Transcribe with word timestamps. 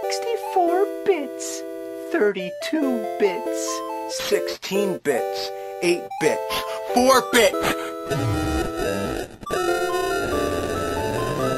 64 0.00 0.86
bits, 1.04 1.64
32 2.12 3.18
bits, 3.18 3.66
16 4.30 5.00
bits, 5.02 5.52
8 5.82 6.08
bits, 6.20 6.64
4 6.94 7.30
bits. 7.32 7.58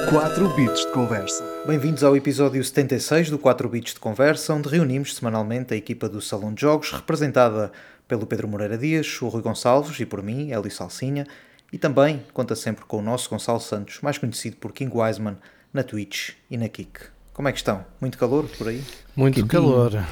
4 0.08 0.48
bits 0.56 0.80
de 0.80 0.92
conversa. 0.92 1.44
Bem-vindos 1.66 2.02
ao 2.02 2.16
episódio 2.16 2.64
76 2.64 3.28
do 3.28 3.38
4 3.38 3.68
Bits 3.68 3.92
de 3.92 4.00
Conversa, 4.00 4.54
onde 4.54 4.70
reunimos 4.70 5.14
semanalmente 5.14 5.74
a 5.74 5.76
equipa 5.76 6.08
do 6.08 6.22
Salão 6.22 6.54
de 6.54 6.62
Jogos, 6.62 6.92
representada 6.92 7.70
pelo 8.08 8.26
Pedro 8.26 8.48
Moreira 8.48 8.78
Dias, 8.78 9.20
o 9.20 9.28
Rui 9.28 9.42
Gonçalves 9.42 10.00
e 10.00 10.06
por 10.06 10.22
mim, 10.22 10.50
Eli 10.50 10.70
Salsinha, 10.70 11.26
e 11.70 11.76
também 11.76 12.24
conta 12.32 12.56
sempre 12.56 12.86
com 12.86 12.96
o 12.96 13.02
nosso 13.02 13.28
Gonçalo 13.28 13.60
Santos, 13.60 14.00
mais 14.00 14.16
conhecido 14.16 14.56
por 14.56 14.72
King 14.72 14.96
Wiseman, 14.96 15.36
na 15.74 15.82
Twitch 15.82 16.30
e 16.50 16.56
na 16.56 16.70
Kik. 16.70 17.19
Como 17.40 17.48
é 17.48 17.52
que 17.52 17.58
estão? 17.58 17.82
Muito 17.98 18.18
calor 18.18 18.44
por 18.58 18.68
aí? 18.68 18.84
Muito 19.16 19.36
Quentinho. 19.36 19.48
calor. 19.48 20.04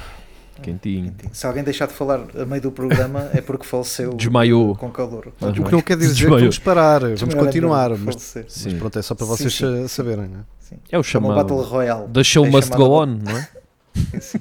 Quentinho. 0.63 1.15
Se 1.31 1.45
alguém 1.45 1.63
deixar 1.63 1.85
de 1.85 1.93
falar 1.93 2.21
a 2.35 2.43
meio 2.43 2.59
do 2.59 2.71
programa 2.71 3.29
é 3.35 3.39
porque 3.39 3.67
faleceu 3.67 4.15
Desmaiou. 4.15 4.75
com 4.75 4.89
calor. 4.89 5.31
O 5.39 5.51
que 5.63 5.71
não 5.71 5.79
quer 5.79 5.95
dizer 5.95 6.09
que 6.09 6.21
Desmaiou. 6.21 6.39
vamos 6.39 6.57
parar, 6.57 7.01
vamos 7.01 7.19
Desmaiar 7.19 7.39
é 7.39 7.45
continuar, 7.45 7.89
mas, 7.99 8.33
mas 8.35 8.73
pronto, 8.79 8.97
é 8.97 9.01
só 9.03 9.13
para 9.13 9.27
Sim, 9.27 9.31
vocês 9.31 9.53
sim. 9.53 9.81
sa- 9.83 9.87
saberem. 9.89 10.27
Né? 10.27 10.39
Sim. 10.59 10.77
É 10.77 10.79
o 10.87 10.89
Como 10.89 10.99
o 11.01 11.03
chamado. 11.03 11.35
Battle 11.35 11.61
Royale. 11.61 12.07
The 12.11 12.23
show 12.23 12.45
É 12.47 12.49
must 12.49 12.69
chamado- 12.69 12.89
go 12.89 12.99
on, 12.99 13.05
não 13.05 13.37
é? 13.37 13.47
Sim. 14.19 14.39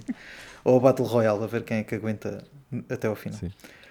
Ou 0.64 0.78
o 0.78 0.80
Battle 0.80 1.06
Royale, 1.06 1.44
a 1.44 1.46
ver 1.46 1.64
quem 1.64 1.76
é 1.76 1.82
que 1.82 1.94
aguenta 1.94 2.42
até 2.88 3.06
ao 3.06 3.14
final. 3.14 3.38
Sim. 3.38 3.50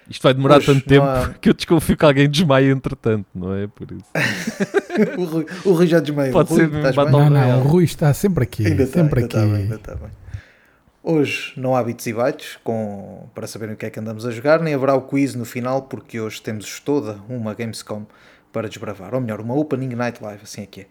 Isto 0.10 0.24
vai 0.24 0.34
demorar 0.34 0.62
tanto 0.62 0.86
tempo 0.86 1.06
há- 1.06 1.34
que 1.42 1.50
eu 1.50 1.54
desconfio 1.54 1.98
que 1.98 2.06
alguém 2.06 2.30
desmaia 2.30 2.72
entretanto, 2.72 3.26
não 3.36 3.54
é? 3.54 3.68
Por 3.68 3.92
isso. 3.92 4.06
o, 5.18 5.24
Rui, 5.26 5.46
o 5.66 5.72
Rui 5.74 5.88
já 5.88 6.00
desmaiou. 6.00 6.34
Pode 6.34 6.50
Rui, 6.50 6.60
ser 6.60 6.68
bem? 6.70 7.12
Não, 7.12 7.30
não, 7.30 7.60
o 7.62 7.64
Rui 7.64 7.84
está 7.84 8.14
sempre 8.14 8.44
aqui. 8.44 8.66
Ainda 8.66 8.84
está, 8.84 9.02
sempre 9.02 9.22
ainda 9.22 9.38
aqui. 9.38 9.46
está 9.46 9.54
bem, 9.54 9.64
ainda 9.64 9.76
está 9.76 9.96
bem. 9.96 10.10
Hoje 11.04 11.54
não 11.56 11.74
há 11.76 11.84
bits 11.84 12.06
e 12.08 12.14
bytes 12.14 12.58
com, 12.64 13.28
para 13.34 13.48
saberem 13.48 13.76
o 13.76 13.78
que 13.78 13.86
é 13.86 13.90
que 13.90 14.00
andamos 14.00 14.26
a 14.26 14.31
jogar, 14.31 14.59
nem 14.62 14.73
haverá 14.73 14.94
o 14.94 15.02
quiz 15.04 15.36
no 15.36 15.46
final, 15.46 15.84
porque 15.84 16.20
hoje 16.20 16.42
temos 16.42 16.80
toda 16.81 17.20
uma 17.30 17.53
Gamescom 17.53 18.06
para 18.52 18.68
desbravar. 18.68 19.14
Ou 19.14 19.22
melhor, 19.22 19.40
uma 19.40 19.53
Opening 19.56 19.96
Night 19.96 20.22
Live, 20.22 20.42
assim 20.44 20.64
é 20.64 20.66
que 20.66 20.81
é. 20.81 20.86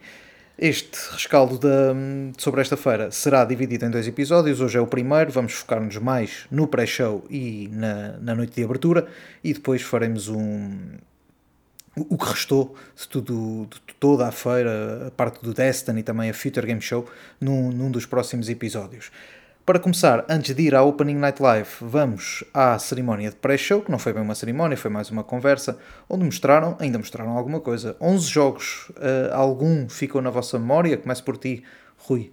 Este 0.59 0.97
rescaldo 1.13 1.59
da, 1.59 1.95
sobre 2.39 2.63
esta 2.63 2.79
feira 2.79 3.11
será 3.11 3.45
dividido 3.45 3.85
em 3.85 3.91
dois 3.91 4.09
episódios. 4.09 4.59
Hoje 4.59 4.79
é 4.79 4.81
o 4.81 4.87
primeiro, 4.87 5.31
vamos 5.31 5.53
focar-nos 5.53 5.99
mais 5.99 6.47
no 6.51 6.67
pré-show 6.67 7.27
e 7.29 7.69
na, 7.71 8.17
na 8.19 8.35
noite 8.35 8.55
de 8.55 8.65
abertura, 8.65 9.07
e 9.45 9.53
depois 9.53 9.83
faremos 9.83 10.29
um, 10.29 10.79
o 11.95 12.17
que 12.17 12.25
restou 12.25 12.75
de, 12.97 13.07
tudo, 13.07 13.69
de 13.71 13.95
toda 14.01 14.27
a 14.27 14.33
feira, 14.33 15.09
a 15.09 15.11
parte 15.11 15.43
do 15.43 15.53
Destiny 15.53 16.01
e 16.01 16.03
também 16.03 16.31
a 16.31 16.35
Future 16.35 16.67
Game 16.67 16.81
Show, 16.81 17.07
num, 17.39 17.71
num 17.71 17.91
dos 17.91 18.07
próximos 18.07 18.49
episódios. 18.49 19.11
Para 19.67 19.81
começar, 19.81 20.25
antes 20.29 20.55
de 20.55 20.63
ir 20.63 20.77
à 20.77 20.85
Opening 20.85 21.17
Night 21.17 21.43
Live, 21.43 21.69
vamos 21.81 22.45
à 22.55 22.79
cerimónia 22.79 23.31
de 23.31 23.35
pré-show, 23.35 23.83
que 23.83 23.91
não 23.91 23.99
foi 23.99 24.13
bem 24.13 24.23
uma 24.23 24.37
cerimónia, 24.37 24.77
foi 24.77 24.93
mais 24.93 25.11
uma 25.11 25.25
conversa, 25.25 25.77
onde 26.09 26.25
mostraram, 26.25 26.77
ainda 26.79 26.99
mostraram 26.99 27.37
alguma 27.37 27.59
coisa. 27.59 27.97
11 28.01 28.29
jogos, 28.29 28.93
eh, 29.01 29.29
algum 29.33 29.89
ficou 29.89 30.23
na 30.23 30.31
vossa 30.31 30.57
memória? 30.57 30.97
Começo 30.97 31.25
por 31.25 31.37
ti, 31.37 31.65
Rui. 31.99 32.33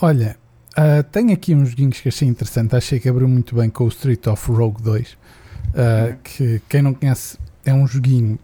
Olha, 0.00 0.38
ah, 0.74 1.02
tenho 1.02 1.34
aqui 1.34 1.54
uns 1.54 1.68
joguinhos 1.68 2.00
que 2.00 2.08
achei 2.08 2.26
interessante. 2.26 2.74
Achei 2.74 2.98
que 2.98 3.06
abriu 3.06 3.28
muito 3.28 3.54
bem 3.54 3.68
com 3.68 3.84
o 3.84 3.88
Street 3.88 4.26
of 4.26 4.50
Rogue 4.50 4.82
2. 4.82 5.18
ah, 5.74 6.16
que 6.24 6.62
quem 6.66 6.80
não 6.80 6.94
conhece 6.94 7.36
é 7.62 7.74
um 7.74 7.86
joguinho 7.86 8.38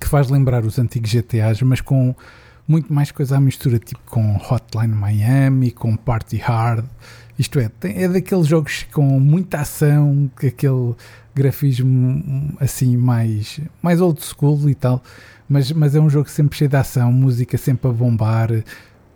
que 0.00 0.08
faz 0.08 0.28
lembrar 0.28 0.64
os 0.64 0.80
antigos 0.80 1.12
GTAs, 1.12 1.62
mas 1.62 1.80
com 1.80 2.12
muito 2.68 2.92
mais 2.92 3.10
coisa 3.12 3.36
à 3.36 3.40
mistura, 3.40 3.78
tipo 3.78 4.00
com 4.06 4.36
Hotline 4.36 4.94
Miami, 4.94 5.70
com 5.70 5.96
Party 5.96 6.36
Hard. 6.38 6.84
Isto 7.38 7.58
é, 7.60 7.68
tem- 7.68 8.02
é 8.02 8.08
daqueles 8.08 8.46
jogos 8.46 8.86
com 8.92 9.20
muita 9.20 9.60
ação, 9.60 10.30
que 10.38 10.46
aquele 10.48 10.94
grafismo 11.34 12.54
assim 12.60 12.96
mais, 12.96 13.60
mais 13.82 14.00
old 14.00 14.22
school 14.24 14.68
e 14.68 14.74
tal. 14.74 15.02
Mas, 15.48 15.70
mas 15.72 15.94
é 15.94 16.00
um 16.00 16.10
jogo 16.10 16.28
sempre 16.28 16.56
cheio 16.58 16.68
de 16.70 16.76
ação, 16.76 17.12
música 17.12 17.56
sempre 17.56 17.88
a 17.88 17.92
bombar, 17.92 18.48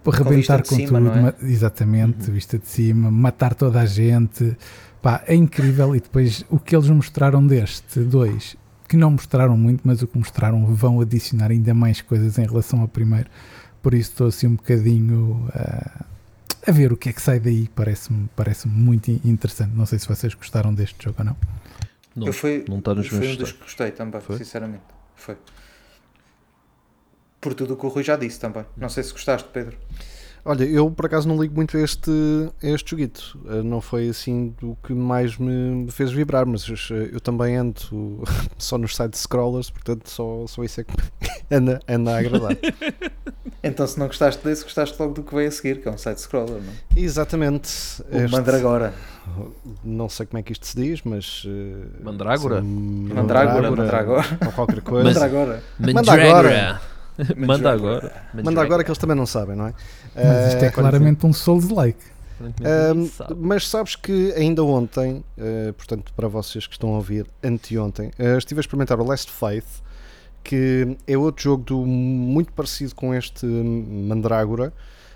para 0.04 0.16
Com 0.18 0.28
arrebentar 0.28 0.62
de 0.62 0.68
com 0.68 0.76
cima, 0.76 1.00
tudo. 1.00 1.10
é? 1.28 1.34
Exatamente, 1.50 2.30
vista 2.30 2.58
de 2.58 2.68
cima, 2.68 3.10
matar 3.10 3.54
toda 3.54 3.80
a 3.80 3.86
gente. 3.86 4.56
Pá, 5.02 5.22
é 5.26 5.34
incrível. 5.34 5.96
E 5.96 6.00
depois 6.00 6.44
o 6.48 6.58
que 6.58 6.76
eles 6.76 6.88
mostraram 6.88 7.44
deste 7.46 8.00
dois, 8.00 8.56
que 8.90 8.96
não 8.96 9.12
mostraram 9.12 9.56
muito, 9.56 9.82
mas 9.84 10.02
o 10.02 10.06
que 10.08 10.18
mostraram 10.18 10.66
vão 10.74 11.00
adicionar 11.00 11.52
ainda 11.52 11.72
mais 11.72 12.00
coisas 12.00 12.36
em 12.38 12.44
relação 12.44 12.80
ao 12.80 12.88
primeiro. 12.88 13.30
Por 13.80 13.94
isso 13.94 14.10
estou 14.10 14.26
assim 14.26 14.48
um 14.48 14.56
bocadinho 14.56 15.48
ah, 15.54 16.04
a 16.66 16.72
ver 16.72 16.92
o 16.92 16.96
que 16.96 17.08
é 17.08 17.12
que 17.12 17.22
sai 17.22 17.38
daí. 17.38 17.68
Parece-me 17.72 18.28
parece 18.34 18.66
muito 18.66 19.08
in- 19.08 19.20
interessante. 19.24 19.72
Não 19.76 19.86
sei 19.86 20.00
se 20.00 20.08
vocês 20.08 20.34
gostaram 20.34 20.74
deste 20.74 21.04
jogo 21.04 21.18
ou 21.20 21.24
não. 21.24 21.36
Não, 22.16 22.26
Eu 22.26 22.32
fui, 22.32 22.64
não 22.68 22.80
está 22.80 22.92
nos 22.92 23.06
foi 23.06 23.20
meus 23.20 23.34
um 23.34 23.36
dos 23.36 23.52
que 23.52 23.62
gostei 23.62 23.92
também, 23.92 24.20
Foi? 24.20 24.36
sinceramente. 24.38 24.82
Foi. 25.14 25.36
Por 27.40 27.54
tudo 27.54 27.74
o 27.74 27.76
que 27.76 27.86
o 27.86 27.88
Rui 27.88 28.02
já 28.02 28.16
disse 28.16 28.40
também. 28.40 28.64
Não 28.76 28.88
sei 28.88 29.02
se 29.04 29.12
gostaste, 29.12 29.48
Pedro. 29.52 29.76
Olha, 30.44 30.64
eu 30.64 30.90
por 30.90 31.06
acaso 31.06 31.28
não 31.28 31.40
ligo 31.40 31.54
muito 31.54 31.76
a 31.76 31.80
este, 31.80 32.10
a 32.62 32.66
este 32.68 32.90
joguito. 32.92 33.38
Eh, 33.48 33.62
Não 33.62 33.80
foi 33.80 34.08
assim 34.08 34.54
do 34.60 34.76
que 34.82 34.92
mais 34.94 35.36
me 35.36 35.90
fez 35.90 36.10
vibrar, 36.10 36.46
mas 36.46 36.66
eh, 36.90 37.10
eu 37.12 37.20
também 37.20 37.56
ando 37.56 38.22
só 38.58 38.78
nos 38.78 38.96
sites 38.96 39.20
scrollers, 39.20 39.70
portanto 39.70 40.08
só, 40.08 40.46
só 40.46 40.64
isso 40.64 40.80
é 40.80 40.84
que 40.84 40.92
me 40.92 41.02
anda, 41.56 41.80
anda 41.88 42.14
a 42.14 42.18
agradar. 42.18 42.56
Então, 43.62 43.86
se 43.86 43.98
não 43.98 44.06
gostaste 44.06 44.42
desse, 44.42 44.64
gostaste 44.64 44.96
logo 44.98 45.12
do 45.12 45.22
que 45.22 45.34
veio 45.34 45.46
a 45.48 45.50
seguir, 45.50 45.82
que 45.82 45.88
é 45.88 45.90
um 45.90 45.98
side-scroller, 45.98 46.62
não 46.62 46.72
é? 46.72 46.98
Exatamente. 46.98 47.68
O 48.10 48.16
Este- 48.16 48.30
Mandragora. 48.32 48.94
Não 49.84 50.08
sei 50.08 50.24
como 50.24 50.38
é 50.38 50.42
que 50.42 50.52
isto 50.52 50.66
se 50.66 50.74
diz, 50.76 51.02
mas. 51.04 51.42
eh, 51.46 52.02
Mandrágora? 52.02 52.62
sim, 52.62 53.10
Mandrágora, 53.14 53.70
Mandragora. 53.70 54.24
Ou 54.46 54.52
qualquer 54.52 54.80
coisa. 54.80 55.04
Mas- 55.04 55.14
Mandragora. 55.14 55.62
Manda 55.78 56.12
agora. 56.12 56.80
Manda 57.36 57.70
agora. 57.72 58.12
Manda 58.34 58.62
agora 58.62 58.84
que 58.84 58.90
eles 58.90 58.98
também 58.98 59.16
não 59.16 59.26
sabem, 59.26 59.56
não 59.56 59.66
é? 59.66 59.74
Mas 60.14 60.52
isto 60.52 60.62
é 60.62 60.66
Eh, 60.66 60.70
claramente 60.70 61.26
um 61.26 61.32
Souls-like. 61.32 62.00
Mas 63.36 63.68
sabes 63.68 63.96
que 63.96 64.32
ainda 64.32 64.64
ontem, 64.64 65.22
eh, 65.36 65.72
portanto, 65.76 66.12
para 66.14 66.26
vocês 66.28 66.66
que 66.66 66.72
estão 66.72 66.94
a 66.94 66.96
ouvir, 66.96 67.26
anteontem, 67.42 68.10
eh, 68.18 68.38
estive 68.38 68.60
a 68.60 68.62
experimentar 68.62 68.98
o 68.98 69.04
Last 69.04 69.30
Faith, 69.30 69.82
que 70.42 70.96
é 71.06 71.18
outro 71.18 71.42
jogo 71.42 71.64
do, 71.64 71.86
muito 71.86 72.52
parecido 72.52 72.94
com 72.94 73.14
este 73.14 73.44
Mandrágora, 73.46 74.72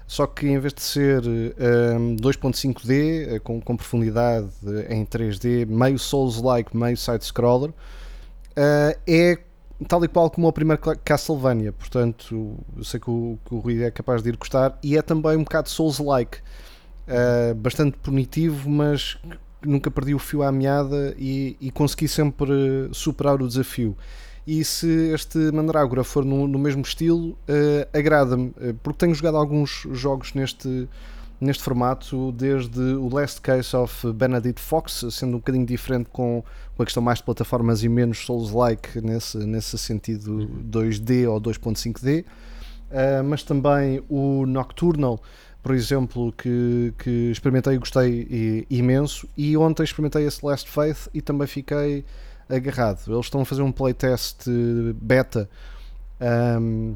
só 0.07 0.27
que 0.27 0.47
em 0.47 0.59
vez 0.59 0.75
de 0.75 0.83
ser 0.83 1.23
eh, 1.59 1.97
um, 1.97 2.17
2.5D, 2.17 3.37
eh, 3.37 3.39
com, 3.39 3.61
com 3.61 3.77
profundidade 3.77 4.49
em 4.91 5.05
3D, 5.05 5.67
meio 5.67 5.99
Souls-like, 5.99 6.77
meio 6.77 6.97
side-scroller, 6.97 7.73
eh, 8.55 8.99
é 9.07 9.39
tal 9.89 10.05
e 10.05 10.09
qual 10.09 10.31
como 10.31 10.47
o 10.47 10.53
primeiro 10.53 10.81
Castlevania. 11.05 11.73
Portanto, 11.73 12.57
eu 12.77 12.85
sei 12.85 13.01
que 13.01 13.11
o, 13.11 13.39
que 13.45 13.55
o 13.55 13.59
Rui 13.59 13.83
é 13.83 13.91
capaz 13.91 14.23
de 14.23 14.29
ir 14.29 14.37
gostar, 14.37 14.79
e 14.83 14.97
é 14.97 15.03
também 15.03 15.37
um 15.37 15.45
bocado 15.45 15.69
Souls-like. 15.69 16.39
Uh, 17.07 17.55
bastante 17.57 17.99
punitivo, 17.99 18.71
mas 18.71 19.19
nunca 19.63 19.91
perdi 19.91 20.15
o 20.15 20.19
fio 20.19 20.43
à 20.43 20.51
meada 20.51 21.15
e, 21.19 21.57
e 21.61 21.71
consegui 21.71 22.09
sempre 22.09 22.51
superar 22.93 23.43
o 23.43 23.49
desafio. 23.49 23.97
E 24.47 24.63
se 24.65 25.13
este 25.13 25.39
Mandrágora 25.53 26.05
for 26.05 26.25
no, 26.25 26.47
no 26.47 26.59
mesmo 26.59 26.83
estilo, 26.83 27.31
uh, 27.31 27.89
agrada-me, 27.93 28.49
uh, 28.49 28.75
porque 28.83 28.99
tenho 28.99 29.15
jogado 29.15 29.37
alguns 29.37 29.87
jogos 29.93 30.35
neste, 30.35 30.89
neste 31.41 31.63
formato, 31.63 32.33
desde 32.33 32.81
o 32.81 33.09
Last 33.09 33.41
Case 33.41 33.77
of 33.77 34.13
Benedict 34.13 34.61
Fox, 34.61 35.05
sendo 35.11 35.35
um 35.35 35.39
bocadinho 35.39 35.67
diferente 35.67 36.09
com, 36.13 36.43
a 36.79 36.85
questão 36.85 37.03
mais 37.03 37.19
de 37.19 37.25
plataformas 37.25 37.83
e 37.83 37.89
menos 37.89 38.19
Souls-like 38.25 39.01
nesse, 39.01 39.39
nesse 39.39 39.79
sentido 39.79 40.49
2D 40.71 41.31
ou 41.31 41.41
2.5D, 41.41 42.25
uh, 42.25 43.25
mas 43.25 43.43
também 43.43 44.03
o 44.09 44.47
Nocturnal 44.47 45.21
por 45.65 45.75
exemplo, 45.75 46.31
que, 46.33 46.93
que 46.99 47.31
experimentei 47.31 47.73
e 47.73 47.79
gostei 47.79 48.67
imenso. 48.69 49.27
E 49.35 49.57
ontem 49.57 49.83
experimentei 49.83 50.27
esse 50.27 50.45
Last 50.45 50.69
Faith 50.69 51.09
e 51.15 51.23
também 51.23 51.47
fiquei 51.47 52.05
agarrado. 52.51 53.01
Eles 53.11 53.25
estão 53.25 53.41
a 53.41 53.45
fazer 53.47 53.63
um 53.63 53.73
playtest 53.73 54.45
beta 55.01 55.49
ahm, 56.21 56.93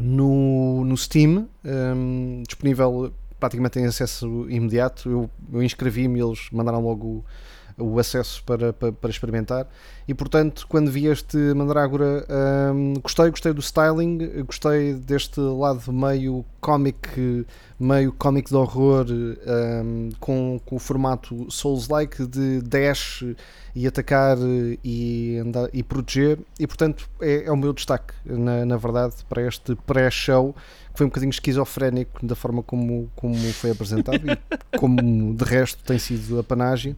no, 0.00 0.82
no 0.82 0.96
Steam, 0.96 1.46
ahm, 1.62 2.42
disponível 2.46 3.12
praticamente 3.40 3.78
em 3.78 3.86
acesso 3.86 4.46
imediato. 4.48 5.10
Eu, 5.10 5.30
eu 5.52 5.62
inscrevi-me 5.62 6.20
eles 6.20 6.48
mandaram 6.52 6.80
logo 6.80 7.24
o 7.80 7.98
acesso 7.98 8.42
para, 8.44 8.72
para, 8.72 8.92
para, 8.92 9.10
experimentar. 9.10 9.66
E 10.06 10.14
portanto, 10.14 10.66
quando 10.68 10.90
vi 10.90 11.06
este 11.06 11.36
Mandrágora, 11.54 12.26
um, 12.74 12.94
gostei, 13.02 13.30
gostei 13.30 13.52
do 13.52 13.60
styling, 13.60 14.42
gostei 14.44 14.94
deste 14.94 15.40
lado 15.40 15.92
meio 15.92 16.44
cómic, 16.60 17.46
meio 17.78 18.12
cómic 18.12 18.50
de 18.50 18.56
horror, 18.56 19.06
um, 19.08 20.10
com, 20.20 20.60
com 20.64 20.76
o 20.76 20.78
formato 20.78 21.50
Souls-like 21.50 22.26
de 22.26 22.60
dash 22.62 23.24
e 23.74 23.86
atacar 23.86 24.36
e, 24.84 25.38
andar, 25.38 25.68
e 25.72 25.82
proteger. 25.82 26.38
E 26.58 26.66
portanto, 26.66 27.08
é, 27.20 27.44
é 27.44 27.52
o 27.52 27.56
meu 27.56 27.72
destaque, 27.72 28.12
na, 28.24 28.64
na 28.64 28.76
verdade, 28.76 29.14
para 29.28 29.46
este 29.46 29.74
pré-show 29.86 30.54
foi 31.00 31.06
um 31.06 31.08
bocadinho 31.08 31.30
esquizofrénico 31.30 32.26
da 32.26 32.36
forma 32.36 32.62
como, 32.62 33.10
como 33.16 33.34
foi 33.54 33.70
apresentado 33.70 34.20
e 34.30 34.78
como 34.78 35.34
de 35.34 35.44
resto 35.44 35.82
tem 35.82 35.98
sido 35.98 36.38
a 36.38 36.44
panagem 36.44 36.94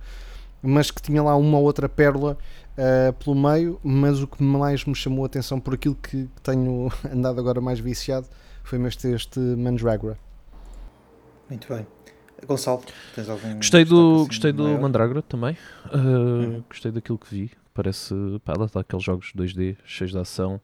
mas 0.61 0.91
que 0.91 1.01
tinha 1.01 1.23
lá 1.23 1.37
uma 1.37 1.57
ou 1.59 1.63
outra 1.63 1.89
pérola 1.89 2.37
uh, 2.77 3.13
pelo 3.13 3.37
meio, 3.37 3.79
mas 3.81 4.21
o 4.21 4.27
que 4.27 4.43
mais 4.43 4.85
me 4.85 4.95
chamou 4.95 5.25
a 5.25 5.27
atenção 5.27 5.61
por 5.61 5.75
aquilo 5.75 5.95
que 5.95 6.29
tenho 6.43 6.91
andado 7.13 7.39
agora 7.39 7.61
mais 7.61 7.79
viciado 7.79 8.27
foi 8.65 8.85
este, 8.87 9.07
este 9.09 9.39
Mandragora. 9.39 10.19
Muito 11.49 11.73
bem. 11.73 11.87
Gonçalo, 12.45 12.83
tens 13.15 13.29
algum 13.29 13.55
Gostei 13.55 13.85
do, 13.85 14.17
assim 14.17 14.27
gostei 14.27 14.53
do 14.53 14.69
Mandragora 14.81 15.23
também. 15.23 15.57
Uh, 15.93 15.97
uhum. 15.97 16.65
Gostei 16.69 16.91
daquilo 16.91 17.19
que 17.19 17.33
vi. 17.33 17.51
Parece, 17.73 18.15
pá, 18.45 18.55
lá 18.59 18.67
está 18.67 18.81
aqueles 18.81 19.05
jogos 19.05 19.33
2D, 19.37 19.77
cheios 19.85 20.11
de 20.11 20.19
ação. 20.19 20.61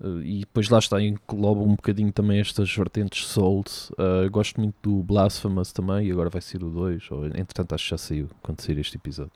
Uh, 0.00 0.22
e 0.22 0.40
depois 0.40 0.68
lá 0.68 0.78
está, 0.78 1.00
engloba 1.00 1.60
um 1.60 1.74
bocadinho 1.74 2.10
também 2.10 2.40
estas 2.40 2.74
vertentes 2.74 3.26
Souls. 3.26 3.90
Uh, 3.90 4.30
gosto 4.30 4.60
muito 4.60 4.74
do 4.82 5.02
Blasphemous 5.02 5.72
também, 5.72 6.08
e 6.08 6.12
agora 6.12 6.30
vai 6.30 6.40
ser 6.40 6.64
o 6.64 6.70
2, 6.70 7.10
ou 7.10 7.26
entretanto 7.26 7.74
acho 7.74 7.84
que 7.84 7.90
já 7.90 7.98
saiu 7.98 8.28
quando 8.42 8.60
sair 8.60 8.78
este 8.78 8.96
episódio. 8.96 9.32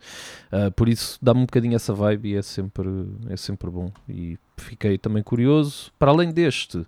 Uh, 0.52 0.70
por 0.72 0.88
isso 0.88 1.18
dá-me 1.20 1.40
um 1.40 1.46
bocadinho 1.46 1.76
essa 1.76 1.92
vibe 1.92 2.30
e 2.30 2.36
é 2.36 2.42
sempre, 2.42 2.88
é 3.28 3.36
sempre 3.36 3.70
bom. 3.70 3.90
E 4.08 4.38
fiquei 4.56 4.96
também 4.96 5.22
curioso. 5.22 5.92
Para 5.98 6.10
além 6.10 6.32
deste, 6.32 6.86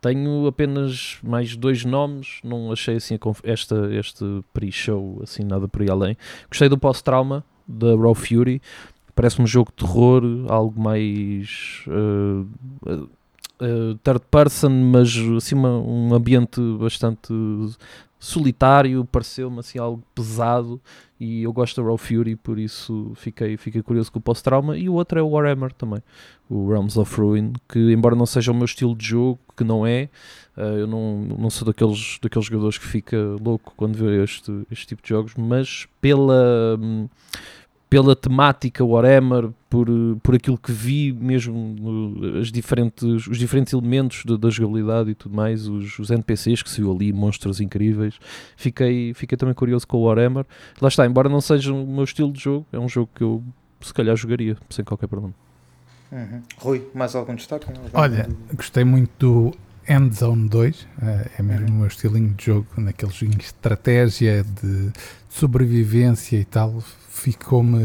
tenho 0.00 0.48
apenas 0.48 1.18
mais 1.22 1.56
dois 1.56 1.84
nomes, 1.84 2.40
não 2.42 2.72
achei 2.72 2.96
assim 2.96 3.16
esta, 3.44 3.94
este 3.94 4.24
pre-show 4.52 5.20
assim 5.22 5.44
nada 5.44 5.68
por 5.68 5.80
aí 5.80 5.88
além. 5.88 6.16
Gostei 6.48 6.68
do 6.68 6.76
pós-trauma 6.76 7.44
da 7.66 7.94
Raw 7.94 8.14
Fury, 8.14 8.60
parece 9.14 9.40
um 9.40 9.46
jogo 9.46 9.70
de 9.76 9.84
terror, 9.84 10.22
algo 10.48 10.80
mais 10.80 11.84
uh, 11.86 12.46
uh, 12.86 13.94
third 14.02 14.22
person, 14.30 14.70
mas 14.70 15.16
assim 15.36 15.54
uma, 15.54 15.78
um 15.78 16.14
ambiente 16.14 16.60
bastante 16.78 17.32
solitário, 18.18 19.04
pareceu-me 19.04 19.58
assim 19.58 19.80
algo 19.80 20.02
pesado 20.14 20.80
e 21.18 21.42
eu 21.42 21.52
gosto 21.52 21.80
da 21.80 21.88
Raw 21.88 21.98
Fury, 21.98 22.36
por 22.36 22.56
isso 22.56 23.12
fiquei, 23.16 23.56
fiquei 23.56 23.82
curioso 23.82 24.12
com 24.12 24.20
o 24.20 24.22
pós-trauma 24.22 24.78
e 24.78 24.88
o 24.88 24.94
outro 24.94 25.18
é 25.18 25.22
o 25.22 25.30
Warhammer 25.30 25.72
também, 25.72 26.00
o 26.48 26.68
Realms 26.68 26.96
of 26.98 27.20
Ruin, 27.20 27.52
que 27.68 27.78
embora 27.92 28.14
não 28.14 28.24
seja 28.24 28.52
o 28.52 28.54
meu 28.54 28.64
estilo 28.64 28.94
de 28.94 29.06
jogo, 29.06 29.40
que 29.56 29.64
não 29.64 29.84
é, 29.84 30.08
uh, 30.56 30.60
eu 30.60 30.86
não, 30.86 31.18
não 31.22 31.50
sou 31.50 31.66
daqueles, 31.66 32.18
daqueles 32.22 32.46
jogadores 32.46 32.78
que 32.78 32.86
fica 32.86 33.16
louco 33.40 33.74
quando 33.76 33.96
vê 33.96 34.22
este, 34.22 34.52
este 34.70 34.86
tipo 34.86 35.02
de 35.02 35.08
jogos, 35.08 35.34
mas 35.36 35.88
pela... 36.00 36.78
Hum, 36.80 37.08
pela 37.92 38.16
temática 38.16 38.82
Warhammer, 38.82 39.50
por, 39.68 39.86
por 40.22 40.34
aquilo 40.34 40.56
que 40.56 40.72
vi 40.72 41.12
mesmo, 41.12 41.76
as 42.40 42.50
diferentes, 42.50 43.26
os 43.26 43.36
diferentes 43.36 43.74
elementos 43.74 44.24
da, 44.24 44.34
da 44.34 44.48
jogabilidade 44.48 45.10
e 45.10 45.14
tudo 45.14 45.36
mais, 45.36 45.68
os, 45.68 45.98
os 45.98 46.10
NPCs 46.10 46.62
que 46.62 46.70
se 46.70 46.80
viu 46.80 46.90
ali, 46.90 47.12
monstros 47.12 47.60
incríveis, 47.60 48.18
fiquei, 48.56 49.12
fiquei 49.12 49.36
também 49.36 49.54
curioso 49.54 49.86
com 49.86 49.98
o 49.98 50.04
Warhammer. 50.04 50.46
Lá 50.80 50.88
está, 50.88 51.04
embora 51.04 51.28
não 51.28 51.42
seja 51.42 51.70
o 51.70 51.86
meu 51.86 52.04
estilo 52.04 52.32
de 52.32 52.40
jogo, 52.40 52.64
é 52.72 52.78
um 52.78 52.88
jogo 52.88 53.10
que 53.14 53.22
eu 53.22 53.44
se 53.82 53.92
calhar 53.92 54.16
jogaria 54.16 54.56
sem 54.70 54.82
qualquer 54.82 55.06
problema. 55.06 55.34
Uhum. 56.10 56.40
Rui, 56.56 56.88
mais 56.94 57.14
algum 57.14 57.34
destaque? 57.34 57.66
Olha, 57.92 58.26
gostei 58.54 58.84
muito 58.84 59.10
do 59.18 59.54
Endzone 59.88 60.48
2, 60.48 60.88
eh, 61.02 61.30
é 61.38 61.42
mesmo 61.42 61.68
uhum. 61.68 61.74
o 61.74 61.78
meu 61.78 61.86
estilinho 61.86 62.34
de 62.34 62.46
jogo, 62.46 62.66
naqueles 62.76 63.14
joguinhos 63.14 63.38
de 63.38 63.44
estratégia, 63.44 64.44
de 64.44 64.90
sobrevivência 65.28 66.36
e 66.36 66.44
tal, 66.44 66.82
ficou-me 67.08 67.78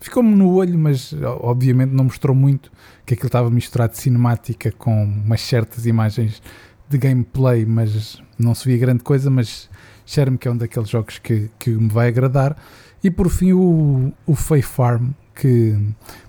ficou-me 0.00 0.34
no 0.34 0.52
olho, 0.54 0.78
mas 0.78 1.14
obviamente 1.40 1.90
não 1.90 2.04
mostrou 2.04 2.34
muito 2.34 2.70
que 3.04 3.14
aquilo 3.14 3.28
estava 3.28 3.50
misturado 3.50 3.92
de 3.92 3.98
cinemática 3.98 4.70
com 4.72 5.04
umas 5.04 5.40
certas 5.40 5.86
imagens 5.86 6.42
de 6.88 6.98
gameplay, 6.98 7.64
mas 7.64 8.22
não 8.38 8.54
se 8.54 8.68
via 8.68 8.78
grande 8.78 9.02
coisa, 9.02 9.30
mas 9.30 9.68
cheira-me 10.04 10.38
que 10.38 10.46
é 10.46 10.50
um 10.50 10.56
daqueles 10.56 10.88
jogos 10.88 11.18
que, 11.18 11.50
que 11.58 11.70
me 11.70 11.88
vai 11.88 12.08
agradar. 12.08 12.56
E 13.02 13.10
por 13.10 13.28
fim 13.28 13.52
o, 13.52 14.12
o 14.26 14.34
Fay 14.34 14.62
Farm, 14.62 15.10
que 15.34 15.76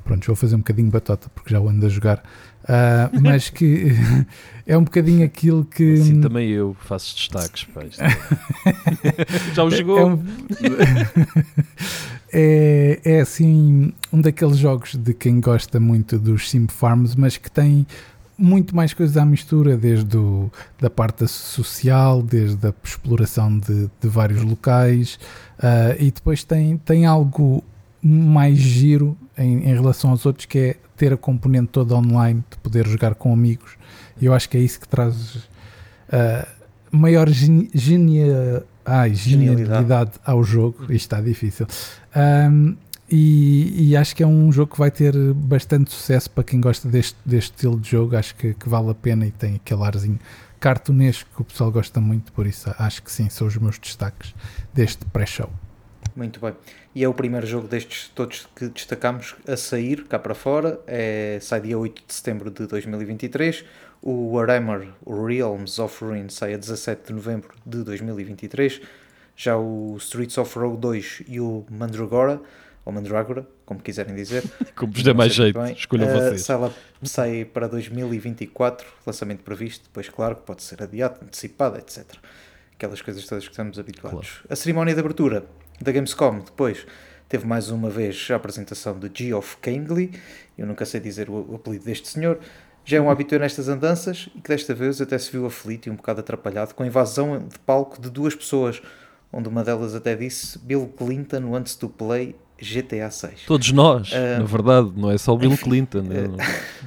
pronto, 0.04 0.26
vou 0.26 0.36
fazer 0.36 0.56
um 0.56 0.60
bocadinho 0.60 0.90
batota 0.90 1.30
porque 1.34 1.52
já 1.54 1.60
o 1.60 1.70
ando 1.70 1.86
a 1.86 1.90
jogar, 1.90 2.24
Uh, 2.68 3.22
mas 3.22 3.50
que 3.50 3.94
é 4.68 4.78
um 4.78 4.84
bocadinho 4.84 5.26
aquilo 5.26 5.64
que. 5.64 5.98
Sim, 5.98 6.20
também 6.20 6.50
eu 6.50 6.76
faço 6.82 7.16
destaques. 7.16 7.64
Pá. 7.64 7.82
Já 9.56 9.64
o 9.64 9.72
jogou? 9.72 10.00
É, 10.00 10.06
um... 10.06 10.24
é, 12.34 13.00
é, 13.06 13.20
assim 13.22 13.94
um 14.12 14.20
daqueles 14.20 14.58
jogos 14.58 14.96
de 14.96 15.14
quem 15.14 15.40
gosta 15.40 15.80
muito 15.80 16.20
dos 16.20 16.50
Sim 16.50 16.68
Farms, 16.68 17.16
mas 17.16 17.38
que 17.38 17.50
tem 17.50 17.88
muito 18.38 18.76
mais 18.76 18.94
coisas 18.94 19.16
à 19.16 19.26
mistura, 19.26 19.78
desde 19.78 20.18
o, 20.18 20.52
da 20.80 20.90
parte 20.90 21.26
social, 21.26 22.22
desde 22.22 22.68
a 22.68 22.74
exploração 22.84 23.58
de, 23.58 23.90
de 24.00 24.08
vários 24.10 24.44
locais, 24.44 25.18
uh, 25.58 25.96
e 25.98 26.12
depois 26.12 26.44
tem, 26.44 26.78
tem 26.78 27.06
algo 27.06 27.64
mais 28.04 28.58
giro 28.58 29.18
em, 29.38 29.70
em 29.70 29.74
relação 29.74 30.12
aos 30.12 30.26
outros 30.26 30.46
que 30.46 30.60
é 30.60 30.76
ter 30.98 31.14
a 31.14 31.18
componente 31.18 31.70
toda 31.70 31.96
online, 31.96 32.44
de 32.50 32.58
poder 32.58 32.88
jogar 32.88 33.16
com 33.16 33.32
amigos. 33.32 33.78
E 34.20 34.26
eu 34.26 34.34
acho 34.34 34.50
que 34.50 34.58
é 34.58 34.60
isso 34.60 34.80
que 34.80 34.88
traz 34.88 35.36
uh, 35.36 36.48
maior 36.92 37.30
genia, 37.30 38.64
ai, 38.86 39.14
genialidade 39.14 40.12
ao 40.26 40.44
jogo. 40.44 40.84
Isto 40.84 40.94
está 40.94 41.22
difícil. 41.22 41.68
Um, 42.16 42.76
e, 43.10 43.92
e, 43.92 43.96
acho 43.96 44.14
que 44.14 44.22
é 44.22 44.28
um 44.28 44.52
jogo 44.52 44.74
que 44.74 44.80
vai 44.80 44.92
ter 44.92 45.16
bastante 45.34 45.92
sucesso 45.92 46.30
para 46.30 46.44
quem 46.44 46.60
gosta 46.60 46.90
deste, 46.90 47.18
deste 47.26 47.52
estilo 47.52 47.80
de 47.80 47.90
jogo. 47.90 48.18
Acho 48.18 48.36
que, 48.36 48.54
que 48.54 48.68
vale 48.68 48.90
a 48.90 48.94
pena 48.94 49.26
e 49.26 49.32
tem 49.32 49.56
aquele 49.56 49.84
arzinho 49.84 50.20
cartunesco 50.60 51.30
que 51.34 51.42
o 51.42 51.46
pessoal 51.46 51.72
gosta 51.72 52.02
muito. 52.02 52.34
Por 52.34 52.46
isso, 52.46 52.74
acho 52.78 53.02
que 53.02 53.12
sim, 53.12 53.30
são 53.30 53.48
os 53.48 53.56
meus 53.56 53.80
destaques 53.80 54.36
deste 54.74 55.06
pré-show. 55.06 55.50
Muito 56.18 56.40
bem. 56.42 56.54
E 56.98 57.04
é 57.04 57.08
o 57.08 57.14
primeiro 57.14 57.46
jogo 57.46 57.68
destes 57.68 58.10
todos 58.16 58.48
que 58.56 58.70
destacamos 58.70 59.36
a 59.48 59.56
sair 59.56 60.06
cá 60.06 60.18
para 60.18 60.34
fora. 60.34 60.80
É, 60.88 61.38
sai 61.40 61.62
dia 61.62 61.78
8 61.78 62.04
de 62.08 62.12
setembro 62.12 62.50
de 62.50 62.66
2023. 62.66 63.64
O 64.02 64.32
Warhammer 64.32 64.88
Realms 65.06 65.78
of 65.78 66.04
Ruin 66.04 66.28
sai 66.30 66.56
a 66.56 66.58
17 66.58 67.06
de 67.06 67.14
novembro 67.14 67.54
de 67.64 67.84
2023. 67.84 68.82
Já 69.36 69.56
o 69.56 69.96
Streets 70.00 70.40
of 70.40 70.58
Rogue 70.58 70.78
2 70.78 71.22
e 71.28 71.40
o 71.40 71.68
Mandragora, 71.70 72.42
ou 72.84 72.92
Mandragora, 72.92 73.48
como 73.64 73.80
quiserem 73.80 74.16
dizer. 74.16 74.44
como 74.76 74.92
vos 74.92 75.04
der 75.04 75.14
mais 75.14 75.36
jeito, 75.36 75.64
escolham 75.66 76.10
uh, 76.10 76.14
vocês. 76.14 76.42
Sai, 76.42 76.72
sai 77.04 77.46
para 77.46 77.68
2024, 77.68 78.88
lançamento 79.06 79.44
previsto, 79.44 79.84
depois, 79.84 80.10
claro, 80.10 80.38
que 80.38 80.42
pode 80.42 80.64
ser 80.64 80.82
adiado, 80.82 81.20
antecipado, 81.24 81.78
etc. 81.78 82.06
Aquelas 82.74 83.04
coisas 83.04 83.24
todas 83.28 83.44
que 83.44 83.52
estamos 83.52 83.78
habituados. 83.78 84.30
Claro. 84.30 84.48
A 84.50 84.56
cerimónia 84.56 84.96
de 84.96 85.00
abertura 85.00 85.46
da 85.82 85.92
Gamescom 85.92 86.40
depois 86.40 86.86
teve 87.30 87.46
mais 87.46 87.70
uma 87.70 87.90
vez 87.90 88.28
a 88.32 88.36
apresentação 88.36 88.98
de 88.98 89.12
Geoff 89.14 89.58
Keighley, 89.58 90.12
eu 90.58 90.66
nunca 90.66 90.86
sei 90.86 91.00
dizer 91.00 91.30
o 91.30 91.56
apelido 91.56 91.86
deste 91.86 92.08
senhor, 92.08 92.40
já 92.86 92.98
é 92.98 93.02
um 93.02 93.10
habitué 93.10 93.38
nestas 93.38 93.68
andanças 93.68 94.30
e 94.34 94.40
que 94.40 94.48
desta 94.48 94.74
vez 94.74 95.02
até 95.02 95.18
se 95.18 95.30
viu 95.30 95.46
aflito 95.46 95.88
e 95.88 95.90
um 95.92 95.96
bocado 95.96 96.22
atrapalhado 96.22 96.74
com 96.74 96.84
a 96.84 96.88
invasão 96.88 97.38
de 97.40 97.60
palco 97.60 98.02
de 98.02 98.10
duas 98.10 98.34
pessoas, 98.34 98.82
onde 99.32 99.50
uma 99.50 99.64
delas 99.64 99.94
até 99.94 100.16
disse 100.16 100.58
Bill 100.60 100.88
Clinton 100.98 101.54
antes 101.54 101.76
do 101.76 101.90
play 101.90 102.34
GTA 102.58 103.12
6. 103.12 103.44
Todos 103.46 103.72
nós, 103.74 104.12
uh, 104.14 104.40
na 104.40 104.46
verdade, 104.46 104.94
não 104.96 105.12
é 105.12 105.18
só 105.18 105.34
o 105.34 105.38
Bill 105.38 105.58
Clinton, 105.58 106.02
né? 106.02 106.28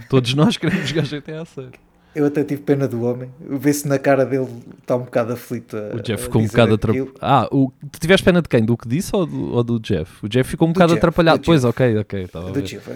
todos 0.09 0.32
nós 0.35 0.56
queremos 0.56 0.88
jogar 0.88 1.02
GTA 1.02 1.44
6. 1.44 1.68
Eu 2.14 2.26
até 2.26 2.43
tive 2.43 2.62
pena 2.62 2.88
do 2.88 3.05
homem. 3.05 3.31
Vê-se 3.40 3.87
na 3.87 3.99
cara 3.99 4.26
dele 4.26 4.49
está 4.81 4.97
um 4.97 5.05
bocado 5.05 5.33
aflito. 5.33 5.76
A, 5.76 5.97
o 5.97 6.02
Jeff 6.02 6.25
ficou 6.25 6.43
um 6.43 6.47
bocado 6.47 6.75
atrapalhado. 6.75 7.12
Ah, 7.21 7.49
o... 7.52 7.73
tu 7.90 8.00
tiveste 8.00 8.25
pena 8.25 8.43
de 8.43 8.49
quem? 8.49 8.64
Do 8.64 8.76
que 8.76 8.88
disse 8.88 9.14
ou 9.14 9.25
do, 9.25 9.55
ou 9.55 9.62
do 9.62 9.79
Jeff? 9.79 10.25
O 10.25 10.29
Jeff 10.29 10.50
ficou 10.50 10.67
um 10.67 10.73
do 10.73 10.75
bocado 10.75 10.95
Jeff, 10.95 10.99
atrapalhado. 10.99 11.43
Pois, 11.45 11.64
ok, 11.64 11.99
ok. 11.99 12.29
Do 12.52 12.62
Jeff. 12.62 12.90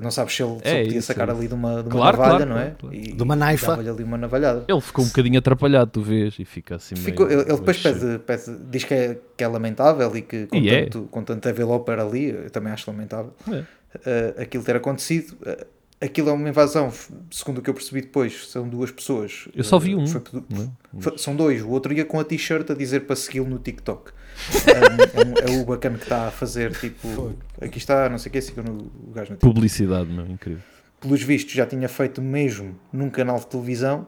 Não 0.00 0.10
sabes 0.10 0.34
se 0.34 0.42
ele 0.42 0.58
é, 0.62 0.82
podia 0.84 0.98
isso, 0.98 1.06
sacar 1.06 1.28
ali 1.28 1.46
de 1.46 1.54
uma, 1.54 1.82
de 1.82 1.88
uma 1.88 1.90
claro, 1.90 2.16
navalha, 2.16 2.46
claro, 2.46 2.50
não 2.50 2.58
é? 2.58 2.74
Claro. 2.78 2.94
E, 2.94 3.12
de 3.12 3.22
uma 3.22 3.36
naifa. 3.36 3.74
ali 3.74 4.02
uma 4.02 4.16
navalhada. 4.16 4.64
Ele 4.66 4.80
ficou 4.80 5.04
um 5.04 5.08
bocadinho 5.08 5.38
atrapalhado, 5.38 5.90
tu 5.90 6.00
vês, 6.00 6.38
e 6.38 6.44
fica 6.44 6.76
assim 6.76 6.96
ficou, 6.96 7.26
meio... 7.26 7.40
Ele, 7.40 7.50
ele 7.50 7.58
depois 7.58 7.82
pede, 7.82 8.18
pede, 8.20 8.44
diz 8.70 8.84
que 8.84 8.94
é, 8.94 9.18
que 9.36 9.44
é 9.44 9.48
lamentável 9.48 10.16
e 10.16 10.22
que 10.22 10.46
com, 10.46 10.56
e 10.56 10.84
tanto, 10.84 10.98
é. 11.04 11.12
com 11.12 11.22
tanto 11.22 11.48
developer 11.48 11.98
ali, 11.98 12.30
eu 12.30 12.50
também 12.50 12.72
acho 12.72 12.90
lamentável 12.90 13.34
é. 13.46 13.58
uh, 13.58 14.42
aquilo 14.42 14.64
ter 14.64 14.76
acontecido. 14.76 15.36
Uh, 15.42 15.73
aquilo 16.04 16.28
é 16.30 16.32
uma 16.32 16.48
invasão, 16.48 16.92
segundo 17.30 17.58
o 17.58 17.62
que 17.62 17.70
eu 17.70 17.74
percebi 17.74 18.00
depois, 18.02 18.48
são 18.48 18.68
duas 18.68 18.90
pessoas. 18.90 19.48
Eu 19.54 19.64
só 19.64 19.78
vi 19.78 19.92
Eh, 19.92 19.96
um. 19.96 20.06
foi- 20.06 20.22
é? 20.52 20.68
foi- 21.00 21.18
são 21.18 21.34
dois, 21.34 21.62
o 21.62 21.68
outro 21.70 21.92
ia 21.92 22.04
com 22.04 22.18
a 22.20 22.24
t-shirt 22.24 22.70
a 22.70 22.74
dizer 22.74 23.00
para 23.00 23.16
segui-lo 23.16 23.48
no 23.48 23.58
TikTok. 23.58 24.12
Um, 24.66 25.20
é, 25.46 25.50
um- 25.52 25.58
é 25.58 25.62
o 25.62 25.64
bacana 25.64 25.96
que 25.96 26.04
está 26.04 26.26
a 26.26 26.30
fazer, 26.30 26.72
tipo, 26.76 27.34
aqui 27.60 27.78
está, 27.78 28.08
não 28.08 28.18
sei 28.18 28.30
o 28.30 28.32
que, 28.32 28.40
sigam 28.40 28.64
no- 28.64 28.72
o 29.08 29.12
gajo 29.12 29.30
no 29.30 29.36
TikTok. 29.36 29.40
Publicidade, 29.54 30.10
meu, 30.12 30.26
incrível. 30.26 30.62
Pelos 31.00 31.22
vistos, 31.22 31.52
já 31.54 31.64
tinha 31.66 31.88
feito 31.88 32.20
mesmo 32.20 32.74
num 32.92 33.08
canal 33.10 33.38
de 33.38 33.46
televisão 33.46 34.06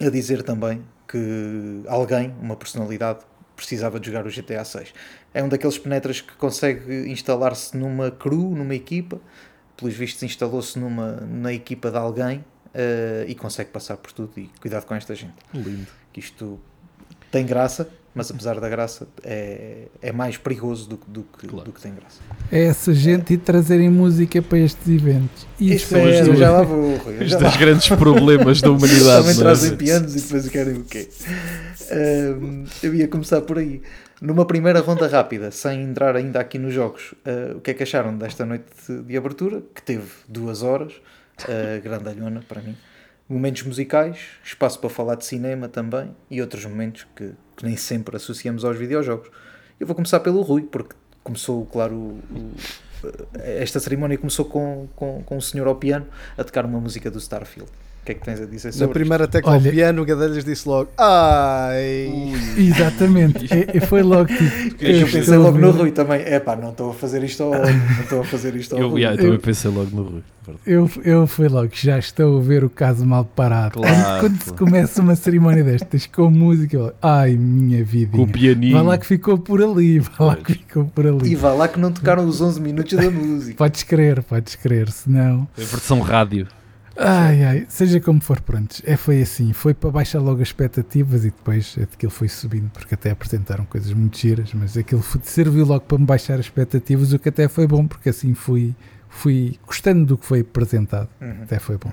a 0.00 0.08
dizer 0.10 0.42
também 0.42 0.82
que 1.08 1.82
alguém, 1.88 2.34
uma 2.40 2.56
personalidade, 2.56 3.20
precisava 3.56 4.00
de 4.00 4.06
jogar 4.08 4.26
o 4.26 4.30
GTA 4.30 4.64
6. 4.64 4.92
É 5.32 5.42
um 5.42 5.48
daqueles 5.48 5.78
penetras 5.78 6.20
que 6.20 6.32
consegue 6.34 7.08
instalar-se 7.10 7.76
numa 7.76 8.10
crew, 8.10 8.50
numa 8.50 8.74
equipa, 8.74 9.20
pelos 9.76 9.94
vistos 9.94 10.22
instalou-se 10.22 10.78
numa, 10.78 11.12
na 11.28 11.52
equipa 11.52 11.90
de 11.90 11.96
alguém 11.96 12.44
eh, 12.72 13.24
e 13.28 13.34
consegue 13.34 13.70
passar 13.70 13.96
por 13.96 14.12
tudo 14.12 14.32
e 14.36 14.50
cuidado 14.60 14.84
com 14.86 14.94
esta 14.94 15.14
gente. 15.14 15.34
Lindo. 15.52 15.86
Que 16.12 16.20
isto 16.20 16.58
tem 17.30 17.44
graça, 17.44 17.88
mas 18.14 18.30
apesar 18.30 18.60
da 18.60 18.68
graça 18.68 19.08
é, 19.24 19.88
é 20.00 20.12
mais 20.12 20.36
perigoso 20.36 20.88
do, 20.88 20.96
que- 20.96 21.10
do 21.10 21.22
que, 21.36 21.46
Claro. 21.48 21.64
do 21.64 21.72
que 21.72 21.80
tem 21.80 21.92
graça. 21.92 22.20
É 22.52 22.64
essa 22.66 22.94
gente 22.94 23.34
e 23.34 23.36
trazerem 23.36 23.90
música 23.90 24.40
para 24.40 24.58
estes 24.58 24.88
eventos. 24.88 25.44
Isso 25.58 25.96
é 25.96 26.18
é, 26.18 26.22
do- 26.22 26.30
eu 26.30 26.36
já 26.36 26.50
lá 26.52 26.62
vou, 26.62 26.78
Um 26.94 27.18
dos 27.18 27.32
lá 27.32 27.56
grandes 27.56 27.88
problemas 27.88 28.60
da 28.60 28.70
humanidade. 28.70 29.22
Também 29.22 29.32
é? 29.32 29.38
trazem 29.38 29.76
pianos 29.76 30.14
e 30.14 30.20
depois 30.20 30.48
querem 30.48 30.74
o 30.74 30.84
quê? 30.84 31.08
Eu 32.82 32.94
ia 32.94 33.06
começar 33.08 33.40
por 33.42 33.58
aí. 33.58 33.82
Numa 34.20 34.46
primeira 34.46 34.80
ronda 34.80 35.06
rápida, 35.08 35.50
sem 35.50 35.82
entrar 35.82 36.14
ainda 36.16 36.40
aqui 36.40 36.58
nos 36.58 36.72
jogos, 36.72 37.14
ah, 37.24 37.56
o 37.56 37.60
que 37.60 37.72
é 37.72 37.74
que 37.74 37.82
acharam 37.82 38.16
desta 38.16 38.44
noite 38.46 38.66
de, 38.88 39.16
abertura? 39.16 39.62
Que 39.74 39.82
teve 39.82 40.08
duas 40.28 40.62
horas, 40.62 40.92
uh, 41.42 41.82
grandalhona 41.82 42.42
para 42.48 42.60
mim. 42.62 42.76
Momentos 43.28 43.62
musicais, 43.64 44.18
espaço 44.44 44.78
para 44.78 44.90
falar 44.90 45.14
de 45.16 45.24
cinema 45.24 45.68
também 45.68 46.14
e 46.30 46.40
outros 46.40 46.64
momentos 46.64 47.06
que, 47.16 47.32
que 47.56 47.64
nem 47.64 47.76
sempre 47.76 48.16
associamos 48.16 48.64
aos 48.64 48.76
videojogos. 48.76 49.30
Eu 49.80 49.86
vou 49.86 49.96
começar 49.96 50.20
pelo 50.20 50.42
Rui, 50.42 50.62
porque 50.62 50.94
começou, 51.22 51.64
claro, 51.66 51.94
o- 51.94 52.20
o- 52.30 52.54
esta 53.42 53.80
cerimónia 53.80 54.16
começou 54.16 54.44
com, 54.44 54.88
com, 54.94 55.22
com 55.24 55.36
o 55.36 55.42
senhor 55.42 55.66
ao 55.66 55.74
piano 55.76 56.06
a 56.38 56.44
tocar 56.44 56.64
uma 56.64 56.78
música 56.80 57.10
do 57.10 57.18
Starfield. 57.18 57.70
O 58.04 58.06
que 58.06 58.12
é 58.12 58.14
que 58.16 58.20
tens 58.22 58.38
a 58.38 58.44
dizer 58.44 58.68
Na 58.68 58.72
sobre 58.72 58.92
primeira 58.92 59.26
tecla 59.26 59.52
ao 59.54 59.58
Olha- 59.58 59.72
piano, 59.72 60.02
o 60.02 60.04
Gadelhas 60.04 60.44
disse 60.44 60.68
logo: 60.68 60.90
Ai! 60.98 62.32
Exatamente. 62.58 63.46
E, 63.46 63.78
e 63.78 63.80
foi 63.80 64.02
logo 64.02 64.26
tipo. 64.26 64.44
isto? 64.84 64.84
Eu 64.84 65.08
pensei 65.08 65.36
logo 65.38 65.56
no 65.58 65.70
Rui 65.70 65.90
também. 65.90 66.20
É 66.20 66.38
pá, 66.38 66.54
não 66.54 66.70
estou 66.70 66.90
a 66.90 66.94
fazer 66.94 67.24
isto 67.24 67.42
ao 67.42 67.50
não 67.52 68.00
estou 68.02 68.20
a 68.20 68.24
fazer 68.24 68.54
isto 68.56 68.74
ao 68.74 68.80
Eu, 68.82 68.88
Rui. 68.90 69.00
yeah, 69.00 69.14
eu 69.14 69.22
também 69.22 69.34
Eu- 69.36 69.40
pensei 69.40 69.70
logo 69.70 69.96
no 69.96 70.02
Rui. 70.02 70.22
Eu, 70.66 70.90
eu 71.02 71.26
fui 71.26 71.48
logo, 71.48 71.70
já 71.72 71.98
estou 71.98 72.36
a 72.38 72.42
ver 72.42 72.62
o 72.64 72.68
caso 72.68 73.06
mal 73.06 73.24
parado. 73.24 73.80
Claro, 73.80 74.20
Quando 74.20 74.42
se 74.42 74.52
começa 74.52 75.00
uma 75.00 75.16
cerimónia 75.16 75.64
destas 75.64 76.04
com 76.06 76.30
música, 76.30 76.76
eu, 76.76 76.92
ai 77.00 77.34
minha 77.34 77.82
Com 78.12 78.24
o 78.24 78.28
pianinho. 78.28 78.74
Vai 78.74 78.82
lá 78.82 78.98
que 78.98 79.06
ficou 79.06 79.38
por 79.38 79.62
ali, 79.62 80.00
vai 80.00 80.26
lá 80.28 80.36
que 80.36 80.52
ficou 80.52 80.84
por 80.84 81.06
E 81.06 81.08
ali. 81.08 81.34
vá 81.34 81.54
lá 81.54 81.66
que 81.66 81.80
não 81.80 81.90
tocaram 81.90 82.26
os 82.28 82.42
11 82.42 82.60
minutos 82.60 82.92
da 82.92 83.10
música. 83.10 83.56
Podes 83.56 83.82
crer, 83.84 84.22
podes 84.22 84.54
crer, 84.56 84.90
senão. 84.90 85.48
A 85.56 85.60
versão 85.62 86.00
rádio. 86.00 86.46
Ai 86.96 87.42
ai, 87.44 87.66
seja 87.68 88.00
como 88.00 88.20
for, 88.20 88.40
pronto. 88.40 88.80
É, 88.84 88.96
foi 88.96 89.20
assim, 89.20 89.52
foi 89.52 89.74
para 89.74 89.90
baixar 89.90 90.20
logo 90.20 90.40
as 90.40 90.48
expectativas 90.48 91.24
e 91.24 91.30
depois 91.30 91.76
aquilo 91.82 92.12
foi 92.12 92.28
subindo, 92.28 92.70
porque 92.70 92.94
até 92.94 93.10
apresentaram 93.10 93.64
coisas 93.64 93.92
muito 93.92 94.16
giras, 94.16 94.52
mas 94.54 94.76
aquilo 94.76 95.02
foi- 95.02 95.20
serviu 95.24 95.66
logo 95.66 95.80
para 95.86 95.98
me 95.98 96.04
baixar 96.06 96.34
as 96.34 96.46
expectativas, 96.46 97.12
o 97.12 97.18
que 97.18 97.28
até 97.28 97.48
foi 97.48 97.66
bom, 97.66 97.86
porque 97.86 98.10
assim 98.10 98.32
fui, 98.32 98.74
fui 99.08 99.58
gostando 99.66 100.06
do 100.06 100.16
que 100.18 100.24
foi 100.24 100.40
apresentado. 100.40 101.08
Uhum. 101.20 101.42
Até 101.42 101.58
foi 101.58 101.76
bom. 101.78 101.90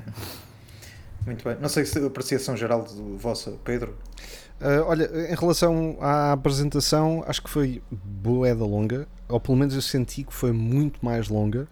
Muito 1.25 1.43
bem. 1.43 1.58
Não 1.60 1.70
sei 1.70 1.84
se 1.86 1.98
a 1.98 2.05
apreciação 2.05 2.55
geral 2.55 2.84
do 2.84 3.17
vossa, 3.17 3.53
Pedro. 3.63 3.96
Ah, 4.60 4.84
olha, 4.86 5.10
em 5.31 5.36
relação 5.36 5.98
à 6.00 6.34
apresentação, 6.34 7.24
acho 7.27 7.41
que 7.41 7.50
foi 7.50 7.81
boeda 7.91 8.63
longa, 8.63 9.08
ou 9.27 9.39
pelo 9.39 9.58
menos 9.58 9.74
eu 9.74 9.81
senti 9.81 10.24
que 10.24 10.34
foi 10.34 10.51
muito 10.51 11.03
mais 11.03 11.27
longa 11.27 11.67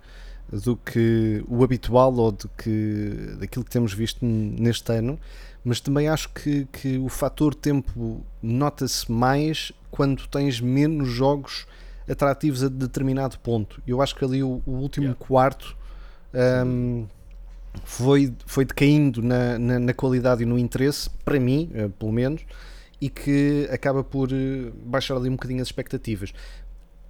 do 0.52 0.76
que 0.76 1.44
o 1.48 1.64
habitual 1.64 2.14
ou 2.16 2.32
do 2.32 2.50
que 2.50 3.36
daquilo 3.40 3.64
que 3.64 3.72
temos 3.72 3.94
visto 3.94 4.26
neste 4.26 4.92
ano, 4.92 5.20
mas 5.64 5.80
também 5.80 6.08
acho 6.08 6.30
que, 6.30 6.66
que 6.72 6.98
o 6.98 7.10
fator 7.10 7.54
tempo 7.54 8.24
nota-se 8.42 9.12
mais 9.12 9.72
quando 9.92 10.28
tens 10.28 10.60
menos 10.60 11.08
jogos 11.08 11.68
atrativos 12.10 12.64
a 12.64 12.68
determinado 12.68 13.38
ponto. 13.40 13.82
Eu 13.86 14.02
acho 14.02 14.16
que 14.16 14.26
ali 14.26 14.42
o, 14.42 14.62
o 14.66 14.72
último 14.72 15.14
quarto 15.16 15.76
ahm, 16.34 17.06
foi, 17.84 18.34
foi 18.46 18.66
decaindo 18.66 19.22
na, 19.22 19.60
na, 19.60 19.80
na 19.80 19.94
qualidade 19.94 20.44
e 20.44 20.46
no 20.46 20.58
interesse, 20.58 21.10
para 21.24 21.40
mim, 21.40 21.70
eh, 21.74 21.90
pelo 22.00 22.12
menos, 22.12 22.44
e 23.00 23.10
que 23.10 23.68
acaba 23.72 24.04
por 24.04 24.30
eh, 24.32 24.72
baixar 24.86 25.16
ali 25.16 25.30
um 25.30 25.34
bocadinho 25.34 25.62
as 25.62 25.68
expectativas. 25.68 26.34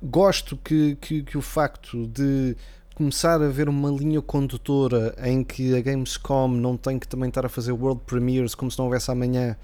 Gosto 0.01 0.57
que, 0.57 0.95
que, 0.95 1.23
que 1.23 1.37
o 1.37 1.41
facto 1.41 2.07
de 2.07 2.55
começar 3.03 3.41
a 3.41 3.45
haver 3.45 3.69
uma 3.69 3.89
linha 3.89 4.21
condutora 4.21 5.15
em 5.23 5.41
que 5.41 5.73
a 5.73 5.79
Gamescom 5.79 6.49
não 6.49 6.75
tem 6.75 6.99
que 6.99 7.07
também 7.07 7.29
estar 7.29 7.45
a 7.45 7.49
fazer 7.49 7.71
world 7.71 8.01
premieres 8.05 8.53
como 8.53 8.69
se 8.69 8.77
não 8.77 8.87
houvesse 8.87 9.09
amanhã 9.09 9.55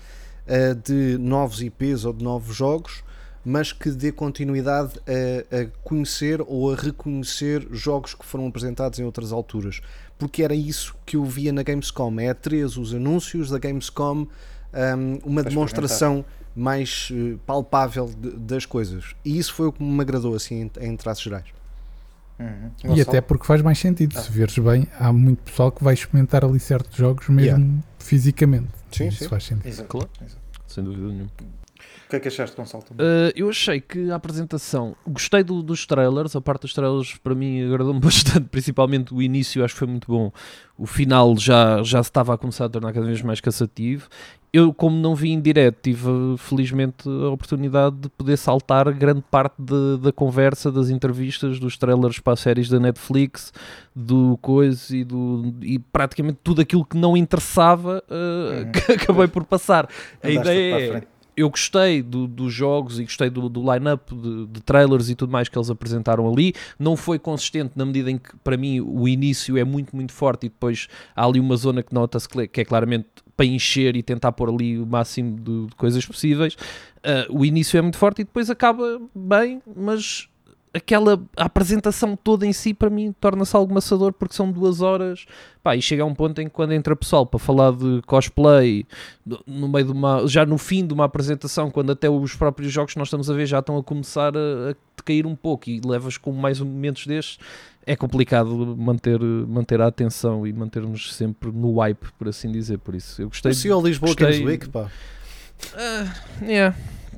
eh, 0.48 0.74
de 0.74 1.18
novos 1.18 1.62
IPs 1.62 2.06
ou 2.06 2.14
de 2.14 2.24
novos 2.24 2.56
jogos, 2.56 3.04
mas 3.44 3.74
que 3.74 3.92
dê 3.92 4.10
continuidade 4.10 4.94
a, 5.06 5.54
a 5.64 5.66
conhecer 5.84 6.42
ou 6.48 6.72
a 6.72 6.78
reconhecer 6.78 7.68
jogos 7.72 8.14
que 8.14 8.26
foram 8.26 8.48
apresentados 8.48 9.00
em 9.00 9.04
outras 9.04 9.34
alturas. 9.34 9.82
Porque 10.18 10.42
era 10.42 10.56
isso 10.56 10.96
que 11.06 11.18
eu 11.18 11.26
via 11.26 11.52
na 11.52 11.62
Gamescom. 11.62 12.18
É 12.22 12.30
a 12.30 12.34
3 12.34 12.78
os 12.78 12.94
anúncios 12.94 13.50
da 13.50 13.60
Gamescom, 13.60 14.28
um, 14.74 15.20
uma 15.26 15.42
Para 15.42 15.50
demonstração 15.50 16.24
mais 16.56 17.10
eh, 17.12 17.36
palpável 17.46 18.10
de- 18.18 18.32
das 18.32 18.66
coisas. 18.66 19.14
E 19.26 19.38
isso 19.38 19.54
foi 19.54 19.68
o 19.68 19.74
que 19.74 19.84
me 19.84 20.00
agradou 20.00 20.36
assim 20.36 20.72
em, 20.80 20.88
em 20.88 20.96
traços 20.96 21.26
gerais. 21.26 21.48
Uhum. 22.40 22.72
E 22.84 22.88
Gonçalo? 22.88 23.02
até 23.10 23.22
porque 23.22 23.46
faz 23.46 23.62
mais 23.62 23.80
sentido, 23.80 24.14
Ah. 24.18 24.22
se 24.22 24.32
veres 24.32 24.58
bem, 24.58 24.88
há 25.00 25.12
muito 25.14 25.44
pessoal 25.44 25.72
que 25.72 25.84
vai 25.84 25.94
experimentar 25.94 26.44
ali 26.44 26.60
certos 26.60 26.96
jogos 26.98 27.28
mesmo 27.30 27.82
fisicamente. 28.00 28.68
Sim, 28.92 29.08
Isso 29.08 29.24
sim. 29.24 29.30
faz 29.30 29.44
sentido. 29.46 29.68
Exato, 29.68 29.90
Claro. 29.90 30.10
exato. 30.22 30.42
Sem 30.68 30.84
dúvida 30.84 31.08
nenhuma. 31.08 31.30
O 32.06 32.10
que 32.10 32.16
é 32.18 32.20
que 32.20 32.28
achaste, 32.28 32.56
Gonçalo? 32.56 32.84
Uh, 32.92 33.32
eu 33.36 33.50
achei 33.50 33.82
que 33.82 34.12
a 34.12 34.16
apresentação, 34.16 34.96
gostei 35.08 35.44
do- 35.44 35.64
dos 35.64 35.86
trailers, 35.88 36.36
a 36.36 36.42
parte 36.42 36.62
dos 36.62 36.74
trailers 36.74 37.18
para 37.18 37.34
mim 37.34 37.66
agradou-me 37.66 38.00
bastante, 38.40 38.48
principalmente 38.50 39.14
o 39.14 39.22
início 39.22 39.64
acho 39.66 39.74
que 39.74 39.80
foi 39.80 39.88
muito 39.88 40.08
bom, 40.08 40.32
o 40.78 40.86
final 40.86 41.36
já, 41.38 41.82
já 41.84 42.04
se 42.04 42.10
estava 42.10 42.34
a 42.34 42.38
começar 42.38 42.66
a 42.66 42.70
tornar 42.70 42.94
cada 42.94 43.06
vez 43.06 43.22
mais 43.24 43.42
cansativo. 43.42 44.08
Eu, 44.56 44.74
como 44.74 44.96
não 44.98 45.14
vi 45.16 45.32
em 45.32 45.42
direto, 45.42 45.78
tive 45.82 46.08
felizmente 46.38 47.10
a 47.10 47.30
oportunidade 47.30 47.96
de 47.98 48.10
poder 48.10 48.38
saltar 48.38 48.90
grande 48.94 49.22
parte 49.30 49.56
de- 49.60 49.98
da 50.02 50.12
conversa, 50.14 50.72
das 50.72 50.90
entrevistas, 50.90 51.60
dos 51.60 51.78
trailers 51.78 52.20
para 52.20 52.34
as 52.34 52.40
séries 52.40 52.70
da 52.70 52.80
Netflix, 52.80 53.52
do 53.94 54.38
coisa 54.42 54.96
e, 54.96 55.04
do, 55.04 55.54
e 55.62 55.78
praticamente 55.80 56.40
tudo 56.44 56.62
aquilo 56.62 56.86
que 56.86 56.96
não 56.98 57.18
interessava, 57.18 58.02
uh, 58.10 58.64
Uhum. 58.66 58.72
que 58.86 58.92
acabei 58.94 59.28
por 59.28 59.44
passar. 59.44 59.90
A 60.24 60.30
ideia 60.30 60.98
é 61.00 61.04
eu 61.38 61.50
gostei 61.50 62.02
do- 62.02 62.28
dos 62.28 62.54
jogos 62.54 62.98
e 62.98 63.04
gostei 63.04 63.30
do, 63.30 63.50
do 63.50 63.60
line-up 63.60 64.16
de, 64.16 64.46
de 64.46 64.62
trailers 64.62 65.10
e 65.10 65.16
tudo 65.16 65.34
mais 65.34 65.50
que 65.50 65.58
eles 65.58 65.70
apresentaram 65.70 66.32
ali. 66.32 66.54
Não 66.80 66.96
foi 66.96 67.20
consistente 67.20 67.74
na 67.76 67.86
medida 67.86 68.10
em 68.10 68.18
que, 68.18 68.30
para 68.42 68.56
mim, 68.56 68.80
o 68.80 69.06
início 69.06 69.58
é 69.58 69.66
muito, 69.66 69.94
muito 69.94 70.14
forte 70.14 70.46
e 70.46 70.50
depois 70.50 70.88
há 71.14 71.26
ali 71.26 71.42
uma 71.42 71.58
zona 71.58 71.84
que 71.84 71.94
nota-se 71.94 72.30
que 72.30 72.62
é 72.62 72.64
claramente 72.64 73.08
para 73.36 73.46
encher 73.46 73.96
e 73.96 74.04
tentar 74.04 74.32
pôr 74.32 74.50
ali 74.50 74.78
o 74.78 74.86
máximo 74.86 75.36
de, 75.38 75.68
de 75.68 75.76
coisas 75.76 76.06
possíveis. 76.06 76.58
Ah, 77.04 77.28
o 77.30 77.46
início 77.46 77.78
é 77.78 77.82
muito 77.82 77.98
forte 77.98 78.22
e 78.22 78.24
depois 78.24 78.50
acaba 78.50 79.00
bem, 79.14 79.62
mas 79.76 80.28
aquela 80.76 81.24
apresentação 81.38 82.18
toda 82.18 82.46
em 82.46 82.52
si 82.52 82.74
para 82.74 82.90
mim 82.90 83.16
torna-se 83.22 83.56
algo 83.56 83.74
maçador 83.74 84.12
porque 84.12 84.36
são 84.36 84.52
duas 84.52 84.82
horas 84.82 85.26
pá, 85.64 85.74
e 85.74 85.82
chega 85.82 86.04
a 86.04 86.06
um 86.06 86.14
ponto 86.14 86.42
em 86.42 86.46
que 86.46 86.52
quando 86.52 86.74
entra 86.74 86.94
pessoal 86.98 87.26
para 87.26 87.40
falar 87.40 87.72
de 87.72 88.02
cosplay 88.06 88.86
no 89.48 89.70
meio 89.70 89.86
de 89.86 89.92
uma, 89.94 90.28
já 90.28 90.46
no 90.46 90.58
fim 90.58 90.86
de 90.86 90.94
uma 90.94 91.06
apresentação, 91.06 91.72
quando 91.72 91.94
até 91.94 92.10
os 92.10 92.36
próprios 92.36 92.74
jogos 92.74 92.92
que 92.92 93.00
nós 93.00 93.08
estamos 93.08 93.30
a 93.30 93.34
ver 93.34 93.46
já 93.46 93.60
estão 93.60 93.78
a 93.78 93.84
começar 93.84 94.36
a, 94.36 94.72
a 94.72 94.76
decair 94.98 95.26
um 95.26 95.36
pouco 95.36 95.70
e 95.70 95.80
levas 95.80 96.18
com 96.18 96.34
mais 96.34 96.60
momentos 96.60 97.08
destes, 97.08 97.40
é 97.86 97.96
complicado 97.96 98.76
manter, 98.78 99.20
manter 99.20 99.80
a 99.82 99.88
atenção 99.88 100.46
e 100.48 100.52
mantermos 100.54 101.14
sempre 101.16 101.52
no 101.52 101.78
hype, 101.80 102.08
por 102.18 102.28
assim 102.28 102.52
dizer. 102.52 102.78
Por 102.80 102.96
isso, 102.96 103.22
eu 103.22 103.28
gostei. 103.30 103.52
Parecia 103.52 103.78
o 103.78 103.82
Lisboa 103.82 104.10
gostei- 104.16 104.32
Games 104.40 104.46
Week, 104.46 104.70
pá. 104.70 104.90
Ah, 105.76 106.14
yeah, 106.42 106.76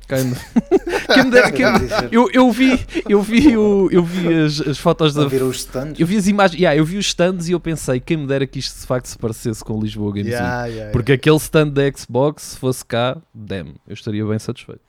kind 0.08 0.32
of. 0.32 0.44
Quem 1.12 1.24
me 1.24 1.30
dera- 1.30 1.50
quem 1.50 1.64
me- 1.72 1.88
eu, 2.12 2.30
eu 2.32 2.52
vi, 2.52 2.78
eu 3.08 3.22
vi, 3.22 3.56
o, 3.56 3.88
eu 3.90 4.04
vi 4.04 4.32
as, 4.44 4.60
as 4.60 4.78
fotos 4.78 5.14
da. 5.14 5.26
Os 5.26 5.56
stands. 5.56 5.98
Eu 5.98 6.06
vi 6.06 6.16
as 6.18 6.26
imagens, 6.28 6.60
yeah, 6.60 6.78
eu 6.78 6.84
vi 6.84 6.98
os 6.98 7.06
stands 7.06 7.48
e 7.48 7.52
eu 7.52 7.58
pensei, 7.60 7.98
quem 7.98 8.18
me 8.18 8.26
dera 8.26 8.46
que 8.46 8.58
isto 8.58 8.78
de 8.78 8.86
facto 8.86 9.06
se 9.06 9.16
parecesse 9.18 9.64
com 9.64 9.72
o 9.78 9.82
Lisboa 9.82 10.10
Games 10.12 10.26
Week. 10.26 10.36
Yeah, 10.38 10.66
yeah, 10.66 10.92
Porque 10.92 11.12
aquele 11.12 11.36
stand 11.38 11.68
da 11.70 11.82
Xbox, 11.90 12.42
se 12.42 12.56
fosse 12.58 12.84
cá, 12.84 13.16
damn, 13.34 13.74
eu 13.86 13.94
estaria 13.94 14.24
bem 14.26 14.38
satisfeito. 14.38 14.82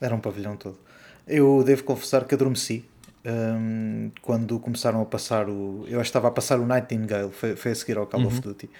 Era 0.00 0.14
um 0.14 0.20
pavilhão 0.20 0.54
todo. 0.54 0.78
Eu 1.26 1.62
devo 1.64 1.82
confessar 1.84 2.24
que 2.24 2.34
adormeci 2.34 2.84
um, 3.28 4.10
quando 4.22 4.58
começaram 4.58 5.00
a 5.02 5.04
passar 5.06 5.48
o. 5.48 5.84
Eu 5.86 6.00
acho 6.00 6.08
que 6.08 6.10
estava 6.10 6.28
a 6.28 6.30
passar 6.30 6.58
o 6.58 6.66
Nightingale, 6.66 7.30
foi, 7.32 7.54
foi 7.56 7.72
a 7.72 7.74
seguir 7.74 7.98
ao 7.98 8.06
Call 8.06 8.20
Uhum. 8.20 8.26
of 8.28 8.40
Duty. 8.40 8.70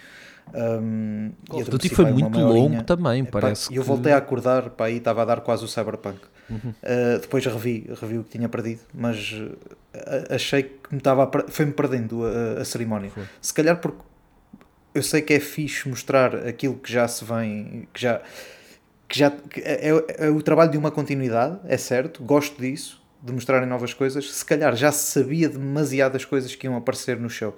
Um, 0.54 1.32
Call 1.48 1.60
of 1.60 1.70
Duty 1.70 1.88
foi 1.90 2.10
muito 2.10 2.38
longo 2.38 2.82
também, 2.84 3.22
Epá, 3.22 3.40
parece 3.40 3.70
E 3.72 3.76
eu 3.76 3.82
que- 3.82 3.88
voltei 3.88 4.12
a 4.12 4.16
acordar, 4.16 4.70
pá, 4.70 4.86
aí 4.86 4.96
estava 4.96 5.22
a 5.22 5.24
dar 5.26 5.40
quase 5.42 5.64
o 5.64 5.68
Cyberpunk. 5.68 6.18
Uhum. 6.48 6.70
Uh, 6.82 7.18
depois 7.20 7.44
revi, 7.44 7.90
revi 8.00 8.18
o 8.18 8.24
que 8.24 8.30
tinha 8.30 8.48
perdido, 8.48 8.80
mas 8.94 9.32
uh, 9.32 9.56
a- 10.30 10.34
achei 10.36 10.62
que 10.62 10.92
me 10.92 10.98
estava 10.98 11.30
foi-me 11.48 11.72
perdendo 11.72 12.24
a, 12.24 12.62
a 12.62 12.64
cerimónia. 12.64 13.10
Foi. 13.10 13.24
Se 13.42 13.52
calhar 13.52 13.76
porque 13.78 13.98
eu 14.94 15.02
sei 15.02 15.20
que 15.20 15.34
é 15.34 15.40
fixe 15.40 15.86
mostrar 15.86 16.34
aquilo 16.34 16.74
que 16.76 16.90
já 16.90 17.06
se 17.06 17.22
vem, 17.24 17.86
que 17.92 18.00
já, 18.00 18.22
que 19.06 19.18
já 19.18 19.30
que 19.30 19.60
é, 19.60 19.90
é- 19.90 20.26
é 20.26 20.30
o 20.30 20.40
trabalho 20.40 20.70
de 20.70 20.78
uma 20.78 20.90
continuidade, 20.90 21.58
é 21.66 21.76
certo, 21.76 22.22
gosto 22.24 22.58
disso, 22.60 23.02
de 23.22 23.32
mostrarem 23.32 23.68
novas 23.68 23.92
coisas. 23.92 24.32
Se 24.32 24.44
calhar 24.44 24.74
já 24.76 24.92
se 24.92 25.12
sabia 25.12 25.48
demasiadas 25.48 26.24
coisas 26.24 26.54
que 26.54 26.66
iam 26.66 26.76
aparecer 26.76 27.18
no 27.18 27.28
show 27.28 27.56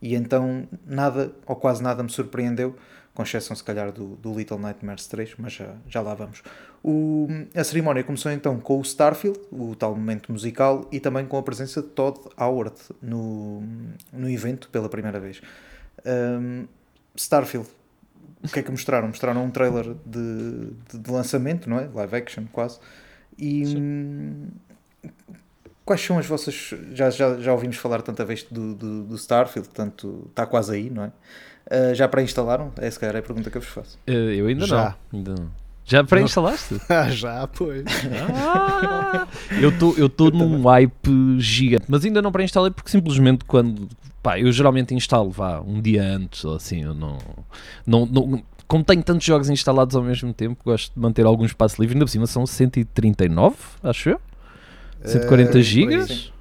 e 0.00 0.14
então 0.14 0.68
nada 0.86 1.32
ou 1.46 1.56
quase 1.56 1.82
nada 1.82 2.02
me 2.02 2.10
surpreendeu, 2.10 2.76
com 3.14 3.22
exceção 3.22 3.54
se 3.56 3.62
calhar 3.62 3.92
do, 3.92 4.16
do 4.16 4.34
Little 4.34 4.58
Nightmares 4.58 5.06
3, 5.06 5.34
mas 5.38 5.54
já, 5.54 5.74
já 5.88 6.00
lá 6.00 6.14
vamos. 6.14 6.42
O, 6.82 7.26
a 7.54 7.64
cerimónia 7.64 8.02
começou 8.02 8.30
então 8.30 8.58
com 8.60 8.78
o 8.78 8.82
Starfield, 8.82 9.38
o 9.50 9.74
tal 9.74 9.94
momento 9.94 10.30
musical, 10.32 10.86
e 10.92 11.00
também 11.00 11.24
com 11.24 11.38
a 11.38 11.42
presença 11.42 11.80
de 11.80 11.88
Todd 11.88 12.18
Howard 12.36 12.76
no, 13.00 13.62
no 14.12 14.28
evento 14.28 14.68
pela 14.68 14.88
primeira 14.88 15.20
vez. 15.20 15.40
Um, 16.04 16.66
Starfield, 17.16 17.68
o 18.42 18.48
que 18.48 18.58
é 18.58 18.62
que 18.62 18.70
mostraram? 18.70 19.08
Mostraram 19.08 19.44
um 19.44 19.50
trailer 19.50 19.94
de, 20.04 20.70
de, 20.90 20.98
de 20.98 21.10
lançamento, 21.10 21.70
não 21.70 21.78
é? 21.78 21.88
Live 21.94 22.16
action 22.16 22.44
quase. 22.52 22.78
E 23.38 23.64
hum, 23.76 24.48
quais 25.84 26.00
são 26.00 26.18
as 26.18 26.26
vossas. 26.26 26.74
Já, 26.92 27.10
já, 27.10 27.38
já 27.38 27.52
ouvimos 27.52 27.76
falar 27.76 28.02
tanta 28.02 28.24
vez 28.24 28.42
do, 28.50 28.74
do, 28.74 29.04
do 29.04 29.16
Starfield, 29.16 29.68
portanto 29.68 30.26
está 30.30 30.46
quase 30.46 30.74
aí, 30.74 30.90
não 30.90 31.04
é? 31.04 31.12
Uh, 31.66 31.94
já 31.94 32.06
pré-instalaram? 32.06 32.72
É 32.76 32.90
se 32.90 32.98
calhar 32.98 33.16
é 33.16 33.18
a 33.20 33.22
pergunta 33.22 33.50
que 33.50 33.56
eu 33.56 33.62
vos 33.62 33.70
faço. 33.70 33.98
Eh, 34.06 34.34
eu 34.36 34.46
ainda 34.46 34.66
Já. 34.66 34.96
não. 35.12 35.18
Ainda 35.18 35.34
não. 35.40 35.64
Já 35.86 36.02
pré-instalaste? 36.02 36.80
Ah, 36.88 37.10
já, 37.10 37.46
pois. 37.46 37.84
Ah, 38.34 39.26
eu 39.60 39.68
estou 39.68 39.94
eu 39.96 40.08
tô 40.08 40.30
num 40.30 40.62
hype 40.62 41.38
gigante, 41.38 41.84
mas 41.88 42.04
ainda 42.04 42.22
não 42.22 42.32
pré-instalei 42.32 42.70
porque 42.70 42.90
simplesmente 42.90 43.44
quando. 43.44 43.88
Pá, 44.22 44.38
eu 44.38 44.50
geralmente 44.50 44.94
instalo 44.94 45.30
vá 45.30 45.60
um 45.60 45.82
dia 45.82 46.02
antes 46.02 46.44
ou 46.44 46.56
assim, 46.56 46.82
eu 46.82 46.94
não. 46.94 47.18
não, 47.86 48.06
não 48.06 48.42
como 48.66 48.82
tenho 48.82 49.02
tantos 49.02 49.26
jogos 49.26 49.50
instalados 49.50 49.94
ao 49.94 50.02
mesmo 50.02 50.32
tempo, 50.32 50.62
gosto 50.64 50.94
de 50.94 50.98
manter 50.98 51.26
algum 51.26 51.44
espaço 51.44 51.80
livre. 51.80 51.94
Ainda 51.94 52.06
por 52.06 52.10
cima 52.10 52.26
são 52.26 52.46
139, 52.46 53.56
acho 53.82 54.10
eu. 54.10 54.20
140 55.04 55.48
Eh, 55.48 55.52
por 55.52 55.56
aí. 55.56 55.62
gigas. 55.62 56.32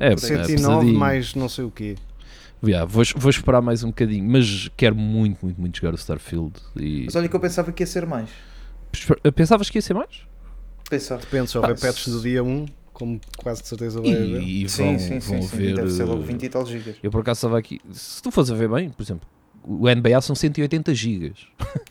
É, 0.00 0.12
é 0.12 0.16
109 0.16 0.92
mais 0.92 1.34
não 1.34 1.48
sei 1.48 1.64
o 1.64 1.70
quê. 1.70 1.96
Yeah, 2.64 2.84
vou, 2.86 3.02
vou 3.16 3.30
esperar 3.30 3.60
mais 3.60 3.82
um 3.82 3.88
bocadinho, 3.88 4.24
mas 4.24 4.68
quero 4.76 4.94
muito, 4.94 5.44
muito, 5.44 5.60
muito 5.60 5.76
jogar 5.76 5.92
o 5.92 5.96
Starfield. 5.96 6.52
E... 6.76 7.02
Mas 7.06 7.16
olha 7.16 7.28
que 7.28 7.34
eu 7.34 7.40
pensava 7.40 7.72
que 7.72 7.82
ia 7.82 7.86
ser 7.86 8.06
mais. 8.06 8.28
Pensavas 9.34 9.68
que 9.68 9.78
ia 9.78 9.82
ser 9.82 9.94
mais? 9.94 10.22
Pensava. 10.88 11.20
Depende, 11.22 11.50
se 11.50 11.58
houver 11.58 11.72
Ah, 11.72 11.80
patches 11.80 12.12
do 12.12 12.20
dia 12.20 12.42
1, 12.44 12.66
como 12.92 13.20
quase 13.36 13.62
de 13.62 13.68
certeza 13.68 14.00
vai 14.00 14.12
haver. 14.12 14.40
E, 14.42 14.64
e 14.64 14.68
Sim, 14.68 14.84
vão, 14.84 14.98
sim, 14.98 15.20
sim, 15.20 15.38
vão 15.38 15.42
sim. 15.42 15.56
ver. 15.56 15.74
Deve 15.74 15.90
ser 15.90 16.04
logo 16.04 16.22
eh, 16.22 16.26
20 16.26 16.42
e 16.44 16.48
tal 16.48 16.66
gigas. 16.66 16.96
Eu 17.02 17.10
por 17.10 17.20
acaso 17.22 17.38
estava 17.38 17.58
aqui. 17.58 17.80
Se 17.92 18.22
tu 18.22 18.30
fores 18.30 18.50
a 18.50 18.54
ver 18.54 18.68
bem, 18.68 18.90
por 18.90 19.02
exemplo, 19.02 19.26
o 19.64 19.88
NBA 19.88 20.20
são 20.20 20.36
180 20.36 20.94
gigas. 20.94 21.38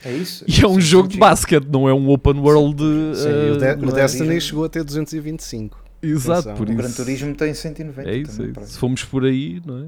É 0.05 0.13
isso? 0.13 0.45
E 0.47 0.63
é 0.63 0.67
um 0.67 0.79
jogo 0.79 1.07
de 1.09 1.17
basquete, 1.17 1.65
não 1.67 1.89
é 1.89 1.93
um 1.93 2.09
open 2.09 2.39
world. 2.39 2.81
Sim, 3.15 3.27
eh, 3.27 3.51
o, 3.51 3.57
De- 3.57 3.85
o 3.87 3.91
Destiny 3.91 4.25
Turismo. 4.27 4.41
chegou 4.49 4.63
a 4.65 4.69
ter 4.69 4.83
225. 4.83 5.80
Exato, 6.01 6.49
atenção. 6.49 6.55
por 6.55 6.67
O 6.67 6.71
isso. 6.71 6.81
Gran 6.81 6.91
Turismo 6.91 7.35
tem 7.35 7.53
190. 7.53 8.09
É 8.09 8.15
isso, 8.15 8.31
é 8.31 8.33
também, 8.33 8.45
isso. 8.45 8.53
parece. 8.53 8.73
Se 8.73 8.79
formos 8.79 9.03
por 9.03 9.25
aí, 9.25 9.61
não 9.65 9.77
é? 9.77 9.87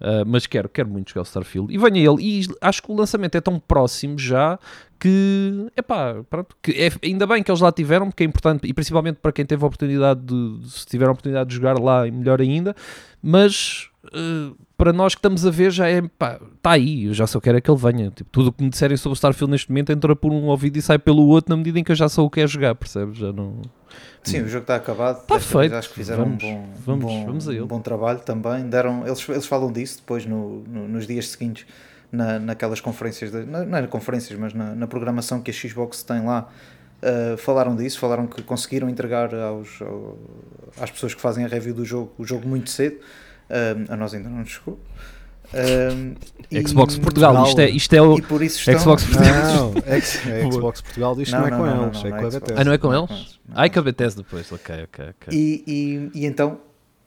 Ah, 0.00 0.24
mas 0.26 0.46
quero, 0.46 0.68
quero 0.68 0.88
muito 0.88 1.10
jogar 1.10 1.22
o 1.22 1.24
Starfield 1.24 1.72
e 1.72 1.78
venha 1.78 2.10
ele. 2.10 2.22
E 2.22 2.46
acho 2.60 2.82
que 2.82 2.90
o 2.90 2.94
lançamento 2.94 3.36
é 3.36 3.40
tão 3.40 3.58
próximo 3.58 4.18
já 4.18 4.58
que, 4.98 5.66
epá, 5.76 6.22
pronto, 6.28 6.56
que 6.62 6.72
é, 6.72 6.90
ainda 7.02 7.26
bem 7.26 7.42
que 7.42 7.50
eles 7.50 7.60
lá 7.60 7.70
tiveram, 7.70 8.10
porque 8.10 8.22
é 8.22 8.26
importante, 8.26 8.66
e 8.66 8.72
principalmente 8.72 9.16
para 9.16 9.32
quem 9.32 9.44
teve 9.46 9.62
a 9.62 9.66
oportunidade 9.66 10.20
de, 10.20 10.68
se 10.70 10.86
tiver 10.86 11.06
a 11.06 11.12
oportunidade 11.12 11.48
de 11.48 11.56
jogar 11.56 11.78
lá, 11.78 12.04
melhor 12.10 12.40
ainda. 12.40 12.74
Mas 13.22 13.88
ah, 14.12 14.52
para 14.76 14.92
nós 14.92 15.14
que 15.14 15.18
estamos 15.20 15.46
a 15.46 15.50
ver, 15.50 15.70
já 15.70 15.88
é, 15.88 16.02
pá, 16.02 16.38
está 16.56 16.72
aí. 16.72 17.04
Eu 17.04 17.14
já 17.14 17.26
só 17.26 17.40
quero 17.40 17.58
é 17.58 17.60
que 17.60 17.70
ele 17.70 17.78
venha. 17.78 18.10
Tipo, 18.10 18.28
tudo 18.30 18.48
o 18.48 18.52
que 18.52 18.62
me 18.64 18.70
disserem 18.70 18.96
sobre 18.96 19.14
o 19.14 19.16
Starfield 19.16 19.50
neste 19.50 19.70
momento 19.70 19.92
entra 19.92 20.14
por 20.16 20.32
um 20.32 20.44
ouvido 20.46 20.76
e 20.76 20.82
sai 20.82 20.98
pelo 20.98 21.26
outro 21.26 21.50
na 21.50 21.56
medida 21.56 21.78
em 21.78 21.84
que 21.84 21.92
eu 21.92 21.96
já 21.96 22.08
sou 22.08 22.26
o 22.26 22.30
que 22.30 22.40
é 22.40 22.46
jogar, 22.46 22.74
percebes? 22.74 23.16
Já 23.18 23.32
não. 23.32 23.62
Sim, 24.22 24.40
o 24.42 24.48
jogo 24.48 24.62
está 24.62 24.76
acabado. 24.76 25.24
Tá 25.26 25.34
vez 25.36 25.46
feito. 25.46 25.74
Acho 25.74 25.88
que 25.90 25.94
fizeram 25.94 26.24
Vamos, 26.24 26.42
um, 26.42 26.54
bom, 26.56 26.68
vamos, 26.84 27.04
bom, 27.04 27.26
vamos 27.26 27.48
a 27.48 27.52
ele. 27.52 27.62
um 27.62 27.66
bom 27.66 27.80
trabalho 27.80 28.18
também. 28.20 28.68
Deram, 28.68 29.06
eles, 29.06 29.28
eles 29.28 29.46
falam 29.46 29.70
disso 29.70 29.98
depois 29.98 30.26
no, 30.26 30.62
no- 30.64 30.88
nos 30.88 31.06
dias 31.06 31.28
seguintes, 31.28 31.66
na, 32.10 32.38
naquelas 32.40 32.80
conferências, 32.80 33.30
de, 33.30 33.44
não, 33.44 33.64
não 33.64 33.78
é 33.78 33.86
conferências, 33.86 34.38
mas 34.38 34.52
na, 34.54 34.74
na 34.74 34.86
programação 34.86 35.40
que 35.40 35.50
a 35.50 35.54
Xbox 35.54 36.02
tem 36.02 36.24
lá. 36.24 36.48
uh, 37.02 37.36
falaram 37.36 37.76
disso, 37.76 37.98
falaram 38.00 38.26
que 38.26 38.42
conseguiram 38.42 38.88
entregar 38.88 39.32
aos, 39.34 39.80
ao- 39.82 40.18
às 40.80 40.90
pessoas 40.90 41.14
que 41.14 41.20
fazem 41.20 41.44
a 41.44 41.48
review 41.48 41.74
do 41.74 41.84
jogo 41.84 42.10
o 42.18 42.24
jogo 42.24 42.48
muito 42.48 42.70
cedo. 42.70 42.96
Um, 43.50 43.92
a 43.92 43.96
nós 43.96 44.14
ainda 44.14 44.28
não 44.28 44.38
nos 44.38 44.50
chegou. 44.50 44.78
Um, 45.52 46.14
e- 46.50 46.66
Xbox 46.66 46.98
Portugal, 46.98 47.44
isto 47.46 47.60
é, 47.60 47.68
isto 47.70 47.92
é 47.94 48.02
o. 48.02 48.18
E 48.18 48.22
por 48.22 48.42
isso 48.42 48.58
estão... 48.58 48.78
Xbox 48.80 49.06
Não, 49.10 49.72
X- 49.86 50.20
a 50.26 50.50
Xbox 50.52 50.80
Portugal 50.80 51.14
diz 51.14 51.28
que 51.28 51.34
não, 51.36 51.46
é 51.46 51.50
com 51.50 51.66
eles, 51.66 52.04
é 52.04 52.08
com 52.10 52.16
a. 52.16 52.20
Bethesda. 52.30 52.54
Ah, 52.60 52.64
não 52.64 52.72
é 52.72 52.78
com 52.78 52.88
Não 52.90 53.04
eles? 53.04 53.38
não. 53.48 53.56
Ai, 53.56 53.70
que 53.70 53.78
a 53.78 53.82
Bethesda 53.82 54.22
depois, 54.22 54.50
ok, 54.50 54.84
ok, 54.84 55.04
ok. 55.10 55.38
E, 55.38 55.62
e, 56.14 56.20
e 56.22 56.26
então, 56.26 56.58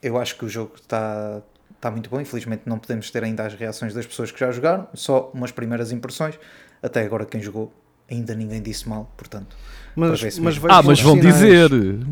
eu 0.02 0.17
acho 0.17 0.38
que 0.38 0.45
o 0.45 0.50
jogo 0.50 0.73
está 0.76 1.41
está 1.76 1.91
muito 1.91 2.10
bom. 2.10 2.21
Infelizmente, 2.21 2.63
não 2.65 2.80
podemos 2.80 3.12
ter 3.12 3.23
ainda 3.23 3.45
as 3.45 3.54
reações 3.54 3.93
das 3.93 4.06
pessoas 4.06 4.32
que 4.32 4.39
já 4.39 4.52
jogaram, 4.52 4.88
só 4.93 5.30
umas 5.34 5.52
primeiras 5.52 5.91
impressões. 5.91 6.39
Até 6.82 7.02
agora, 7.02 7.26
quem 7.26 7.41
jogou, 7.41 7.73
ainda 8.10 8.34
ninguém 8.36 8.62
disse 8.62 8.88
mal, 8.88 9.12
portanto. 9.17 9.56
Mas, 9.99 10.38
mas 10.38 10.60
Ah, 10.69 10.83
mas 10.83 11.01
vão 11.01 11.15
sinais. 11.17 11.33
dizer, 11.36 11.69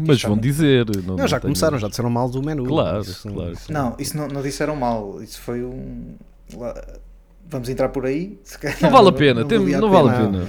mas 0.08 0.22
vão 0.24 0.36
dizer. 0.38 0.86
Não, 1.06 1.16
Não, 1.18 1.28
já 1.28 1.36
não 1.38 1.42
começaram, 1.44 1.72
tenho- 1.74 1.82
já 1.82 1.88
disseram 1.88 2.10
mal 2.10 2.28
do 2.28 2.42
menu. 2.42 2.66
Claro, 2.66 3.02
Isso- 3.02 3.30
claro. 3.30 3.54
Não, 3.70 3.96
isso 4.00 4.18
não, 4.18 4.28
não 4.28 4.42
disseram 4.42 4.76
mal. 4.76 5.22
Isso 5.22 5.40
foi 5.40 5.64
um. 5.64 6.16
Vamos 7.48 7.70
entrar 7.70 7.90
por 7.90 8.06
aí. 8.08 8.40
Se 8.44 8.58
calhar 8.58 8.78
Não 8.82 8.90
vale 8.90 9.10
a 9.10 9.12
pena, 9.12 9.42
não 9.42 9.48
tem- 9.48 9.60
valia 9.60 9.78
a 9.78 9.82
não 9.82 9.90
vale 9.92 10.10
a 10.10 10.14
pena. 10.14 10.32
pena. 10.40 10.48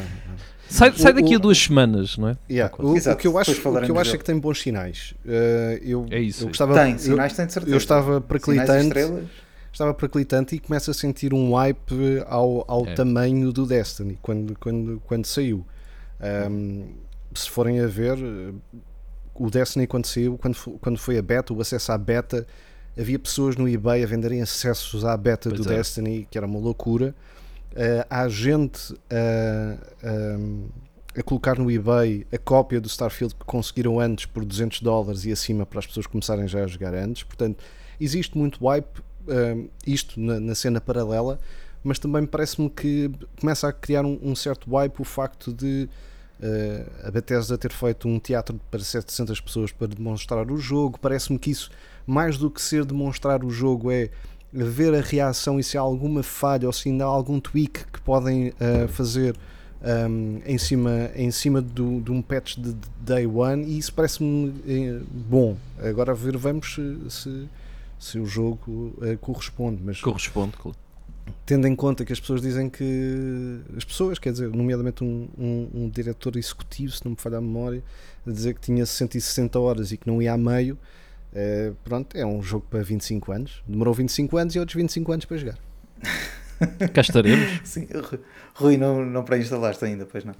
Sai, 0.68 0.92
sai 0.96 1.12
O- 1.12 1.14
daqui 1.14 1.34
a 1.34 1.36
o- 1.36 1.40
duas 1.40 1.58
semanas, 1.58 2.16
não 2.16 2.28
é? 2.30 2.36
Yeah, 2.50 2.74
O, 2.78 2.92
o 2.96 3.16
que 3.16 3.26
eu 3.28 3.38
acho, 3.38 3.52
o 3.52 3.80
que 3.82 3.90
eu 3.90 3.98
acho 3.98 4.14
é 4.14 4.18
que 4.18 4.24
tem 4.24 4.36
bons 4.38 4.60
sinais. 4.62 5.14
Uh, 5.24 5.78
eu, 5.82 6.06
É 6.10 6.18
isso 6.18 6.44
eu 6.44 6.48
gostava, 6.48 6.74
Tem, 6.74 6.92
eu- 6.94 6.98
sinais 6.98 7.34
tem 7.34 7.46
de 7.46 7.52
certeza. 7.52 7.74
eu 7.74 7.78
estava 7.78 8.16
e 8.16 8.20
perclitante, 8.22 8.86
estrelas. 8.86 9.24
estava 9.72 9.94
perclitante 9.94 10.56
e 10.56 10.58
começo 10.58 10.90
a 10.90 10.94
sentir 10.94 11.32
um 11.32 11.54
hype 11.54 12.24
ao, 12.26 12.64
ao 12.66 12.86
É. 12.86 12.94
tamanho 12.94 13.52
do 13.52 13.64
Destiny 13.66 14.18
quando, 14.22 14.56
quando, 14.58 15.00
quando 15.06 15.26
saiu. 15.26 15.64
Um, 16.50 16.86
se 17.36 17.50
forem 17.50 17.80
a 17.80 17.86
ver, 17.86 18.18
uh, 18.18 18.54
o 19.34 19.50
Destiny 19.50 19.86
quando 19.86 20.06
saiu, 20.06 20.38
quando, 20.38 20.56
quando 20.80 20.98
foi 20.98 21.18
a 21.18 21.22
beta, 21.22 21.52
o 21.52 21.60
acesso 21.60 21.92
à 21.92 21.98
beta, 21.98 22.46
havia 22.98 23.18
pessoas 23.18 23.56
no 23.56 23.68
eBay 23.68 24.02
a 24.02 24.06
venderem 24.06 24.40
acessos 24.40 25.04
à 25.04 25.16
beta 25.16 25.50
Pois 25.50 25.60
do 25.60 25.72
é. 25.72 25.76
Destiny, 25.76 26.26
que 26.30 26.38
era 26.38 26.46
uma 26.46 26.58
loucura. 26.58 27.14
Uh, 27.72 28.06
há 28.08 28.26
gente 28.28 28.94
a, 29.10 29.76
a 31.18 31.22
colocar 31.22 31.58
no 31.58 31.70
eBay 31.70 32.26
a 32.32 32.38
cópia 32.38 32.80
do 32.80 32.88
Starfield 32.88 33.34
que 33.34 33.44
conseguiram 33.44 33.98
antes 33.98 34.26
por 34.26 34.44
200 34.44 34.82
dólares 34.82 35.24
e 35.24 35.32
acima 35.32 35.64
para 35.64 35.78
as 35.78 35.86
pessoas 35.86 36.06
começarem 36.06 36.46
já 36.46 36.64
a 36.64 36.66
jogar 36.66 36.94
antes. 36.94 37.22
Portanto, 37.22 37.64
existe 37.98 38.36
muito 38.36 38.64
hype, 38.66 39.02
um, 39.26 39.68
isto 39.86 40.20
na, 40.20 40.38
na 40.38 40.54
cena 40.54 40.80
paralela, 40.80 41.38
mas 41.82 41.98
também 41.98 42.26
parece-me 42.26 42.68
que 42.68 43.10
começa 43.40 43.68
a 43.68 43.72
criar 43.72 44.04
um, 44.04 44.18
um 44.22 44.34
certo 44.34 44.70
hype 44.70 45.00
o 45.00 45.04
facto 45.04 45.52
de 45.52 45.88
a 47.02 47.10
Bethesda 47.10 47.56
ter 47.56 47.72
feito 47.72 48.06
um 48.06 48.18
teatro 48.18 48.60
para 48.70 48.80
700 48.80 49.40
pessoas 49.40 49.72
para 49.72 49.86
demonstrar 49.86 50.50
o 50.50 50.58
jogo. 50.58 50.98
Parece-me 51.00 51.38
que 51.38 51.50
isso, 51.50 51.70
mais 52.06 52.36
do 52.36 52.50
que 52.50 52.60
ser 52.60 52.84
demonstrar 52.84 53.44
o 53.44 53.50
jogo, 53.50 53.90
é 53.90 54.10
ver 54.52 54.94
a 54.94 55.00
reação 55.00 55.58
e 55.58 55.62
se 55.62 55.76
há 55.76 55.80
alguma 55.80 56.22
falha 56.22 56.66
ou 56.66 56.72
se 56.72 56.88
ainda 56.88 57.04
há 57.04 57.08
algum 57.08 57.40
tweak 57.40 57.86
que 57.86 58.00
podem 58.00 58.48
uh, 58.48 58.88
fazer 58.88 59.36
um, 60.08 60.40
em 60.44 60.58
cima, 60.58 61.10
em 61.14 61.30
cima 61.30 61.60
do, 61.60 62.00
de 62.00 62.10
um 62.10 62.22
patch 62.22 62.56
de 62.56 62.74
day 63.00 63.26
one 63.26 63.64
e 63.64 63.78
isso 63.78 63.92
parece-me 63.92 64.54
eh, 64.66 65.00
bom. 65.10 65.56
Agora 65.78 66.12
a 66.12 66.14
ver 66.14 66.36
vamos 66.36 66.74
se, 67.08 67.48
se, 67.98 68.18
o 68.18 68.26
jogo 68.26 68.94
eh, 69.02 69.16
corresponde, 69.20 69.80
mas 69.84 70.00
Corresponde, 70.00 70.56
claro. 70.56 70.76
Tendo 71.46 71.66
em 71.68 71.74
conta 71.76 72.04
que 72.04 72.12
as 72.12 72.18
pessoas 72.20 72.42
dizem 72.42 72.68
que 72.68 73.60
as 73.76 73.84
pessoas, 73.84 74.18
quer 74.18 74.32
dizer, 74.32 74.48
nomeadamente 74.50 75.02
um, 75.04 75.28
um, 75.38 75.68
um 75.72 75.88
diretor 75.88 76.36
executivo, 76.36 76.92
se 76.92 77.04
não 77.04 77.12
me 77.12 77.16
falha 77.16 77.38
a 77.38 77.40
memória, 77.40 77.82
a 78.26 78.30
dizer 78.30 78.54
que 78.54 78.60
tinha 78.60 78.84
160 78.84 79.58
horas 79.58 79.92
e 79.92 79.96
que 79.96 80.06
não 80.08 80.20
ia 80.20 80.32
a 80.32 80.36
meio, 80.38 80.76
eh, 81.32 81.72
pronto, 81.84 82.16
é 82.16 82.26
um 82.26 82.42
jogo 82.42 82.66
para 82.68 82.82
25 82.82 83.30
anos. 83.32 83.62
Demorou 83.66 83.94
25 83.94 84.36
anos 84.36 84.54
e 84.54 84.58
outros 84.58 84.74
25 84.76 85.12
anos 85.12 85.24
para 85.24 85.36
jogar. 85.36 85.58
Cá 86.92 87.00
estaremos. 87.00 87.60
Sim, 87.64 87.86
Ru- 87.94 88.18
Rui, 88.54 88.76
não, 88.76 89.04
não 89.04 89.22
pré-instalaste 89.22 89.84
ainda, 89.84 90.04
pois 90.06 90.24
não. 90.24 90.34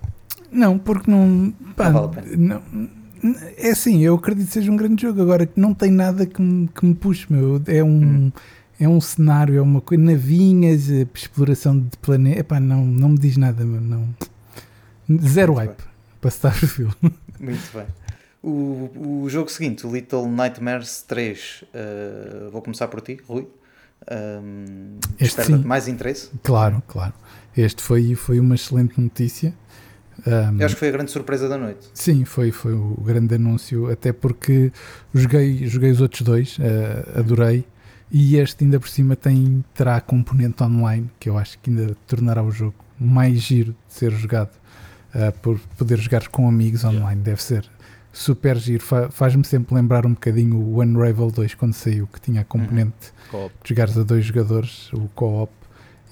Não, 0.50 0.78
porque 0.78 1.10
não. 1.10 1.52
pá, 1.76 1.90
Não 1.90 2.08
vale 2.08 2.18
a 2.18 2.22
pena. 2.22 2.62
não- 2.72 2.90
É 3.58 3.70
assim, 3.70 4.02
eu 4.02 4.14
acredito 4.14 4.46
que 4.46 4.52
seja 4.52 4.70
um 4.72 4.76
grande 4.76 5.02
jogo. 5.02 5.20
Agora 5.22 5.44
que 5.46 5.58
não 5.60 5.74
tem 5.74 5.90
nada 5.90 6.24
que 6.26 6.40
me, 6.40 6.68
que 6.68 6.86
me 6.86 6.94
puxe, 6.94 7.30
meu. 7.32 7.60
É 7.66 7.82
um, 7.84 7.88
hum. 7.88 8.32
É 8.78 8.88
um 8.88 9.00
cenário, 9.00 9.58
é 9.58 9.62
uma 9.62 9.80
coisa, 9.80 10.02
navinhas, 10.02 10.90
eh, 10.90 11.06
exploração 11.14 11.78
de 11.78 11.96
planeta. 11.98 12.40
Epá, 12.40 12.60
não, 12.60 12.84
não 12.84 13.10
me 13.10 13.18
diz 13.18 13.36
nada, 13.36 13.64
meu. 13.64 13.80
Não. 13.80 14.14
Zero 15.26 15.54
Muito 15.54 15.66
hype 15.66 15.78
bem. 15.78 15.86
para 16.20 16.30
Starfield. 16.30 16.96
Muito 17.40 17.72
bem. 17.72 17.86
O, 18.42 19.22
o 19.24 19.28
jogo 19.28 19.50
seguinte, 19.50 19.86
o 19.86 19.92
Little 19.92 20.28
Nightmares 20.28 21.02
3, 21.02 21.64
uh, 21.64 21.66
eh, 21.74 22.48
vou 22.52 22.62
começar 22.62 22.86
por 22.88 23.00
ti, 23.00 23.18
Rui. 23.26 23.48
Um, 24.10 24.98
Espera 25.18 25.56
mais 25.58 25.88
interesse? 25.88 26.30
Claro, 26.42 26.82
claro. 26.86 27.12
Este 27.56 27.82
foi, 27.82 28.14
foi 28.14 28.38
uma 28.38 28.54
excelente 28.54 29.00
notícia. 29.00 29.54
Um, 30.26 30.60
Eu 30.60 30.66
acho 30.66 30.74
que 30.74 30.78
foi 30.78 30.88
a 30.88 30.92
grande 30.92 31.10
surpresa 31.10 31.48
da 31.48 31.58
noite. 31.58 31.88
Sim, 31.92 32.24
foi, 32.24 32.52
foi 32.52 32.72
o 32.72 33.00
grande 33.04 33.34
anúncio, 33.34 33.90
até 33.90 34.12
porque 34.12 34.70
joguei, 35.14 35.66
joguei 35.66 35.90
os 35.90 36.00
outros 36.00 36.22
dois, 36.22 36.58
uh, 36.58 37.18
adorei, 37.18 37.64
e 38.10 38.36
este 38.36 38.64
ainda 38.64 38.78
por 38.78 38.88
cima 38.88 39.16
tem, 39.16 39.64
terá 39.74 40.00
componente 40.00 40.62
online, 40.62 41.10
que 41.18 41.28
eu 41.28 41.36
acho 41.36 41.58
que 41.58 41.70
ainda 41.70 41.96
tornará 42.06 42.42
o 42.42 42.50
jogo 42.50 42.74
mais 42.98 43.40
giro 43.40 43.74
de 43.88 43.94
ser 43.94 44.12
jogado, 44.12 44.50
uh, 45.14 45.32
por 45.40 45.58
poder 45.76 45.98
jogar 45.98 46.28
com 46.28 46.48
amigos 46.48 46.84
online, 46.84 47.04
yeah. 47.04 47.22
deve 47.22 47.42
ser 47.42 47.68
super 48.12 48.56
giro, 48.56 48.82
Fa 48.82 49.10
faz-me 49.10 49.44
sempre 49.44 49.74
lembrar 49.74 50.06
um 50.06 50.14
bocadinho 50.14 50.56
o 50.56 50.80
Unravel 50.80 51.30
2 51.30 51.54
quando 51.54 51.74
saiu, 51.74 52.06
que 52.06 52.20
tinha 52.20 52.40
a 52.40 52.44
componente 52.44 53.12
uhum. 53.32 53.50
de 53.62 53.68
jogares 53.68 53.98
a 53.98 54.02
dois 54.02 54.24
jogadores, 54.24 54.90
o 54.92 55.08
co-op, 55.14 55.52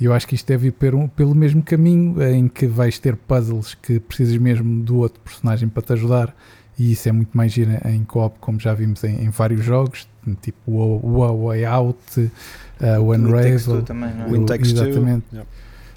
e 0.00 0.04
eu 0.04 0.12
acho 0.12 0.26
que 0.26 0.34
isto 0.34 0.46
deve 0.46 0.68
ir 0.68 0.72
pelo, 0.72 1.08
pelo 1.10 1.34
mesmo 1.34 1.62
caminho, 1.62 2.20
em 2.22 2.48
que 2.48 2.66
vais 2.66 2.98
ter 2.98 3.16
puzzles 3.16 3.74
que 3.74 4.00
precisas 4.00 4.36
mesmo 4.36 4.82
do 4.82 4.98
outro 4.98 5.20
personagem 5.20 5.68
para 5.68 5.82
te 5.82 5.92
ajudar, 5.92 6.34
e 6.78 6.92
isso 6.92 7.08
é 7.08 7.12
muito 7.12 7.36
mais 7.36 7.52
giro 7.52 7.70
em 7.86 8.04
co-op, 8.04 8.38
como 8.40 8.58
já 8.58 8.74
vimos 8.74 9.02
em, 9.04 9.24
em, 9.24 9.30
vários 9.30 9.64
jogos, 9.64 10.08
tipo 10.40 10.70
o, 10.70 11.06
o 11.06 11.46
Way 11.46 11.64
Out, 11.64 12.20
uh, 12.20 13.00
o 13.00 13.12
Unravel, 13.12 13.82
também, 13.82 14.10
é? 14.10 14.26
o, 14.26 14.54
exatamente. 14.54 15.24
Yeah. 15.32 15.50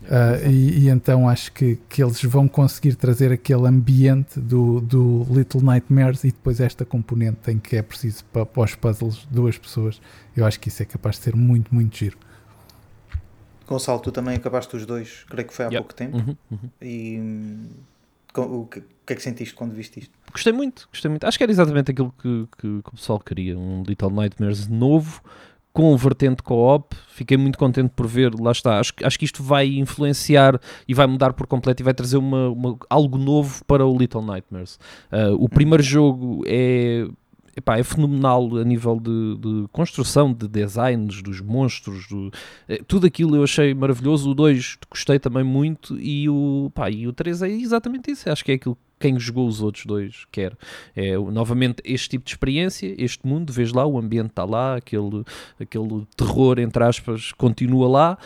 Uh, 0.07 0.49
e, 0.49 0.85
e, 0.85 0.89
então 0.89 1.27
acho 1.27 1.51
que, 1.51 1.77
que 1.89 2.01
eles 2.01 2.23
vão 2.23 2.47
conseguir 2.47 2.95
trazer 2.95 3.29
aquele 3.31 3.67
ambiente 3.67 4.39
do, 4.39 4.79
do 4.79 5.27
Little 5.29 5.61
Nightmares 5.61 6.23
e 6.23 6.27
depois 6.27 6.61
esta 6.61 6.85
componente 6.85 7.51
em 7.51 7.59
que 7.59 7.75
é 7.75 7.81
preciso 7.81 8.23
para, 8.25 8.45
para 8.45 8.63
os 8.63 8.73
puzzles 8.75 9.27
duas 9.29 9.57
pessoas. 9.57 9.99
Eu 10.35 10.45
acho 10.45 10.59
que 10.59 10.69
isso 10.69 10.81
é 10.81 10.85
capaz 10.85 11.17
de 11.17 11.23
ser 11.23 11.35
muito, 11.35 11.75
muito 11.75 11.97
giro. 11.97 12.17
Gonçalo, 13.67 13.99
tu 13.99 14.11
também 14.11 14.35
acabaste 14.35 14.77
os 14.77 14.85
dois, 14.85 15.25
creio 15.29 15.45
que 15.45 15.53
foi 15.53 15.65
há 15.65 15.67
yep. 15.67 15.79
pouco 15.79 15.93
tempo. 15.93 16.15
Uhum, 16.15 16.37
uhum. 16.51 16.69
E 16.81 17.19
hum, 17.19 17.69
o 18.29 18.33
que, 18.33 18.79
o 18.79 18.83
que, 19.05 19.13
é 19.13 19.15
que 19.15 19.21
sentiste 19.21 19.53
quando 19.53 19.73
viste 19.73 19.99
isto? 19.99 20.13
Gostei 20.37 20.53
muito, 20.53 20.87
gostei 20.91 21.09
muito. 21.09 21.25
Acho 21.25 21.35
que 21.35 21.43
era 21.43 21.51
exatamente 21.51 21.89
aquilo 21.89 22.13
que, 22.21 22.47
que, 22.59 22.81
que 22.83 22.89
o 22.89 22.91
pessoal 22.91 23.19
queria: 23.19 23.57
um 23.57 23.81
Little 23.81 24.11
Nightmares 24.11 24.67
novo, 24.67 25.19
com 25.73 25.97
vertente 25.97 26.43
co-op. 26.43 26.95
Fiquei 27.09 27.37
muito 27.37 27.57
contente 27.57 27.89
por 27.95 28.05
ver, 28.05 28.39
lá 28.39 28.51
está. 28.51 28.79
Acho, 28.79 28.93
acho 29.01 29.17
que 29.17 29.25
isto 29.25 29.41
vai 29.41 29.65
influenciar 29.65 30.61
e 30.87 30.93
vai 30.93 31.07
mudar 31.07 31.33
por 31.33 31.47
completo 31.47 31.81
e 31.81 31.83
vai 31.83 31.93
trazer 31.95 32.17
uma, 32.17 32.49
uma 32.49 32.77
algo 32.87 33.17
novo 33.17 33.65
para 33.65 33.83
o 33.83 33.97
Little 33.97 34.21
Nightmares. 34.21 34.79
Uh, 35.11 35.33
o 35.43 35.49
primeiro 35.49 35.81
jogo 35.81 36.43
é 36.45 37.07
epá, 37.55 37.79
é 37.79 37.83
fenomenal 37.83 38.57
a 38.57 38.63
nível 38.63 38.99
de, 38.99 39.37
de, 39.37 39.67
construção, 39.71 40.31
de 40.31 40.47
designs, 40.47 41.23
dos 41.23 41.41
monstros, 41.41 42.07
do, 42.07 42.29
é, 42.69 42.79
tudo 42.87 43.07
aquilo 43.07 43.35
eu 43.35 43.43
achei 43.43 43.73
maravilhoso. 43.73 44.29
O 44.29 44.35
2 44.35 44.77
gostei 44.87 45.17
também 45.17 45.43
muito 45.43 45.99
e 45.99 46.29
o, 46.29 46.71
e 46.91 47.07
o 47.07 47.13
3 47.13 47.41
é 47.41 47.49
exatamente 47.49 48.11
isso. 48.11 48.29
Acho 48.29 48.45
que 48.45 48.51
é 48.51 48.55
aquilo 48.55 48.77
quem 48.99 49.19
jogou 49.19 49.47
os 49.47 49.61
outros 49.61 49.85
dois 49.85 50.25
quer. 50.31 50.55
É 50.95 51.17
novamente 51.17 51.81
este 51.83 52.09
tipo 52.09 52.25
de 52.25 52.31
experiência, 52.31 52.95
este 52.97 53.25
mundo, 53.25 53.51
vês 53.53 53.71
lá, 53.71 53.85
o 53.85 53.97
ambiente 53.97 54.29
está 54.29 54.43
lá, 54.43 54.75
aquele, 54.75 55.23
aquele 55.59 56.05
terror, 56.15 56.59
entre 56.59 56.83
aspas, 56.83 57.31
continua 57.31 57.87
lá 57.87 58.17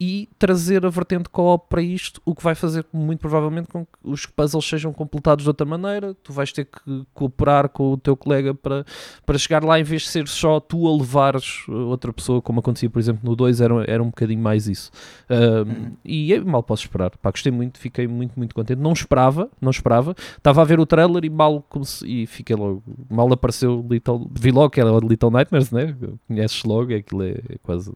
e 0.00 0.28
trazer 0.38 0.84
a 0.84 0.90
vertente 0.90 1.28
co-op 1.30 1.68
para 1.68 1.80
isto, 1.80 2.20
o 2.24 2.34
que 2.34 2.42
vai 2.42 2.54
fazer 2.54 2.84
muito 2.92 3.20
provavelmente 3.20 3.68
com 3.68 3.84
que 3.84 3.92
os 4.04 4.26
puzzles 4.26 4.64
sejam 4.64 4.92
completados 4.92 5.44
de 5.44 5.48
outra 5.48 5.66
maneira. 5.66 6.14
Tu 6.22 6.32
vais 6.32 6.52
ter 6.52 6.66
que 6.66 7.06
cooperar 7.14 7.68
com 7.70 7.92
o 7.92 7.96
teu 7.96 8.16
colega 8.16 8.54
para, 8.54 8.84
para 9.24 9.38
chegar 9.38 9.64
lá, 9.64 9.80
em 9.80 9.82
vez 9.82 10.02
de 10.02 10.08
ser 10.08 10.28
só 10.28 10.60
tu 10.60 10.86
a 10.86 10.96
levares 10.96 11.66
outra 11.68 12.12
pessoa, 12.12 12.42
como 12.42 12.60
acontecia, 12.60 12.90
por 12.90 12.98
exemplo, 12.98 13.20
no 13.24 13.34
2, 13.34 13.60
era, 13.60 13.84
era 13.86 14.02
um 14.02 14.06
bocadinho 14.06 14.42
mais 14.42 14.68
isso. 14.68 14.90
Um, 15.30 15.96
E 16.04 16.32
é, 16.32 16.40
mal 16.40 16.62
posso 16.62 16.84
esperar. 16.84 17.10
Pá, 17.16 17.30
gostei 17.30 17.52
muito, 17.52 17.78
fiquei 17.78 18.06
muito, 18.06 18.34
muito 18.36 18.54
contente. 18.54 18.80
Não 18.80 18.92
esperava, 18.92 19.50
não 19.60 19.70
esperava. 19.70 20.14
Estava 20.36 20.62
a 20.62 20.64
ver 20.64 20.78
o 20.78 20.86
trailer 20.86 21.24
e 21.24 21.30
mal 21.30 21.64
e 22.04 22.26
fiquei 22.26 22.56
logo. 22.56 22.82
Mal 23.10 23.32
apareceu 23.32 23.84
Little. 23.88 24.30
Vi 24.32 24.50
logo 24.50 24.70
que 24.70 24.80
era 24.80 24.92
o 24.92 25.00
Little 25.00 25.30
Nightmares, 25.30 25.70
né? 25.70 25.96
Conheces 26.26 26.62
logo, 26.64 26.94
aquilo 26.94 27.22
é, 27.22 27.30
é 27.48 27.58
quase 27.62 27.92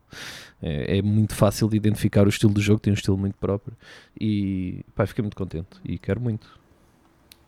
é, 0.62 0.99
é, 0.99 1.03
muito 1.03 1.35
fácil 1.35 1.68
de 1.68 1.77
identificar 1.77 2.27
o 2.27 2.29
estilo 2.29 2.53
do 2.53 2.61
jogo, 2.61 2.81
tem 2.81 2.92
um 2.92 2.94
estilo 2.94 3.16
muito 3.16 3.37
próprio 3.38 3.77
e 4.20 4.85
pá, 4.94 5.07
fiquei 5.07 5.23
muito 5.23 5.37
contente 5.37 5.68
e 5.85 5.99
quero 5.99 6.20
muito. 6.20 6.61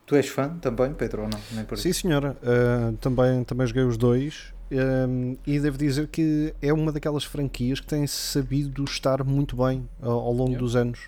Tu 0.07 0.17
és 0.17 0.29
fã 0.29 0.49
também, 0.61 0.93
Pedro, 0.93 1.23
ou 1.23 1.29
não? 1.29 1.77
Sim, 1.77 1.93
senhora. 1.93 2.37
Uh, 2.43 2.97
também, 2.97 3.45
também 3.45 3.67
joguei 3.67 3.85
os 3.85 3.97
dois 3.97 4.53
um, 4.73 5.37
e 5.47 5.61
devo 5.61 5.77
dizer 5.77 6.09
que 6.09 6.55
é 6.63 6.73
uma 6.73 6.91
daquelas 6.91 7.25
franquias 7.25 7.81
que 7.81 7.87
tem 7.87 8.07
sabido 8.07 8.85
estar 8.85 9.23
muito 9.23 9.57
bem 9.57 9.89
ao, 10.01 10.13
ao 10.13 10.33
longo 10.33 10.51
yeah. 10.51 10.59
dos 10.59 10.75
anos, 10.75 11.01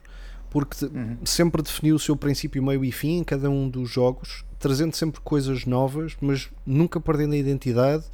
porque 0.51 0.85
uhum. 0.85 1.17
sempre 1.25 1.62
definiu 1.62 1.97
o 1.97 1.99
seu 1.99 2.17
princípio, 2.17 2.62
meio 2.62 2.85
e 2.85 2.93
fim 2.93 3.19
em 3.19 3.25
cada 3.25 3.49
um 3.49 3.69
dos 3.69 3.90
jogos, 3.90 4.45
trazendo 4.59 4.95
sempre 4.95 5.21
coisas 5.23 5.64
novas, 5.64 6.14
mas 6.21 6.51
nunca 6.67 7.01
perdendo 7.01 7.33
a 7.33 7.38
identidade 7.38 8.05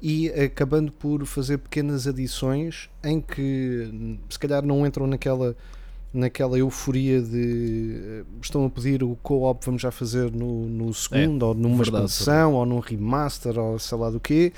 e 0.00 0.28
acabando 0.30 0.92
por 0.92 1.24
fazer 1.26 1.58
pequenas 1.58 2.06
adições 2.06 2.88
em 3.02 3.20
que 3.20 4.18
se 4.30 4.38
calhar 4.38 4.64
não 4.64 4.86
entram 4.86 5.06
naquela 5.06 5.56
naquela 6.12 6.58
euforia 6.58 7.20
de 7.20 8.00
eh, 8.02 8.24
estão 8.40 8.64
a 8.64 8.70
pedir 8.70 9.02
o 9.02 9.16
co-op 9.22 9.64
vamos 9.64 9.82
já 9.82 9.90
fazer 9.90 10.30
no, 10.30 10.66
no 10.66 10.94
segundo 10.94 11.44
é, 11.44 11.48
ou 11.48 11.54
numa 11.54 11.76
verdade, 11.76 12.06
expansão 12.06 12.54
ou 12.54 12.64
num 12.64 12.78
remaster 12.78 13.58
ou 13.58 13.78
sei 13.78 13.98
lá 13.98 14.08
do 14.08 14.18
que 14.18 14.52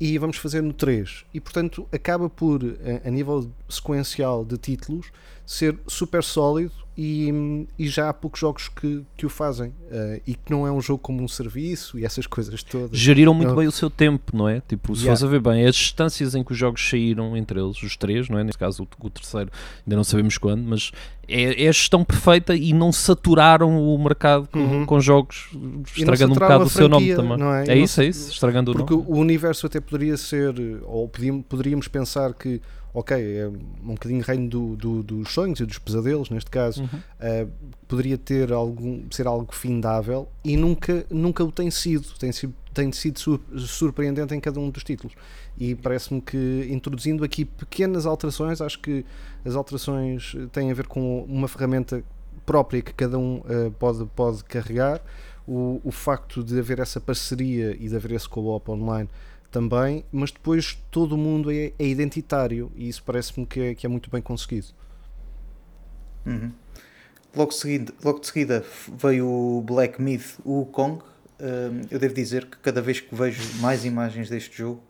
e 0.00 0.16
vamos 0.16 0.38
fazer 0.38 0.62
no 0.62 0.72
3 0.72 1.26
e 1.34 1.40
portanto 1.40 1.86
acaba 1.92 2.30
por 2.30 2.62
a, 2.64 3.06
a 3.06 3.10
nível 3.10 3.50
sequencial 3.68 4.44
de 4.44 4.56
títulos 4.56 5.10
ser 5.48 5.78
super 5.86 6.22
sólido 6.22 6.74
e, 6.94 7.66
e, 7.78 7.88
já 7.88 8.10
há 8.10 8.12
poucos 8.12 8.38
jogos 8.38 8.68
que, 8.68 9.02
que 9.16 9.24
o 9.24 9.30
fazem 9.30 9.68
uh, 9.68 10.20
e 10.26 10.34
que 10.34 10.50
não 10.50 10.66
é 10.66 10.70
um 10.70 10.78
jogo 10.78 10.98
como 10.98 11.22
um 11.22 11.28
serviço 11.28 11.98
e 11.98 12.04
essas 12.04 12.26
coisas 12.26 12.62
todas. 12.62 12.98
Geriram 12.98 13.32
muito 13.32 13.54
bem 13.54 13.66
o 13.66 13.72
seu 13.72 13.88
tempo, 13.88 14.36
não 14.36 14.46
é? 14.46 14.60
Tipo, 14.60 14.94
se 14.94 15.04
yeah. 15.04 15.16
fores 15.16 15.22
a 15.22 15.26
ver 15.26 15.40
bem, 15.40 15.64
as 15.64 15.74
distâncias 15.74 16.34
em 16.34 16.44
que 16.44 16.52
os 16.52 16.58
jogos 16.58 16.86
saíram 16.86 17.34
entre 17.34 17.58
eles, 17.58 17.82
os 17.82 17.96
três, 17.96 18.28
não 18.28 18.38
é? 18.38 18.44
Neste 18.44 18.58
caso 18.58 18.82
o, 18.82 19.06
o 19.06 19.08
terceiro, 19.08 19.50
ainda 19.86 19.96
não 19.96 20.04
sabemos 20.04 20.36
quando, 20.36 20.62
mas 20.64 20.90
é, 21.26 21.64
é, 21.64 21.68
a 21.68 21.72
gestão 21.72 22.04
perfeita 22.04 22.54
e 22.54 22.74
não 22.74 22.92
saturaram 22.92 23.80
o 23.80 23.96
mercado 23.96 24.48
com, 24.52 24.58
uhum. 24.58 24.84
com 24.84 25.00
jogos, 25.00 25.48
estragando 25.96 26.32
um 26.32 26.34
bocado 26.34 26.64
o 26.64 26.68
seu 26.68 26.90
nome 26.90 27.14
também. 27.14 27.38
Não 27.38 27.54
é? 27.54 27.64
é 27.68 27.78
isso, 27.78 28.02
é 28.02 28.06
isso, 28.06 28.30
estragando 28.30 28.72
porque 28.72 28.92
o 28.92 28.96
nome. 28.96 29.06
Porque 29.06 29.18
o 29.18 29.22
universo 29.22 29.66
até 29.66 29.80
poderia 29.80 30.18
ser, 30.18 30.54
ou 30.82 31.08
poderíamos 31.48 31.88
pensar 31.88 32.34
que 32.34 32.60
ok, 32.98 33.38
é 33.38 33.48
um 33.48 33.94
bocadinho 33.94 34.22
reino 34.22 34.48
do, 34.48 34.76
do, 34.76 35.02
dos 35.02 35.32
sonhos 35.32 35.60
e 35.60 35.66
dos 35.66 35.78
pesadelos, 35.78 36.30
neste 36.30 36.50
caso, 36.50 36.82
uhum. 36.82 36.88
uh, 36.88 37.50
poderia 37.86 38.18
ter 38.18 38.52
algum, 38.52 39.04
ser 39.10 39.26
algo 39.26 39.54
findável 39.54 40.28
e 40.44 40.56
nunca, 40.56 41.06
nunca 41.08 41.44
o 41.44 41.52
tem 41.52 41.70
sido. 41.70 42.08
Tem 42.18 42.32
sido, 42.32 42.54
tem 42.74 42.92
sido 42.92 43.18
surpreendente 43.56 44.34
em 44.34 44.40
cada 44.40 44.58
um 44.58 44.70
dos 44.70 44.82
títulos. 44.82 45.14
E 45.56 45.74
parece-me 45.74 46.20
que 46.20 46.68
introduzindo 46.70 47.24
aqui 47.24 47.44
pequenas 47.44 48.04
alterações, 48.04 48.60
acho 48.60 48.80
que 48.80 49.04
as 49.44 49.54
alterações 49.54 50.34
têm 50.52 50.70
a 50.70 50.74
ver 50.74 50.86
com 50.86 51.22
uma 51.24 51.48
ferramenta 51.48 52.02
própria 52.44 52.82
que 52.82 52.92
cada 52.94 53.18
um 53.18 53.36
uh, 53.38 53.70
pode, 53.78 54.04
pode 54.16 54.44
carregar. 54.44 55.00
O, 55.46 55.80
o 55.82 55.90
facto 55.90 56.44
de 56.44 56.58
haver 56.58 56.78
essa 56.78 57.00
parceria 57.00 57.74
e 57.80 57.88
de 57.88 57.96
haver 57.96 58.12
esse 58.12 58.28
co-op 58.28 58.70
online 58.70 59.08
também, 59.50 60.04
mas 60.12 60.30
depois 60.30 60.78
todo 60.90 61.14
o 61.14 61.18
mundo 61.18 61.50
é, 61.50 61.72
é 61.78 61.86
identitário 61.86 62.70
e 62.76 62.88
isso 62.88 63.02
parece-me 63.02 63.46
que 63.46 63.60
é, 63.60 63.74
que 63.74 63.86
é 63.86 63.88
muito 63.88 64.10
bem 64.10 64.20
conseguido. 64.20 64.68
Uhum. 66.26 66.52
Logo, 67.34 67.52
seguido, 67.52 67.94
logo 68.04 68.20
de 68.20 68.26
seguida 68.26 68.64
veio 68.88 69.26
o 69.26 69.62
Black 69.62 70.00
Myth, 70.00 70.38
o 70.44 70.66
Kong. 70.66 71.02
Uh, 71.40 71.86
eu 71.90 71.98
devo 71.98 72.14
dizer 72.14 72.46
que 72.46 72.56
cada 72.58 72.82
vez 72.82 73.00
que 73.00 73.14
vejo 73.14 73.42
mais 73.60 73.84
imagens 73.84 74.28
deste 74.28 74.58
jogo, 74.58 74.82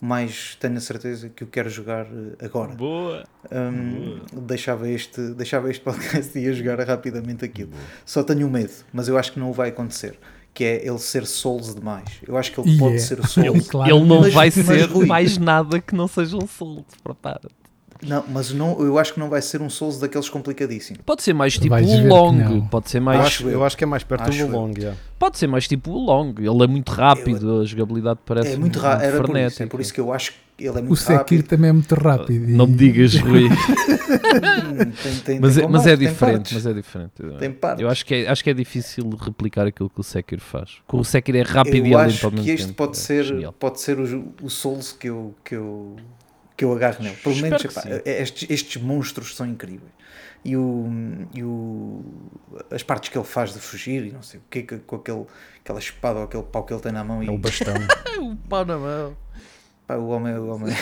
mais 0.00 0.56
tenho 0.56 0.76
a 0.76 0.80
certeza 0.80 1.28
que 1.28 1.44
o 1.44 1.46
quero 1.46 1.70
jogar 1.70 2.06
eh, 2.06 2.44
agora. 2.44 2.74
Boa! 2.74 3.24
Um, 3.52 4.18
Boa. 4.32 4.42
Deixava, 4.42 4.88
este, 4.88 5.20
deixava 5.28 5.70
este 5.70 5.80
podcast 5.84 6.36
e 6.36 6.42
ia 6.42 6.52
jogar 6.52 6.80
rapidamente 6.80 7.44
aquilo. 7.44 7.70
Boa. 7.70 7.82
Só 8.04 8.24
tenho 8.24 8.50
medo, 8.50 8.72
mas 8.92 9.06
eu 9.06 9.16
acho 9.16 9.32
que 9.32 9.38
não 9.38 9.52
vai 9.52 9.68
acontecer 9.68 10.18
que 10.54 10.64
é 10.64 10.86
ele 10.86 10.98
ser 10.98 11.26
Souls 11.26 11.74
demais. 11.74 12.08
Eu 12.26 12.36
acho 12.36 12.52
que 12.52 12.60
ele 12.60 12.76
pode 12.78 13.00
ser 13.00 13.16
Souls. 13.26 13.46
Ele, 13.46 13.62
claro, 13.64 13.90
ele 13.90 14.04
não 14.04 14.20
mas, 14.20 14.34
vai 14.34 14.52
mas 14.54 14.66
ser 14.66 14.90
Rui, 14.90 15.06
mais 15.06 15.38
nada 15.38 15.80
que 15.80 15.94
não 15.94 16.06
seja 16.06 16.36
um 16.36 16.46
Souls, 16.46 16.84
prepara 17.02 17.40
Não, 18.02 18.24
mas 18.28 18.52
não, 18.52 18.78
eu 18.80 18.98
acho 18.98 19.14
que 19.14 19.20
não 19.20 19.30
vai 19.30 19.40
ser 19.40 19.62
um 19.62 19.70
Souls 19.70 19.98
daqueles 19.98 20.28
complicadíssimos. 20.28 21.00
Pode 21.06 21.22
ser 21.22 21.32
mais 21.32 21.54
tipo 21.54 21.74
o 21.74 22.06
Long, 22.06 22.66
pode 22.70 22.90
ser 22.90 23.00
mais 23.00 23.18
Eu 23.18 23.24
Acho 23.24 23.48
eu. 23.48 23.64
acho 23.64 23.76
que 23.76 23.84
é 23.84 23.86
mais 23.86 24.02
perto 24.02 24.28
Acho 24.28 24.46
do. 24.46 24.52
Long. 24.52 24.72
yeah. 24.76 24.98
pode 25.18 25.38
ser 25.38 25.46
mais 25.46 25.66
tipo 25.66 25.90
o 25.90 25.98
Long. 25.98 26.34
Ele 26.38 26.64
é 26.64 26.66
muito 26.66 26.90
rápido, 26.90 27.60
a 27.60 27.64
jogabilidade 27.64 28.20
parece 28.26 28.52
É 28.52 28.56
muito 28.56 28.78
rápido, 28.78 29.04
era 29.06 29.22
por 29.22 29.36
isso, 29.38 29.62
é 29.62 29.66
por 29.66 29.80
isso 29.80 29.94
que 29.94 30.00
eu 30.00 30.12
acho 30.12 30.32
que 30.32 30.38
ele 30.58 30.68
é 30.68 30.80
O 30.80 30.84
muito 30.84 30.96
Sekiro 30.96 31.18
rápido. 31.18 31.42
também 31.44 31.70
é 31.70 31.72
muito 31.72 31.94
rápido. 31.94 32.48
e- 32.50 32.52
Não 32.54 32.66
me 32.66 32.76
digas, 32.76 33.14
Rui. 33.20 33.48
Tem- 35.02 35.20
tem- 35.24 35.40
mas, 35.40 35.54
tem 35.56 35.64
é, 35.64 35.68
mas 35.68 35.86
é 35.86 35.96
diferente, 35.96 36.54
mas 36.54 36.66
é 36.66 36.72
diferente. 36.72 37.12
Eu 37.78 37.88
acho 37.88 38.04
que, 38.06 38.14
é, 38.14 38.28
acho 38.28 38.44
que 38.44 38.50
é 38.50 38.54
difícil 38.54 39.08
replicar 39.20 39.66
aquilo 39.66 39.88
que 39.90 40.00
o 40.00 40.02
Sekiro 40.02 40.40
faz. 40.40 40.78
Porque 40.86 40.96
o 41.00 41.04
Sekiro 41.04 41.38
é 41.38 41.42
rápido 41.42 41.86
e 41.86 41.92
eu 41.92 41.98
é 41.98 42.04
acho 42.04 42.14
lento 42.14 42.24
ao 42.26 42.30
mesmo 42.32 42.44
que 42.44 42.50
este 42.52 42.66
tempo. 42.66 42.76
pode 42.76 42.96
É 42.96 43.00
ser, 43.00 43.24
genial. 43.24 43.52
pode 43.52 43.80
ser 43.80 43.98
o, 43.98 44.34
o 44.42 44.50
Souls 44.50 44.92
que 44.92 45.08
eu, 45.08 45.34
que 45.44 45.54
eu, 45.54 45.96
que 46.56 46.64
eu 46.64 46.72
agarro 46.72 47.02
nele. 47.02 47.16
Pelo 47.16 47.36
menos 47.36 47.60
que 47.62 47.68
epá, 47.68 47.82
estes, 48.04 48.50
estes 48.50 48.82
monstros 48.82 49.34
são 49.36 49.46
incríveis. 49.46 49.90
E, 50.44 50.56
o, 50.56 50.90
e 51.32 51.42
o, 51.44 52.04
as 52.70 52.82
partes 52.82 53.08
que 53.10 53.16
ele 53.16 53.24
faz 53.24 53.52
de 53.52 53.60
fugir 53.60 54.04
e 54.06 54.10
não 54.10 54.22
sei 54.22 54.40
o 54.40 54.42
que, 54.50 54.62
com 54.78 54.96
aquele, 54.96 55.24
aquela 55.62 55.78
espada 55.78 56.18
ou 56.18 56.24
aquele 56.24 56.42
pau 56.42 56.64
que 56.64 56.72
ele 56.72 56.80
tem 56.82 56.90
na 56.90 57.04
mão. 57.04 57.22
E, 57.22 57.28
É 57.28 57.30
o 57.30 57.38
bastão. 57.38 57.74
O 58.20 58.36
pau 58.48 58.64
na 58.64 58.76
mão. 58.78 59.16
Pá, 59.92 59.96
o 59.96 60.08
homem, 60.08 60.34
o 60.36 60.46
homem 60.48 60.72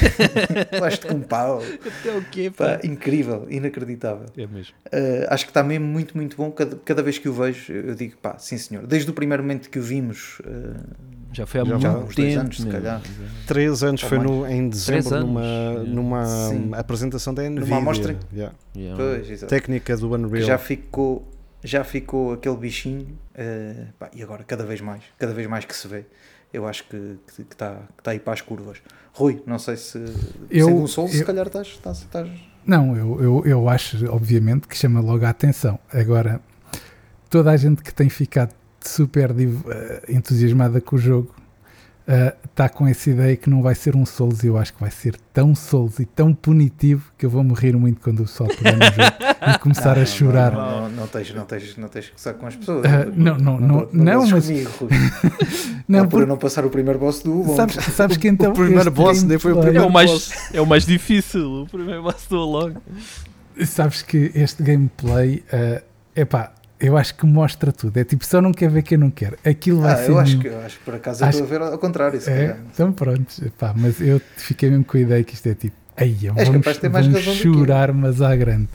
faz-te 0.78 1.06
com 1.06 1.14
um 1.14 1.20
pau. 1.22 1.62
Até 1.62 2.16
o 2.16 2.22
quê, 2.24 2.50
Pá, 2.50 2.80
incrível, 2.84 3.46
inacreditável. 3.48 4.26
É 4.36 4.46
mesmo. 4.46 4.74
Uh, 4.86 5.26
acho 5.28 5.44
que 5.44 5.50
está 5.50 5.62
mesmo 5.62 5.86
muito, 5.86 6.16
muito 6.16 6.36
bom. 6.36 6.50
Cada, 6.50 6.76
cada 6.76 7.02
vez 7.02 7.18
que 7.18 7.28
o 7.28 7.32
vejo, 7.32 7.72
eu 7.72 7.94
digo, 7.94 8.16
pá, 8.18 8.38
sim 8.38 8.58
senhor. 8.58 8.86
Desde 8.86 9.10
o 9.10 9.14
primeiro 9.14 9.42
momento 9.42 9.68
que 9.68 9.78
o 9.78 9.82
vimos, 9.82 10.40
uh, 10.40 10.74
Já 11.32 11.46
foi 11.46 11.60
há 11.60 11.64
Já 11.64 11.70
muito 11.70 11.82
tempo. 11.86 12.06
uns 12.08 12.14
dois 12.16 12.36
anos, 12.36 12.56
se 12.56 12.66
calhar. 12.66 13.02
Três 13.46 13.82
anos 13.82 14.02
Ou 14.02 14.08
foi 14.08 14.18
no, 14.18 14.46
em 14.46 14.68
dezembro 14.68 15.20
numa, 15.20 15.42
yeah. 15.44 15.82
numa 15.84 16.26
Sim. 16.26 16.70
apresentação 16.74 17.34
da 17.34 17.48
Nvidia. 17.48 17.76
amostra- 17.76 18.16
yeah. 18.32 18.54
Yeah. 18.76 18.96
pois. 19.02 19.40
Técnica 19.42 19.96
do 19.96 20.08
que 20.08 20.14
Unreal. 20.14 20.46
já 20.46 20.58
ficou, 20.58 21.28
já 21.62 21.84
ficou 21.84 22.32
aquele 22.32 22.56
bichinho. 22.56 23.18
uh, 23.34 23.86
pá, 23.98 24.10
e 24.14 24.22
agora, 24.22 24.44
cada 24.44 24.64
vez 24.64 24.80
mais, 24.80 25.02
cada 25.18 25.32
vez 25.32 25.46
mais 25.46 25.64
que 25.64 25.74
se 25.74 25.86
vê, 25.88 26.04
eu 26.52 26.66
acho 26.66 26.84
que 26.88 27.16
está 27.50 27.76
que 27.96 28.02
tá, 28.02 28.10
aí 28.10 28.18
para 28.18 28.32
as 28.32 28.40
curvas. 28.40 28.78
Rui, 29.12 29.42
não 29.46 29.58
sei 29.58 29.76
se 29.76 29.98
Eu- 30.50 30.66
sendo 30.66 30.82
um 30.82 30.86
sol, 30.86 31.08
se 31.08 31.20
eu- 31.20 31.26
calhar 31.26 31.46
estás. 31.46 31.66
estás, 31.68 31.98
estás... 31.98 32.30
Não, 32.66 32.96
eu, 32.96 33.20
eu, 33.22 33.42
eu 33.46 33.68
acho, 33.68 34.06
obviamente, 34.12 34.68
que 34.68 34.76
chama 34.76 35.00
logo 35.00 35.24
a 35.24 35.30
atenção. 35.30 35.78
Agora, 35.92 36.40
toda 37.28 37.50
a 37.50 37.56
gente 37.56 37.82
que 37.82 37.92
tem 37.92 38.08
ficado 38.08 38.54
super 38.80 39.30
eh, 39.30 40.02
entusiasmada 40.08 40.80
com 40.80 40.96
o 40.96 40.98
jogo 40.98 41.34
está 42.44 42.68
com 42.68 42.86
essa 42.86 43.08
ideia 43.10 43.36
que 43.36 43.48
não 43.48 43.62
vai 43.62 43.74
ser 43.74 43.94
um 43.94 44.04
Souls. 44.04 44.42
e 44.42 44.46
Eu 44.48 44.58
acho 44.58 44.72
que 44.74 44.80
vai 44.80 44.90
ser 44.90 45.16
tão 45.32 45.54
Souls 45.54 45.98
e 45.98 46.04
tão 46.04 46.34
punitivo 46.34 47.12
que 47.16 47.24
eu 47.26 47.30
vou 47.30 47.42
morrer 47.44 47.76
muito 47.76 48.00
quando 48.00 48.20
o 48.20 48.26
sol 48.26 48.48
pegar 48.48 48.72
no 48.76 48.84
jogo 48.84 49.16
e 49.54 49.58
começar 49.58 49.98
a 49.98 50.04
chorar. 50.04 50.52
Não, 50.52 50.82
não, 50.82 50.90
não, 50.90 51.06
tens, 51.06 51.32
não, 51.34 51.44
tens, 51.44 51.76
não 51.76 51.88
tens 51.88 52.06
que 52.06 52.12
gozar 52.12 52.34
com 52.34 52.46
as 52.46 52.56
pessoas. 52.56 52.84
Ah, 52.86 53.06
não, 53.14 53.38
não, 53.38 53.60
não, 53.60 53.88
não, 53.92 54.28
mas- 54.28 54.46
comigo. 54.46 54.70
Não, 55.88 56.00
Não, 56.00 56.08
por 56.08 56.22
eu 56.22 56.26
não 56.26 56.36
passar 56.36 56.64
o 56.64 56.70
primeiro 56.70 56.98
boss 56.98 57.20
do 57.22 57.32
Long. 57.42 57.56
Sabes, 57.56 57.76
sabes 57.94 58.16
que 58.16 58.26
então. 58.28 58.50
o 58.50 58.54
primeiro 58.54 58.90
boss 58.90 59.22
nem 59.22 59.38
foi 59.38 59.52
o 59.52 59.54
gameplay- 59.56 59.76
É 59.76 59.80
primeiro 59.80 59.88
o, 59.88 59.92
mais, 59.92 60.30
é 60.52 60.60
o 60.60 60.66
mais 60.66 60.84
difícil. 60.86 61.62
O 61.62 61.66
primeiro 61.66 62.02
boss 62.02 62.26
do 62.28 62.36
Long. 62.38 62.74
Sabes 63.64 64.02
que 64.02 64.30
este 64.34 64.62
gameplay, 64.62 65.42
é 65.52 65.82
epá, 66.16 66.52
eu 66.80 66.96
acho 66.96 67.14
que 67.14 67.26
mostra 67.26 67.70
tudo. 67.72 67.96
É 67.98 68.04
tipo, 68.04 68.24
só 68.24 68.40
não 68.40 68.52
quer 68.52 68.70
ver 68.70 68.82
quem 68.82 68.96
não 68.98 69.10
quer. 69.10 69.34
Aquilo 69.44 69.80
vai 69.82 69.92
Ah, 69.92 69.96
ser. 69.96 70.10
eu 70.10 70.18
acho 70.18 70.38
que, 70.38 70.46
eu 70.48 70.60
acho 70.60 70.78
que 70.78 70.84
por 70.84 70.94
acaso 70.94 71.22
eu 71.24 71.28
Acho- 71.28 71.38
estou 71.42 71.56
a 71.56 71.58
ver 71.58 71.72
ao 71.72 71.78
contrário, 71.78 72.20
se 72.20 72.30
É, 72.30 72.34
calhar. 72.36 72.58
então 72.72 72.92
pronto, 72.92 73.26
mas 73.76 74.00
eu 74.00 74.20
fiquei 74.36 74.70
mesmo 74.70 74.84
com 74.84 74.96
a 74.96 75.00
ideia 75.00 75.22
que 75.22 75.34
isto 75.34 75.46
é 75.48 75.54
tipo, 75.54 75.76
aí 75.96 76.12
És 76.36 76.48
vamos, 76.48 76.66
vamos 76.66 77.14
eu. 77.26 77.54
chorar, 77.54 77.92
mas 77.92 78.22
à 78.22 78.34
grande. 78.34 78.68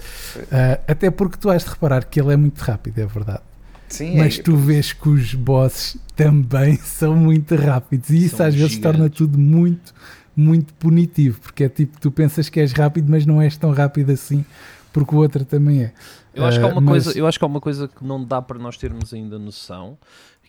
Ah, 0.51 0.79
até 0.87 1.09
porque 1.09 1.37
tu 1.37 1.49
has 1.49 1.63
de 1.63 1.69
reparar 1.69 2.05
que 2.05 2.19
ele 2.19 2.31
é 2.33 2.37
muito 2.37 2.59
rápido, 2.59 2.99
é 2.99 3.05
verdade. 3.05 3.41
Sim, 3.87 4.17
Mas 4.17 4.39
é, 4.39 4.41
tu 4.41 4.55
vês 4.57 4.93
que 4.93 5.07
os 5.09 5.33
bosses 5.35 5.95
também 6.15 6.75
são 6.83 7.15
muito 7.15 7.55
rápidos 7.55 8.09
e 8.09 8.25
isso 8.25 8.41
às 8.41 8.53
vezes 8.55 8.77
torna 8.79 9.09
tudo 9.09 9.37
muito, 9.37 9.93
muito 10.35 10.73
punitivo, 10.73 11.39
porque 11.39 11.63
é 11.65 11.69
tipo, 11.69 11.99
tu 11.99 12.11
pensas 12.11 12.49
que 12.49 12.59
és 12.59 12.71
rápido, 12.71 13.07
mas 13.09 13.25
não 13.25 13.41
és 13.41 13.55
tão 13.55 13.71
rápido 13.71 14.11
assim, 14.11 14.43
porque 14.91 15.13
o 15.15 15.19
outro 15.19 15.45
também 15.45 15.83
é. 15.83 15.91
Eu 16.35 16.45
acho, 16.45 16.59
que 16.59 16.65
há 16.65 16.69
Ah, 16.69 16.71
uma 16.71 16.81
mas- 16.81 17.03
coisa, 17.05 17.19
eu 17.19 17.27
acho 17.27 17.39
que 17.39 17.45
há 17.45 17.47
uma 17.47 17.61
coisa 17.61 17.87
que 17.87 18.03
não 18.05 18.23
dá 18.23 18.41
para 18.41 18.59
nós 18.59 18.77
termos 18.77 19.13
ainda 19.13 19.39
noção, 19.39 19.97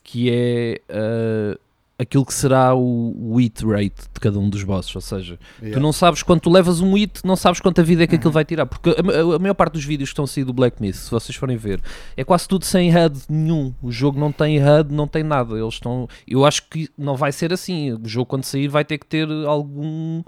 que 0.03 0.31
é 0.31 0.81
ah, 0.91 1.59
aquilo 1.99 2.27
que 2.27 2.35
será 2.35 2.75
o, 2.75 3.33
o 3.33 3.37
hit 3.41 3.65
rate 3.65 4.03
de 4.13 4.21
cada 4.21 4.39
um 4.39 4.51
dos 4.51 4.63
bosses. 4.63 4.95
Ou 4.95 5.01
seja, 5.01 5.39
Yeah. 5.63 5.79
tu 5.79 5.83
não 5.83 5.95
sabes 5.95 6.23
quando 6.23 6.41
tu 6.41 6.51
levas 6.51 6.83
um 6.83 6.93
hit, 6.95 7.23
não 7.25 7.37
sabes 7.37 7.59
quanta 7.59 7.83
vida 7.83 8.05
é 8.05 8.07
que 8.07 8.13
Uhum. 8.15 8.19
aquilo 8.19 8.33
vai 8.33 8.45
tirar. 8.45 8.67
Porque 8.67 8.91
a, 8.91 8.93
a- 8.93 9.37
a 9.37 9.39
maior 9.39 9.55
parte 9.55 9.73
dos 9.73 9.85
vídeos 9.85 10.11
que 10.11 10.13
estão 10.13 10.27
a 10.27 10.29
sair 10.29 10.45
do 10.45 10.53
Black 10.53 10.79
Myth, 10.81 10.95
se 10.97 11.11
vocês 11.11 11.35
forem 11.35 11.57
ver, 11.57 11.81
é 12.15 12.23
quase 12.23 12.47
tudo 12.47 12.67
sem 12.67 12.91
HUD 12.95 13.19
nenhum. 13.31 13.73
O 13.83 13.91
jogo 13.91 14.21
não 14.21 14.31
tem 14.31 14.59
HUD, 14.63 14.93
não 14.93 15.09
tem 15.09 15.23
nada. 15.23 15.59
Eles 15.59 15.73
estão. 15.75 16.07
Eu 16.29 16.45
acho 16.45 16.69
que 16.69 16.87
não 16.99 17.17
vai 17.17 17.33
ser 17.33 17.51
assim. 17.51 17.93
O 17.95 18.01
jogo, 18.07 18.27
quando 18.27 18.45
sair, 18.45 18.69
vai 18.69 18.85
ter 18.85 18.99
que 18.99 19.07
ter 19.07 19.27
algum. 19.47 20.23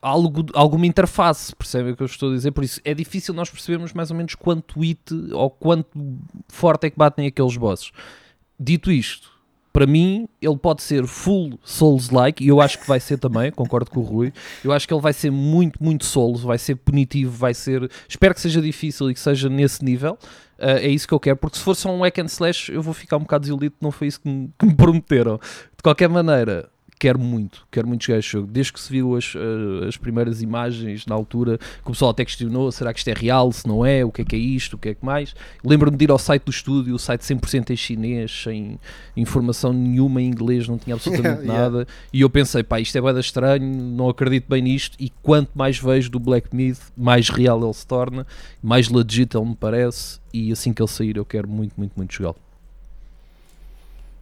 Algo, 0.00 0.46
alguma 0.54 0.86
interface, 0.86 1.54
percebem 1.56 1.92
o 1.92 1.96
que 1.96 2.02
eu 2.02 2.06
estou 2.06 2.30
a 2.30 2.34
dizer? 2.34 2.52
Por 2.52 2.62
isso 2.62 2.80
é 2.84 2.94
difícil 2.94 3.34
nós 3.34 3.50
percebermos 3.50 3.92
mais 3.92 4.10
ou 4.10 4.16
menos 4.16 4.34
quanto 4.36 4.78
hit 4.80 5.00
ou 5.32 5.50
quanto 5.50 5.88
forte 6.48 6.86
é 6.86 6.90
que 6.90 6.96
batem 6.96 7.26
aqueles 7.26 7.56
bosses. 7.56 7.90
Dito 8.60 8.92
isto, 8.92 9.28
para 9.72 9.86
mim, 9.86 10.28
ele 10.42 10.56
pode 10.56 10.82
ser 10.82 11.06
full 11.06 11.58
Souls-like, 11.62 12.42
e 12.42 12.48
eu 12.48 12.60
acho 12.60 12.80
que 12.80 12.88
vai 12.88 12.98
ser 12.98 13.18
também, 13.18 13.52
concordo 13.52 13.90
com 13.90 14.00
o 14.00 14.02
Rui. 14.02 14.32
Eu 14.64 14.72
acho 14.72 14.88
que 14.88 14.92
ele 14.92 15.00
vai 15.00 15.12
ser 15.12 15.30
muito, 15.30 15.82
muito 15.82 16.04
Souls, 16.04 16.42
vai 16.42 16.58
ser 16.58 16.74
punitivo, 16.74 17.30
vai 17.30 17.54
ser. 17.54 17.88
Espero 18.08 18.34
que 18.34 18.40
seja 18.40 18.60
difícil 18.60 19.08
e 19.08 19.14
que 19.14 19.20
seja 19.20 19.48
nesse 19.48 19.84
nível. 19.84 20.18
Uh, 20.58 20.82
é 20.82 20.88
isso 20.88 21.06
que 21.06 21.14
eu 21.14 21.20
quero, 21.20 21.36
porque 21.36 21.58
se 21.58 21.62
for 21.62 21.76
só 21.76 21.92
um 21.94 22.02
hack 22.02 22.18
and 22.18 22.24
slash, 22.24 22.72
eu 22.72 22.82
vou 22.82 22.92
ficar 22.92 23.18
um 23.18 23.20
bocado 23.20 23.42
desiludido, 23.42 23.76
não 23.80 23.92
foi 23.92 24.08
isso 24.08 24.20
que 24.20 24.28
me, 24.28 24.50
que 24.58 24.66
me 24.66 24.74
prometeram. 24.74 25.38
De 25.76 25.82
qualquer 25.82 26.08
maneira, 26.08 26.68
quero 26.98 27.18
muito, 27.18 27.66
quero 27.70 27.86
muito 27.86 28.04
jogar 28.04 28.18
este 28.18 28.32
jogo. 28.32 28.48
Desde 28.48 28.72
que 28.72 28.80
se 28.80 28.90
viu 28.90 29.16
as, 29.16 29.34
uh, 29.34 29.86
as 29.88 29.96
primeiras 29.96 30.42
imagens 30.42 31.06
na 31.06 31.14
altura, 31.14 31.58
que 31.58 31.88
o 31.88 31.92
pessoal 31.92 32.10
até 32.10 32.24
questionou: 32.24 32.70
será 32.72 32.92
que 32.92 32.98
isto 32.98 33.08
é 33.08 33.14
real? 33.14 33.50
Se 33.52 33.66
não 33.66 33.84
é, 33.84 34.04
o 34.04 34.10
que 34.10 34.22
é 34.22 34.24
que 34.24 34.36
é 34.36 34.38
isto? 34.38 34.74
O 34.74 34.78
que 34.78 34.90
é 34.90 34.94
que 34.94 35.04
mais? 35.04 35.34
Lembro-me 35.64 35.96
de 35.96 36.04
ir 36.04 36.10
ao 36.10 36.18
site 36.18 36.44
do 36.44 36.50
estúdio, 36.50 36.94
o 36.94 36.98
site 36.98 37.22
100% 37.22 37.70
em 37.70 37.76
chinês, 37.76 38.42
sem 38.42 38.78
informação 39.16 39.72
nenhuma 39.72 40.20
em 40.20 40.26
inglês, 40.26 40.66
não 40.66 40.78
tinha 40.78 40.94
absolutamente 40.94 41.42
Yeah. 41.48 41.70
nada. 41.70 41.86
E 42.12 42.20
eu 42.20 42.30
pensei: 42.30 42.62
pá, 42.62 42.80
isto 42.80 42.96
é 42.96 43.00
bada 43.00 43.20
estranho, 43.20 43.64
não 43.64 44.08
acredito 44.08 44.48
bem 44.48 44.62
nisto. 44.62 44.96
E 44.98 45.10
quanto 45.22 45.50
mais 45.54 45.78
vejo 45.78 46.10
do 46.10 46.18
Black 46.18 46.54
Myth, 46.54 46.80
mais 46.96 47.28
real 47.28 47.62
ele 47.62 47.72
se 47.72 47.86
torna, 47.86 48.26
mais 48.62 48.88
legit 48.88 49.36
ele 49.36 49.46
me 49.46 49.56
parece. 49.56 50.20
E 50.32 50.52
assim 50.52 50.72
que 50.72 50.82
ele 50.82 50.88
sair, 50.88 51.16
eu 51.16 51.24
quero 51.24 51.48
muito, 51.48 51.72
muito, 51.76 51.92
muito 51.96 52.14
jogá-lo. 52.14 52.47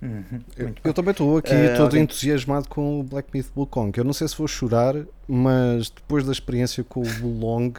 Uhum, 0.03 0.25
Eu, 0.57 0.75
eu 0.85 0.95
também 0.95 1.11
estou 1.13 1.39
aqui 1.39 1.53
Eh, 1.53 1.75
todo 1.75 1.85
alguém- 1.87 2.03
entusiasmado 2.03 2.69
com 2.69 3.01
o 3.01 3.03
Black 3.03 3.29
Myth 3.33 3.47
Wukong. 3.57 3.97
Eu 3.97 4.05
não 4.05 4.13
sei 4.13 4.29
se 4.29 4.37
vou 4.37 4.47
chorar, 4.47 4.95
mas 5.27 5.89
depois 5.91 6.25
da 6.25 6.33
experiência 6.33 6.85
com 6.85 7.01
o 7.01 7.05
Wulong, 7.23 7.73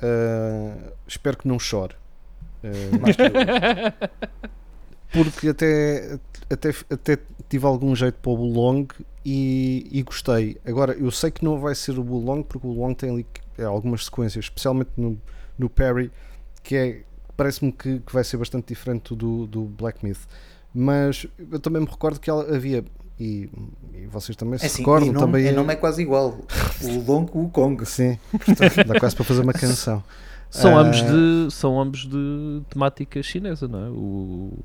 eh, 0.00 0.74
espero 1.06 1.36
que 1.36 1.48
não 1.48 1.58
chore. 1.58 1.94
Eh, 2.62 2.70
Mais 3.00 3.16
que 3.16 3.22
eu. 3.22 3.28
porque 5.12 5.48
até, 5.48 6.18
até, 6.50 6.70
até 6.90 7.18
tive 7.48 7.66
algum 7.66 7.94
jeito 7.94 8.18
para 8.20 8.30
o 8.30 8.34
Wulong 8.34 8.86
e, 9.24 9.86
e 9.90 10.02
gostei. 10.02 10.58
Agora, 10.64 10.92
eu 10.92 11.10
sei 11.10 11.30
que 11.30 11.44
não 11.44 11.58
vai 11.58 11.74
ser 11.74 11.98
o 11.98 12.02
Wulong, 12.02 12.42
porque 12.44 12.66
o 12.66 12.70
Wulong 12.70 12.94
tem 12.94 13.10
ali 13.10 13.26
eh, 13.58 13.64
algumas 13.64 14.04
sequências, 14.04 14.44
especialmente 14.46 14.90
no, 14.96 15.20
no 15.58 15.68
Parry, 15.68 16.10
que 16.62 16.76
é 16.76 17.00
parece-me 17.36 17.70
que, 17.72 18.00
que 18.00 18.12
vai 18.12 18.24
ser 18.24 18.36
bastante 18.36 18.66
diferente 18.68 19.14
do, 19.14 19.46
do 19.46 19.62
Black 19.64 20.04
Myth. 20.04 20.18
Mas 20.74 21.26
eu 21.50 21.58
também 21.58 21.80
me 21.82 21.88
recordo 21.88 22.20
que 22.20 22.28
ela 22.30 22.54
havia, 22.54 22.84
e, 23.18 23.48
e 23.94 24.06
vocês 24.06 24.36
também 24.36 24.58
se 24.58 24.64
É 24.64 24.68
assim, 24.68 24.78
recordam, 24.82 25.08
nome, 25.12 25.18
também 25.26 25.46
e 25.46 25.52
nome 25.52 25.72
é 25.72 25.76
quase 25.76 26.02
igual. 26.02 26.38
O 26.82 27.10
Long, 27.10 27.26
o 27.32 27.48
Kong. 27.48 27.84
Sim, 27.84 28.18
portanto, 28.30 28.86
dá 28.86 29.00
quase 29.00 29.16
para 29.16 29.24
fazer 29.24 29.40
uma 29.42 29.52
canção. 29.52 30.02
São, 30.50 30.76
Ah. 30.78 30.80
ambos 30.82 31.02
de, 31.02 31.48
são 31.50 31.80
ambos 31.80 32.06
de 32.06 32.62
temática 32.70 33.22
chinesa, 33.22 33.66
não 33.68 33.78
é? 33.84 33.88
O, 33.90 34.58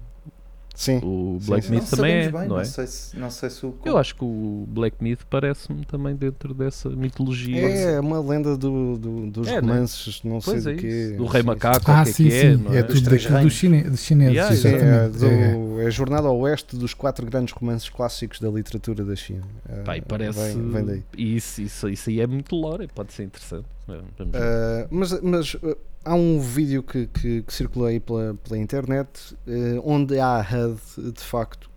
Sim, 0.75 0.99
o 1.03 1.37
Black 1.45 1.67
sim. 1.67 1.71
Myth 1.73 1.83
Não 1.83 1.89
também 1.97 2.13
é, 2.15 2.31
bem, 2.31 2.47
não 2.47 2.59
é? 2.59 2.63
sei 2.63 2.87
se, 2.87 3.15
não 3.15 3.29
sei 3.29 3.49
se 3.51 3.63
o 3.63 3.77
Eu 3.85 3.95
acho 3.95 4.15
que 4.15 4.23
o 4.23 4.65
Black 4.67 4.97
Myth 5.03 5.19
parece-me 5.29 5.85
também 5.85 6.15
dentro 6.15 6.51
dessa 6.51 6.89
mitologia. 6.89 7.61
é 7.69 7.99
uma 7.99 8.19
lenda 8.19 8.57
do, 8.57 8.97
do- 8.97 9.27
dos 9.29 9.47
É, 9.47 9.61
né? 9.61 9.71
romances, 9.73 10.21
não 10.23 10.41
sei 10.41 10.53
Pois 10.53 10.63
do 10.63 10.69
é 10.71 10.73
isso. 10.73 11.17
Do 11.17 11.25
Rei. 11.25 11.43
Macaco, 11.43 11.91
o 11.91 11.93
Ah, 11.93 12.03
que 12.03 12.09
é 12.09 12.13
sim, 12.13 12.23
que 12.27 12.33
é, 12.33 12.41
sim, 12.57 12.63
não 12.63 12.73
é, 12.73 12.79
é? 12.79 12.83
tudo 12.83 13.01
daquilo 13.09 13.41
dos 13.41 13.53
chine, 13.53 13.83
dos 13.83 13.99
chineses, 13.99 14.35
Yeah, 14.35 14.55
Sim, 14.55 14.67
é, 14.67 14.71
exatamente. 14.71 15.17
do- 15.19 15.79
É. 15.79 15.83
é 15.83 15.87
a 15.87 15.89
jornada 15.91 16.27
ao 16.27 16.37
oeste 16.39 16.75
dos 16.75 16.93
quatro 16.95 17.25
grandes 17.27 17.53
romances 17.53 17.89
clássicos 17.89 18.39
da 18.39 18.49
literatura 18.49 19.05
da 19.05 19.15
China. 19.15 19.43
Pá, 19.85 19.95
e 19.97 20.01
parece. 20.01 20.53
Vem, 20.55 20.71
vem 20.71 20.85
daí. 20.85 21.03
Isso, 21.15 21.61
isso, 21.61 21.87
isso 21.87 22.09
aí 22.09 22.19
é 22.19 22.25
muito 22.25 22.55
lore, 22.55 22.87
pode 22.87 23.13
ser 23.13 23.23
interessante. 23.25 23.65
Uh, 23.87 24.87
mas 24.89 25.21
mas 25.21 25.53
uh, 25.55 25.77
há 26.03 26.15
um 26.15 26.39
vídeo 26.39 26.83
que, 26.83 27.07
que, 27.07 27.43
que 27.43 27.53
circulou 27.53 27.87
aí 27.87 27.99
pela, 27.99 28.35
pela 28.35 28.57
internet 28.57 29.35
uh, 29.47 29.81
onde 29.83 30.19
há 30.19 30.39
HUD 30.39 31.11
de 31.13 31.23
facto 31.23 31.69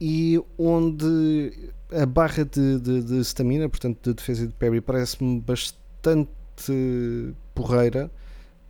e 0.00 0.40
onde 0.58 1.72
a 1.92 2.04
barra 2.04 2.44
de, 2.44 2.80
de, 2.80 3.02
de 3.02 3.20
stamina, 3.20 3.68
portanto 3.68 3.98
de 4.02 4.14
defesa 4.14 4.46
de 4.46 4.52
parry, 4.54 4.80
parece-me 4.80 5.40
bastante 5.40 6.28
porreira 7.54 8.10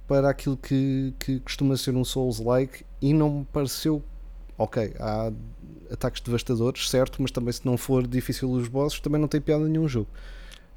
para 0.07 0.29
aquilo 0.29 0.57
que, 0.57 1.15
que 1.19 1.41
costuma 1.41 1.77
ser 1.77 1.97
um 1.97 2.05
Souls-like 2.05 2.85
e 3.01 3.13
não 3.13 3.39
me 3.39 3.45
pareceu. 3.47 4.03
Ok, 4.57 4.95
há 5.01 5.33
ataques 5.91 6.21
devastadores, 6.21 6.89
certo, 6.89 7.21
mas 7.21 7.31
também 7.31 7.53
se 7.53 7.65
não 7.67 7.77
for 7.77 8.07
difícil 8.07 8.51
os 8.51 8.69
bosses, 8.69 9.01
também 9.01 9.21
não 9.21 9.27
tem 9.27 9.41
piada 9.41 9.67
nenhum 9.67 9.89
jogo. 9.89 10.09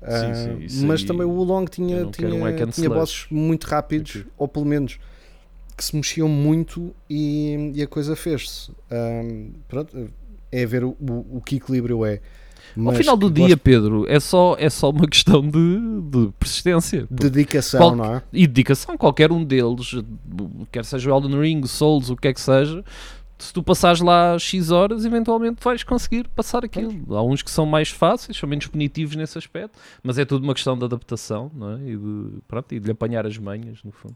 Sim, 0.02 0.68
sim, 0.70 0.84
uh, 0.84 0.88
mas 0.88 1.04
também 1.04 1.26
o 1.26 1.44
Long 1.44 1.66
tinha, 1.66 2.06
tinha, 2.06 2.34
um 2.34 2.72
tinha 2.72 2.90
bosses 2.90 3.26
muito 3.32 3.66
rápidos, 3.66 4.18
Aqui. 4.18 4.28
ou 4.38 4.48
pelo 4.48 4.66
menos 4.66 5.00
que 5.76 5.84
se 5.84 5.96
mexiam 5.96 6.28
muito 6.28 6.94
e, 7.10 7.72
e 7.76 7.82
a 7.82 7.88
coisa 7.88 8.16
fez-se. 8.16 8.72
Um, 8.92 9.52
pronto, 9.68 10.10
é 10.52 10.66
ver 10.66 10.84
o, 10.84 10.90
o, 11.00 11.38
o 11.38 11.42
que 11.42 11.58
equilíbrio 11.58 12.06
é. 12.06 12.20
Mas 12.76 12.96
Ao 12.96 12.96
final 12.96 13.18
do 13.18 13.32
dia, 13.32 13.48
gosto... 13.48 13.60
Pedro, 13.60 14.06
é 14.08 14.20
só, 14.20 14.56
é 14.60 14.70
só 14.70 14.90
uma 14.90 15.08
questão 15.08 15.42
de, 15.42 16.02
de 16.02 16.32
persistência. 16.40 17.08
Dedicação, 17.10 17.80
Qual... 17.80 17.96
não 17.96 18.16
é? 18.16 18.24
E 18.32 18.46
dedicação, 18.46 18.98
qualquer 18.98 19.32
um 19.32 19.44
deles, 19.44 19.96
quer 20.72 20.86
seja 20.86 21.12
o 21.12 21.16
Elden 21.16 21.40
Ring, 21.40 21.66
Souls, 21.66 22.10
o 22.10 22.16
que 22.16 22.28
é 22.28 22.34
que 22.34 22.42
seja, 22.42 22.84
se 23.38 23.54
tu 23.54 23.62
passares 23.62 24.02
lá 24.02 24.38
X 24.40 24.72
horas, 24.72 25.06
eventualmente 25.06 25.64
vais 25.64 25.84
conseguir 25.84 26.28
passar 26.30 26.66
aquilo. 26.66 27.16
Há 27.16 27.24
uns 27.24 27.42
que 27.42 27.52
são 27.52 27.66
mais 27.66 27.90
fáceis, 27.90 28.38
são 28.38 28.50
menos 28.50 28.68
punitivos 28.68 29.16
nesse 29.16 29.38
aspecto, 29.38 29.78
mas 30.02 30.18
é 30.18 30.26
tudo 30.26 30.44
uma 30.44 30.54
questão 30.54 30.78
de 30.78 30.86
adaptação 30.86 31.52
não 31.54 31.74
é? 31.74 31.82
e, 31.82 31.98
de, 31.98 32.42
pronto, 32.48 32.74
e 32.74 32.80
de 32.80 32.86
lhe 32.86 32.92
apanhar 32.92 33.26
as 33.26 33.38
manhas, 33.38 33.84
no 33.84 33.92
fundo. 33.92 34.16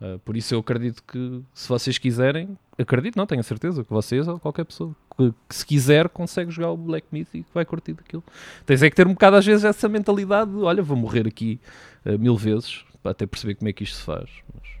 Uh, 0.00 0.18
por 0.20 0.36
isso 0.36 0.54
eu 0.54 0.58
acredito 0.58 1.02
que 1.02 1.42
se 1.54 1.68
vocês 1.68 1.96
quiserem, 1.96 2.56
acredito, 2.78 3.16
não, 3.16 3.26
tenho 3.26 3.40
a 3.40 3.44
certeza 3.44 3.82
que 3.82 3.90
vocês 3.90 4.28
ou 4.28 4.38
qualquer 4.38 4.64
pessoa 4.64 4.94
que, 5.16 5.32
que, 5.48 5.54
se 5.54 5.64
quiser 5.64 6.08
consegue 6.10 6.50
jogar 6.50 6.70
o 6.70 6.76
Black 6.76 7.06
Myth 7.10 7.28
e 7.34 7.42
que 7.42 7.50
vai 7.54 7.64
curtir 7.64 7.94
daquilo. 7.94 8.22
Tens 8.66 8.82
é 8.82 8.90
que 8.90 8.96
ter 8.96 9.06
um 9.06 9.12
bocado 9.12 9.36
às 9.36 9.46
vezes 9.46 9.64
essa 9.64 9.88
mentalidade 9.88 10.50
de 10.50 10.58
olha, 10.58 10.82
vou 10.82 10.96
morrer 10.96 11.26
aqui 11.26 11.58
uh, 12.04 12.18
mil 12.18 12.36
vezes 12.36 12.84
para 13.02 13.12
até 13.12 13.26
perceber 13.26 13.54
como 13.54 13.70
é 13.70 13.72
que 13.72 13.84
isto 13.84 13.96
se 13.96 14.02
faz. 14.02 14.28
Mas 14.54 14.75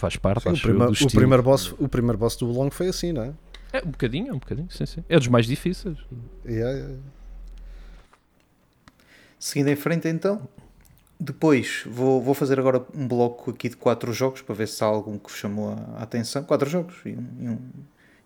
faz 0.00 0.16
parte, 0.16 0.42
sim, 0.42 0.48
o, 0.48 0.60
primeiro, 0.60 0.92
o, 0.92 1.10
primeiro 1.10 1.42
boss, 1.42 1.74
o 1.78 1.88
primeiro 1.88 2.18
boss 2.18 2.36
do 2.36 2.46
Long 2.46 2.70
foi 2.70 2.88
assim, 2.88 3.12
não 3.12 3.22
é? 3.22 3.32
É, 3.72 3.82
um 3.84 3.90
bocadinho, 3.90 4.30
é 4.30 4.32
um 4.32 4.38
bocadinho, 4.38 4.68
sim, 4.70 4.86
sim. 4.86 5.04
É 5.08 5.16
dos 5.16 5.28
mais 5.28 5.46
difíceis. 5.46 5.98
Yeah, 6.44 6.72
yeah. 6.76 6.96
Seguindo 9.38 9.68
em 9.68 9.76
frente 9.76 10.08
então, 10.08 10.48
depois 11.18 11.84
vou, 11.86 12.20
vou 12.20 12.34
fazer 12.34 12.58
agora 12.58 12.84
um 12.94 13.06
bloco 13.06 13.50
aqui 13.50 13.68
de 13.68 13.76
quatro 13.76 14.12
jogos 14.12 14.42
para 14.42 14.54
ver 14.54 14.66
se 14.66 14.82
há 14.82 14.86
algum 14.86 15.18
que 15.18 15.30
chamou 15.30 15.72
a, 15.72 16.02
atenção. 16.02 16.42
Quatro 16.42 16.68
jogos 16.68 16.96
e, 17.04 17.10
um, 17.10 17.28
e, 17.38 17.48
um, 17.48 17.58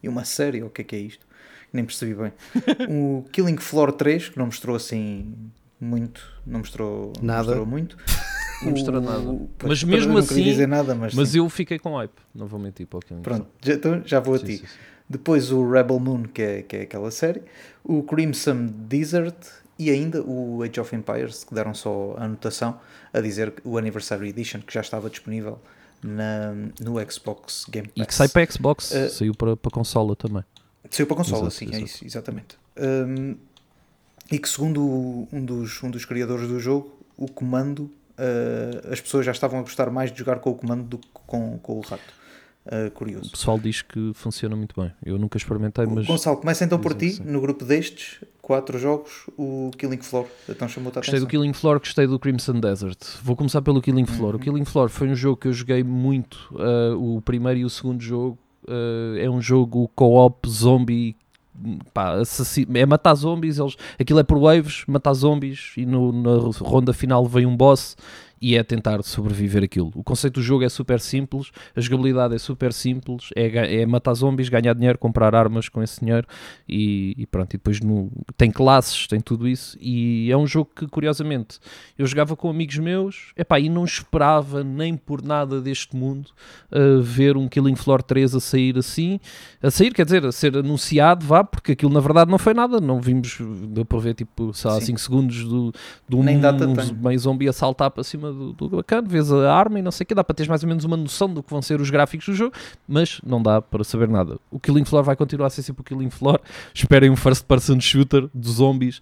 e 0.05 0.09
uma 0.09 0.25
série, 0.25 0.63
o 0.63 0.71
que 0.71 0.81
é 0.81 0.85
que 0.85 0.97
é 0.97 0.99
isto? 1.01 1.27
Nem 1.73 1.85
percebi 1.85 2.15
bem. 2.15 2.33
o 2.89 3.25
Killing 3.33 3.59
Floor 3.59 3.93
3, 3.93 4.31
que 4.31 4.39
não 4.39 4.47
mostrou 4.47 4.77
assim 4.77 5.35
muito, 5.81 6.23
não 6.47 6.61
mostrou, 6.61 7.13
nada. 7.21 7.45
mostrou 7.45 7.67
muito. 7.67 7.97
Não 8.63 8.71
mostrou 8.71 9.01
nada. 9.01 9.47
mas 9.63 9.83
mesmo 9.83 10.17
assim, 10.17 10.67
nada, 10.67 10.95
mas, 10.95 11.13
mas 11.13 11.35
eu 11.35 11.47
fiquei 11.51 11.79
com 11.79 11.97
hype, 11.97 12.15
não 12.35 12.47
vou 12.47 12.59
mentir 12.59 12.87
para 12.87 12.99
o 12.99 13.01
Killing 13.03 13.21
Pronto, 13.21 13.47
já, 13.61 13.75
então, 13.75 14.03
já 14.07 14.21
vou 14.21 14.37
a 14.37 14.39
sim, 14.39 14.47
ti. 14.47 14.57
Sim, 14.59 14.67
sim. 14.67 14.79
Depois 15.11 15.53
o 15.53 15.69
Rebel 15.69 15.99
Moon, 15.99 16.23
que 16.23 16.41
é, 16.41 16.63
que 16.63 16.77
é 16.77 16.83
aquela 16.83 17.11
série. 17.11 17.43
O 17.83 18.03
Crimson 18.05 18.67
Desert 18.67 19.37
e 19.79 19.91
ainda 19.91 20.23
o 20.23 20.63
Age 20.63 20.81
of 20.81 20.95
Empires, 20.95 21.45
que 21.45 21.55
deram 21.55 21.75
só 21.75 22.15
a 22.17 22.25
anotação 22.25 22.81
a 23.13 23.21
dizer 23.21 23.53
o 23.65 23.77
Anniversary 23.77 24.29
Edition, 24.29 24.61
que 24.61 24.73
já 24.73 24.81
estava 24.81 25.11
disponível 25.11 25.61
na, 26.03 26.55
no 26.81 26.95
Xbox 27.11 27.67
Game 27.69 27.89
Pass. 27.89 28.05
E 28.05 28.07
que 28.07 28.15
sai 28.15 28.29
para 28.29 28.51
Xbox, 28.51 28.91
uh, 28.93 29.11
saiu 29.11 29.35
para, 29.35 29.57
para 29.57 29.71
consola 29.71 30.15
também. 30.15 30.45
Saiu 30.91 31.07
para 31.07 31.17
consola, 31.17 31.49
exato, 31.49 31.55
sim, 31.55 31.65
é 31.67 31.69
exato. 31.69 31.83
é 31.83 31.85
isso, 31.85 32.05
exatamente. 32.05 32.59
Um, 32.77 33.37
e 34.31 34.39
que 34.39 34.49
segundo 34.49 35.29
um 35.33 35.45
dos, 35.45 35.83
um 35.83 35.91
dos 35.91 36.05
criadores 36.05 36.49
do 36.49 36.59
jogo, 36.59 36.93
o 37.17 37.29
comando, 37.29 37.91
uh, 38.19 38.93
as 38.93 39.01
pessoas 39.01 39.27
já 39.27 39.33
estavam 39.33 39.59
a 39.59 39.63
gostar 39.63 39.91
mais 39.91 40.11
de 40.11 40.19
jogar 40.19 40.39
com 40.39 40.51
o 40.51 40.55
comando 40.55 40.85
do 40.85 40.99
que 40.99 41.09
com, 41.27 41.59
com 41.59 41.79
o 41.79 41.81
rato. 41.81 42.25
Uh, 42.67 42.91
curioso. 42.93 43.29
O 43.29 43.31
pessoal 43.33 43.59
diz 43.59 43.83
que 43.83 44.13
funciona 44.15 44.57
muito 44.57 44.81
bem. 44.81 44.91
Eu 45.05 45.19
nunca 45.19 45.37
experimentei, 45.37 45.85
mas. 45.85 46.07
Gonçalo, 46.07 46.39
começa 46.39 46.65
então 46.65 46.79
por 46.79 46.95
ti, 46.95 47.21
no 47.23 47.39
grupo 47.39 47.63
destes, 47.63 48.25
quatro 48.41 48.79
jogos, 48.79 49.27
o 49.37 49.71
Killing 49.77 50.01
Floor. 50.01 50.27
Então 50.49 50.67
chamou-te 50.67 50.97
a 50.97 51.01
Gostei 51.03 51.21
do 51.21 51.27
Killing 51.27 51.53
Floor, 51.53 51.79
gostei 51.79 52.07
do 52.07 52.19
Crimson 52.19 52.61
Desert. 52.61 52.99
Vou 53.23 53.37
começar 53.37 53.61
pelo 53.61 53.83
Killing 53.83 54.07
Floor. 54.07 54.37
Uhum. 54.37 54.41
O 54.41 54.43
Killing 54.43 54.65
Floor 54.65 54.89
foi 54.89 55.09
um 55.09 55.15
jogo 55.15 55.37
que 55.37 55.49
eu 55.49 55.53
joguei 55.53 55.85
muito. 55.85 56.49
Uh, 56.53 57.17
o 57.17 57.21
primeiro 57.21 57.61
e 57.61 57.65
o 57.67 57.71
segundo 57.71 58.03
jogo. 58.03 58.39
Uh, 58.67 59.19
é 59.19 59.29
um 59.29 59.43
jogo 59.43 59.91
co-op 59.95 60.49
zombie 60.49 61.15
Pá, 61.93 62.15
é 62.75 62.87
matar 62.87 63.15
zombies, 63.15 63.59
eles, 63.59 63.77
aquilo 63.99 64.19
é 64.19 64.25
por 64.25 64.39
waves, 64.39 64.85
matar 64.89 65.15
zombies 65.15 65.73
e 65.77 65.87
no, 65.87 66.11
na 66.11 66.51
ronda 66.59 66.93
final 66.93 67.25
vem 67.27 67.47
um 67.47 67.57
boss 67.57 67.97
e 68.45 68.57
é 68.57 68.63
tentar 68.63 69.03
sobreviver 69.03 69.65
aquilo. 69.65 69.91
O 69.95 70.05
conceito 70.05 70.35
do 70.35 70.43
jogo 70.43 70.65
é 70.65 70.69
super 70.69 71.01
simples, 71.01 71.51
a 71.75 71.81
jogabilidade 71.81 72.35
é 72.35 72.39
super 72.39 72.75
simples, 72.75 73.31
é, 73.35 73.81
é 73.81 73.87
matar 73.87 74.13
zombies, 74.13 74.51
ganhar 74.51 74.75
dinheiro, 74.75 74.99
comprar 74.99 75.35
armas 75.35 75.71
com 75.71 75.83
esse 75.83 75.99
dinheiro 76.01 76.27
e, 76.69 77.15
e 77.17 77.27
pronto. 77.27 77.55
E 77.55 77.57
depois 77.57 77.81
no, 77.81 78.13
tem 78.37 78.51
classes, 78.51 79.07
tem 79.07 79.19
tudo 79.19 79.49
isso. 79.49 79.79
E 79.81 80.31
é 80.31 80.37
um 80.37 80.47
jogo 80.47 80.71
que, 80.77 80.87
curiosamente, 80.87 81.59
eu 81.97 82.07
jogava 82.07 82.37
com 82.37 82.51
amigos 82.51 82.77
meus 82.77 83.33
epá, 83.35 83.59
e 83.59 83.71
não 83.71 83.83
esperava 83.83 84.63
nem 84.63 84.95
por 84.95 85.23
nada 85.23 85.59
deste 85.59 85.97
mundo 85.97 86.29
uh, 86.71 87.01
ver 87.01 87.39
um 87.39 87.49
Killing 87.49 87.77
Floor 87.77 88.03
3 88.03 88.35
a 88.35 88.41
sair 88.41 88.77
assim. 88.77 89.21
A 89.63 89.71
sair, 89.71 89.95
quer 89.95 90.05
dizer, 90.05 90.23
a 90.27 90.33
ser 90.33 90.55
anunciado, 90.55 91.25
vá, 91.25 91.43
porque 91.43 91.73
aquilo 91.73 91.91
na 91.95 92.01
verdade 92.01 92.31
não 92.31 92.37
foi 92.37 92.53
nada. 92.53 92.79
Não 92.79 93.01
vimos, 93.01 93.39
deu 93.69 93.87
para 93.87 93.99
ver 94.01 94.13
tipo, 94.13 94.53
sei 94.53 94.71
lá, 94.71 94.79
5 94.83 95.01
segundos 95.01 95.45
do, 95.45 95.73
do 96.07 96.19
um, 96.19 96.21
um 96.21 97.03
meio 97.03 97.19
zombie 97.19 97.49
a 97.49 97.53
saltar 97.55 97.91
para 97.91 98.05
cima 98.05 98.34
do, 98.35 98.53
do 98.53 98.69
bacana, 98.77 99.07
vês 99.09 99.33
a 99.33 99.55
arma 99.55 99.79
e 99.79 99.83
não 99.83 99.91
sei 99.91 100.05
o 100.05 100.07
que, 100.07 100.15
dá 100.15 100.25
para 100.25 100.35
teres 100.35 100.49
mais 100.49 100.63
ou 100.63 100.69
menos 100.69 100.85
uma 100.85 100.97
noção 100.97 101.33
do 101.33 101.43
que 101.43 101.51
vão 101.51 101.63
ser 101.63 101.81
os 101.81 101.91
gráficos 101.91 102.27
do 102.27 102.35
jogo, 102.35 102.55
mas 102.87 103.21
não 103.25 103.43
dá 103.43 103.63
para 103.63 103.85
saber 103.85 104.09
nada. 104.09 104.39
O 104.51 104.59
Killing 104.59 104.85
Floor 104.85 105.05
vai 105.05 105.17
continuar 105.17 105.47
a 105.47 105.51
ser 105.51 105.63
sempre 105.63 105.83
o 105.83 105.85
Killing 105.85 106.11
Floor. 106.11 106.41
Esperem 106.75 107.11
um 107.11 107.17
first 107.17 107.45
person 107.47 107.81
shooter 107.81 108.29
de 108.35 108.51
zombies 108.51 109.01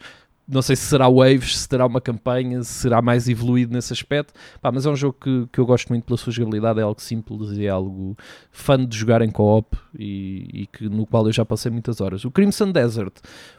não 0.52 0.60
sei 0.60 0.76
se 0.76 0.82
será 0.82 1.08
Waves, 1.08 1.60
se 1.60 1.68
terá 1.68 1.86
uma 1.86 2.00
campanha, 2.00 2.62
se 2.62 2.72
será 2.72 3.00
mais 3.00 3.28
evoluído 3.28 3.72
nesse 3.72 3.92
aspecto, 3.92 4.34
Pá, 4.60 4.72
mas 4.72 4.84
é 4.84 4.90
um 4.90 4.96
jogo 4.96 5.16
que, 5.20 5.48
que 5.52 5.58
eu 5.58 5.64
gosto 5.64 5.88
muito 5.88 6.04
pela 6.04 6.16
sua 6.16 6.32
jogabilidade, 6.32 6.80
é 6.80 6.82
algo 6.82 7.00
simples 7.00 7.52
e 7.52 7.66
é 7.66 7.70
algo 7.70 8.16
fã 8.50 8.84
de 8.84 8.96
jogar 8.96 9.22
em 9.22 9.30
co-op 9.30 9.76
e, 9.98 10.48
e, 10.52 10.66
que, 10.66 10.88
no 10.88 11.06
qual 11.06 11.26
eu 11.26 11.32
já 11.32 11.44
passei 11.44 11.70
muitas 11.70 12.00
horas. 12.00 12.24
O 12.24 12.30
Crimson 12.30 12.72
Desert 12.72 13.14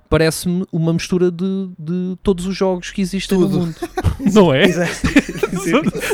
parece-me 0.10 0.66
uma 0.72 0.94
mistura 0.94 1.32
de, 1.32 1.70
de 1.80 2.18
todos 2.22 2.46
os 2.46 2.56
jogos 2.56 2.92
que 2.92 3.02
existem 3.02 3.38
Tudo. 3.38 3.52
no 3.52 3.66
mundo. 3.66 3.76
Não 4.34 4.54
é? 4.54 4.66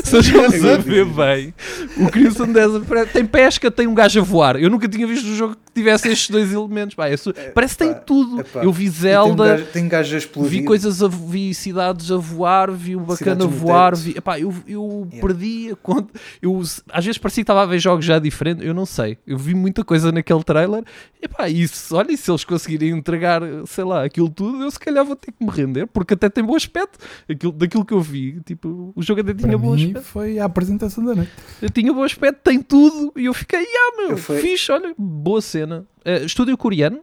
Se 0.04 0.16
a 0.16 0.20
gente 0.20 0.68
a 0.68 0.76
ver 0.76 1.04
bem, 1.06 1.54
o 1.96 2.10
Crimson 2.10 2.46
Desert 2.46 2.84
tem 3.12 3.24
pesca, 3.24 3.70
tem 3.70 3.86
um 3.86 3.94
gajo 3.94 4.20
a 4.20 4.22
voar. 4.22 4.56
Eu 4.56 4.70
nunca 4.70 4.88
tinha 4.88 5.06
visto 5.06 5.26
um 5.26 5.36
jogo 5.36 5.56
que 5.70 5.80
tivesse 5.80 6.08
estes 6.08 6.30
dois 6.30 6.52
elementos. 6.52 6.94
Pá, 6.94 7.08
é, 7.08 7.16
parece 7.54 7.76
que 7.76 7.84
tem 7.84 7.94
tudo. 8.06 8.44
eu 8.62 8.72
vi 8.72 8.88
Zelda, 8.88 9.58
tem 9.72 9.88
gajo, 9.88 10.28
tem 10.28 10.42
um 10.42 10.46
vi 10.46 10.62
coisas, 10.62 11.02
a, 11.02 11.08
vi 11.08 11.54
cidades 11.54 12.10
a 12.10 12.16
voar, 12.16 12.70
vi 12.70 12.96
o 12.96 13.00
bacana 13.00 13.44
a 13.44 13.48
voar. 13.48 13.96
Vi, 13.96 14.16
epá, 14.16 14.38
eu 14.38 14.54
eu 14.66 15.08
yeah. 15.10 15.26
perdi 15.26 15.70
a 15.72 15.76
conta. 15.76 16.12
Eu, 16.40 16.60
às 16.90 17.04
vezes 17.04 17.18
parecia 17.18 17.42
que 17.42 17.44
estava 17.44 17.62
a 17.62 17.66
ver 17.66 17.78
jogos 17.78 18.04
já 18.04 18.18
diferentes. 18.18 18.64
Eu 18.64 18.74
não 18.74 18.86
sei. 18.86 19.18
Eu 19.26 19.38
vi 19.38 19.54
muita 19.54 19.84
coisa 19.84 20.12
naquele 20.12 20.42
trailer. 20.42 20.84
Epá, 21.22 21.48
isso, 21.48 21.94
olha, 21.94 22.16
se 22.16 22.30
eles 22.30 22.44
conseguirem 22.44 22.90
entregar, 22.90 23.42
sei 23.66 23.84
lá 23.84 24.04
aquilo 24.04 24.28
tudo, 24.28 24.62
eu 24.62 24.70
se 24.70 24.78
calhar 24.78 25.04
vou 25.04 25.14
ter 25.14 25.32
que 25.32 25.44
me 25.44 25.50
render, 25.50 25.86
porque 25.86 26.14
até 26.14 26.28
tem 26.28 26.42
bom 26.42 26.56
aspecto. 26.56 26.98
Aquilo, 27.28 27.52
daquilo 27.52 27.84
que 27.84 27.92
eu 27.92 28.00
vi, 28.00 28.40
tipo, 28.40 28.92
o 28.96 29.02
jogo 29.02 29.20
até 29.20 29.34
tinha 29.34 29.58
bom 29.58 29.74
aspecto. 29.74 30.02
foi 30.02 30.38
a 30.38 30.44
apresentação 30.46 31.04
da 31.04 31.14
noite. 31.14 31.30
Eu 31.60 31.70
tinha 31.70 31.92
bom 31.92 32.02
aspecto, 32.02 32.40
tem 32.42 32.60
tudo, 32.62 33.12
e 33.16 33.26
eu 33.26 33.34
fiquei, 33.34 33.60
ah, 33.62 33.96
meu, 33.98 34.16
fui... 34.16 34.40
fixe, 34.40 34.72
olha, 34.72 34.94
boa 34.96 35.40
cena. 35.40 35.59
Uh, 35.66 36.24
estúdio 36.24 36.56
coreano? 36.56 37.00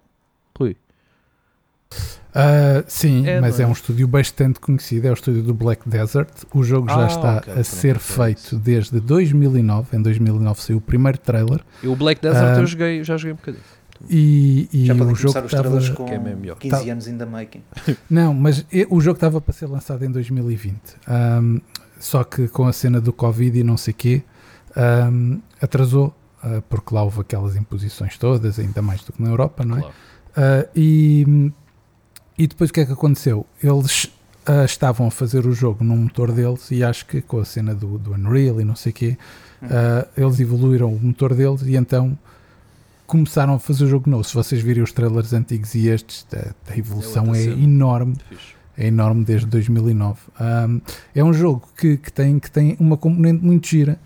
Rui. 0.58 0.76
Uh, 2.38 2.84
sim, 2.88 3.26
é, 3.26 3.42
mas 3.42 3.60
é? 3.60 3.64
é? 3.64 3.68
um 3.68 3.72
estúdio 3.72 4.08
bastante 4.08 4.60
conhecido, 4.60 5.08
é 5.08 5.10
o 5.10 5.14
estúdio 5.14 5.42
do 5.42 5.54
Black 5.54 5.90
Desert. 5.90 6.30
O 6.54 6.64
jogo 6.64 6.88
já 6.88 7.06
ah, 7.06 7.08
está 7.08 7.38
okay, 7.38 7.54
a 7.54 7.64
ser 7.64 7.98
feito 7.98 8.58
desde 8.58 9.00
2009. 9.00 9.98
Em 9.98 10.02
2009 10.02 10.62
saiu 10.62 10.78
o 10.78 10.82
primeiro 10.82 11.18
trailer. 11.18 11.62
E 11.82 11.88
o 11.88 11.96
Black 11.96 12.22
Desert 12.22 12.58
uh, 12.58 12.60
eu 12.62 12.66
joguei, 12.66 13.04
já 13.04 13.18
joguei 13.18 13.34
um 13.34 13.38
bocadinho. 13.38 13.64
E, 14.10 14.70
e 14.72 14.86
Já 14.86 14.94
o 14.94 15.16
jogo 15.16 15.40
estava 15.40 15.94
com 15.94 16.06
que 16.06 16.14
é 16.14 16.56
15 16.60 16.70
tá, 16.70 16.92
anos 16.92 17.08
in 17.08 17.18
the 17.18 17.26
making. 17.26 17.64
Não, 18.10 18.34
mas 18.34 18.64
o 18.90 19.02
jogo 19.02 19.18
estava 19.18 19.42
para 19.42 19.54
ser 19.54 19.66
lançado 19.66 20.06
em 20.06 20.12
2020. 20.12 20.78
Um, 21.08 21.60
só 22.00 22.24
que 22.24 22.48
com 22.48 22.68
a 22.68 22.74
cena 22.74 23.02
do 23.02 23.12
Covid 23.12 23.58
e 23.60 23.64
não 23.64 23.76
sei 23.76 23.92
quê, 23.92 24.22
um, 25.12 25.42
atrasou, 25.60 26.16
uh, 26.44 26.62
porque 26.70 26.94
lá 26.94 27.04
houve 27.04 27.22
aquelas 27.22 27.56
imposições 27.56 28.18
todas, 28.18 28.60
ainda 28.60 28.82
mais 28.82 29.04
do 29.04 29.14
que 29.14 29.22
na 29.22 29.30
Europa, 29.30 29.64
não 29.64 29.78
é? 29.78 29.82
Claro. 29.82 29.96
Uh, 30.38 30.70
e, 30.76 31.52
e 32.38 32.48
depois 32.48 32.70
o 32.70 32.74
que 32.74 32.82
é 32.82 32.86
que 32.86 32.92
aconteceu? 32.94 33.46
Eles 33.62 34.06
uh, 34.48 34.66
estavam 34.66 35.08
a 35.08 35.12
fazer 35.12 35.46
o 35.46 35.52
jogo 35.52 35.84
no 35.84 35.96
motor 35.96 36.32
deles 36.32 36.70
e 36.72 36.84
acho 36.84 37.06
que 37.06 37.22
com 37.22 37.40
a 37.40 37.46
cena 37.46 37.74
do, 37.74 37.98
do 37.98 38.14
Unreal 38.14 38.62
e 38.62 38.64
não 38.64 38.76
sei 38.76 38.92
o 38.92 38.96
quê, 38.96 39.18
hum. 39.62 39.68
eles 40.16 40.40
evoluíram 40.40 40.94
o 40.94 41.00
motor 41.00 41.34
deles 41.34 41.62
e 41.64 41.76
então 41.76 42.18
começaram 43.08 43.54
a 43.54 43.60
fazer 43.60 43.86
o 43.86 43.88
jogo 43.88 44.10
novo. 44.10 44.24
Se 44.26 44.36
vocês 44.36 44.62
virem 44.62 44.84
os 44.84 44.92
trailers 44.92 45.34
antigos 45.34 45.74
e 45.74 45.88
estes, 45.88 46.28
a, 46.34 46.72
a 46.72 46.78
evolução 46.78 47.34
é, 47.34 47.42
é 47.42 47.46
enorme. 47.46 48.16
é 48.78 48.88
enorme 48.88 49.24
desde 49.24 49.48
2009. 49.48 50.20
Um, 50.40 50.82
é 51.16 51.24
um 51.24 51.34
jogo 51.34 51.68
que, 51.76 51.98
que, 51.98 52.12
tem, 52.12 52.38
que 52.38 52.52
tem 52.52 52.76
uma 52.80 52.98
componente 52.98 53.44
muito 53.44 53.66
gira, 53.68 53.98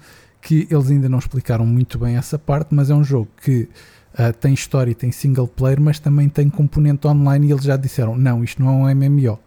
que 0.41 0.67
eles 0.69 0.89
ainda 0.89 1.07
não 1.07 1.19
explicaram 1.19 1.65
muito 1.65 1.99
bem 1.99 2.17
essa 2.17 2.37
parte, 2.39 2.73
mas 2.73 2.89
é 2.89 2.95
um 2.95 3.03
jogo 3.03 3.29
que 3.41 3.69
uh, 4.13 4.33
tem 4.39 4.53
história 4.53 4.91
e 4.91 4.95
tem 4.95 5.11
single 5.11 5.47
player, 5.47 5.79
mas 5.79 5.99
também 5.99 6.27
tem 6.27 6.49
componente 6.49 7.07
online 7.07 7.47
e 7.47 7.51
eles 7.51 7.63
já 7.63 7.77
disseram, 7.77 8.17
não, 8.17 8.43
isto 8.43 8.61
não 8.61 8.89
é 8.89 8.93
um 8.93 8.95
MMO, 8.95 9.33
uh, 9.33 9.39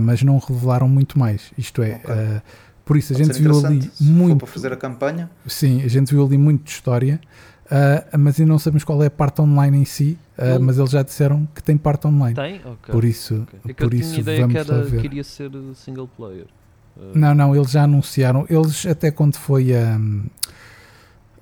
mas 0.00 0.22
não 0.22 0.38
revelaram 0.38 0.88
muito 0.88 1.18
mais. 1.18 1.52
Isto 1.56 1.82
é... 1.82 1.96
Okay. 1.96 2.14
Uh, 2.14 2.42
por 2.84 2.98
isso, 2.98 3.14
a 3.14 3.16
gente 3.16 3.40
viu 3.40 3.64
ali 3.64 3.90
muito. 3.98 4.36
para 4.36 4.46
fazer 4.46 4.70
a 4.70 4.76
campanha. 4.76 5.30
Sim, 5.46 5.82
a 5.82 5.88
gente 5.88 6.12
viu 6.12 6.22
ali 6.22 6.36
muito 6.36 6.64
de 6.64 6.70
história. 6.70 7.18
Uh, 7.64 8.18
mas 8.18 8.38
ainda 8.38 8.52
não 8.52 8.58
sabemos 8.58 8.84
qual 8.84 9.02
é 9.02 9.06
a 9.06 9.10
parte 9.10 9.40
online 9.40 9.78
em 9.78 9.84
si, 9.86 10.18
uh, 10.36 10.60
mas 10.60 10.78
eles 10.78 10.90
já 10.90 11.02
disseram 11.02 11.48
que 11.54 11.62
tem 11.62 11.78
parte 11.78 12.06
online. 12.06 12.34
Tem? 12.34 12.56
Ok. 12.56 12.92
Por 12.92 13.04
isso, 13.04 13.42
okay. 13.42 13.60
é 13.70 13.72
por 13.72 13.94
isso 13.94 14.20
ideia 14.20 14.42
vamos 14.42 14.52
que 14.52 14.58
era, 14.58 14.82
ver. 14.82 15.00
queria 15.00 15.24
ser 15.24 15.50
single 15.74 16.08
player. 16.08 16.46
Uh... 16.96 17.18
Não, 17.18 17.34
não, 17.34 17.54
eles 17.54 17.70
já 17.70 17.84
anunciaram. 17.84 18.46
Eles 18.48 18.86
até 18.86 19.10
quando 19.10 19.36
foi 19.36 19.74
a, 19.74 19.98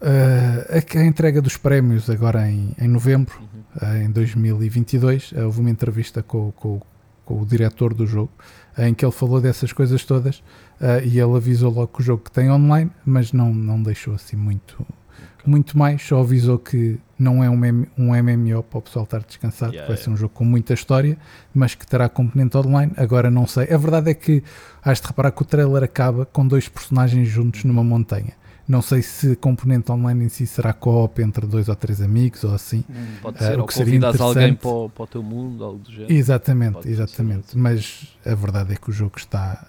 a, 0.01 0.99
a 0.99 1.05
entrega 1.05 1.41
dos 1.41 1.57
prémios 1.57 2.09
agora 2.11 2.49
em, 2.51 2.75
em 2.79 2.89
novembro, 2.89 3.41
uhum. 3.81 3.97
em 3.97 4.11
2022, 4.11 5.33
houve 5.45 5.61
uma 5.61 5.71
entrevista 5.71 6.23
com, 6.23 6.53
com, 6.53 6.81
com, 7.25 7.41
o 7.41 7.47
diretor 7.47 7.95
do 7.95 8.07
jogo 8.07 8.33
em 8.79 8.95
que 8.95 9.05
ele 9.05 9.13
falou 9.13 9.41
dessas 9.41 9.73
coisas 9.73 10.05
todas 10.05 10.43
e 11.05 11.21
ele 11.21 11.37
avisou 11.37 11.71
logo 11.71 11.89
que 11.89 12.01
o 12.01 12.05
jogo 12.05 12.31
tem 12.31 12.51
online, 12.51 12.91
mas 13.05 13.33
não, 13.33 13.53
não 13.53 13.83
deixou 13.83 14.15
assim 14.15 14.37
muito 14.37 14.85
muito 15.49 15.77
mais, 15.77 16.03
só 16.03 16.21
avisou 16.21 16.59
que 16.59 16.99
não 17.19 17.43
é 17.43 17.49
um, 17.49 17.87
um 17.97 18.23
MMO 18.23 18.63
para 18.63 18.79
o 18.79 18.83
pessoal 18.83 19.05
estar 19.05 19.21
descansado, 19.21 19.73
yeah, 19.73 19.87
vai 19.87 19.97
yeah. 19.97 20.05
ser 20.05 20.11
um 20.11 20.17
jogo 20.17 20.35
com 20.35 20.45
muita 20.45 20.75
história, 20.75 21.17
mas 21.55 21.75
que 21.75 21.87
terá 21.87 22.09
componente 22.09 22.57
online. 22.57 22.93
Agora 22.97 23.31
não 23.31 23.47
sei. 23.47 23.73
A 23.73 23.77
verdade 23.77 24.11
é 24.11 24.15
que 24.15 24.43
has 24.83 25.01
de 25.01 25.07
reparar 25.07 25.31
que 25.31 25.43
o 25.43 25.45
trailer 25.45 25.83
acaba 25.83 26.27
com 26.27 26.47
dois 26.47 26.69
personagens 26.69 27.29
juntos 27.29 27.65
numa 27.65 27.85
montanha. 27.85 28.33
Não 28.67 28.81
sei 28.81 29.03
se 29.03 29.35
componente 29.37 29.91
online 29.91 30.25
em 30.25 30.29
si 30.29 30.47
será 30.47 30.73
co-op 30.73 31.21
entre 31.21 31.47
dois 31.47 31.69
ou 31.69 31.75
três 31.75 32.01
amigos 32.01 32.45
ou 32.45 32.55
assim. 32.55 32.85
Hum, 32.89 33.07
pode 33.21 33.39
ser, 33.39 33.59
uh, 33.59 33.61
ou 33.61 33.67
que 33.67 33.75
convidas 33.75 34.21
alguém 34.21 34.55
para 34.55 34.69
o, 34.69 34.89
para 34.89 35.03
o 35.03 35.07
teu 35.07 35.23
mundo, 35.23 35.65
algo 35.65 35.79
do 35.79 35.91
género. 35.91 36.13
Exatamente, 36.13 36.75
pode 36.75 36.91
exatamente. 36.91 37.59
Mas 37.59 38.17
a 38.25 38.35
verdade 38.35 38.73
é 38.73 38.77
que 38.77 38.89
o 38.89 38.93
jogo 38.93 39.19
está 39.19 39.67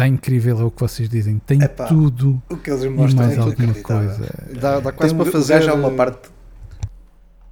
está 0.00 0.08
incrível, 0.08 0.60
é 0.60 0.64
o 0.64 0.70
que 0.70 0.80
vocês 0.80 1.08
dizem. 1.08 1.38
Tem 1.38 1.62
Epá, 1.62 1.86
tudo 1.86 2.42
o 2.48 2.56
que 2.56 2.70
eles 2.70 2.90
mostram 2.90 3.24
e 3.24 3.26
mais 3.26 3.38
é 3.38 3.40
alguma 3.40 3.74
coisa. 3.74 4.28
Dá, 4.58 4.80
dá 4.80 4.92
quase 4.92 5.14
Tem, 5.14 5.22
para 5.22 5.32
fazer 5.32 5.72
uma 5.72 5.90
parte. 5.90 6.28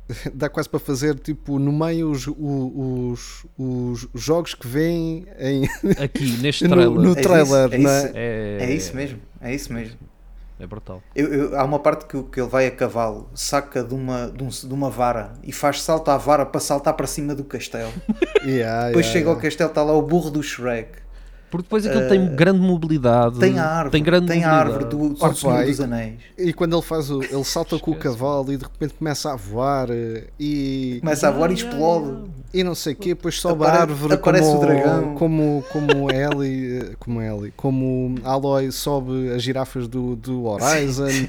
Dá 0.33 0.49
quase 0.49 0.67
para 0.67 0.81
fazer 0.81 1.17
tipo 1.19 1.59
no 1.59 1.71
meio 1.71 2.11
os, 2.11 2.27
os, 2.27 3.45
os, 3.59 4.09
os 4.15 4.23
jogos 4.23 4.55
que 4.55 4.67
vêm 4.67 5.27
em 5.39 5.69
aqui 6.03 6.39
neste 6.39 6.67
trailer. 6.67 6.91
No, 6.91 7.03
no 7.03 7.15
trailer, 7.15 7.69
é 7.71 7.77
isso, 7.77 7.89
é, 7.89 7.99
isso, 7.99 8.13
é... 8.15 8.59
é 8.59 8.75
isso 8.75 8.97
mesmo, 8.97 9.19
é 9.39 9.55
isso 9.55 9.71
mesmo. 9.71 9.99
É 10.59 10.67
brutal. 10.67 11.03
Eu, 11.15 11.33
eu, 11.33 11.61
há 11.61 11.63
uma 11.63 11.79
parte 11.79 12.07
que, 12.07 12.23
que 12.23 12.41
ele 12.41 12.49
vai 12.49 12.67
a 12.67 12.71
cavalo, 12.71 13.29
saca 13.35 13.85
de 13.85 13.93
uma, 13.93 14.29
de, 14.29 14.43
um, 14.43 14.49
de 14.49 14.73
uma 14.73 14.89
vara 14.89 15.35
e 15.45 15.53
faz 15.53 15.83
salto 15.83 16.11
à 16.11 16.17
vara 16.17 16.47
para 16.47 16.59
saltar 16.59 16.95
para 16.95 17.07
cima 17.07 17.35
do 17.35 17.45
castelo. 17.45 17.93
yeah, 18.47 18.87
Depois 18.87 19.05
yeah, 19.05 19.13
chega 19.13 19.19
yeah. 19.19 19.31
ao 19.31 19.37
castelo, 19.37 19.69
está 19.69 19.83
lá 19.83 19.93
o 19.93 20.01
burro 20.01 20.31
do 20.31 20.43
Shrek. 20.43 21.08
Porque 21.51 21.63
depois 21.63 21.87
aquilo 21.87 22.05
uh, 22.05 22.09
tem 22.09 22.35
grande 22.35 22.61
mobilidade. 22.61 23.39
Tem 23.39 23.59
a 23.59 23.65
árvore. 23.65 23.91
Tem, 23.93 24.03
grande 24.03 24.27
tem 24.27 24.45
a 24.45 24.53
árvore 24.53 24.85
do, 24.85 25.09
do 25.11 25.35
Senhor 25.35 25.65
dos 25.65 25.81
Anéis. 25.81 26.19
E, 26.37 26.53
quando 26.53 26.77
ele 26.77 26.83
faz 26.83 27.11
o. 27.11 27.23
Ele 27.23 27.45
salta 27.45 27.79
com 27.79 27.91
o 27.91 27.97
cavalo 27.97 28.53
e 28.53 28.57
de 28.57 28.65
repente 28.65 28.95
começa 28.95 29.33
a 29.33 29.37
voar 29.37 29.89
e. 30.39 30.99
Começa 31.01 31.29
a 31.29 31.31
voar 31.31 31.51
e 31.51 31.55
explode. 31.55 32.31
E 32.53 32.63
não 32.63 32.75
sei 32.75 32.93
o 32.95 32.97
quê, 32.97 33.11
depois 33.11 33.39
sobe 33.39 33.63
Apare, 33.63 33.79
a 33.79 33.81
árvore 33.83 34.15
aparece 34.15 34.47
como, 34.47 34.59
o 34.59 34.61
dragão. 34.61 35.15
Como, 35.15 35.65
como 35.71 36.11
Ellie, 36.11 36.97
como 36.99 37.21
Ellie, 37.21 37.53
como 37.57 38.15
Aloy 38.25 38.71
sobe 38.73 39.31
as 39.31 39.43
girafas 39.43 39.87
do, 39.89 40.17
do 40.17 40.45
Horizon. 40.45 41.29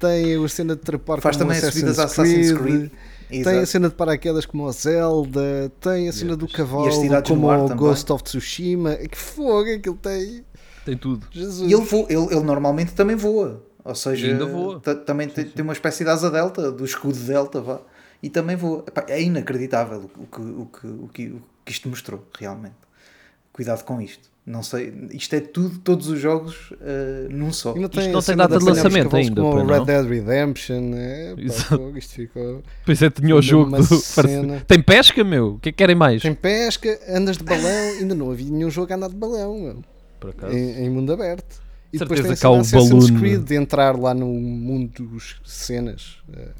Tem 0.00 0.42
a 0.42 0.48
cena 0.48 0.74
de 0.74 0.80
trepar 0.80 1.20
Faz 1.20 1.36
também 1.36 1.58
Assassin's 1.58 1.74
subidas 1.74 1.98
Assassin's 1.98 2.52
Creed. 2.52 2.90
Exato. 3.30 3.50
Tem 3.50 3.58
a 3.60 3.66
cena 3.66 3.88
de 3.88 3.94
paraquedas 3.94 4.44
como 4.44 4.66
a 4.66 4.72
Zelda, 4.72 5.70
tem 5.80 6.08
a 6.08 6.12
cena 6.12 6.36
do 6.36 6.48
cavalo 6.48 7.22
como 7.22 7.48
o 7.48 7.74
Ghost 7.74 8.10
of 8.12 8.24
Tsushima. 8.24 8.96
Que 8.96 9.16
fogo 9.16 9.68
é 9.68 9.78
que 9.78 9.88
ele 9.88 9.98
tem? 9.98 10.44
Tem 10.84 10.96
tudo. 10.96 11.26
Jesus. 11.30 11.70
E 11.70 11.74
ele, 11.74 11.84
voa, 11.84 12.06
ele, 12.08 12.34
ele 12.34 12.44
normalmente 12.44 12.92
também 12.92 13.16
voa. 13.16 13.64
Ou 13.84 13.94
seja, 13.94 14.26
ainda 14.26 14.46
voa. 14.46 14.80
também 14.80 15.28
sim, 15.28 15.34
tem, 15.34 15.44
sim. 15.44 15.50
tem, 15.50 15.62
uma 15.62 15.72
espécie 15.72 16.04
de 16.04 16.10
asa 16.10 16.30
delta, 16.30 16.70
do 16.70 16.84
escudo 16.84 17.18
delta, 17.18 17.60
vá. 17.60 17.80
E 18.22 18.28
também 18.28 18.56
voa. 18.56 18.84
Epá, 18.86 19.04
é 19.08 19.22
inacreditável 19.22 20.10
o 20.16 20.26
que, 20.26 20.40
o, 20.40 20.66
que, 20.66 20.86
o, 20.86 21.08
que, 21.08 21.26
o 21.28 21.42
que 21.64 21.72
isto 21.72 21.88
mostrou, 21.88 22.26
realmente. 22.38 22.74
Cuidado 23.52 23.84
com 23.84 24.00
isto. 24.00 24.28
Não 24.50 24.64
sei, 24.64 24.92
isto 25.12 25.32
é 25.36 25.40
tudo, 25.40 25.78
todos 25.78 26.08
os 26.08 26.18
jogos 26.18 26.72
uh, 26.72 27.28
num 27.30 27.52
só. 27.52 27.72
Não 27.74 27.88
tem, 27.88 28.00
isto 28.00 28.12
não 28.12 28.20
tem 28.20 28.36
data 28.36 28.58
de 28.58 28.64
lançamento 28.64 29.14
ainda. 29.14 29.40
Como 29.40 29.64
Red 29.64 29.84
Dead 29.84 30.06
Redemption, 30.06 30.92
é, 30.94 31.34
pá, 31.36 31.78
isto 31.96 32.14
ficou. 32.14 32.62
Pois 32.84 33.00
é, 33.00 33.08
tinha 33.10 33.36
o 33.36 33.40
jogo 33.40 33.76
do. 33.76 34.64
Tem 34.66 34.82
pesca, 34.82 35.22
meu? 35.22 35.54
O 35.54 35.58
que 35.60 35.68
é 35.68 35.72
que 35.72 35.78
querem 35.78 35.94
mais? 35.94 36.22
Tem 36.22 36.34
pesca, 36.34 36.98
andas 37.08 37.36
de 37.38 37.44
balão, 37.44 37.98
ainda 38.00 38.14
não 38.14 38.32
havia 38.32 38.50
nenhum 38.50 38.70
jogo 38.70 38.92
a 38.92 38.96
andar 38.96 39.08
de 39.08 39.14
balão, 39.14 39.60
meu. 39.60 39.84
Por 40.18 40.30
acaso. 40.30 40.56
Em, 40.56 40.84
em 40.84 40.90
mundo 40.90 41.12
aberto. 41.12 41.62
E 41.92 41.98
Certeza 41.98 42.22
depois 42.22 42.40
tem 42.40 42.40
que 42.40 42.46
há 42.46 42.50
o 42.50 42.60
Assassin's 42.60 43.10
Creed 43.10 43.44
de 43.44 43.54
entrar 43.54 43.96
lá 43.96 44.12
no 44.12 44.26
mundo 44.26 44.90
dos 45.06 45.40
cenas. 45.44 46.18
Uh, 46.28 46.50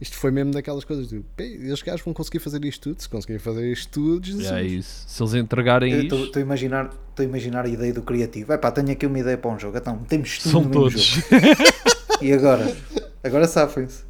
isto 0.00 0.16
foi 0.16 0.30
mesmo 0.30 0.52
daquelas 0.52 0.84
coisas 0.84 1.08
de 1.08 1.22
estes 1.38 1.82
gajos 1.82 2.02
vão 2.02 2.14
conseguir 2.14 2.38
fazer 2.38 2.64
isto 2.64 2.90
tudo. 2.90 3.02
Se 3.02 3.08
conseguirem 3.08 3.40
fazer 3.40 3.70
isto 3.70 3.90
tudo, 3.90 4.26
Jesus. 4.26 4.50
É 4.50 4.62
isso. 4.62 5.04
Se 5.08 5.22
eles 5.22 5.34
entregarem 5.34 5.92
isto. 6.02 6.14
Estou 6.14 6.40
a 6.40 6.42
imaginar, 6.42 6.90
a 7.16 7.22
imaginar 7.22 7.64
a 7.64 7.68
ideia 7.68 7.92
do 7.92 8.02
criativo. 8.02 8.52
É 8.52 8.58
pá, 8.58 8.70
tenho 8.70 8.90
aqui 8.92 9.06
uma 9.06 9.18
ideia 9.18 9.36
para 9.36 9.50
um 9.50 9.58
jogo. 9.58 9.76
Então, 9.76 9.98
temos 10.08 10.38
tudo 10.38 10.52
São 10.52 10.62
no 10.62 10.70
todos. 10.70 11.02
jogo. 11.02 11.26
e 12.22 12.32
agora? 12.32 12.76
Agora 13.24 13.48
safem-se. 13.48 14.04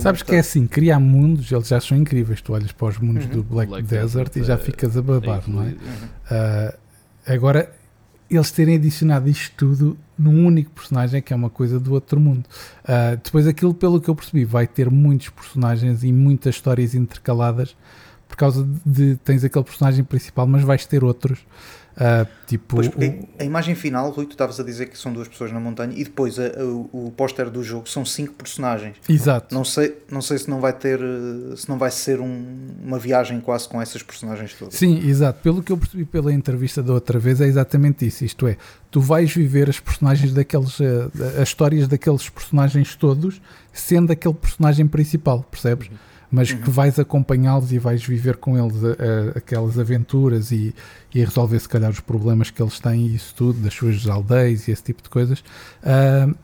Sabes 0.00 0.22
que 0.22 0.34
é 0.34 0.38
assim, 0.38 0.66
criar 0.66 0.98
mundos, 0.98 1.52
eles 1.52 1.68
já 1.68 1.80
são 1.80 1.96
incríveis. 1.96 2.40
Tu 2.40 2.52
olhas 2.52 2.72
para 2.72 2.88
os 2.88 2.98
mundos 2.98 3.26
uhum. 3.26 3.30
do 3.30 3.42
Black, 3.42 3.70
Black 3.70 3.86
Desert, 3.86 4.34
e 4.36 4.42
já 4.42 4.54
é, 4.54 4.56
ficas 4.56 4.96
a 4.96 5.02
babar, 5.02 5.42
é 5.46 5.50
não 5.50 5.62
é? 5.62 5.66
Uhum. 5.66 5.74
Uh, 5.74 6.78
agora, 7.26 7.70
eles 8.30 8.50
terem 8.50 8.76
adicionado 8.76 9.28
isto 9.28 9.52
tudo 9.56 9.98
num 10.18 10.46
único 10.46 10.70
personagem 10.70 11.20
que 11.20 11.32
é 11.32 11.36
uma 11.36 11.50
coisa 11.50 11.80
do 11.80 11.92
outro 11.92 12.20
mundo. 12.20 12.44
Uh, 12.84 13.16
depois 13.22 13.46
aquilo, 13.46 13.74
pelo 13.74 14.00
que 14.00 14.08
eu 14.08 14.14
percebi, 14.14 14.44
vai 14.44 14.66
ter 14.66 14.90
muitos 14.90 15.30
personagens 15.30 16.04
e 16.04 16.12
muitas 16.12 16.54
histórias 16.54 16.94
intercaladas 16.94 17.76
por 18.28 18.36
causa 18.36 18.66
de 18.86 19.16
tens 19.24 19.42
aquele 19.42 19.64
personagem 19.64 20.04
principal, 20.04 20.46
mas 20.46 20.62
vais 20.62 20.86
ter 20.86 21.02
outros 21.02 21.40
Uh, 21.96 22.26
tipo, 22.46 22.76
pois, 22.76 22.88
o... 22.88 22.92
a 23.38 23.44
imagem 23.44 23.74
final, 23.74 24.10
Rui, 24.10 24.24
tu 24.24 24.32
estavas 24.32 24.58
a 24.58 24.62
dizer 24.62 24.86
que 24.86 24.96
são 24.96 25.12
duas 25.12 25.28
pessoas 25.28 25.52
na 25.52 25.60
montanha 25.60 25.92
e 25.94 26.04
depois 26.04 26.38
a, 26.38 26.46
a, 26.46 26.64
o, 26.64 27.06
o 27.08 27.12
póster 27.16 27.50
do 27.50 27.62
jogo 27.62 27.88
são 27.88 28.04
cinco 28.04 28.34
personagens. 28.34 28.96
Exato. 29.08 29.54
Não 29.54 29.64
sei, 29.64 29.96
não 30.10 30.22
sei 30.22 30.38
se 30.38 30.48
não 30.48 30.60
vai 30.60 30.72
ter, 30.72 30.98
se 31.56 31.68
não 31.68 31.78
vai 31.78 31.90
ser 31.90 32.20
um, 32.20 32.68
uma 32.82 32.98
viagem 32.98 33.40
quase 33.40 33.68
com 33.68 33.82
essas 33.82 34.02
personagens 34.02 34.54
todas. 34.54 34.74
Sim, 34.74 35.06
exato. 35.06 35.40
Pelo 35.42 35.62
que 35.62 35.72
eu 35.72 35.76
percebi 35.76 36.04
pela 36.04 36.32
entrevista 36.32 36.82
da 36.82 36.92
outra 36.92 37.18
vez, 37.18 37.40
é 37.40 37.46
exatamente 37.46 38.06
isso. 38.06 38.24
Isto 38.24 38.46
é, 38.46 38.56
tu 38.90 39.00
vais 39.00 39.32
viver 39.32 39.68
as 39.68 39.78
personagens 39.80 40.32
daqueles, 40.32 40.78
uh, 40.80 41.10
as 41.40 41.48
histórias 41.48 41.86
daqueles 41.88 42.28
personagens 42.28 42.94
todos, 42.94 43.40
sendo 43.72 44.12
aquele 44.12 44.34
personagem 44.34 44.86
principal, 44.86 45.42
percebes? 45.50 45.88
Uhum 45.88 46.09
mas 46.30 46.50
uhum. 46.50 46.58
que 46.58 46.70
vais 46.70 46.98
acompanhá-los 46.98 47.72
e 47.72 47.78
vais 47.78 48.04
viver 48.04 48.36
com 48.36 48.56
eles 48.56 48.82
a, 48.84 48.88
a, 48.88 49.38
aquelas 49.38 49.78
aventuras 49.78 50.52
e, 50.52 50.74
e 51.14 51.24
resolver 51.24 51.58
se 51.58 51.68
calhar 51.68 51.90
os 51.90 52.00
problemas 52.00 52.50
que 52.50 52.62
eles 52.62 52.78
têm 52.78 53.06
e 53.06 53.14
isso 53.16 53.34
tudo, 53.34 53.60
das 53.60 53.74
suas 53.74 54.06
aldeias 54.06 54.68
e 54.68 54.70
esse 54.70 54.82
tipo 54.82 55.02
de 55.02 55.08
coisas, 55.08 55.40
uh, 55.40 56.34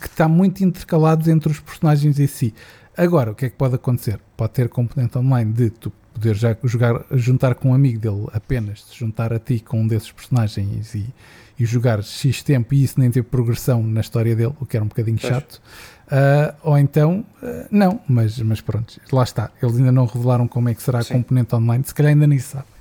que 0.00 0.06
está 0.06 0.26
muito 0.28 0.64
intercalados 0.64 1.28
entre 1.28 1.52
os 1.52 1.60
personagens 1.60 2.18
em 2.18 2.26
si. 2.26 2.54
Agora, 2.96 3.32
o 3.32 3.34
que 3.34 3.46
é 3.46 3.50
que 3.50 3.56
pode 3.56 3.74
acontecer? 3.74 4.20
Pode 4.36 4.52
ter 4.52 4.68
componente 4.68 5.18
online 5.18 5.52
de 5.52 5.70
tu 5.70 5.92
poder 6.14 6.36
já 6.36 6.56
jogar, 6.62 7.04
juntar 7.10 7.56
com 7.56 7.70
um 7.70 7.74
amigo 7.74 7.98
dele 7.98 8.26
apenas, 8.32 8.84
se 8.84 8.96
juntar 8.96 9.32
a 9.32 9.38
ti 9.38 9.58
com 9.58 9.82
um 9.82 9.86
desses 9.86 10.12
personagens 10.12 10.94
e, 10.94 11.12
e 11.58 11.66
jogar 11.66 12.02
X 12.02 12.42
tempo 12.42 12.72
e 12.72 12.84
isso 12.84 12.98
nem 12.98 13.10
ter 13.10 13.24
progressão 13.24 13.82
na 13.82 14.00
história 14.00 14.34
dele, 14.34 14.54
o 14.60 14.64
que 14.64 14.76
era 14.76 14.84
um 14.84 14.88
bocadinho 14.88 15.18
pois. 15.20 15.32
chato. 15.32 15.60
Uh, 16.06 16.54
ou 16.62 16.78
então, 16.78 17.24
uh, 17.42 17.66
não, 17.70 18.00
mas, 18.06 18.38
mas 18.40 18.60
pronto, 18.60 19.00
lá 19.10 19.22
está. 19.22 19.50
Eles 19.62 19.76
ainda 19.76 19.90
não 19.90 20.04
revelaram 20.04 20.46
como 20.46 20.68
é 20.68 20.74
que 20.74 20.82
será 20.82 21.02
Sim. 21.02 21.14
a 21.14 21.16
componente 21.16 21.54
online, 21.54 21.84
se 21.84 21.94
calhar 21.94 22.12
ainda 22.12 22.26
nem 22.26 22.38
sabem. 22.38 22.74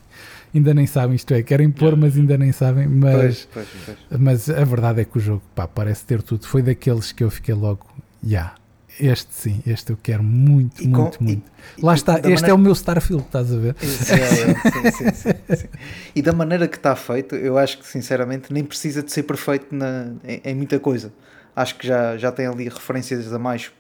Ainda 0.54 0.74
nem 0.74 0.86
sabem, 0.86 1.16
isto 1.16 1.34
é, 1.34 1.42
querem 1.42 1.72
pôr, 1.72 1.96
mas 1.96 2.16
ainda 2.16 2.38
nem 2.38 2.52
sabem. 2.52 2.88
Mas, 2.88 3.48
pois, 3.52 3.68
pois, 3.86 3.98
pois. 4.08 4.22
mas 4.22 4.50
a 4.50 4.64
verdade 4.64 5.02
é 5.02 5.06
que 5.06 5.18
o 5.18 5.20
jogo 5.20 5.42
pá, 5.56 5.68
parece 5.68 6.06
ter 6.06 6.22
tudo. 6.22 6.46
Foi 6.46 6.62
daqueles 6.62 7.12
que 7.12 7.24
eu 7.24 7.32
fiquei 7.32 7.56
logo, 7.56 7.88
já. 8.22 8.30
Yeah, 8.30 8.56
este 9.00 9.34
sim, 9.34 9.64
este 9.66 9.92
eu 9.92 9.98
quero 9.98 10.22
muito, 10.22 10.84
e 10.84 10.88
muito, 10.88 11.18
com, 11.18 11.24
muito. 11.24 11.42
E, 11.76 11.84
Lá 11.84 11.96
está, 11.96 12.18
este 12.18 12.28
maneira... 12.28 12.50
é 12.50 12.54
o 12.54 12.58
meu 12.60 12.74
Starfield, 12.74 13.24
estás 13.24 13.52
a 13.52 13.58
ver? 13.58 13.76
Sim, 13.80 14.14
é, 14.14 14.92
sim, 14.92 15.12
sim, 15.16 15.56
sim, 15.56 15.68
E 16.14 16.22
da 16.22 16.32
maneira 16.32 16.68
que 16.68 16.78
está 16.78 16.96
feito, 16.96 17.36
eu 17.36 17.58
acho 17.58 17.80
que 17.80 17.88
sinceramente 17.88 18.54
nem 18.54 18.64
precisa 18.64 19.02
de 19.02 19.12
ser 19.12 19.24
perfeito 19.24 19.74
na, 19.74 20.12
em, 20.24 20.42
em 20.46 20.56
muita 20.56 20.80
coisa 20.80 21.12
acho 21.56 21.76
que 21.76 21.88
já, 21.88 22.18
já 22.18 22.32
tem 22.32 22.48
ali 22.48 22.66
referências 22.66 23.32
a 23.32 23.40
mais 23.40 23.72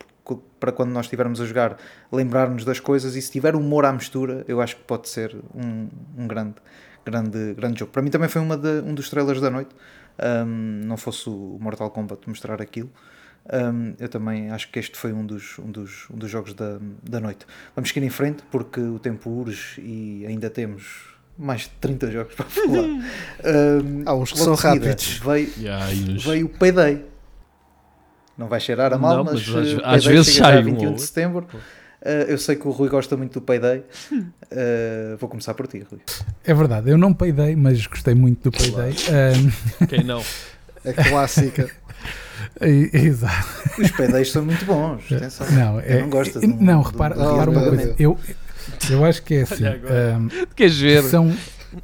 para 0.59 0.71
quando 0.71 0.91
nós 0.91 1.05
estivermos 1.05 1.41
a 1.41 1.45
jogar 1.45 1.77
lembrar-nos 2.11 2.63
das 2.63 2.79
coisas 2.79 3.15
e 3.15 3.21
se 3.21 3.29
tiver 3.29 3.55
humor 3.55 3.83
à 3.83 3.91
mistura 3.91 4.45
eu 4.47 4.61
acho 4.61 4.77
que 4.77 4.83
pode 4.83 5.09
ser 5.09 5.35
um, 5.53 5.89
um 6.17 6.27
grande 6.27 6.55
grande, 7.05 7.53
grande 7.53 7.79
jogo. 7.79 7.91
Para 7.91 8.01
mim 8.01 8.09
também 8.09 8.29
foi 8.29 8.41
uma 8.41 8.57
de, 8.57 8.81
um 8.81 8.93
dos 8.93 9.09
trailers 9.09 9.41
da 9.41 9.49
noite. 9.49 9.75
Um, 10.19 10.81
não 10.85 10.97
fosse 10.97 11.27
o 11.29 11.57
Mortal 11.59 11.89
Kombat 11.89 12.27
mostrar 12.27 12.61
aquilo. 12.61 12.89
Um, 13.51 13.93
eu 13.99 14.07
também 14.07 14.51
acho 14.51 14.71
que 14.71 14.79
este 14.79 14.97
foi 14.97 15.11
um 15.11 15.25
dos, 15.25 15.59
um 15.59 15.69
dos, 15.69 16.07
um 16.09 16.17
dos 16.17 16.29
jogos 16.29 16.53
da, 16.53 16.79
da 17.03 17.19
noite. 17.19 17.45
Vamos 17.75 17.89
seguir 17.89 18.05
em 18.05 18.09
frente 18.09 18.43
porque 18.49 18.79
o 18.79 18.99
tempo 18.99 19.29
urge 19.29 19.81
e 19.81 20.25
ainda 20.25 20.49
temos 20.49 21.13
mais 21.37 21.61
de 21.61 21.71
30 21.81 22.11
jogos 22.11 22.35
para 22.35 22.45
falar. 22.47 22.83
Um, 22.83 24.03
Há 24.05 24.13
uns 24.13 24.31
que 24.31 24.39
são 24.39 24.55
rápidos. 24.55 25.17
Veio, 25.17 25.49
veio 26.23 26.45
o 26.45 26.49
Payday. 26.49 27.05
Não 28.37 28.47
vai 28.47 28.59
cheirar 28.59 28.91
a 28.93 28.97
mal, 28.97 29.17
Não, 29.17 29.23
mas, 29.25 29.47
mas 29.47 29.67
às, 29.73 29.73
às 29.73 29.81
Payday 29.81 30.13
vezes 30.13 30.35
sai 30.35 30.57
a 30.57 30.61
21 30.61 30.89
um 30.89 30.93
de 30.95 31.01
setembro. 31.01 31.47
Uh, 32.01 32.09
eu 32.27 32.37
sei 32.37 32.55
que 32.55 32.67
o 32.67 32.71
Rui 32.71 32.89
gosta 32.89 33.15
muito 33.15 33.39
do 33.39 33.41
Payday. 33.41 33.83
Uh, 34.11 35.17
vou 35.19 35.29
começar 35.29 35.53
por 35.53 35.67
ti, 35.67 35.85
Rui. 35.89 36.01
É 36.43 36.53
verdade, 36.53 36.89
eu 36.89 36.97
não 36.97 37.13
peidei, 37.13 37.55
mas 37.55 37.85
gostei 37.87 38.13
muito 38.13 38.49
do 38.49 38.57
Payday. 38.57 38.93
Um, 39.81 39.85
Quem 39.87 40.03
não? 40.03 40.21
A 40.85 40.91
clássica. 41.09 41.69
Exato. 42.59 43.47
Os 43.79 43.91
Paydays 43.91 44.31
são 44.31 44.43
muito 44.43 44.65
bons. 44.65 45.11
Atenção. 45.11 45.47
Não, 45.51 45.81
Quem 45.81 45.91
é, 45.91 46.01
não 46.01 46.09
gosta 46.09 46.39
é- 46.39 46.41
de 46.41 46.47
um- 46.47 46.61
não, 46.61 46.81
repara, 46.81 47.15
de 47.15 47.21
um 47.21 47.31
repara 47.31 47.51
uma 47.51 47.61
Payday? 47.61 47.85
coisa. 47.85 47.95
Eu, 47.99 48.19
eu 48.89 49.05
acho 49.05 49.23
que 49.23 49.35
é 49.35 49.41
assim. 49.43 49.63
Um, 49.65 50.27
ver? 50.57 51.03
são, 51.09 51.33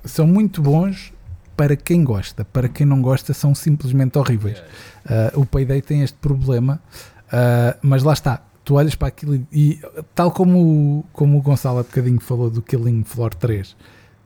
são 0.04 0.28
muito 0.28 0.62
bons 0.62 1.14
para 1.56 1.76
quem 1.76 2.04
gosta. 2.04 2.44
Para 2.44 2.68
quem 2.68 2.86
não 2.86 3.02
gosta, 3.02 3.34
são 3.34 3.56
simplesmente 3.56 4.18
horríveis. 4.18 4.62
Uh, 5.06 5.40
o 5.42 5.46
Payday 5.46 5.82
tem 5.82 6.02
este 6.02 6.18
problema, 6.18 6.82
uh, 7.28 7.78
mas 7.82 8.04
lá 8.04 8.14
está. 8.14 8.42
Tu 8.64 8.76
olhas 8.76 8.96
para 8.96 9.08
aquilo 9.08 9.36
e, 9.36 9.48
e 9.52 9.82
tal 10.14 10.32
como, 10.32 11.06
como 11.12 11.38
o 11.38 11.42
Gonçalo 11.42 11.80
há 11.80 11.84
bocadinho 11.84 12.20
falou 12.20 12.50
do 12.50 12.62
Killing 12.62 13.04
Floor 13.04 13.34
3, 13.34 13.76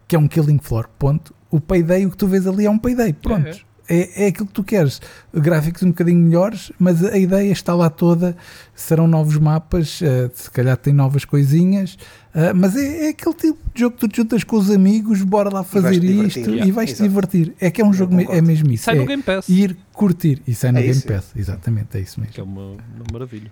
que 0.08 0.16
é 0.16 0.20
um 0.20 0.28
Killing 0.28 0.60
Floor, 0.60 0.90
ponto. 1.00 1.34
O 1.50 1.62
Payday, 1.62 2.06
o 2.06 2.12
que 2.12 2.18
tu 2.18 2.28
vês 2.28 2.46
ali 2.48 2.66
é 2.66 2.70
um 2.70 2.78
Payday, 2.78 3.14
pronto. 3.14 3.48
É, 3.48 3.60
É, 3.90 4.26
é 4.26 4.28
aquilo 4.28 4.48
que 4.48 4.54
tu 4.54 4.64
queres. 4.64 5.02
Gráficos 5.34 5.84
um 5.84 5.90
bocadinho 5.90 6.20
melhores, 6.20 6.72
mas 6.80 7.04
a 7.04 7.18
ideia 7.18 7.52
está 7.52 7.74
lá 7.74 7.90
toda. 7.90 8.36
Serão 8.74 9.08
novos 9.08 9.38
mapas, 9.38 10.00
uh, 10.02 10.32
se 10.34 10.50
calhar 10.50 10.78
tem 10.78 10.94
novas 10.94 11.26
coisinhas, 11.26 11.94
uh, 12.34 12.56
mas 12.56 12.76
é, 12.76 13.08
é 13.08 13.10
aquele 13.10 13.36
tipo 13.36 13.60
de 13.74 13.80
jogo 13.82 13.96
que 13.96 14.00
tu 14.02 14.08
te 14.08 14.18
juntas 14.18 14.44
com 14.44 14.56
os 14.58 14.70
amigos, 14.72 15.22
bora 15.22 15.50
lá 15.50 15.64
fazer 15.64 16.04
isto 16.04 16.40
yeah, 16.50 16.66
e 16.66 16.72
vais-te 16.72 17.02
divertir. 17.02 17.54
É 17.60 17.70
que 17.70 17.82
é 17.82 17.86
um 17.86 17.90
Eu 17.90 17.94
jogo, 17.94 18.16
me- 18.16 18.26
é 18.30 18.42
mesmo 18.42 18.72
isso. 18.72 18.86
Sai 18.86 18.96
é 18.96 19.00
no 19.00 19.06
Game 19.06 19.22
Pass. 19.22 19.50
ir 19.50 19.78
curtir 19.92 20.42
e 20.48 20.56
sai 20.56 20.72
no 20.72 20.80
É 20.80 20.82
Game 20.82 20.94
isso, 20.98 21.12
é. 21.12 21.16
Pass. 21.16 21.32
Exatamente, 21.36 21.98
é 21.98 22.02
isso 22.02 22.20
mesmo. 22.20 22.34
Que 22.34 22.40
é 22.40 22.44
uma, 22.44 22.72
uma 22.72 23.06
maravilha. 23.12 23.52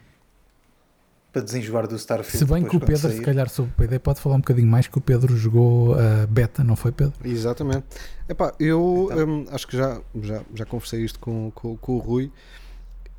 Para 1.32 1.42
desenjoar 1.44 1.88
do 1.88 1.96
Starfield. 1.96 2.38
Se 2.38 2.46
bem 2.46 2.64
que 2.66 2.76
o 2.76 2.80
Pedro, 2.80 2.98
se 3.10 3.16
sair. 3.16 3.22
calhar, 3.24 3.50
sobre 3.50 3.72
o 3.72 3.74
PD, 3.76 4.00
pode 4.00 4.20
falar 4.20 4.36
um 4.36 4.40
bocadinho 4.40 4.68
mais 4.68 4.88
que 4.88 4.98
o 4.98 5.02
Pedro 5.02 5.36
jogou 5.38 5.94
a 5.96 6.28
beta, 6.28 6.62
não 6.64 6.76
foi, 6.76 6.92
Pedro? 6.92 7.14
Exatamente. 7.24 7.86
Epá, 8.28 8.54
eu 8.60 9.10
Então. 9.12 9.30
hum, 9.30 9.46
acho 9.50 9.66
que 9.68 9.78
já, 9.78 10.02
já, 10.22 10.42
já 10.54 10.66
conversei 10.66 11.02
isto 11.06 11.20
com, 11.20 11.50
com, 11.56 11.78
com 11.78 11.94
o 11.94 12.00
Rui. 12.00 12.32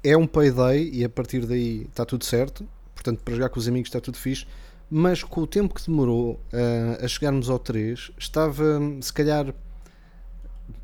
É 0.04 0.16
um 0.16 0.26
payday 0.26 0.90
e 0.92 1.04
a 1.04 1.08
partir 1.08 1.46
daí 1.46 1.86
está 1.88 2.04
tudo 2.04 2.24
certo. 2.24 2.66
Portanto, 2.94 3.20
para 3.24 3.34
jogar 3.34 3.48
com 3.48 3.58
os 3.58 3.66
amigos 3.66 3.88
está 3.88 4.00
tudo 4.00 4.18
fixe. 4.18 4.46
Mas 4.90 5.22
com 5.24 5.40
o 5.40 5.46
tempo 5.46 5.74
que 5.74 5.86
demorou 5.86 6.38
ah, 6.52 7.02
a 7.02 7.08
chegarmos 7.08 7.48
ao 7.48 7.58
3, 7.58 8.10
estava 8.18 8.78
hum, 8.78 9.00
se 9.00 9.12
calhar. 9.12 9.54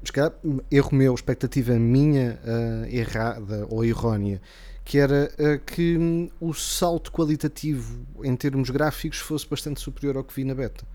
Se 0.03 0.13
calhar, 0.13 0.33
erro 0.71 0.91
meu, 0.95 1.15
expectativa 1.15 1.75
minha 1.75 2.39
ah, 2.45 2.87
errada 2.89 3.67
ou 3.69 3.85
errónea, 3.85 4.41
que 4.89 4.97
era 4.97 5.31
ah, 5.39 5.59
que 5.59 5.99
hum, 5.99 6.31
o 6.41 6.55
salto 6.55 7.13
qualitativo 7.13 8.07
em 8.25 8.35
termos 8.35 8.71
gráficos 8.71 9.19
fosse 9.19 9.47
bastante 9.47 9.81
superior 9.81 10.17
ao 10.17 10.25
que 10.25 10.35
vi 10.35 10.45
na 10.45 10.55
beta 10.55 10.87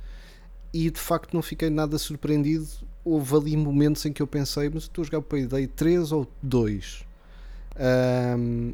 e 0.73 0.89
de 0.89 0.99
facto 0.99 1.35
não 1.35 1.43
fiquei 1.43 1.69
nada 1.69 1.99
surpreendido. 1.99 2.67
Houve 3.05 3.35
ali 3.35 3.55
momentos 3.55 4.03
em 4.05 4.11
que 4.11 4.21
eu 4.21 4.25
pensei, 4.25 4.67
mas 4.73 4.83
estou 4.83 5.03
a 5.03 5.05
jogar 5.05 5.19
o 5.19 5.21
Payday 5.21 5.67
3 5.67 6.11
ou 6.11 6.27
2 6.41 7.05
Ahm, 7.75 8.73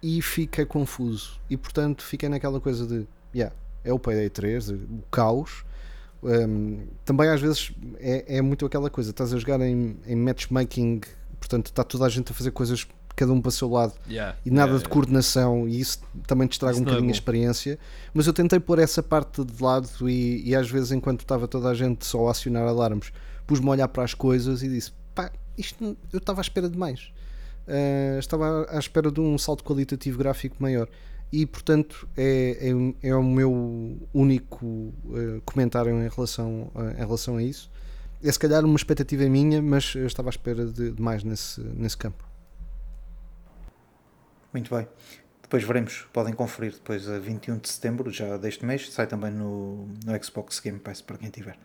e 0.00 0.22
fiquei 0.22 0.64
confuso. 0.64 1.40
E 1.50 1.56
portanto 1.56 2.04
fiquei 2.04 2.28
naquela 2.28 2.60
coisa 2.60 2.86
de 2.86 3.06
yeah, 3.34 3.54
é 3.84 3.92
o 3.92 3.98
Payday 3.98 4.30
3, 4.30 4.70
o 4.70 5.02
caos. 5.10 5.64
Ahm, 6.22 6.86
também 7.04 7.28
às 7.28 7.40
vezes 7.40 7.72
é, 7.98 8.36
é 8.36 8.42
muito 8.42 8.64
aquela 8.64 8.88
coisa, 8.88 9.10
estás 9.10 9.34
a 9.34 9.38
jogar 9.38 9.60
em, 9.60 9.96
em 10.06 10.14
matchmaking, 10.14 11.00
portanto 11.40 11.66
está 11.66 11.82
toda 11.82 12.06
a 12.06 12.08
gente 12.08 12.30
a 12.30 12.34
fazer 12.34 12.52
coisas 12.52 12.86
cada 13.20 13.32
um 13.34 13.40
para 13.40 13.50
o 13.50 13.52
seu 13.52 13.68
lado. 13.68 13.92
E 14.44 14.50
nada 14.50 14.78
de 14.78 14.88
coordenação 14.88 15.68
e 15.68 15.78
isso 15.78 15.98
também 16.26 16.48
te 16.48 16.52
estraga 16.52 16.78
um 16.78 16.80
é 16.80 16.84
bocadinho 16.84 17.04
a 17.04 17.12
bom. 17.12 17.12
experiência. 17.12 17.78
Mas 18.14 18.26
eu 18.26 18.32
tentei 18.32 18.58
pôr 18.58 18.78
essa 18.78 19.02
parte 19.02 19.44
de 19.44 19.62
lado 19.62 20.08
e, 20.08 20.48
e 20.48 20.56
às 20.56 20.70
vezes 20.70 20.90
enquanto 20.90 21.20
estava 21.20 21.46
toda 21.46 21.68
a 21.68 21.74
gente 21.74 22.06
só 22.06 22.28
a 22.28 22.30
acionar 22.30 22.66
alarmes 22.66 23.12
pus-me 23.46 23.66
a 23.66 23.70
olhar 23.72 23.88
para 23.88 24.04
as 24.04 24.14
coisas 24.14 24.62
e 24.62 24.68
disse 24.68 24.92
pá, 25.14 25.30
isto 25.58 25.96
eu 26.12 26.18
estava 26.18 26.40
à 26.40 26.42
espera 26.42 26.68
de 26.68 26.78
mais. 26.78 27.12
Ah, 27.68 28.18
estava 28.18 28.66
à 28.70 28.78
espera 28.78 29.10
de 29.12 29.20
um 29.20 29.36
salto 29.36 29.62
qualitativo 29.62 30.18
gráfico 30.18 30.56
maior. 30.58 30.88
E 31.30 31.44
portanto 31.44 32.08
é, 32.16 32.70
é, 33.02 33.08
é 33.10 33.14
o 33.14 33.22
meu 33.22 33.98
único 34.14 34.94
ah, 35.12 35.40
comentário 35.44 35.92
em 35.92 36.08
relação, 36.08 36.70
a, 36.74 36.92
em 36.92 37.04
relação 37.04 37.36
a 37.36 37.42
isso. 37.42 37.70
É 38.22 38.32
se 38.32 38.38
calhar 38.38 38.64
uma 38.64 38.76
expectativa 38.76 39.24
minha 39.28 39.60
mas 39.60 39.94
eu 39.94 40.06
estava 40.06 40.28
à 40.28 40.30
espera 40.30 40.64
de, 40.64 40.92
de 40.92 41.02
mais 41.02 41.22
nesse, 41.22 41.60
nesse 41.60 41.96
campo 41.98 42.29
Muito 44.52 44.74
bem. 44.74 44.86
Depois 45.42 45.64
veremos, 45.64 46.06
podem 46.12 46.32
conferir 46.32 46.72
depois 46.72 47.08
a 47.08 47.18
21 47.18 47.58
de 47.58 47.68
setembro, 47.68 48.10
já 48.10 48.36
deste 48.36 48.64
mês, 48.64 48.92
sai 48.92 49.06
também 49.06 49.32
no, 49.32 49.88
no 50.04 50.24
Xbox 50.24 50.60
Game 50.60 50.78
Pass 50.78 51.00
para 51.00 51.18
quem 51.18 51.28
tiver. 51.28 51.58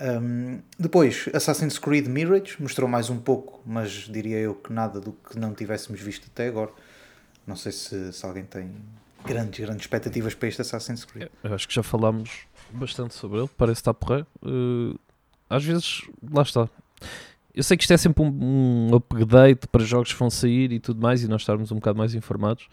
Um, 0.00 0.60
depois, 0.78 1.28
Assassin's 1.32 1.78
Creed 1.78 2.08
Mirage 2.08 2.56
mostrou 2.58 2.88
mais 2.88 3.10
um 3.10 3.18
pouco, 3.18 3.62
mas 3.64 3.90
diria 3.90 4.38
eu 4.38 4.54
que 4.54 4.72
nada 4.72 5.00
do 5.00 5.12
que 5.12 5.38
não 5.38 5.54
tivéssemos 5.54 6.00
visto 6.00 6.28
até 6.32 6.48
agora. 6.48 6.72
Não 7.46 7.54
sei 7.54 7.70
se, 7.70 8.12
se 8.12 8.26
alguém 8.26 8.44
tem 8.44 8.74
grandes, 9.24 9.60
grandes 9.60 9.82
expectativas 9.82 10.34
para 10.34 10.48
este 10.48 10.62
Assassin's 10.62 11.04
Creed. 11.04 11.28
Eu 11.44 11.54
acho 11.54 11.68
que 11.68 11.74
já 11.74 11.82
falámos 11.82 12.30
bastante 12.72 13.14
sobre 13.14 13.38
ele, 13.38 13.50
parece 13.56 13.80
estar 13.80 13.94
porreiro. 13.94 14.26
Uh, 14.42 14.98
às 15.48 15.64
vezes, 15.64 16.02
lá 16.30 16.42
está. 16.42 16.68
Eu 17.54 17.62
sei 17.62 17.76
que 17.76 17.84
isto 17.84 17.92
é 17.92 17.96
sempre 17.96 18.22
um, 18.22 18.90
um 18.90 18.94
update 18.94 19.66
para 19.68 19.84
jogos 19.84 20.12
que 20.12 20.18
vão 20.18 20.30
sair 20.30 20.72
e 20.72 20.80
tudo 20.80 21.02
mais, 21.02 21.22
e 21.22 21.28
nós 21.28 21.42
estarmos 21.42 21.70
um 21.70 21.76
bocado 21.76 21.98
mais 21.98 22.14
informados. 22.14 22.66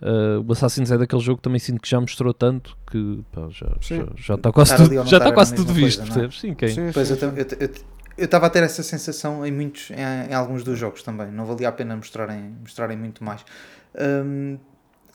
Uh, 0.00 0.44
o 0.46 0.52
Assassin's 0.52 0.90
é 0.90 0.98
daquele 0.98 1.22
jogo 1.22 1.38
que 1.38 1.42
também 1.42 1.58
sinto 1.58 1.80
que 1.80 1.88
já 1.88 2.00
mostrou 2.00 2.34
tanto 2.34 2.76
que 2.90 3.24
pá, 3.32 3.48
já, 3.48 3.68
já, 3.80 4.06
já 4.14 4.34
está 4.34 4.52
quase 4.52 4.76
tudo, 4.76 4.94
já 5.06 5.16
está 5.16 5.28
a 5.28 5.32
quase 5.32 5.54
tudo 5.54 5.72
visto, 5.72 5.98
coisa, 5.98 6.12
é? 6.12 6.14
percebes? 6.14 6.40
Sim, 6.40 6.54
quem? 6.54 6.68
Sim, 6.68 6.90
Pois 6.92 7.08
sim, 7.08 7.14
eu 8.18 8.24
estava 8.24 8.46
a 8.46 8.50
ter 8.50 8.62
essa 8.62 8.82
sensação 8.82 9.44
em 9.44 9.52
muitos, 9.52 9.90
em, 9.90 10.30
em 10.30 10.34
alguns 10.34 10.64
dos 10.64 10.78
jogos 10.78 11.02
também. 11.02 11.30
Não 11.30 11.44
valia 11.44 11.68
a 11.68 11.72
pena 11.72 11.96
mostrarem, 11.96 12.56
mostrarem 12.60 12.96
muito 12.96 13.22
mais. 13.22 13.44
Hum, 13.94 14.58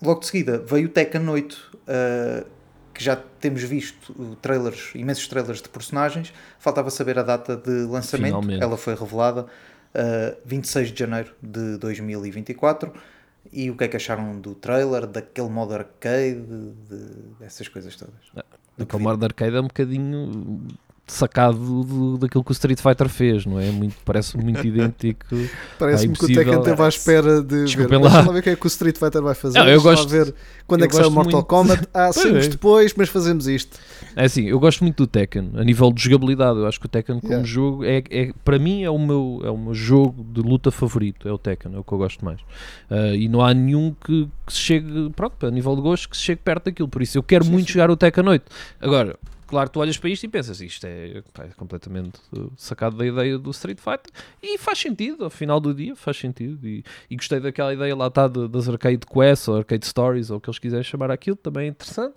logo 0.02 0.20
de 0.20 0.28
seguida 0.28 0.60
veio 0.60 0.88
o 0.88 0.90
Tekken 0.90 1.28
8, 1.28 1.54
uh, 1.54 2.46
que 2.94 3.04
já 3.04 3.16
temos 3.16 3.62
visto 3.64 4.38
trailers, 4.42 4.92
imensos 4.96 5.28
trailers 5.28 5.62
de 5.62 5.70
personagens. 5.70 6.34
Faltava 6.60 6.90
saber 6.90 7.18
a 7.20 7.24
data 7.24 7.56
de 7.56 7.86
lançamento. 7.86 8.28
Finalmente. 8.36 8.64
Ela 8.64 8.78
foi 8.78 8.96
revelada 8.96 9.44
uh, 9.44 10.38
26 10.46 10.92
de 10.92 11.00
janeiro 11.00 11.34
de 11.42 11.78
2024. 11.78 12.92
E 13.52 13.70
o 13.72 13.76
que 13.76 13.84
é 13.84 13.88
que 13.88 13.98
acharam 13.98 14.40
do 14.40 14.54
trailer, 14.56 15.08
daquele 15.08 15.50
modo 15.50 15.74
arcade, 15.74 16.40
de- 16.90 17.36
dessas 17.40 17.68
coisas 17.68 17.96
todas? 17.96 18.14
O 18.78 18.86
Comando 18.86 19.24
Arcade 19.26 19.56
é 19.56 19.60
um 19.60 19.68
bocadinho 19.68 20.68
sacado 21.08 21.84
do, 21.84 22.18
daquilo 22.18 22.44
que 22.44 22.52
o 22.52 22.54
Street 22.54 22.80
Fighter 22.80 23.10
fez, 23.10 23.46
não 23.46 23.60
é? 23.60 23.70
Muito, 23.70 23.96
parece 24.06 24.38
muito 24.38 24.64
idêntico. 24.68 25.26
Parece-me 25.78 26.14
Ah, 26.14 26.18
que 26.18 26.26
o. 26.26 26.28
Tekken 26.36 26.60
esteve 26.60 26.82
à 26.82 26.88
espera 26.88 27.42
de 27.42 27.56
ver. 27.56 27.66
Desculpem 27.66 28.00
Deixa 28.02 28.16
lá. 28.18 28.22
ver 28.32 28.40
o 28.40 28.42
que 28.44 28.50
é 28.52 28.56
que 28.56 28.66
o 28.66 28.68
Street 28.68 28.98
Fighter 28.98 29.22
vai 29.22 29.36
fazer. 29.36 29.60
Não, 29.60 29.68
eu 29.68 29.82
gosto- 29.82 30.08
ver 30.08 30.34
quando 30.66 30.82
é 30.82 30.86
eu 30.86 30.90
que 30.90 30.96
sai 30.96 31.06
o 31.06 31.12
Mortal 31.12 31.34
muito- 31.34 31.48
Kombat. 31.48 31.88
Ah, 31.94 32.14
saímos 32.14 32.46
é. 32.46 32.50
depois, 32.50 32.94
mas 32.96 33.10
fazemos 33.10 33.48
isto. 33.48 33.78
É 34.16 34.24
assim, 34.26 34.44
eu 34.46 34.60
gosto 34.60 34.82
muito 34.84 34.98
do 35.04 35.08
Tekken, 35.08 35.52
a 35.56 35.64
nível 35.64 35.92
de 35.92 36.02
jogabilidade. 36.04 36.60
Eu 36.60 36.66
acho 36.68 36.80
que 36.80 36.86
o 36.86 36.90
Tekken 36.90 37.20
como 37.20 37.32
Yeah. 37.34 37.48
jogo 37.48 37.84
é, 37.84 38.04
é 38.10 38.32
para 38.46 38.58
mim 38.58 38.84
é 38.84 38.90
o 38.90 38.98
meu 39.00 39.42
é 39.44 39.50
o 39.50 39.58
meu 39.58 39.74
jogo 39.74 40.26
de 40.34 40.42
luta 40.42 40.72
favorito, 40.72 41.28
é 41.28 41.32
o 41.32 41.38
Tekken, 41.38 41.76
é 41.76 41.78
o 41.80 41.84
que 41.84 41.92
eu 41.92 41.98
gosto 41.98 42.24
mais. 42.24 42.40
Ah, 42.90 43.08
e 43.14 43.28
não 43.28 43.42
há 43.42 43.54
nenhum 43.54 43.94
que, 44.06 44.30
que 44.46 44.54
se 44.54 44.60
chegue, 44.60 45.10
pronto, 45.16 45.46
a 45.46 45.52
nível 45.52 45.76
de 45.76 45.82
gosto, 45.82 46.08
que 46.10 46.16
se 46.16 46.24
chegue 46.24 46.42
perto 46.44 46.66
daquilo. 46.66 46.88
Por 46.88 47.02
isso 47.02 47.18
eu 47.18 47.24
quero 47.24 47.44
muito 47.46 47.70
jogar 47.72 47.92
o 47.92 47.98
Tekken 47.98 48.28
8. 48.30 48.44
Agora, 48.80 49.18
claro, 49.52 49.70
tu 49.70 49.80
olhas 49.82 49.98
para 49.98 50.10
isto 50.10 50.24
e 50.24 50.28
pensas, 50.30 50.62
isto 50.62 50.86
é, 50.86 51.22
pá, 51.34 51.44
é 51.44 51.50
completamente 51.50 52.20
sacado 52.58 52.96
da 52.98 53.06
ideia 53.06 53.38
do 53.38 53.52
Street 53.52 53.78
Fighter 53.80 54.12
e 54.42 54.58
faz 54.58 54.80
sentido, 54.80 55.26
ao 55.26 55.30
final 55.30 55.60
do 55.60 55.74
dia 55.74 55.96
faz 55.96 56.18
sentido. 56.18 56.66
E, 56.68 56.84
e 57.10 57.16
gostei 57.18 57.40
daquela 57.40 57.74
ideia 57.74 57.96
lá 57.96 58.08
está 58.08 58.28
de- 58.28 58.48
das 58.48 58.68
arcade 58.70 59.06
quests 59.06 59.48
ou 59.50 59.58
arcade 59.58 59.86
stories 59.86 60.32
ou 60.32 60.38
o 60.38 60.42
que 60.42 60.50
eles 60.50 60.58
quiserem 60.58 60.84
chamar 60.84 61.12
aquilo, 61.12 61.36
também 61.36 61.66
é 61.66 61.68
interessante. 61.70 62.14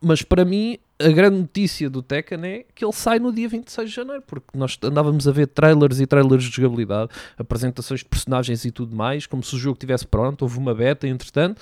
Mas 0.00 0.20
para 0.20 0.44
mim, 0.44 0.76
a 1.00 1.08
grande 1.08 1.38
notícia 1.38 1.88
do 1.88 2.02
Tekken 2.02 2.44
é 2.44 2.64
que 2.74 2.84
ele 2.84 2.92
sai 2.92 3.18
no 3.18 3.32
dia 3.32 3.48
26 3.48 3.88
de 3.88 3.96
janeiro, 3.96 4.22
porque 4.26 4.46
nós 4.54 4.78
andávamos 4.82 5.26
a 5.26 5.32
ver 5.32 5.46
trailers 5.46 5.98
e 5.98 6.06
trailers 6.06 6.44
de 6.44 6.50
jogabilidade, 6.54 7.10
apresentações 7.38 8.00
de 8.00 8.06
personagens 8.06 8.66
e 8.66 8.70
tudo 8.70 8.94
mais, 8.94 9.26
como 9.26 9.42
se 9.42 9.54
o 9.54 9.58
jogo 9.58 9.76
estivesse 9.76 10.06
pronto, 10.06 10.42
houve 10.42 10.58
uma 10.58 10.74
beta, 10.74 11.08
entretanto. 11.08 11.60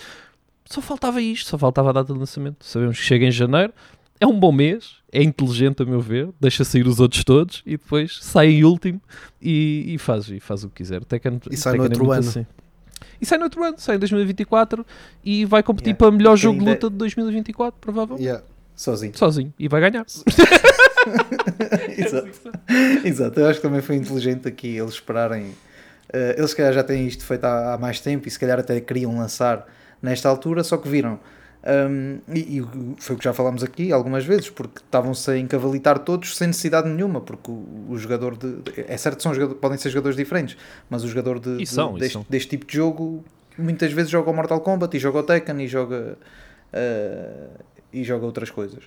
Só 0.64 0.80
faltava 0.80 1.20
isto, 1.22 1.48
só 1.48 1.56
faltava 1.56 1.90
a 1.90 1.92
data 1.92 2.12
de 2.12 2.18
lançamento. 2.18 2.64
Sabemos 2.64 2.98
que 2.98 3.04
chega 3.04 3.24
em 3.26 3.30
janeiro. 3.30 3.72
É 4.22 4.26
um 4.26 4.38
bom 4.38 4.52
mês, 4.52 4.96
é 5.12 5.22
inteligente 5.22 5.82
a 5.82 5.86
meu 5.86 6.00
ver, 6.00 6.28
deixa 6.40 6.64
sair 6.64 6.86
os 6.86 7.00
outros 7.00 7.24
todos 7.24 7.62
e 7.66 7.72
depois 7.72 8.18
sai 8.22 8.48
em 8.48 8.64
último 8.64 9.00
e, 9.40 9.94
e 9.94 9.98
faz, 9.98 10.28
e 10.28 10.38
faz 10.40 10.62
o 10.64 10.68
que 10.68 10.76
quiser. 10.76 11.02
O 11.02 11.04
Tekken, 11.04 11.40
E 11.50 11.56
sai 11.56 11.72
Tekken 11.72 11.78
no 11.78 11.84
é 11.84 11.88
outro 11.88 12.04
muito 12.06 12.18
ano. 12.20 12.28
assim. 12.28 12.46
E 13.20 13.26
sai 13.26 13.38
no 13.38 13.44
outro 13.44 13.62
ano, 13.64 13.74
sai 13.78 13.96
em 13.96 13.98
2024 13.98 14.86
e 15.24 15.44
vai 15.44 15.62
competir 15.62 15.88
Yeah. 15.90 15.98
para 15.98 16.10
melhor 16.16 16.34
E 16.34 16.40
jogo 16.40 16.58
de 16.60 16.64
luta 16.64 16.88
de 16.90 16.96
2024, 16.96 17.78
provavelmente. 17.80 18.24
Yeah. 18.24 18.44
Sozinho. 18.74 19.12
Sozinho. 19.16 19.52
E 19.58 19.68
vai 19.68 19.80
ganhar. 19.80 20.06
Exato. 21.96 22.28
Exato, 23.04 23.40
eu 23.40 23.46
acho 23.48 23.60
que 23.60 23.66
também 23.66 23.80
foi 23.82 23.96
inteligente 23.96 24.46
aqui 24.48 24.76
eles 24.76 24.94
esperarem. 24.94 25.52
eh, 26.12 26.36
eles 26.38 26.50
se 26.50 26.56
calhar 26.56 26.72
já 26.72 26.82
têm 26.84 27.06
isto 27.06 27.24
feito 27.24 27.44
há, 27.44 27.74
há 27.74 27.78
mais 27.78 28.00
tempo 28.00 28.26
e 28.28 28.30
se 28.30 28.38
calhar 28.38 28.58
até 28.58 28.80
queriam 28.80 29.16
lançar 29.18 29.66
nesta 30.00 30.28
altura, 30.28 30.62
só 30.64 30.76
que 30.76 30.88
viram. 30.88 31.18
Um, 31.64 32.18
e, 32.34 32.58
e 32.58 32.66
foi 32.98 33.14
o 33.14 33.18
que 33.18 33.24
já 33.24 33.32
falámos 33.32 33.62
aqui 33.62 33.92
algumas 33.92 34.24
vezes, 34.24 34.50
porque 34.50 34.80
estavam-se 34.80 35.30
a 35.30 35.38
encavalitar 35.38 35.98
todos 36.00 36.36
sem 36.36 36.48
necessidade 36.48 36.88
nenhuma, 36.88 37.20
porque 37.20 37.50
o, 37.52 37.86
o 37.88 37.96
jogador 37.98 38.36
de. 38.36 38.56
É 38.88 38.96
certo 38.96 39.18
que 39.18 39.22
são 39.22 39.32
jogador- 39.32 39.54
podem 39.56 39.78
ser 39.78 39.90
jogadores 39.90 40.16
diferentes, 40.16 40.56
mas 40.90 41.04
o 41.04 41.08
jogador 41.08 41.38
de, 41.38 41.58
de- 41.58 41.66
são, 41.66 41.96
e 41.96 42.00
deste, 42.00 42.18
deste 42.28 42.48
tipo 42.50 42.66
de 42.66 42.74
jogo 42.76 43.24
muitas 43.56 43.92
vezes 43.92 44.10
joga 44.10 44.30
o 44.30 44.34
Mortal 44.34 44.60
Kombat 44.60 44.96
e 44.96 44.98
joga 45.00 45.18
o 45.20 45.22
Tekken 45.22 45.62
e 45.62 45.68
joga. 45.68 46.18
eh, 46.72 47.48
e 47.92 48.02
joga 48.02 48.24
outras 48.24 48.50
coisas 48.50 48.82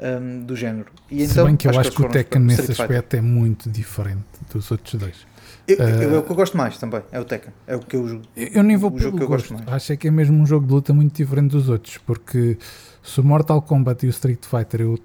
um, 0.00 0.40
do 0.42 0.56
género. 0.56 0.86
E 1.10 1.26
Se 1.26 1.32
então, 1.32 1.44
bem 1.46 1.56
que 1.56 1.66
eu 1.68 1.70
acho, 1.72 1.80
eles 1.80 1.94
que 1.94 2.02
o 2.02 2.08
Tekken 2.08 2.40
nesse 2.42 2.72
aspecto 2.72 3.14
é 3.16 3.20
muito 3.20 3.68
diferente 3.70 4.24
dos 4.52 4.70
outros 4.70 4.94
dois. 4.98 5.26
Eu, 5.68 5.76
eu- 5.76 5.84
Eh, 6.12 6.14
é 6.14 6.18
o 6.18 6.22
que 6.22 6.30
eu 6.30 6.36
gosto 6.36 6.56
mais 6.56 6.78
também, 6.78 7.02
é 7.10 7.18
o 7.20 7.24
Tekken. 7.24 7.52
É 7.66 7.74
o 7.76 7.80
que 7.80 7.96
eu 7.96 8.06
Eu 8.36 8.48
eu 8.54 8.62
nem 8.62 8.76
vou 8.76 8.92
O 8.92 8.98
jogo 8.98 9.16
que 9.18 9.24
eu 9.24 9.28
gosto 9.28 9.50
gosto. 9.52 9.64
mais. 9.64 9.76
Acho 9.76 9.92
é 9.92 9.96
que 9.96 10.08
é 10.08 10.10
mesmo 10.10 10.36
um 10.40 10.46
jogo 10.46 10.66
de 10.66 10.72
luta 10.72 10.92
muito 10.94 11.14
diferente 11.16 11.50
dos 11.52 11.68
outros, 11.68 11.98
porque 11.98 12.56
se 13.02 13.20
o 13.20 13.24
Mortal 13.24 13.60
Kombat 13.62 14.04
e 14.04 14.08
o 14.08 14.10
Street 14.10 14.44
Fighter 14.44 14.80
eu, 14.82 14.98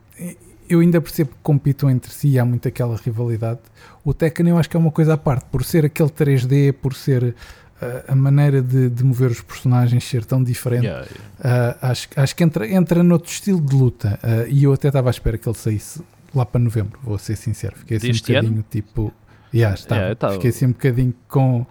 eu 0.69 0.79
ainda 0.79 1.01
percebo 1.01 1.31
que 1.31 1.37
compitam 1.41 1.89
entre 1.89 2.11
si 2.11 2.29
e 2.29 2.39
há 2.39 2.45
muito 2.45 2.67
aquela 2.67 2.95
rivalidade. 2.95 3.59
O 4.05 4.13
Tekken 4.13 4.49
eu 4.49 4.57
acho 4.57 4.69
que 4.69 4.77
é 4.77 4.79
uma 4.79 4.91
coisa 4.91 5.13
à 5.13 5.17
parte, 5.17 5.45
por 5.51 5.63
ser 5.63 5.85
aquele 5.85 6.09
3D, 6.09 6.73
por 6.73 6.93
ser 6.93 7.35
ah, 7.81 8.03
a 8.09 8.15
maneira 8.15 8.61
de, 8.61 8.89
de 8.89 9.03
mover 9.03 9.31
os 9.31 9.41
personagens 9.41 10.03
ser 10.07 10.23
tão 10.25 10.43
diferente, 10.43 10.85
Yeah, 10.85 11.07
yeah. 11.43 11.77
ah, 11.81 11.89
acho, 11.89 12.07
acho 12.15 12.35
que 12.35 12.43
entra, 12.43 12.67
entra 12.71 13.01
noutro 13.03 13.31
estilo 13.31 13.59
de 13.59 13.75
luta. 13.75 14.19
ah, 14.21 14.45
e 14.47 14.63
eu 14.63 14.73
até 14.73 14.87
estava 14.89 15.09
à 15.09 15.11
espera 15.11 15.37
que 15.39 15.49
ele 15.49 15.57
saísse 15.57 16.01
lá 16.33 16.45
para 16.45 16.61
novembro, 16.61 16.97
vou 17.03 17.17
ser 17.17 17.35
sincero. 17.35 17.75
Fiquei 17.77 17.97
assim 17.97 18.11
um 18.11 18.13
bocadinho 18.13 18.65
tipo. 18.69 19.11
Yeah, 19.53 19.75
estava. 19.75 19.95
Yeah, 19.99 20.13
estava. 20.13 20.33
Fiquei 20.33 20.49
assim 20.49 20.65
um 20.67 20.71
bocadinho 20.71 21.13
com. 21.27 21.65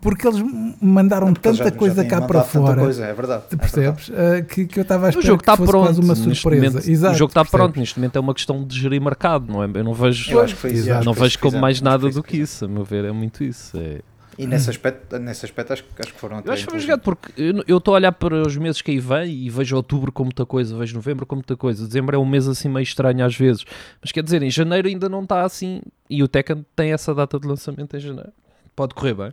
Porque 0.00 0.26
eles 0.26 0.42
mandaram 0.80 1.26
Porque 1.34 1.40
tanta 1.50 1.56
já- 1.58 1.64
já 1.64 1.70
coisa 1.70 1.96
têm 2.00 2.08
cá 2.08 2.22
para 2.22 2.40
tanta 2.40 2.44
fora. 2.50 2.80
Coisa, 2.80 3.04
é 3.04 3.12
verdade. 3.12 3.42
Tu 3.50 3.54
é 3.54 3.58
percebes? 3.58 4.10
Ah, 4.10 4.40
que, 4.42 4.64
que 4.66 4.78
eu 4.78 4.82
estava 4.82 5.04
à 5.04 5.06
O 5.06 5.10
espera 5.10 5.26
jogo 5.26 5.38
que 5.38 5.42
está 5.42 5.56
fosse 5.56 5.70
pronto. 5.70 5.84
quase 5.86 6.00
uma 6.00 6.14
neste 6.14 6.40
surpresa. 6.40 6.66
momento. 6.70 6.88
Exato, 6.90 7.14
o 7.14 7.18
jogo 7.18 7.30
está 7.30 7.40
percebes? 7.42 7.50
pronto. 7.64 7.78
Neste 7.80 7.98
momento 7.98 8.16
é 8.16 8.20
uma 8.20 8.34
questão 8.34 8.64
de 8.64 8.80
gerir 8.80 9.02
mercado. 9.02 9.52
Não 9.52 9.62
é? 9.62 9.66
Eu 9.74 9.84
não 9.84 9.92
vejo, 9.92 10.30
Eu 10.32 10.40
acho 10.40 10.54
que 10.54 10.60
foi 10.62 10.72
isso. 10.72 10.88
Não 11.04 11.12
vejo 11.12 11.38
como 11.38 11.58
mais 11.58 11.80
nada 11.82 12.08
do 12.08 12.22
que 12.22 12.38
isso. 12.38 12.64
A 12.64 12.68
meu 12.68 12.84
ver, 12.84 13.04
é 13.04 13.12
muito 13.12 13.44
isso. 13.44 13.76
É. 13.78 14.00
E 14.38 14.46
nesse 14.46 14.68
aspecto, 14.68 15.18
nesse 15.18 15.46
aspecto 15.46 15.72
acho, 15.72 15.82
que- 15.84 16.02
acho 16.02 16.12
que 16.12 16.20
foram 16.20 16.38
até 16.38 16.48
Eu 16.48 16.52
acho 16.52 16.64
que 16.64 16.70
foi 16.70 16.80
jogado 16.80 17.00
porque 17.00 17.32
eu- 17.40 17.78
estou 17.78 17.94
a 17.94 17.96
olhar 17.96 18.12
para 18.12 18.46
os 18.46 18.56
meses 18.56 18.82
que 18.82 18.90
aí 18.90 18.98
vem 18.98 19.32
e 19.32 19.48
vejo 19.48 19.74
outubro 19.76 20.12
com 20.12 20.24
muita 20.24 20.44
coisa, 20.44 20.76
vejo 20.76 20.94
novembro 20.94 21.24
com 21.24 21.36
muita 21.36 21.56
coisa. 21.56 21.86
Dezembro 21.86 22.14
é 22.14 22.18
um 22.18 22.26
mês 22.26 22.46
assim 22.46 22.68
meio 22.68 22.82
estranho 22.82 23.24
às 23.24 23.34
vezes. 23.34 23.64
Mas 24.00 24.12
quer 24.12 24.22
dizer, 24.22 24.42
em 24.42 24.50
janeiro 24.50 24.88
ainda 24.88 25.08
não 25.08 25.22
está 25.22 25.42
assim. 25.42 25.80
E 26.10 26.22
o 26.22 26.28
Tekken 26.28 26.64
tem 26.76 26.92
essa 26.92 27.14
data 27.14 27.38
de 27.40 27.46
lançamento 27.48 27.96
em 27.96 28.00
janeiro. 28.00 28.32
Pode 28.74 28.94
correr 28.94 29.14
bem. 29.14 29.32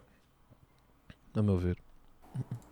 A 1.35 1.41
meu 1.41 1.57
ver. 1.57 1.77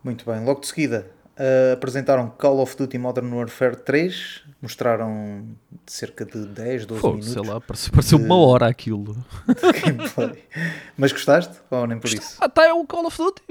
Muito 0.02 0.24
bem, 0.24 0.44
logo 0.44 0.60
de 0.60 0.68
seguida 0.68 1.06
uh, 1.38 1.72
apresentaram 1.74 2.30
Call 2.30 2.60
of 2.60 2.76
Duty 2.76 2.98
Modern 2.98 3.32
Warfare 3.32 3.76
3, 3.76 4.42
mostraram 4.60 5.46
cerca 5.86 6.24
de 6.24 6.46
10, 6.46 6.86
12 6.86 7.00
Fogo, 7.00 7.14
minutos 7.18 7.32
sei 7.32 7.42
lá, 7.52 7.60
pareceu, 7.60 8.18
de- 8.18 8.24
uma 8.24 8.36
hora 8.36 8.66
aquilo. 8.68 9.16
Mas 10.96 11.12
gostaste? 11.12 11.54
Ou 11.70 11.86
nem 11.86 11.98
por 11.98 12.08
isso? 12.12 12.36
Ah, 12.40 12.48
tá, 12.48 12.66
é 12.66 12.72
o 12.72 12.84
Call 12.86 13.06
of 13.06 13.16
Duty. 13.16 13.42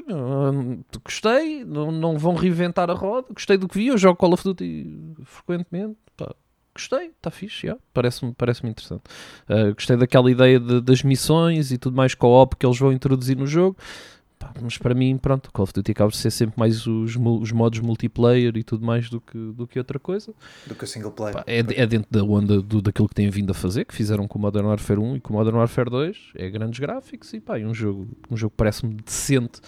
Gostei, 1.04 1.64
não, 1.66 1.92
não 1.92 2.18
vão 2.18 2.36
reinventar 2.36 2.90
a 2.90 2.94
roda. 2.94 3.28
Gostei 3.34 3.58
do 3.58 3.68
que 3.68 3.78
vi. 3.78 3.88
Eu 3.88 3.98
jogo 3.98 4.18
Call 4.18 4.34
of 4.34 4.44
Duty 4.44 5.16
frequentemente. 5.26 5.98
Pá, 6.16 6.34
gostei, 6.74 7.08
está 7.08 7.30
fixe. 7.32 7.68
yeah, 7.68 7.82
Parece-me 7.94 8.34
parece 8.34 8.66
interessante. 8.66 9.04
Ah, 9.48 9.72
gostei 9.74 9.98
daquela 9.98 10.32
ideia 10.32 10.60
de- 10.60 10.82
das 10.82 11.04
missões 11.04 11.72
e 11.72 11.78
tudo 11.78 11.96
mais 11.96 12.14
co-op 12.16 12.56
que 12.56 12.66
eles 12.66 12.78
vão 12.80 12.92
introduzir 12.92 13.36
no 13.38 13.46
jogo. 13.48 13.78
Pá, 14.42 14.52
mas 14.60 14.78
para 14.78 14.96
mim, 14.96 15.18
pronto, 15.18 15.52
Call 15.52 15.64
of 15.64 15.74
Duty 15.74 15.92
acaba 15.92 16.10
por 16.10 16.16
ser 16.16 16.32
sempre 16.32 16.60
mais 16.60 16.88
os, 16.88 17.16
os 17.16 17.52
modos 17.52 17.80
multiplayer 17.80 18.58
e 18.58 18.64
tudo 18.64 18.84
mais 18.84 19.08
do 19.08 19.22
que, 19.22 19.38
do 19.38 19.68
que 19.68 19.78
outra 19.78 20.00
coisa. 20.00 20.34
Do 20.66 20.74
que 20.74 20.84
o 20.84 20.88
single 20.88 21.12
player. 21.12 21.36
Pá, 21.36 21.44
é, 21.46 21.60
é 21.60 21.86
dentro 21.86 22.08
da 22.10 22.24
onda 22.24 22.60
do, 22.60 22.82
daquilo 22.82 23.08
que 23.08 23.14
têm 23.14 23.30
vindo 23.30 23.52
a 23.52 23.54
fazer, 23.54 23.86
que 23.86 23.94
fizeram 23.94 24.28
com 24.28 24.40
o 24.40 24.42
Modern 24.42 24.66
Warfare 24.66 25.00
1 25.00 25.18
e 25.18 25.20
com 25.20 25.34
o 25.34 25.38
Modern 25.38 25.58
Warfare 25.58 25.90
2. 25.92 26.18
É 26.36 26.50
grandes 26.50 26.80
gráficos 26.80 27.32
e 27.34 27.40
pá, 27.40 27.60
e 27.60 27.66
um 27.66 27.74
jogo, 27.74 28.08
um 28.32 28.36
jogo 28.36 28.54
parece-me 28.58 28.96
decente. 28.96 29.62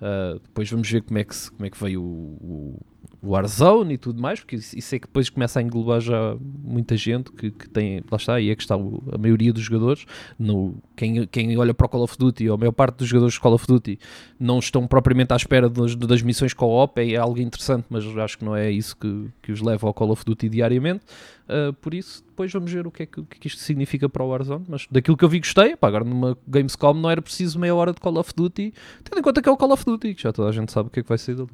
Ah, 0.00 0.38
depois 0.42 0.70
vamos 0.70 0.90
ver 0.90 1.02
como 1.02 1.18
é 1.18 1.24
que, 1.24 1.50
como 1.50 1.66
é 1.66 1.70
que 1.70 1.82
veio 1.82 2.02
o, 2.02 2.36
o 2.40 2.80
Warzone 3.22 3.94
e 3.94 3.98
tudo 3.98 4.20
mais, 4.22 4.40
porque 4.40 4.56
isso, 4.56 4.94
é 4.94 4.98
que 4.98 5.06
depois 5.06 5.28
começa 5.28 5.58
a 5.58 5.62
englobar 5.62 6.00
já 6.00 6.36
muita 6.62 6.96
gente 6.96 7.32
que, 7.32 7.50
que 7.50 7.68
tem, 7.68 8.02
lá 8.10 8.16
está, 8.16 8.34
aí 8.34 8.50
é 8.50 8.54
que 8.54 8.62
está 8.62 8.76
o- 8.76 9.02
a 9.12 9.18
maioria 9.18 9.52
dos 9.52 9.62
jogadores. 9.62 10.04
No, 10.38 10.76
quem, 10.96 11.26
quem 11.26 11.56
olha 11.58 11.74
para 11.74 11.86
o 11.86 11.88
Call 11.88 12.02
of 12.04 12.16
Duty, 12.16 12.48
ou 12.48 12.54
a 12.54 12.58
maior 12.58 12.72
parte 12.72 12.98
dos 12.98 13.08
jogadores 13.08 13.34
de 13.34 13.40
Call 13.40 13.54
of 13.54 13.66
Duty, 13.66 13.98
não 14.38 14.58
estão 14.58 14.86
propriamente 14.86 15.32
à 15.32 15.36
espera 15.36 15.68
das, 15.68 15.94
das 15.96 16.22
missões 16.22 16.54
co-op, 16.54 17.00
é 17.00 17.16
algo 17.16 17.38
interessante, 17.40 17.86
mas 17.90 18.04
acho 18.04 18.38
que 18.38 18.44
não 18.44 18.54
é 18.54 18.70
isso 18.70 18.96
que, 18.96 19.26
que 19.42 19.50
os 19.52 19.60
leva 19.60 19.86
ao 19.86 19.94
Call 19.94 20.10
of 20.10 20.24
Duty 20.24 20.48
diariamente. 20.48 21.04
Uh, 21.48 21.72
por 21.74 21.94
isso, 21.94 22.22
depois 22.28 22.52
vamos 22.52 22.70
ver 22.70 22.86
o 22.86 22.90
que, 22.90 23.02
é 23.02 23.06
que 23.06 23.20
é 23.20 23.24
que 23.40 23.48
isto 23.48 23.60
significa 23.60 24.08
para 24.08 24.22
o 24.22 24.28
Warzone. 24.28 24.64
Mas 24.68 24.86
daquilo 24.90 25.16
que 25.16 25.24
eu 25.24 25.28
vi, 25.28 25.38
gostei. 25.38 25.74
Pá, 25.76 25.88
agora 25.88 26.04
numa 26.04 26.36
Gamescom 26.46 26.92
não 26.94 27.10
era 27.10 27.22
preciso 27.22 27.58
meia 27.58 27.74
hora 27.74 27.92
de 27.92 28.00
Call 28.00 28.18
of 28.18 28.32
Duty, 28.36 28.72
tendo 29.02 29.18
em 29.18 29.22
conta 29.22 29.40
que 29.42 29.48
é 29.48 29.52
o 29.52 29.56
Call 29.56 29.72
of 29.72 29.84
Duty, 29.84 30.14
que 30.14 30.22
já 30.22 30.32
toda 30.32 30.48
a 30.50 30.52
gente 30.52 30.70
sabe 30.70 30.88
o 30.88 30.90
que 30.90 31.00
é 31.00 31.02
que 31.02 31.08
vai 31.08 31.16
sair 31.18 31.34
dali. 31.36 31.48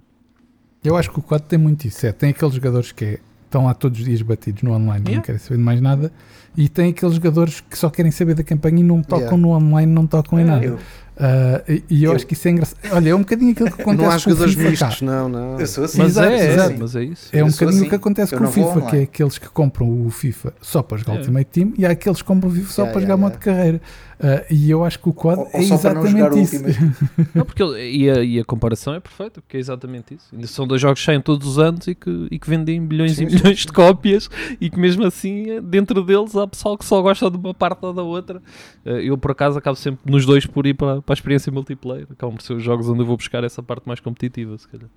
Eu 0.85 0.97
acho 0.97 1.11
que 1.11 1.19
o 1.19 1.23
4 1.23 1.49
tem 1.49 1.59
muito 1.59 1.87
isso. 1.87 2.07
É, 2.07 2.13
tem 2.13 2.31
aqueles 2.31 2.55
jogadores 2.55 2.93
que 2.93 3.05
é- 3.05 3.19
estão 3.45 3.65
lá 3.67 3.75
todos 3.75 3.99
os 4.01 4.05
dias 4.05 4.21
batidos 4.21 4.63
no 4.63 4.73
online, 4.73 5.05
não 5.05 5.11
Yeah. 5.13 5.25
querem 5.25 5.39
saber 5.41 5.57
de 5.57 5.63
mais 5.63 5.81
nada. 5.81 6.13
E 6.57 6.69
tem 6.69 6.91
aqueles 6.91 7.15
jogadores 7.15 7.61
que 7.61 7.79
só 7.79 7.89
querem 7.89 8.11
saber 8.13 8.35
da 8.35 8.43
campanha 8.45 8.81
e 8.81 8.83
não 8.85 9.01
tocam 9.03 9.19
Yeah. 9.21 9.37
no 9.39 9.49
online, 9.51 9.91
não 9.93 10.07
tocam 10.07 10.39
em 10.39 10.43
É, 10.43 10.45
nada. 10.45 10.65
Eu, 10.65 10.79
Ah, 11.17 11.63
e, 11.69 11.85
e 11.89 12.05
eu, 12.05 12.11
eu- 12.11 12.17
acho 12.17 12.27
que 12.27 12.35
isso 12.35 12.49
é 12.49 12.51
engraçado. 12.51 12.79
Olha, 12.93 13.11
é 13.11 13.15
um 13.15 13.21
bocadinho 13.21 13.53
aquilo 13.53 13.71
que 13.71 13.81
acontece 13.83 14.03
Não 14.03 14.11
há 14.11 14.13
com 14.13 14.17
o 14.17 14.19
jogadores 14.21 14.55
FIFA 14.55 14.71
mistos, 14.71 15.03
não, 15.03 15.29
não. 15.29 15.61
eu 15.61 15.67
sou 15.67 15.85
assim. 15.85 15.99
Mas 15.99 16.17
é, 16.17 16.35
é, 16.37 16.53
exato. 16.55 16.75
mas 16.79 16.97
é 16.97 17.05
isso. 17.05 17.29
É 17.33 17.45
um 17.45 17.49
bocadinho 17.51 17.71
o 17.71 17.81
assim. 17.81 17.89
que 17.89 17.95
acontece 17.95 18.35
Eu 18.35 18.39
com 18.41 18.45
o 18.47 18.51
FIFA, 18.51 18.81
que 18.83 18.97
é 18.97 19.03
aqueles 19.03 19.39
que 19.39 19.49
compram 19.49 20.07
o 20.07 20.11
FIFA 20.11 20.55
só 20.61 20.83
para 20.83 20.99
jogar 20.99 21.15
É. 21.15 21.19
Ultimate 21.19 21.51
Team 21.51 21.73
e 21.79 21.87
há 21.87 21.91
aqueles 21.91 22.19
que 22.21 22.25
compram 22.27 22.51
o 22.51 22.53
FIFA 22.55 22.73
só 22.73 22.83
Yeah, 22.83 22.93
para 22.93 23.01
yeah, 23.03 23.15
jogar 23.15 23.17
modo 23.29 23.33
de 23.33 23.39
carreira. 23.45 23.81
Ah, 24.21 24.45
e 24.49 24.71
eu 24.71 24.85
acho 24.85 24.99
que 25.01 25.09
o 25.09 25.13
quad 25.13 25.39
Ou- 25.39 25.51
ou 25.53 25.61
é 25.61 25.63
só 25.65 25.77
para 25.79 25.95
não 25.95 26.07
jogar 26.07 26.33
exatamente 26.37 26.57
o 26.67 26.71
isso. 26.71 26.95
Não, 27.35 27.45
porque 27.45 27.63
ele- 27.63 27.91
e, 27.91 28.11
a, 28.11 28.23
e 28.23 28.39
a 28.41 28.45
comparação 28.45 28.95
é 28.95 29.01
perfeita, 29.01 29.41
porque 29.41 29.57
é 29.57 29.61
exatamente 29.61 30.15
isso. 30.15 30.27
Ainda 30.33 30.47
são 30.47 30.67
dois 30.67 30.81
jogos 30.81 31.01
que 31.01 31.05
saem 31.07 31.21
todos 31.21 31.47
os 31.49 31.59
anos 31.59 31.87
e 31.89 31.95
que, 31.95 32.29
e 32.31 32.39
que 32.39 32.49
vendem 32.49 32.85
bilhões 32.85 33.17
Sim, 33.17 33.25
e 33.27 33.31
sim, 33.31 33.37
milhões 33.37 33.59
de 33.59 33.73
cópias 33.73 34.31
e 34.61 34.71
que 34.71 34.79
mesmo 34.79 35.05
assim, 35.05 35.61
dentro 35.63 36.03
deles, 36.03 36.35
há 36.37 36.47
pessoal 36.47 36.79
que 36.79 36.85
só 36.85 37.01
gosta 37.03 37.29
de 37.31 37.37
uma 37.37 37.53
parte 37.55 37.85
ou 37.85 37.93
da 37.93 38.03
outra. 38.03 38.41
Eh, 38.87 39.03
Eu, 39.09 39.19
por 39.19 39.33
acaso, 39.33 39.59
acabo 39.59 39.77
sempre 39.77 40.01
nos 40.11 40.25
dois 40.25 40.47
por 40.47 40.65
ir 40.67 40.75
para, 40.75 41.03
para 41.05 41.13
a 41.15 41.17
experiência 41.17 41.53
multiplayer. 41.53 42.07
Acabam 42.11 42.37
por 42.37 42.43
ser 42.43 42.55
os 42.55 42.63
jogos 42.63 42.89
onde 42.89 43.01
eu 43.03 43.07
vou 43.07 43.17
buscar 43.17 43.45
essa 43.45 43.63
parte 43.63 43.87
mais 43.87 44.01
competitiva, 44.01 44.57
se 44.59 44.69
calhar. 44.69 44.91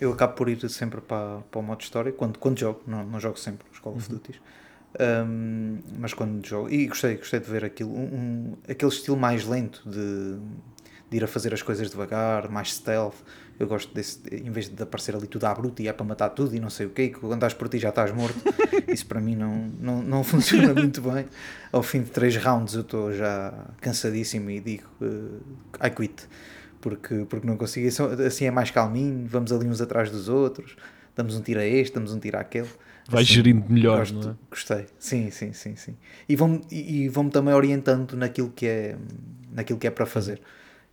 Eu 0.00 0.12
acabo 0.12 0.34
por 0.34 0.48
ir 0.48 0.68
sempre 0.68 1.00
para, 1.00 1.40
para 1.50 1.60
o 1.60 1.62
modo 1.62 1.80
história 1.82 2.12
quando, 2.12 2.38
quando 2.38 2.58
jogo, 2.58 2.82
não, 2.86 3.04
não 3.06 3.20
jogo 3.20 3.38
sempre 3.38 3.66
os 3.72 3.78
Call 3.78 3.94
of 3.94 4.08
Uhum. 4.10 4.18
Duty. 4.18 4.40
Um, 5.00 5.80
mas 5.98 6.14
quando 6.14 6.44
jogo, 6.46 6.68
e 6.70 6.86
gostei, 6.86 7.16
gostei 7.16 7.40
de 7.40 7.50
ver 7.50 7.64
aquilo, 7.64 7.90
um, 7.92 8.04
um- 8.52 8.56
aquele 8.68 8.90
estilo 8.92 9.16
mais 9.16 9.44
lento 9.44 9.82
de, 9.88 10.38
de 11.10 11.16
ir 11.16 11.24
a 11.24 11.28
fazer 11.28 11.52
as 11.54 11.62
coisas 11.62 11.90
devagar, 11.90 12.48
mais 12.48 12.74
stealth. 12.74 13.16
Eu 13.58 13.66
gosto 13.68 13.94
desse, 13.94 14.20
em 14.32 14.50
vez 14.50 14.68
de 14.68 14.82
aparecer 14.82 15.14
ali 15.14 15.26
tudo 15.26 15.44
à 15.44 15.54
bruta 15.54 15.82
e 15.82 15.88
é 15.88 15.92
para 15.92 16.04
matar 16.04 16.30
tudo 16.30 16.54
e 16.56 16.60
não 16.60 16.70
sei 16.70 16.86
o 16.86 16.90
quê, 16.90 17.08
que 17.08 17.20
quando 17.20 17.34
estás 17.34 17.54
por 17.54 17.68
ti 17.68 17.78
já 17.78 17.90
estás 17.90 18.12
morto. 18.12 18.36
Isso 18.88 19.06
para 19.06 19.20
mim 19.20 19.36
não, 19.36 19.70
não, 19.80 20.02
não 20.02 20.24
funciona 20.24 20.74
muito 20.74 21.00
bem. 21.02 21.26
Ao 21.70 21.82
fim 21.82 22.02
de 22.02 22.10
três 22.10 22.36
rounds 22.36 22.74
eu 22.74 22.80
estou 22.80 23.12
já 23.12 23.54
cansadíssimo 23.80 24.50
e 24.50 24.60
digo 24.60 24.84
uh, 25.00 25.40
I 25.84 25.90
quit 25.90 26.26
porque, 26.84 27.24
porque 27.30 27.46
não 27.46 27.56
consigo. 27.56 27.88
Assim 28.26 28.44
é 28.44 28.50
mais 28.50 28.70
calminho, 28.70 29.26
vamos 29.26 29.50
ali 29.50 29.66
uns 29.66 29.80
atrás 29.80 30.10
dos 30.10 30.28
outros, 30.28 30.76
damos 31.16 31.34
um 31.34 31.40
tiro 31.40 31.60
a 31.60 31.64
este, 31.64 31.94
damos 31.94 32.12
um 32.12 32.18
tiro 32.18 32.38
àquele. 32.38 32.68
Vai 33.08 33.22
Assim, 33.22 33.32
gerindo 33.32 33.64
melhor, 33.70 33.98
gosto, 34.00 34.14
não 34.14 34.30
é? 34.32 34.34
Gostei, 34.50 34.86
sim, 34.98 35.30
sim, 35.30 35.52
sim, 35.54 35.76
sim. 35.76 35.96
E 36.28 36.36
vão-me 36.36 36.60
e, 36.70 37.04
e 37.04 37.08
vão 37.08 37.30
também 37.30 37.54
orientando 37.54 38.12
naquilo 38.14 38.50
que 38.54 38.66
é, 38.66 38.96
naquilo 39.50 39.78
que 39.78 39.86
é 39.86 39.90
para 39.90 40.04
fazer. 40.04 40.42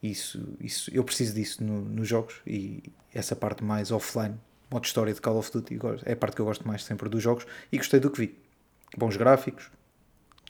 Isso, 0.02 0.42
isso, 0.60 0.90
eu 0.94 1.04
preciso 1.04 1.36
disso 1.36 1.64
no- 1.64 1.82
nos 1.84 2.08
jogos 2.08 2.36
e 2.48 2.82
essa 3.14 3.36
parte 3.36 3.64
mais 3.64 3.92
offline, 3.92 4.36
modo 4.72 4.84
história 4.86 5.14
de 5.14 5.22
Call 5.22 5.38
of 5.38 5.52
Duty, 5.52 5.78
é 6.06 6.14
a 6.14 6.16
parte 6.16 6.36
que 6.36 6.42
eu 6.42 6.46
gosto 6.46 6.68
mais 6.68 6.84
sempre 6.84 7.08
dos 7.08 7.22
jogos 7.22 7.46
e 7.72 7.78
gostei 7.78 8.00
do 8.00 8.10
que 8.10 8.20
vi. 8.22 8.36
Bons 8.98 9.16
gráficos, 9.16 9.70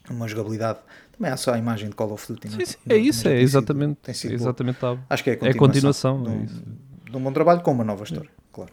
uma 0.09 0.27
jogabilidade. 0.27 0.79
Também 1.17 1.31
há 1.31 1.37
só 1.37 1.53
a 1.53 1.57
imagem 1.57 1.89
de 1.89 1.95
Call 1.95 2.13
of 2.13 2.25
Duty, 2.27 2.47
não 2.49 2.59
Sim, 2.59 2.65
sim, 2.65 2.77
Não- 2.85 2.95
é 2.95 2.99
isso, 2.99 3.27
é 3.27 3.31
sido- 3.31 3.41
exatamente, 3.41 3.97
tem 4.01 4.13
sido 4.13 4.31
é 4.31 4.35
exatamente 4.35 4.79
tá. 4.79 4.97
Acho 5.09 5.23
que 5.23 5.29
é 5.31 5.33
a 5.33 5.35
É 5.35 5.49
a 5.49 5.53
continuação, 5.57 6.17
continuação, 6.19 6.23
de, 6.23 6.29
é 6.29 6.31
um, 7.07 7.11
de 7.11 7.17
um 7.17 7.23
bom 7.23 7.33
trabalho 7.33 7.61
com 7.61 7.71
uma 7.71 7.83
nova 7.83 8.03
história, 8.05 8.29
claro. 8.53 8.71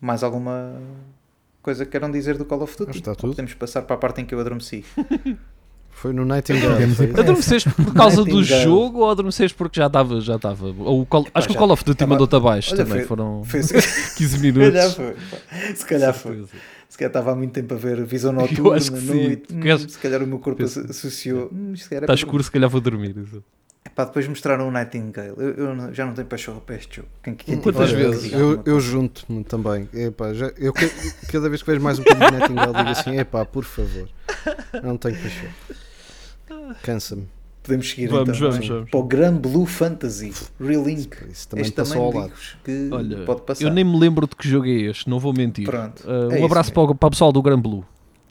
Mais 0.00 0.22
alguma 0.24 0.80
coisa 1.60 1.84
que 1.84 1.90
queiram 1.92 2.10
dizer 2.10 2.38
do 2.38 2.44
Call 2.46 2.62
of 2.62 2.76
Duty. 2.76 2.98
Está 2.98 3.14
tudo. 3.14 3.30
Podemos 3.30 3.52
passar 3.54 3.82
para 3.82 3.94
a 3.94 3.98
parte 3.98 4.20
em 4.22 4.24
que 4.24 4.34
eu 4.34 4.40
adormeci. 4.40 4.82
Foi 5.92 6.12
no 6.12 6.24
Nightingale. 6.24 6.82
Adormeceste 7.18 7.70
por 7.70 7.94
causa 7.94 8.24
do 8.24 8.42
jogo 8.42 9.00
ou 9.00 9.10
adormeceste 9.10 9.56
porque 9.56 9.78
já 9.78 9.86
estava? 9.86 10.20
Já 10.20 10.34
estava. 10.36 10.66
Ou 10.78 11.06
Call- 11.06 11.26
acho 11.32 11.46
que 11.48 11.54
o 11.54 11.56
Call 11.56 11.70
of 11.70 11.84
Duty 11.84 12.06
mandou-te 12.06 12.34
abaixo 12.34 12.74
também. 12.74 12.98
foi- 12.98 13.04
Foram 13.06 13.44
Foi, 13.44 13.62
se 13.62 13.72
15 14.16 14.36
calhar 14.38 14.40
minutos. 14.72 14.94
foi. 14.94 15.14
Se 15.76 15.86
calhar 15.86 16.14
foi. 16.14 16.44
Se 16.88 16.98
calhar 16.98 17.08
estava 17.10 17.32
há 17.32 17.34
muito 17.36 17.52
tempo 17.52 17.72
a 17.74 17.76
ver 17.76 18.04
visão 18.04 18.32
noturna, 18.34 18.68
Eu 18.68 18.72
acho 18.74 18.92
que 18.92 18.98
sim. 19.00 19.42
hum, 19.52 19.78
se 19.88 19.98
calhar 19.98 20.22
o 20.22 20.26
meu 20.26 20.38
corpo 20.40 20.58
penso- 20.58 20.80
associou. 20.80 21.48
Hum, 21.52 21.72
Está 21.74 22.00
para- 22.00 22.14
escuro, 22.14 22.42
se 22.42 22.50
calhar 22.50 22.68
vou 22.68 22.80
dormir. 22.80 23.16
isso. 23.16 23.42
Pá, 23.94 24.04
depois 24.04 24.26
mostraram 24.26 24.68
o 24.68 24.70
Nightingale. 24.70 25.34
Eu, 25.36 25.50
eu 25.54 25.94
já 25.94 26.06
não 26.06 26.14
tenho 26.14 26.26
paixão 26.26 26.58
para 26.64 26.76
este 26.76 26.96
jogo. 26.96 27.08
Quem, 27.22 27.34
quem 27.34 27.58
Quantas 27.60 27.90
vezes? 27.92 28.22
diga 28.22 28.36
Eu, 28.38 28.62
eu 28.64 28.80
junto-me 28.80 29.44
também. 29.44 29.88
Epá, 29.92 30.32
já, 30.32 30.50
eu, 30.56 30.72
ca- 30.72 30.88
cada 31.30 31.48
vez 31.50 31.62
que 31.62 31.70
vejo 31.70 31.82
mais 31.82 31.98
um 31.98 32.02
bocadinho 32.02 32.30
de 32.30 32.36
Nightingale, 32.38 32.72
digo 32.74 32.88
assim: 32.88 33.18
epá, 33.18 33.44
por 33.44 33.64
favor, 33.64 34.08
não 34.82 34.96
tenho 34.96 35.16
paixão. 35.20 35.48
Cansa-me. 36.82 37.26
Podemos 37.62 37.88
seguir 37.90 38.08
Vamos, 38.08 38.36
então 38.36 38.50
vamos, 38.50 38.66
vamos. 38.68 38.90
para 38.90 38.98
o 39.00 39.04
Grand 39.04 39.36
Blue 39.36 39.64
Fantasy 39.66 40.32
Relink. 40.60 41.16
Isso 41.30 41.48
também 41.48 41.62
Este 41.64 41.74
passou 41.76 41.94
também 41.94 42.22
ao 42.22 42.28
lado. 42.28 42.32
que 42.64 42.88
Olha, 42.90 43.24
pode 43.24 43.42
passar. 43.42 43.64
eu 43.64 43.70
nem 43.70 43.84
me 43.84 43.96
lembro 43.98 44.26
de 44.26 44.34
que 44.34 44.48
jogo 44.48 44.66
é 44.66 44.70
este, 44.90 45.08
não 45.08 45.20
vou 45.20 45.32
mentir. 45.32 45.64
Pronto, 45.66 46.02
Uh, 46.04 46.32
é 46.32 46.40
um 46.40 46.44
abraço 46.44 46.72
para 46.72 46.82
o, 46.82 46.94
para 46.94 47.06
o 47.06 47.10
pessoal 47.10 47.30
do 47.30 47.40
Gran 47.40 47.60
Blue. 47.60 47.84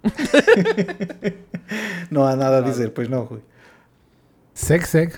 Não 2.09 2.23
há 2.25 2.35
nada 2.35 2.57
a 2.57 2.61
dizer, 2.61 2.89
pois 2.91 3.07
não, 3.07 3.23
Rui. 3.23 3.39
Segue, 4.53 4.85
segue. 4.87 5.13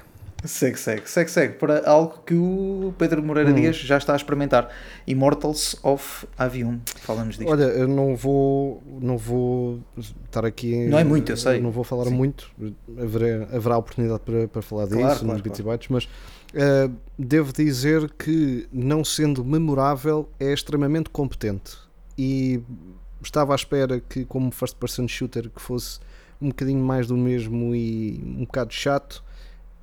Segue, 0.45 0.77
segue, 0.77 1.09
segue, 1.09 1.31
segue. 1.31 1.53
Para 1.53 1.89
algo 1.89 2.19
que 2.25 2.33
o 2.33 2.93
Pedro 2.97 3.23
Moreira 3.23 3.49
Hum. 3.51 3.55
Dias 3.55 3.77
já 3.77 3.97
está 3.97 4.13
a 4.13 4.15
experimentar. 4.15 4.69
Immortals 5.07 5.77
of 5.83 6.27
Avium. 6.37 6.79
Falamos 6.97 7.37
disto. 7.37 7.49
Olha, 7.49 7.63
eu 7.63 7.87
não 7.87 8.15
vou, 8.15 8.83
não 9.01 9.17
vou 9.17 9.79
estar 9.97 10.45
aqui. 10.45 10.85
Não 10.87 10.99
é 10.99 11.03
muito, 11.03 11.31
eu 11.31 11.37
sei. 11.37 11.61
Não 11.61 11.71
vou 11.71 11.83
falar 11.83 12.05
Sim. 12.05 12.15
muito. 12.15 12.51
Haverá, 12.97 13.47
haverá 13.55 13.77
oportunidade 13.77 14.19
para, 14.21 14.47
para 14.47 14.61
falar 14.61 14.87
Claro, 14.87 15.07
disso 15.07 15.19
claro, 15.21 15.33
nos 15.33 15.41
bits 15.41 15.59
e 15.59 15.63
bytes, 15.63 15.87
mas 15.89 16.09
eh, 16.53 16.89
devo 17.17 17.53
dizer 17.53 18.11
que, 18.11 18.67
não 18.71 19.03
sendo 19.03 19.45
memorável, 19.45 20.27
é 20.39 20.51
extremamente 20.51 21.09
competente. 21.09 21.77
E 22.17 22.61
estava 23.23 23.53
à 23.53 23.55
espera 23.55 23.99
que, 24.01 24.25
como 24.25 24.51
first 24.51 24.75
person 24.75 25.07
shooter, 25.07 25.49
que 25.49 25.61
fosse 25.61 25.99
um 26.41 26.49
bocadinho 26.49 26.83
mais 26.83 27.07
do 27.07 27.15
mesmo 27.15 27.73
e 27.73 28.21
um 28.37 28.43
bocado 28.45 28.73
chato. 28.73 29.23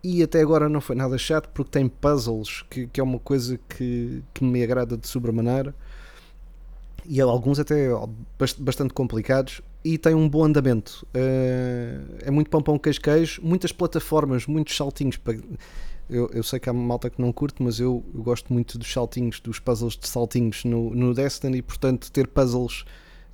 E 0.02 0.22
até 0.22 0.40
agora 0.40 0.68
não 0.68 0.80
foi 0.80 0.96
nada 0.96 1.18
chato 1.18 1.48
porque 1.52 1.70
tem 1.72 1.86
puzzles, 1.88 2.62
que, 2.70 2.86
que 2.86 3.00
é 3.00 3.02
uma 3.02 3.18
coisa 3.18 3.58
que, 3.68 4.22
que 4.32 4.42
me 4.42 4.62
agrada 4.62 4.96
de 4.96 5.06
sobremaneira. 5.06 5.74
E 7.06 7.20
alguns 7.20 7.58
até 7.58 7.88
bast- 8.38 8.60
bastante 8.62 8.94
complicados. 8.94 9.60
E 9.84 9.96
tem 9.96 10.14
um 10.14 10.28
bom 10.28 10.44
andamento. 10.44 11.06
Eh, 11.14 11.98
é 12.22 12.30
muito 12.30 12.50
pão 12.50 12.62
pão 12.62 12.78
queijo 12.78 13.00
queijo. 13.00 13.40
Muitas 13.42 13.72
plataformas, 13.72 14.46
muitos 14.46 14.76
saltinhos 14.76 15.16
pa- 15.16 15.34
eu, 16.08 16.28
eu 16.32 16.42
sei 16.42 16.58
que 16.60 16.68
há 16.68 16.72
malta 16.72 17.08
que 17.08 17.20
não 17.22 17.32
curte 17.32 17.62
mas 17.62 17.78
eu, 17.80 18.04
eu 18.14 18.22
gosto 18.22 18.52
muito 18.52 18.76
dos 18.76 18.92
saltinhos 18.92 19.40
dos 19.40 19.58
puzzles 19.58 19.96
de 19.96 20.08
saltinhos 20.08 20.64
no, 20.64 20.94
no 20.94 21.14
Destiny. 21.14 21.58
E 21.58 21.62
portanto 21.62 22.10
ter 22.12 22.26
puzzles 22.28 22.84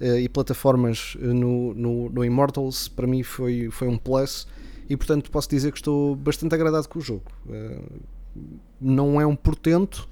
eh, 0.01 0.21
e 0.21 0.29
plataformas 0.29 1.17
eh, 1.21 1.27
no, 1.27 1.75
no, 1.75 2.09
no 2.11 2.25
Immortals 2.25 2.87
para 2.89 3.07
mim 3.07 3.23
foi, 3.25 3.69
foi 3.73 3.89
um 3.89 3.97
plus 3.99 4.47
e 4.89 4.97
portanto 4.97 5.31
posso 5.31 5.49
dizer 5.49 5.71
que 5.73 5.79
estou 5.79 6.15
bastante 6.17 6.55
agradado 6.55 6.89
com 6.89 6.99
o 6.99 7.03
jogo 7.03 7.25
Eh, 7.49 7.81
não 8.81 9.21
é 9.21 9.27
um 9.27 9.37
portento 9.37 10.09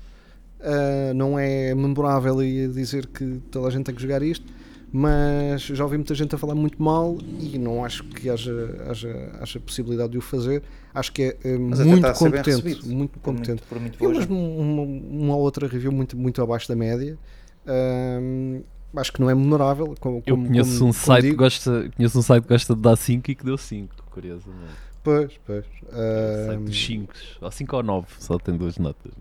Uh, 0.61 1.12
não 1.12 1.39
é 1.39 1.75
memorável 1.75 2.43
e 2.43 2.66
dizer 2.68 3.07
que 3.09 3.39
toda 3.51 3.68
a 3.68 3.70
gente 3.70 3.85
tem 3.85 3.95
que 3.95 4.01
jogar 4.01 4.22
isto, 4.22 4.47
mas 4.91 5.61
já 5.61 5.85
ouvi 5.85 5.99
muita 5.99 6.14
gente 6.14 6.35
a 6.35 6.39
falar 6.39 6.55
muito 6.55 6.83
mal 6.83 7.18
e 7.39 7.59
não 7.59 7.85
acho 7.85 8.03
que 8.05 8.31
haja, 8.31 8.83
haja, 8.89 9.31
haja 9.43 9.61
possibilidade 9.61 10.12
de 10.12 10.16
o 10.16 10.22
fazer. 10.22 10.62
Acho 10.95 11.12
que 11.12 11.22
é, 11.22 11.37
é 11.45 11.59
muito 11.59 12.11
competente, 12.14 12.87
muito 12.87 13.11
Por 13.18 13.20
competente. 13.20 13.49
muito, 13.51 13.68
por 13.68 13.79
muito 13.79 13.95
Eu 14.03 14.09
boa 14.09 14.18
mesmo 14.20 14.59
uma, 14.59 14.83
uma 14.83 15.37
ou 15.37 15.43
outra 15.43 15.66
review 15.68 15.93
muito, 15.93 16.16
muito 16.16 16.41
abaixo 16.41 16.66
da 16.66 16.75
média. 16.75 17.18
Um, 17.66 18.62
acho 18.97 19.12
que 19.12 19.20
não 19.20 19.29
é 19.29 19.35
memorável. 19.35 19.95
Como, 20.01 20.22
Eu 20.27 20.35
como- 20.35 20.47
conheço 20.47 20.79
como- 20.79 20.91
um 20.91 20.93
como 20.93 20.95
site 20.95 21.29
que 21.29 21.35
gosta, 21.37 21.91
conheço 21.95 22.18
um 22.18 22.22
site 22.22 22.43
que 22.45 22.49
gosta 22.49 22.75
de 22.75 22.81
dar 22.81 22.97
5 22.97 23.31
e 23.31 23.35
que 23.35 23.45
deu 23.45 23.59
5, 23.59 23.95
curiosamente. 24.15 24.73
Pois, 25.03 25.33
pois. 25.45 25.65
É 25.93 26.45
o 26.45 26.47
site 26.47 26.59
Um, 26.61 26.65
dos 26.65 26.87
5, 26.87 27.15
ou 27.41 27.51
5 27.51 27.77
ou 27.77 27.83
9, 27.83 28.07
só 28.21 28.39
tem 28.39 28.57
duas 28.57 28.79
notas. 28.79 29.12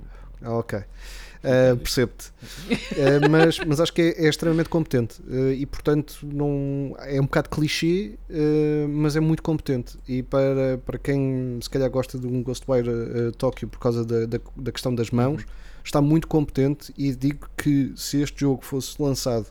Ok. 0.45 0.79
Uh, 0.79 1.75
Percebo-te. 1.77 2.27
Uh, 2.29 3.29
mas, 3.29 3.59
mas 3.59 3.81
acho 3.81 3.91
que 3.91 4.01
é, 4.01 4.25
é 4.25 4.29
extremamente 4.29 4.69
competente 4.69 5.21
uh, 5.23 5.51
e, 5.51 5.65
portanto, 5.65 6.19
não, 6.23 6.95
é 6.99 7.19
um 7.19 7.25
bocado 7.25 7.49
clichê, 7.49 8.17
uh, 8.29 8.87
mas 8.87 9.15
é 9.15 9.19
muito 9.19 9.43
competente. 9.43 9.97
E 10.07 10.23
para, 10.23 10.77
para 10.85 10.97
quem 10.97 11.59
se 11.61 11.69
calhar 11.69 11.89
gosta 11.89 12.17
de 12.17 12.27
um 12.27 12.41
Ghostwire 12.43 12.89
uh, 12.89 13.31
Tokyo 13.33 13.67
por 13.67 13.79
causa 13.79 14.05
da, 14.05 14.25
da, 14.25 14.39
da 14.55 14.71
questão 14.71 14.93
das 14.95 15.11
mãos, 15.11 15.45
está 15.83 16.01
muito 16.01 16.27
competente. 16.27 16.93
E 16.97 17.13
digo 17.13 17.49
que 17.57 17.91
se 17.95 18.21
este 18.21 18.41
jogo 18.41 18.63
fosse 18.63 19.01
lançado 19.01 19.47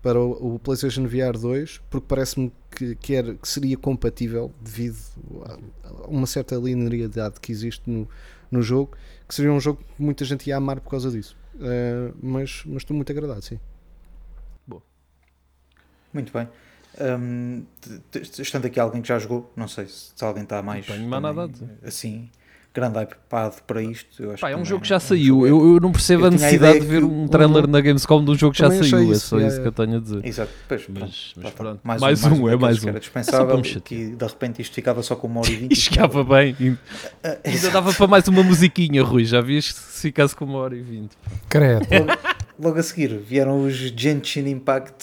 para 0.00 0.20
o, 0.20 0.54
o 0.54 0.58
PlayStation 0.58 1.06
VR 1.06 1.36
2, 1.36 1.80
porque 1.90 2.06
parece-me 2.08 2.52
que, 2.74 2.94
que, 2.96 3.14
era, 3.14 3.34
que 3.34 3.48
seria 3.48 3.76
compatível 3.76 4.52
devido 4.60 4.98
a 5.44 6.08
uma 6.08 6.26
certa 6.26 6.56
linearidade 6.56 7.40
que 7.40 7.52
existe 7.52 7.88
no, 7.88 8.08
no 8.50 8.62
jogo 8.62 8.96
que 9.28 9.34
seria 9.34 9.52
um 9.52 9.60
jogo 9.60 9.82
que 9.96 10.02
muita 10.02 10.24
gente 10.24 10.46
ia 10.48 10.56
amar 10.56 10.80
por 10.80 10.90
causa 10.90 11.10
disso. 11.10 11.36
Uh, 11.54 12.14
mas, 12.22 12.62
mas 12.66 12.78
estou 12.78 12.94
muito 12.94 13.10
agradado, 13.10 13.42
sim. 13.42 13.58
Muito 16.12 16.32
bem. 16.32 16.46
T- 18.10 18.42
estando 18.42 18.66
aqui 18.66 18.78
alguém 18.78 19.00
que 19.00 19.08
já 19.08 19.18
jogou, 19.18 19.50
não 19.56 19.66
sei 19.66 19.86
se, 19.86 20.12
se 20.14 20.24
alguém 20.24 20.42
está 20.42 20.62
mais. 20.62 20.86
Não 20.86 20.96
tenho 20.96 21.08
mais 21.08 21.22
nada 21.22 21.44
a 21.44 21.46
dizer. 21.46 21.78
Assim, 21.82 22.30
grande 22.74 22.98
hypado 22.98 23.56
para 23.66 23.82
isto. 23.82 24.22
Eu 24.22 24.32
acho 24.32 24.40
Pá, 24.40 24.50
é 24.50 24.56
um 24.56 24.64
jogo 24.64 24.82
que 24.82 24.90
não- 24.90 24.98
já 24.98 25.04
um 25.04 25.08
saiu. 25.08 25.46
Eu, 25.46 25.74
eu 25.74 25.80
não 25.80 25.92
percebo 25.92 26.22
Eu 26.22 26.26
a 26.26 26.30
tinha 26.30 26.40
a 26.40 26.44
necessidade 26.50 26.80
de 26.80 26.86
ver 26.86 27.04
um 27.04 27.28
trailer 27.28 27.66
na 27.68 27.80
Gamescom 27.80 28.24
de 28.24 28.30
um 28.30 28.34
jogo 28.34 28.52
que 28.54 28.58
já 28.60 28.68
saiu. 28.68 28.80
achei 28.80 28.98
É 28.98 29.02
isso, 29.12 29.26
só 29.28 29.38
é, 29.40 29.46
isso 29.46 29.58
é. 29.58 29.62
que 29.62 29.68
eu 29.68 29.72
tenho 29.72 29.96
a 29.96 30.00
dizer. 30.00 30.24
Exato, 30.26 30.50
pois, 30.68 30.82
Mas- 30.88 30.98
pronto, 30.98 31.32
mas 31.42 31.52
pronto. 31.54 31.80
Mais, 31.84 32.00
Mais 32.00 32.24
um, 32.24 32.28
um, 32.28 32.32
é 32.32 32.52
daqueles 32.52 32.60
mais 32.60 32.78
que 32.78 32.86
um. 32.86 32.88
Era 32.88 32.96
É 32.98 33.00
dispensável 33.00 33.64
chatear. 33.64 33.82
que 33.82 34.16
de 34.16 34.24
repente 34.26 34.62
isto 34.62 34.74
ficava 34.74 35.02
só 35.02 35.14
com 35.16 35.26
uma 35.26 35.40
hora 35.40 35.50
e 35.50 35.56
vinte. 35.56 35.72
E 35.72 35.76
chegava 35.76 36.24
bem. 36.24 36.56
e- 36.60 36.76
Ainda 37.44 37.70
dava 37.70 37.92
para 37.92 38.06
mais 38.06 38.26
uma 38.28 38.42
musiquinha, 38.42 39.02
Rui. 39.02 39.24
Já 39.24 39.40
vias 39.40 39.66
se 39.66 40.02
ficasse 40.02 40.34
com 40.34 40.44
uma 40.44 40.58
hora 40.58 40.74
e 40.76 40.82
vinte. 40.82 41.16
Credo. 41.48 41.86
Logo 42.62 42.78
a 42.78 42.82
seguir 42.82 43.18
vieram 43.18 43.64
os 43.66 43.74
Genshin 43.74 44.46
Impact 44.48 45.02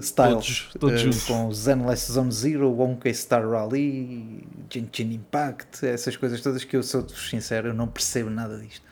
Styles 0.00 0.10
Todos- 0.14 0.68
todos 0.80 1.00
eh, 1.00 1.04
juntos. 1.04 1.22
com 1.24 1.52
Zenless 1.52 2.10
Zone 2.12 2.32
Zero, 2.32 2.68
1K 2.76 3.14
Star 3.14 3.48
Rally, 3.48 4.42
Genshin 4.68 5.12
Impact, 5.12 5.86
essas 5.86 6.16
coisas 6.16 6.40
todas 6.40 6.64
que 6.64 6.76
eu 6.76 6.82
sou 6.82 7.08
sincero, 7.08 7.68
eu 7.68 7.74
não 7.74 7.86
percebo 7.86 8.28
nada 8.28 8.58
disto. 8.58 8.82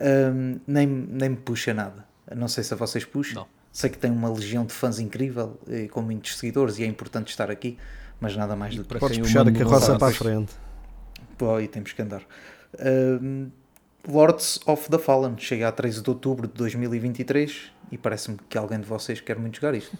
Ahm, 0.00 0.56
nem, 0.66 0.84
nem 0.86 1.28
me 1.30 1.36
puxa 1.36 1.72
nada. 1.72 2.04
Não 2.34 2.48
sei 2.48 2.64
se 2.64 2.74
a 2.74 2.76
vocês 2.76 3.04
puxam. 3.04 3.42
Não. 3.42 3.46
Sei 3.70 3.88
que 3.88 3.98
tem 3.98 4.10
uma 4.10 4.28
legião 4.32 4.64
de 4.66 4.72
fãs 4.72 4.98
incrível 4.98 5.56
e 5.68 5.88
com 5.88 6.02
muitos 6.02 6.36
seguidores 6.38 6.78
e 6.78 6.82
é 6.82 6.86
importante 6.86 7.28
estar 7.30 7.50
aqui, 7.50 7.76
mas 8.20 8.36
nada 8.36 8.56
mais 8.56 8.74
do 8.74 8.82
que 8.82 8.88
para 8.88 8.98
Podes 8.98 9.16
quem 9.16 9.22
o 9.22 9.26
puxar 9.26 9.46
a 9.46 9.52
carroça 9.52 9.96
para 9.98 10.08
a 10.08 10.12
frente. 10.12 10.52
Pô, 11.38 11.54
aí 11.54 11.68
temos 11.68 11.92
que 11.92 12.02
andar. 12.02 12.22
Ahm, 12.80 13.46
Lords 14.08 14.60
of 14.66 14.88
the 14.90 14.98
Fallen 14.98 15.34
chega 15.38 15.68
a 15.68 15.72
13 15.72 16.02
de 16.02 16.10
outubro 16.10 16.46
de 16.46 16.54
2023 16.54 17.70
e 17.92 17.98
parece-me 17.98 18.36
que 18.48 18.58
alguém 18.58 18.78
de 18.80 18.86
vocês 18.86 19.20
quer 19.20 19.38
muito 19.38 19.56
jogar 19.56 19.74
isto. 19.74 19.96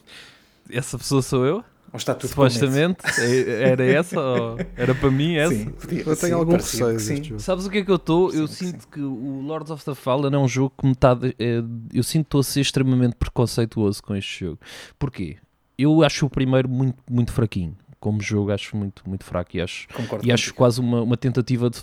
Essa 0.70 0.98
pessoa 0.98 1.22
sou 1.22 1.44
eu? 1.46 1.56
Ou 1.92 1.96
está 1.98 2.12
tudo? 2.14 2.28
Supostamente. 2.30 2.98
É- 3.20 3.70
Era 3.70 3.84
essa? 3.84 4.20
ou 4.20 4.58
era 4.76 4.94
para 4.94 5.10
mim 5.10 5.36
essa? 5.36 5.54
Sim, 5.54 5.66
podia- 5.70 6.00
Eu 6.00 6.04
tenho 6.04 6.16
sim, 6.16 6.32
algum 6.32 6.52
receio 6.54 6.96
que 6.96 7.02
sim. 7.02 7.14
deste 7.14 7.28
jogo. 7.28 7.40
Sabes 7.40 7.66
o 7.66 7.70
que 7.70 7.78
é 7.78 7.84
que 7.84 7.90
eu 7.90 7.96
estou? 7.96 8.32
Eu 8.32 8.48
Sim, 8.48 8.66
sinto 8.72 8.88
que 8.88 9.00
o 9.00 9.40
Lords 9.42 9.70
of 9.70 9.84
the 9.84 9.94
Fallen 9.94 10.34
é 10.34 10.38
um 10.38 10.48
jogo 10.48 10.72
que 10.76 10.86
metade. 10.86 11.36
é- 11.38 11.62
eu 11.92 12.02
sinto 12.02 12.24
que 12.24 12.28
estou 12.28 12.40
a 12.40 12.44
ser 12.44 12.60
extremamente 12.62 13.14
preconceituoso 13.14 14.02
com 14.02 14.16
este 14.16 14.44
jogo. 14.44 14.58
Porquê? 14.98 15.36
Eu 15.78 16.02
acho 16.02 16.26
o 16.26 16.30
primeiro 16.30 16.68
muito, 16.68 16.98
muito 17.08 17.32
fraquinho. 17.32 17.76
Como 18.00 18.20
jogo, 18.20 18.50
acho 18.50 18.76
muito, 18.76 19.02
muito 19.08 19.24
fraco 19.24 19.56
e 19.56 19.60
acho, 19.60 19.86
Concordo 19.94 20.26
e 20.26 20.32
acho 20.32 20.52
quase 20.52 20.80
uma, 20.80 21.00
uma 21.02 21.16
tentativa 21.16 21.70
de. 21.70 21.78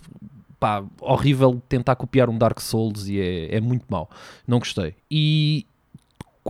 Pá, 0.62 0.86
horrível 1.02 1.60
tentar 1.68 1.96
copiar 1.96 2.30
um 2.30 2.38
Dark 2.38 2.60
Souls 2.60 3.08
e 3.08 3.20
é, 3.20 3.56
é 3.56 3.60
muito 3.60 3.84
mau. 3.90 4.08
Não 4.48 4.60
gostei. 4.60 4.94
E 5.10 5.66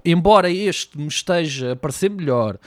embora 0.03 0.51
este 0.51 0.97
me 0.97 1.07
esteja 1.07 1.71
a 1.71 1.75
parecer 1.77 2.09
melhor, 2.09 2.59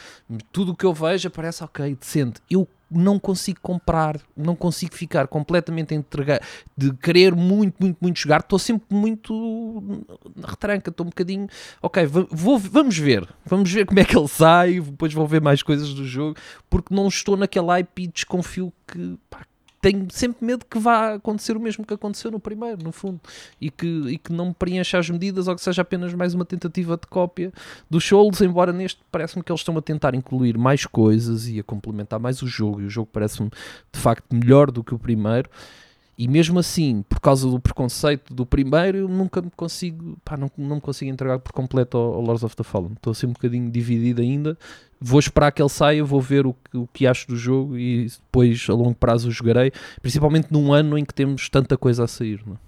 tudo 0.51 0.73
o 0.73 0.75
que 0.75 0.87
eu 0.87 0.95
vejo 0.95 1.29
parece 1.29 1.63
ok, 1.63 1.95
decente. 1.97 2.41
Eu 2.51 2.67
não 2.91 3.19
consigo 3.19 3.61
comprar, 3.61 4.19
não 4.35 4.57
consigo 4.57 4.95
ficar 4.95 5.29
completamente 5.29 5.95
entregado 5.95 6.41
de 6.75 6.95
querer 6.95 7.35
muito, 7.35 7.75
muito, 7.79 7.99
muito 8.01 8.19
jogar. 8.19 8.41
Estou 8.41 8.59
sempre 8.59 8.97
muito 8.97 10.07
retranca, 10.47 10.89
estou 10.89 11.05
um 11.05 11.11
bocadinho. 11.11 11.47
Ok, 11.83 12.07
vou, 12.07 12.59
vamos 12.59 12.97
ver, 12.97 13.29
vamos 13.45 13.71
ver 13.71 13.85
como 13.85 14.01
é 14.01 14.05
que 14.07 14.17
ele 14.17 14.29
sai. 14.29 14.81
Depois 14.81 15.13
vou 15.13 15.27
ver 15.27 15.43
mais 15.43 15.63
coisas 15.63 15.93
do 15.93 16.07
jogo, 16.07 16.39
porque 16.71 16.95
não 16.95 17.07
estou 17.07 17.37
naquele 17.37 17.67
hype 17.67 18.05
e 18.05 18.07
desconfio 18.07 18.73
que 18.87 19.19
pá, 19.29 19.45
tenho 19.85 20.07
sempre 20.11 20.47
medo 20.47 20.65
que 20.65 20.79
vá 20.79 21.13
acontecer 21.13 21.55
o 21.55 21.61
mesmo 21.61 21.85
que 21.85 21.93
aconteceu 21.93 22.31
no 22.31 22.41
primeiro, 22.41 22.83
no 22.83 22.91
fundo, 22.91 23.21
e 23.61 23.71
que, 23.71 23.87
e 23.87 24.17
que 24.17 24.33
não 24.33 24.47
me 24.47 24.55
preencha 24.55 24.99
as 24.99 25.11
medidas 25.11 25.47
ou 25.47 25.55
que 25.55 25.61
seja 25.61 25.83
apenas 25.83 26.15
mais 26.15 26.33
uma 26.33 26.47
tentativa 26.47 26.97
de 26.97 27.07
cópia 27.07 27.53
dos 27.91 28.03
Souls, 28.03 28.41
embora 28.41 28.73
neste 28.73 29.03
parece-me 29.13 29.45
que 29.45 29.53
eles 29.53 29.61
estão 29.61 29.77
a 29.77 29.83
tentar 29.83 30.15
incluir 30.15 30.57
mais 30.57 30.87
coisas 30.87 31.47
e 31.49 31.61
a 31.61 31.63
complementar 31.63 32.19
mais 32.19 32.41
o 32.41 32.47
jogo, 32.47 32.81
e 32.81 32.87
o 32.87 32.89
jogo 32.89 33.11
parece-me 33.13 33.51
de 33.93 34.01
facto 34.01 34.35
melhor 34.35 34.71
do 34.71 34.83
que 34.83 34.95
o 34.95 34.99
primeiro. 34.99 35.51
E 36.17 36.29
mesmo 36.29 36.61
assim, 36.61 37.03
por 37.09 37.19
causa 37.21 37.49
do 37.49 37.59
preconceito 37.59 38.33
do 38.33 38.47
primeiro, 38.47 38.99
eu 38.99 39.09
nunca 39.09 39.43
me 39.43 39.51
consigo, 39.51 40.17
pá, 40.25 40.37
não, 40.37 40.49
não 40.57 40.77
me 40.77 40.81
consigo 40.81 41.11
entregar 41.11 41.41
por 41.41 41.53
completo 41.53 41.97
ao, 41.97 42.15
ao 42.15 42.21
Lords 42.21 42.45
of 42.45 42.55
the 42.55 42.63
Fallen. 42.63 42.93
Estou 42.93 43.11
assim 43.11 43.27
um 43.27 43.33
bocadinho 43.33 43.69
dividido 43.71 44.23
ainda. 44.23 44.57
Vou 45.01 45.19
esperar 45.19 45.51
que 45.51 45.61
ele 45.61 45.69
saia, 45.69 46.05
vou 46.05 46.21
ver 46.21 46.47
o 46.47 46.55
que, 46.55 46.77
o 46.79 46.87
que 46.93 47.07
acho 47.07 47.27
do 47.27 47.37
jogo 47.37 47.77
e 47.77 48.07
depois 48.07 48.65
a 48.71 48.73
longo 48.75 48.95
prazo 48.95 49.29
o 49.29 49.31
jogarei, 49.31 49.73
principalmente 50.01 50.53
num 50.53 50.73
ano 50.73 50.97
em 50.97 51.05
que 51.05 51.13
temos 51.13 51.49
tanta 51.49 51.77
coisa 51.77 52.05
a 52.05 52.07
sair. 52.07 52.41
Não? 52.47 52.59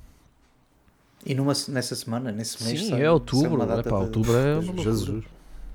E 1.24 1.34
numa, 1.34 1.52
nessa 1.68 1.94
semana, 1.94 2.30
nesse 2.32 2.62
mês, 2.64 2.80
Sim, 2.80 2.90
sai- 2.90 3.02
é 3.02 3.10
outubro. 3.10 3.62
É 3.62 3.82
pá, 3.82 3.98
outubro 3.98 4.36
é 4.36 4.60
de-. 4.60 4.82
Jesus. 4.82 5.24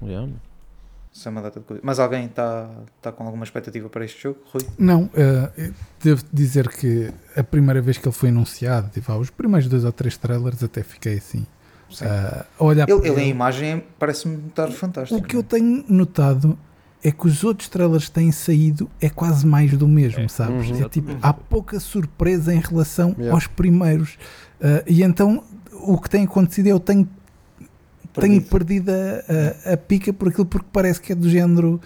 Yeah. 0.03 0.29
Sai 1.11 1.31
uma 1.31 1.41
data 1.41 1.59
de 1.59 1.65
coisa. 1.65 1.81
Mas 1.85 1.99
alguém 1.99 2.25
está 2.25 2.69
tá 3.01 3.11
com 3.11 3.23
alguma 3.25 3.43
expectativa 3.43 3.89
para 3.89 4.05
este 4.05 4.21
jogo, 4.23 4.39
Rui? 4.53 4.65
Não, 4.77 5.09
eu 5.13 5.73
devo 6.03 6.23
dizer 6.31 6.69
que 6.69 7.11
a 7.35 7.43
primeira 7.43 7.81
vez 7.81 7.97
que 7.97 8.07
ele 8.07 8.15
foi 8.15 8.29
anunciado, 8.29 8.89
tipo, 8.89 9.11
ah, 9.11 9.17
os 9.17 9.29
primeiros 9.29 9.67
dois 9.67 9.83
ou 9.83 9.91
três 9.91 10.17
trailers 10.17 10.63
até 10.63 10.83
fiquei 10.83 11.17
assim. 11.17 11.45
Sim. 11.89 12.05
ah, 12.05 12.45
a 12.57 12.63
olhar 12.63 12.87
Ele, 12.89 12.99
para 12.99 13.09
ele 13.09 13.21
em 13.21 13.29
imagem 13.29 13.83
parece-me 13.99 14.47
estar 14.47 14.71
fantástico. 14.71 15.19
O 15.19 15.23
que 15.23 15.35
eu 15.35 15.43
tenho 15.43 15.83
notado 15.89 16.57
é 17.03 17.11
que 17.11 17.27
os 17.27 17.43
outros 17.43 17.67
trailers 17.67 18.05
que 18.05 18.11
têm 18.11 18.31
saído 18.31 18.89
é 19.01 19.09
quase 19.09 19.45
mais 19.45 19.75
do 19.75 19.87
mesmo, 19.87 20.29
sabes? 20.29 20.69
Uhum. 20.69 20.85
É 20.85 20.87
tipo, 20.87 21.17
há 21.21 21.33
pouca 21.33 21.79
surpresa 21.79 22.53
em 22.53 22.59
relação 22.59 23.09
Yeah. 23.17 23.33
aos 23.33 23.47
primeiros. 23.47 24.17
Ah, 24.61 24.83
e 24.87 25.03
então 25.03 25.43
o 25.73 25.99
que 25.99 26.09
tem 26.09 26.23
acontecido 26.23 26.67
é 26.67 26.71
eu 26.71 26.79
tenho, 26.79 27.09
tenho 28.13 28.41
Perdido. 28.41 28.89
a, 28.91 29.69
a- 29.69 29.73
a 29.73 29.77
pica 29.77 30.11
por 30.11 30.27
aquilo 30.29 30.45
porque 30.45 30.67
parece 30.71 30.99
que 31.01 31.11
é 31.11 31.15
do 31.15 31.29
género 31.29 31.79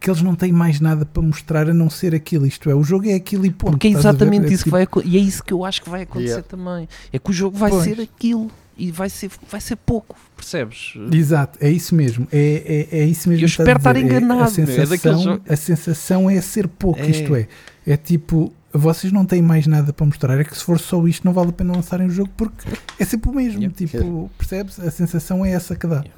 que 0.00 0.10
eles 0.10 0.20
não 0.20 0.34
têm 0.34 0.52
mais 0.52 0.80
nada 0.80 1.06
para 1.06 1.22
mostrar 1.22 1.68
a 1.70 1.72
não 1.74 1.88
ser 1.88 2.14
aquilo. 2.14 2.46
Isto 2.46 2.68
é, 2.68 2.74
o 2.74 2.82
jogo 2.84 3.08
é 3.08 3.14
aquilo 3.14 3.46
e 3.46 3.50
ponto. 3.50 3.70
Porque 3.72 3.88
é 3.88 3.90
a 3.94 3.98
exatamente 3.98 4.44
É 4.44 4.48
isso 4.48 4.58
que 4.58 4.64
tipo, 4.64 4.70
vai 4.72 4.82
acontecer. 4.82 5.14
E 5.14 5.16
é 5.16 5.20
isso 5.20 5.42
que 5.42 5.52
eu 5.54 5.64
acho 5.64 5.80
que 5.82 5.88
vai 5.88 6.02
acontecer 6.02 6.26
Yeah. 6.28 6.48
também. 6.48 6.88
É 7.12 7.18
que 7.18 7.30
o 7.30 7.32
jogo 7.32 7.56
vai 7.56 7.70
Pois. 7.70 7.84
ser 7.84 8.00
aquilo. 8.00 8.50
E 8.76 8.90
vai 8.90 9.08
ser, 9.08 9.30
vai 9.48 9.60
ser 9.60 9.76
pouco, 9.76 10.16
percebes? 10.36 10.94
Exato, 11.12 11.56
é 11.64 11.70
isso 11.70 11.94
mesmo. 11.94 12.26
É, 12.32 12.88
é, 12.90 12.98
é 13.02 13.04
isso 13.06 13.28
mesmo. 13.28 13.44
Eu 13.44 13.46
espero 13.46 13.70
a 13.70 13.76
estar. 13.76 13.94
É- 13.96 14.00
enganado, 14.00 14.42
a, 14.42 14.46
é 14.46 14.48
daqueles 14.66 14.88
sensação, 14.90 15.22
jogos- 15.22 15.50
a 15.50 15.56
sensação 15.56 16.28
é 16.28 16.40
ser 16.40 16.66
pouco. 16.66 16.98
É. 17.00 17.06
Isto 17.08 17.36
é, 17.36 17.46
é 17.86 17.96
tipo, 17.96 18.52
vocês 18.78 19.12
não 19.12 19.24
têm 19.24 19.40
mais 19.40 19.66
nada 19.66 19.92
para 19.92 20.04
mostrar. 20.06 20.38
É 20.38 20.44
que 20.44 20.56
se 20.56 20.64
for 20.64 20.78
só 20.78 21.06
isto, 21.06 21.24
não 21.24 21.32
vale 21.32 21.50
a 21.50 21.52
pena 21.52 21.74
lançarem 21.74 22.06
o 22.06 22.10
jogo 22.10 22.30
porque 22.36 22.68
é 22.98 23.04
sempre 23.04 23.30
o 23.30 23.34
mesmo. 23.34 23.60
Yeah. 23.60 23.76
Tipo, 23.76 24.30
percebes? 24.36 24.78
A 24.80 24.90
sensação 24.90 25.44
é 25.44 25.52
essa 25.52 25.76
que 25.76 25.86
dá. 25.86 25.96
Yeah. 25.96 26.10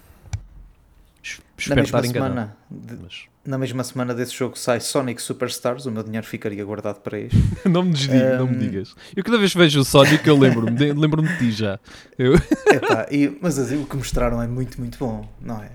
Es- 1.23 1.39
Na 1.39 1.83
Espero 1.83 1.83
mesma 1.83 2.03
semana, 2.13 2.57
de- 2.71 2.97
Mas... 3.03 3.25
na 3.47 3.59
mesma 3.59 3.83
semana 3.85 4.15
desse 4.15 4.35
jogo 4.35 4.59
sai 4.59 4.81
Sonic 4.81 5.21
Superstars, 5.23 5.87
o 5.87 5.91
meu 5.93 6.03
dinheiro 6.03 6.27
ficaria 6.27 6.65
guardado 6.65 7.01
para 7.01 7.19
este. 7.19 7.37
não 7.69 7.83
me 7.85 7.93
desdiga, 7.93 8.39
não 8.39 8.47
me 8.47 8.57
Um, 8.57 8.59
digas. 8.59 8.95
Eu 9.15 9.23
cada 9.25 9.39
vez 9.39 9.53
que 9.53 9.59
vejo 9.59 9.81
o 9.81 9.85
Sonic 9.85 10.27
eu 10.29 10.39
lembro-me 10.39 10.71
de, 10.73 10.93
lembro-me 10.93 11.29
de 11.29 11.39
ti 11.39 11.53
já. 11.53 11.79
Eu, 12.19 12.35
Epá, 12.35 13.07
e- 13.11 13.37
mas 13.41 13.59
assim, 13.59 13.81
o 13.83 13.87
que 13.87 13.97
mostraram 13.97 14.41
é 14.43 14.47
muito, 14.47 14.79
muito 14.81 14.99
bom, 14.99 15.29
não 15.41 15.63
é? 15.63 15.71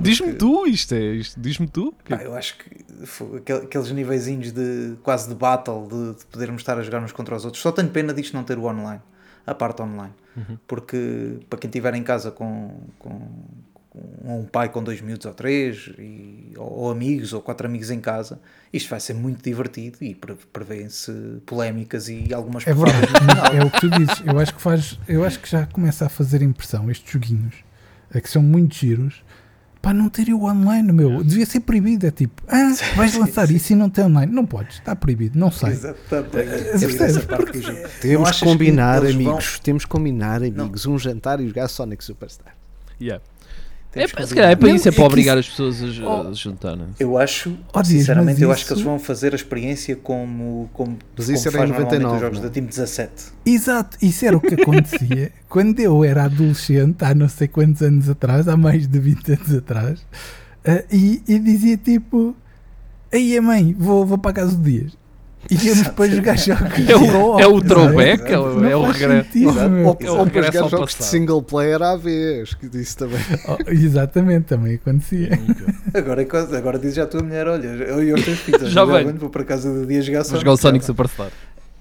Diz-me, 0.00 0.32
que- 0.32 0.38
tu 0.38 0.66
isto, 0.66 0.94
é 0.94 1.00
isto, 1.14 1.38
diz-me 1.38 1.66
tu. 1.68 1.94
Pá, 2.08 2.16
eu 2.22 2.34
acho 2.34 2.56
que 2.58 3.52
aqueles 3.52 3.90
niveizinhos 3.90 4.52
de 4.52 4.96
quase 5.02 5.28
de 5.28 5.34
battle, 5.34 5.86
de, 5.88 6.18
de 6.20 6.26
podermos 6.26 6.62
estar 6.62 6.78
a 6.78 6.82
jogar 6.82 7.02
uns 7.02 7.12
contra 7.12 7.34
os 7.36 7.44
outros. 7.44 7.62
Só 7.62 7.70
tenho 7.72 7.88
pena 7.88 8.14
disto 8.14 8.34
não 8.34 8.44
ter 8.44 8.56
o 8.58 8.64
online, 8.64 9.00
a 9.46 9.54
parte 9.54 9.82
online. 9.82 10.12
Uhum. 10.36 10.56
Porque 10.66 11.38
para 11.50 11.58
quem 11.58 11.68
estiver 11.68 11.92
em 11.94 12.02
casa 12.02 12.30
com, 12.30 12.80
com 12.98 13.28
um 14.24 14.44
pai 14.44 14.68
com 14.68 14.82
dois 14.84 15.00
miúdos 15.00 15.26
ou 15.26 15.34
três, 15.34 15.90
e, 15.98 16.52
ou, 16.56 16.70
ou 16.70 16.90
amigos, 16.90 17.32
ou 17.32 17.40
quatro 17.42 17.66
amigos 17.66 17.90
em 17.90 18.00
casa, 18.00 18.40
isto 18.72 18.88
vai 18.88 19.00
ser 19.00 19.14
muito 19.14 19.42
divertido 19.42 19.98
e 20.00 20.14
pre- 20.14 20.36
prevêem-se 20.52 21.12
polémicas 21.44 22.08
e 22.08 22.32
algumas 22.32 22.64
É 22.66 22.72
verdade, 22.72 23.56
é 23.56 23.64
o 23.64 23.70
que 23.70 23.80
tu 23.80 23.90
dizes. 23.90 24.22
Eu 24.24 24.38
acho 24.38 24.54
que 24.54 24.60
faz, 24.62 24.98
eu 25.08 25.24
acho 25.24 25.40
que 25.40 25.50
já 25.50 25.66
começa 25.66 26.06
a 26.06 26.08
fazer 26.08 26.40
impressão 26.42 26.88
estes 26.90 27.10
joguinhos, 27.12 27.54
é 28.14 28.20
que 28.20 28.30
são 28.30 28.42
muito 28.42 28.74
giros. 28.76 29.22
Para 29.82 29.94
não 29.94 30.10
ter 30.10 30.28
o 30.30 30.44
online, 30.44 30.92
meu, 30.92 31.24
devia 31.24 31.46
ser 31.46 31.60
proibido. 31.60 32.06
É 32.06 32.10
tipo, 32.10 32.42
ah, 32.46 32.74
vais 32.96 33.14
lançar 33.16 33.50
isso 33.50 33.72
e 33.72 33.76
não 33.76 33.88
tem 33.88 34.04
online. 34.04 34.30
Não 34.30 34.44
podes, 34.44 34.76
está 34.76 34.94
proibido, 34.94 35.38
não 35.38 35.50
sai. 35.50 35.74
Parte 37.26 37.52
do 37.52 37.62
jogo. 37.62 37.78
Não 37.80 37.88
Temos 38.00 38.30
que 38.32 38.44
combinar, 38.44 39.00
vão- 39.00 39.10
amigos. 39.10 39.58
Temos 39.60 39.84
que 39.86 39.90
combinar, 39.90 40.42
amigos. 40.42 40.84
Um 40.84 40.98
jantar 40.98 41.40
e 41.40 41.48
jogar 41.48 41.66
Sonic 41.68 42.04
Superstar. 42.04 42.54
Yeah. 43.00 43.24
É, 43.92 44.06
se 44.06 44.34
calhar 44.34 44.50
é 44.52 44.56
para 44.56 44.70
isso, 44.70 44.86
é 44.86 44.90
é 44.90 44.92
para 44.92 45.00
que 45.02 45.06
obrigar 45.06 45.38
isso- 45.38 45.50
as 45.64 45.72
pessoas 45.72 45.98
a, 45.98 46.08
Oh. 46.08 46.28
a 46.28 46.32
juntarem. 46.32 46.84
Eu 47.00 47.18
acho, 47.18 47.56
Oh, 47.74 47.82
sinceramente, 47.84 48.40
eu 48.40 48.52
acho 48.52 48.64
que 48.66 48.72
eles 48.72 48.82
vão 48.84 48.98
fazer 49.00 49.32
a 49.32 49.36
experiência 49.36 49.96
como, 49.96 50.70
como, 50.72 50.96
Mas 51.16 51.26
como 51.26 51.36
isso 51.36 51.48
era 51.48 51.58
faz 51.58 51.68
em 51.70 51.72
normalmente 51.72 51.98
99, 52.02 52.14
os 52.14 52.20
jogos 52.20 52.38
não 52.38 52.44
é? 52.44 52.48
da 52.48 52.54
Team 52.54 52.66
17. 52.66 53.12
Exato, 53.44 53.96
isso 54.00 54.24
era 54.24 54.36
o 54.36 54.40
que 54.40 54.54
acontecia 54.54 55.32
quando 55.48 55.80
eu 55.80 56.04
era 56.04 56.24
adolescente, 56.24 57.02
há 57.04 57.12
não 57.14 57.28
sei 57.28 57.48
quantos 57.48 57.82
anos 57.82 58.08
atrás, 58.08 58.46
há 58.46 58.56
mais 58.56 58.86
de 58.86 58.98
20 59.00 59.32
anos 59.32 59.54
atrás, 59.54 60.06
ah, 60.64 60.84
e, 60.92 61.20
e 61.26 61.38
dizia 61.40 61.76
tipo: 61.76 62.36
Aí, 63.12 63.40
mãe, 63.40 63.74
vou, 63.76 64.06
vou 64.06 64.18
para 64.18 64.30
a 64.30 64.34
casa 64.34 64.54
do 64.56 64.62
Dias. 64.62 64.96
E 65.48 65.54
íamos 65.66 65.88
para 65.88 66.10
jogar 66.10 66.36
jogos. 66.36 66.88
É 66.88 66.96
o, 66.96 67.40
é 67.40 67.46
o 67.46 67.60
throwback, 67.60 68.22
é 68.30 68.38
o, 68.38 68.64
é 68.64 68.76
o 68.76 68.82
regresso. 68.90 69.28
Ou, 69.46 69.96
É 70.00 70.10
ou 70.10 70.26
para 70.26 70.42
jogar 70.42 70.68
jogos 70.68 70.94
de 70.94 71.04
single 71.04 71.42
player 71.42 71.80
à 71.82 71.96
vez. 71.96 72.54
Que 72.54 72.68
disse 72.68 72.96
também. 72.96 73.20
Oh, 73.48 73.56
exatamente, 73.70 74.46
também 74.46 74.74
acontecia. 74.74 75.30
Agora, 75.94 76.22
é 76.22 76.56
agora 76.56 76.78
diz 76.78 76.94
já 76.94 77.04
a 77.04 77.06
tua 77.06 77.22
mulher: 77.22 77.48
olha, 77.48 77.66
eu 77.66 78.02
e 78.02 78.12
os 78.12 78.24
teus 78.24 78.38
filhos, 78.40 78.70
Já 78.70 78.84
venho. 78.84 79.14
vou 79.14 79.30
para 79.30 79.44
casa 79.44 79.72
do 79.72 79.86
dia 79.86 80.02
jogar 80.02 80.18
Vou 80.20 80.24
Sonic. 80.26 80.40
jogar 80.40 80.52
o 80.52 80.56
Sonic 80.56 80.84
Superstar. 80.84 81.30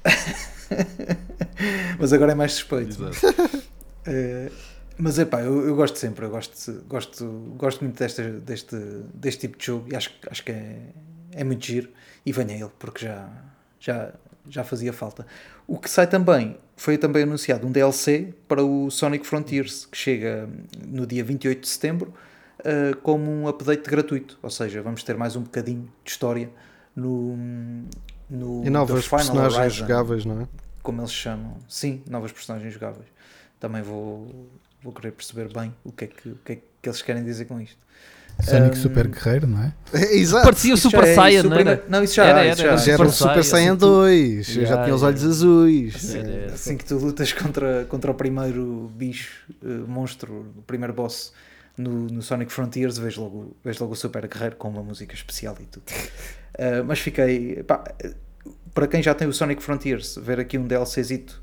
Mas 1.99 2.13
agora 2.13 2.31
é 2.31 2.35
mais 2.35 2.53
suspeito. 2.53 2.97
Eh, 4.07 4.49
mas 4.97 5.19
é 5.19 5.25
pá, 5.25 5.41
eu, 5.41 5.67
eu 5.67 5.75
gosto 5.75 5.99
sempre, 5.99 6.25
eu 6.25 6.29
gosto, 6.29 6.83
gosto, 6.87 7.25
gosto 7.57 7.83
muito 7.83 7.99
desta, 7.99 8.23
deste, 8.23 8.75
deste 9.13 9.41
tipo 9.41 9.57
de 9.57 9.65
jogo 9.65 9.85
e 9.91 9.95
acho, 9.95 10.09
acho 10.31 10.43
que 10.43 10.51
é, 10.51 10.77
é 11.33 11.43
muito 11.43 11.63
giro. 11.65 11.89
E 12.25 12.31
venha 12.31 12.55
ele, 12.55 12.71
porque 12.79 13.05
já, 13.05 13.27
já, 13.79 14.13
já 14.49 14.63
fazia 14.63 14.93
falta. 14.93 15.25
O 15.67 15.77
que 15.77 15.89
sai 15.89 16.07
também, 16.07 16.57
foi 16.75 16.97
também 16.97 17.23
anunciado 17.23 17.67
um 17.67 17.71
DLC 17.71 18.33
para 18.47 18.63
o 18.63 18.89
Sonic 18.89 19.25
Frontiers, 19.25 19.85
que 19.85 19.97
chega 19.97 20.49
no 20.87 21.05
dia 21.05 21.23
28 21.23 21.61
de 21.61 21.67
setembro, 21.67 22.13
eh, 22.63 22.93
como 23.03 23.31
um 23.31 23.47
update 23.47 23.89
gratuito. 23.89 24.37
Ou 24.41 24.49
seja, 24.49 24.81
vamos 24.81 25.03
ter 25.03 25.15
mais 25.15 25.35
um 25.35 25.41
bocadinho 25.41 25.89
de 26.03 26.11
história 26.11 26.49
no. 26.95 27.37
no 28.29 28.65
E 28.65 28.69
novas 28.69 29.07
personagens 29.07 29.55
Horizon 29.55 29.75
jogáveis, 29.75 30.25
não 30.25 30.41
é? 30.41 30.47
como 30.81 31.01
eles 31.01 31.11
chamam. 31.11 31.57
Sim, 31.67 32.01
novas 32.09 32.31
personagens 32.31 32.73
jogáveis. 32.73 33.07
Também 33.59 33.81
vou, 33.81 34.49
vou 34.81 34.93
querer 34.93 35.11
perceber 35.11 35.51
bem 35.53 35.73
o 35.83 35.91
que, 35.91 36.05
é 36.05 36.07
que, 36.07 36.29
o 36.29 36.35
que 36.37 36.53
é 36.53 36.55
que 36.81 36.89
eles 36.89 37.01
querem 37.01 37.23
dizer 37.23 37.45
com 37.45 37.59
isto. 37.59 37.77
Sonic 38.41 38.77
Um, 38.77 38.81
Super 38.81 39.07
Guerreiro, 39.07 39.47
não 39.47 39.63
é? 39.63 39.73
Exato. 40.15 40.45
Parecia 40.45 40.73
o 40.73 40.77
Super 40.77 41.03
já 41.05 41.07
é 41.11 41.15
Saiyan, 41.15 41.43
não 41.43 41.57
era? 41.57 41.83
Não, 41.89 42.03
isso 42.03 42.15
já 42.15 42.25
Era, 42.25 42.45
era, 42.45 42.55
já. 42.55 42.77
Já 42.77 42.93
era 42.93 43.03
o 43.03 43.11
Super 43.11 43.43
Saiyan, 43.43 43.43
Saiyan 43.43 43.71
assim, 43.73 43.79
2. 43.79 44.45
já 44.47 44.61
Yeah, 44.61 44.83
tinha 44.83 44.95
os 44.95 45.03
olhos 45.03 45.23
azuis. 45.23 46.15
Era. 46.15 46.53
Assim 46.53 46.77
que 46.77 46.85
tu 46.85 46.97
lutas 46.97 47.33
contra, 47.33 47.85
contra 47.89 48.11
o 48.11 48.13
primeiro 48.13 48.91
bicho, 48.95 49.45
eh, 49.63 49.67
monstro, 49.87 50.45
o 50.57 50.61
primeiro 50.61 50.93
boss 50.93 51.33
no, 51.77 52.07
no 52.07 52.21
Sonic 52.21 52.51
Frontiers, 52.51 52.97
vês 52.97 53.15
logo, 53.17 53.55
vês 53.63 53.77
logo 53.79 53.93
o 53.93 53.95
Super 53.95 54.27
Guerreiro 54.27 54.55
com 54.55 54.69
uma 54.69 54.83
música 54.83 55.13
especial 55.13 55.55
e 55.59 55.65
tudo. 55.65 55.83
Eh, 56.61 56.81
mas 56.81 56.99
fiquei. 56.99 57.63
pá, 57.63 57.81
para 58.73 58.87
quem 58.87 59.01
já 59.01 59.13
tem 59.13 59.27
o 59.27 59.33
Sonic 59.33 59.61
Frontiers, 59.63 60.15
ver 60.21 60.39
aqui 60.39 60.57
um 60.57 60.65
DLCzito, 60.67 61.41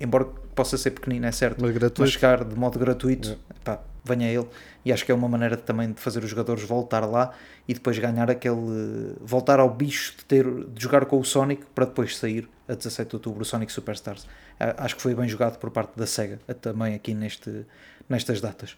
embora 0.00 0.24
possa 0.54 0.76
ser 0.78 0.90
pequenino, 0.92 1.26
é 1.26 1.32
certo, 1.32 1.56
Mas 1.60 1.70
mas 1.70 1.78
gratuito. 1.78 2.10
chegar 2.10 2.44
de 2.44 2.54
modo 2.56 2.78
gratuito, 2.78 3.28
Yeah. 3.28 3.42
pá, 3.64 3.80
venha 4.04 4.30
ele. 4.30 4.46
E 4.84 4.92
acho 4.92 5.04
que 5.04 5.10
é 5.10 5.14
uma 5.14 5.28
maneira 5.28 5.56
também 5.56 5.90
de 5.92 6.00
fazer 6.00 6.22
os 6.22 6.30
jogadores 6.30 6.62
voltar 6.62 7.04
lá 7.04 7.32
e 7.66 7.74
depois 7.74 7.98
ganhar 7.98 8.30
aquele. 8.30 9.14
voltar 9.20 9.58
ao 9.58 9.68
bicho 9.68 10.14
de, 10.18 10.24
ter, 10.24 10.44
de 10.46 10.80
jogar 10.82 11.06
com 11.06 11.18
o 11.18 11.24
Sonic 11.24 11.64
para 11.74 11.86
depois 11.86 12.16
sair 12.16 12.48
a 12.68 12.74
17 12.74 13.10
de 13.10 13.16
outubro 13.16 13.42
o 13.42 13.44
Sonic 13.44 13.72
Superstars. 13.72 14.26
Ah, 14.60 14.74
Acho 14.84 14.94
que 14.96 15.02
foi 15.02 15.14
bem 15.14 15.28
jogado 15.28 15.58
por 15.58 15.70
parte 15.70 15.90
da 15.96 16.06
SEGA 16.06 16.38
também 16.60 16.94
aqui 16.94 17.14
neste, 17.14 17.66
nestas 18.08 18.40
datas. 18.40 18.76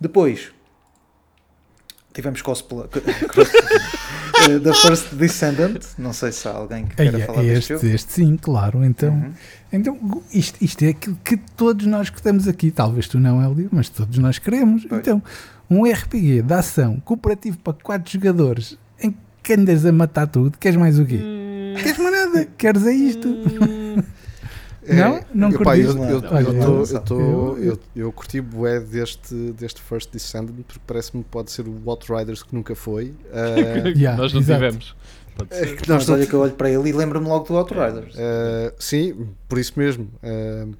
Depois 0.00 0.52
tivemos 2.12 2.40
cosplay. 2.42 2.86
da 4.62 4.74
First 4.74 5.14
Descendant. 5.14 5.80
Não 5.98 6.12
sei 6.12 6.32
se 6.32 6.46
há 6.48 6.52
alguém 6.52 6.86
que 6.86 6.96
queira 6.96 7.18
falar 7.26 7.42
é 7.44 7.54
deste 7.54 7.72
este, 7.72 7.84
jogo. 7.86 7.94
este 7.94 8.12
sim, 8.12 8.36
claro. 8.36 8.84
Então, 8.84 9.10
Uhum. 9.12 9.32
então 9.72 10.22
isto, 10.32 10.62
isto 10.62 10.84
é 10.84 10.88
aquilo 10.88 11.18
que 11.24 11.36
todos 11.56 11.86
nós 11.86 12.10
que 12.10 12.16
estamos 12.16 12.46
aqui, 12.48 12.70
talvez 12.70 13.08
tu 13.08 13.18
não, 13.18 13.42
Hélio, 13.42 13.68
mas 13.72 13.88
todos 13.88 14.18
nós 14.18 14.38
queremos. 14.38 14.84
Pois. 14.84 15.00
Então, 15.00 15.22
um 15.70 15.84
RPG 15.84 16.42
de 16.42 16.54
ação 16.54 17.00
cooperativo 17.04 17.58
para 17.58 17.72
4 17.74 18.10
jogadores 18.12 18.78
em 19.00 19.14
que 19.42 19.52
andas 19.52 19.84
a 19.84 19.92
matar 19.92 20.26
tudo, 20.26 20.56
queres 20.58 20.78
mais 20.78 20.98
o 20.98 21.04
quê? 21.04 21.20
Hum, 21.22 21.74
Queres 21.82 21.98
mais 21.98 22.12
nada? 22.12 22.48
Queres 22.56 22.86
é 22.86 22.92
isto? 22.92 23.28
É, 23.28 23.77
Não? 24.94 25.20
Não 25.34 25.48
epá, 25.50 25.76
eu, 25.78 25.94
curtiste? 25.94 25.96
eu, 25.96 26.04
eu, 26.06 26.52
eu- 26.52 26.84
eu, 26.84 27.00
tô- 27.00 27.20
eu- 27.20 27.58
eu, 27.62 27.78
eu 27.96 28.12
curti 28.12 28.40
bué 28.40 28.80
deste, 28.80 29.34
deste 29.52 29.80
First 29.82 30.10
Descendant 30.12 30.54
porque 30.66 30.80
parece-me 30.86 31.22
que 31.22 31.28
pode 31.30 31.50
ser 31.50 31.66
o 31.68 31.82
Outriders 31.86 32.42
que 32.42 32.54
nunca 32.54 32.74
foi. 32.74 33.14
Ah, 33.32 33.88
Yeah, 33.88 34.16
Nós 34.16 34.32
não 34.32 34.40
exato. 34.40 34.58
tivemos. 34.60 34.96
É 35.50 35.66
que 35.66 35.88
nós 35.88 35.98
Mas 35.98 36.08
não 36.08 36.14
olha 36.16 36.26
que 36.26 36.34
eu 36.34 36.40
olho 36.40 36.52
para 36.52 36.68
ele 36.68 36.88
e 36.88 36.92
lembro-me 36.92 37.28
logo 37.28 37.46
do 37.46 37.56
Outriders. 37.56 38.12
Uh, 38.14 38.74
sim, 38.78 39.28
por 39.48 39.56
isso 39.58 39.72
mesmo. 39.76 40.10
Uh, 40.22 40.74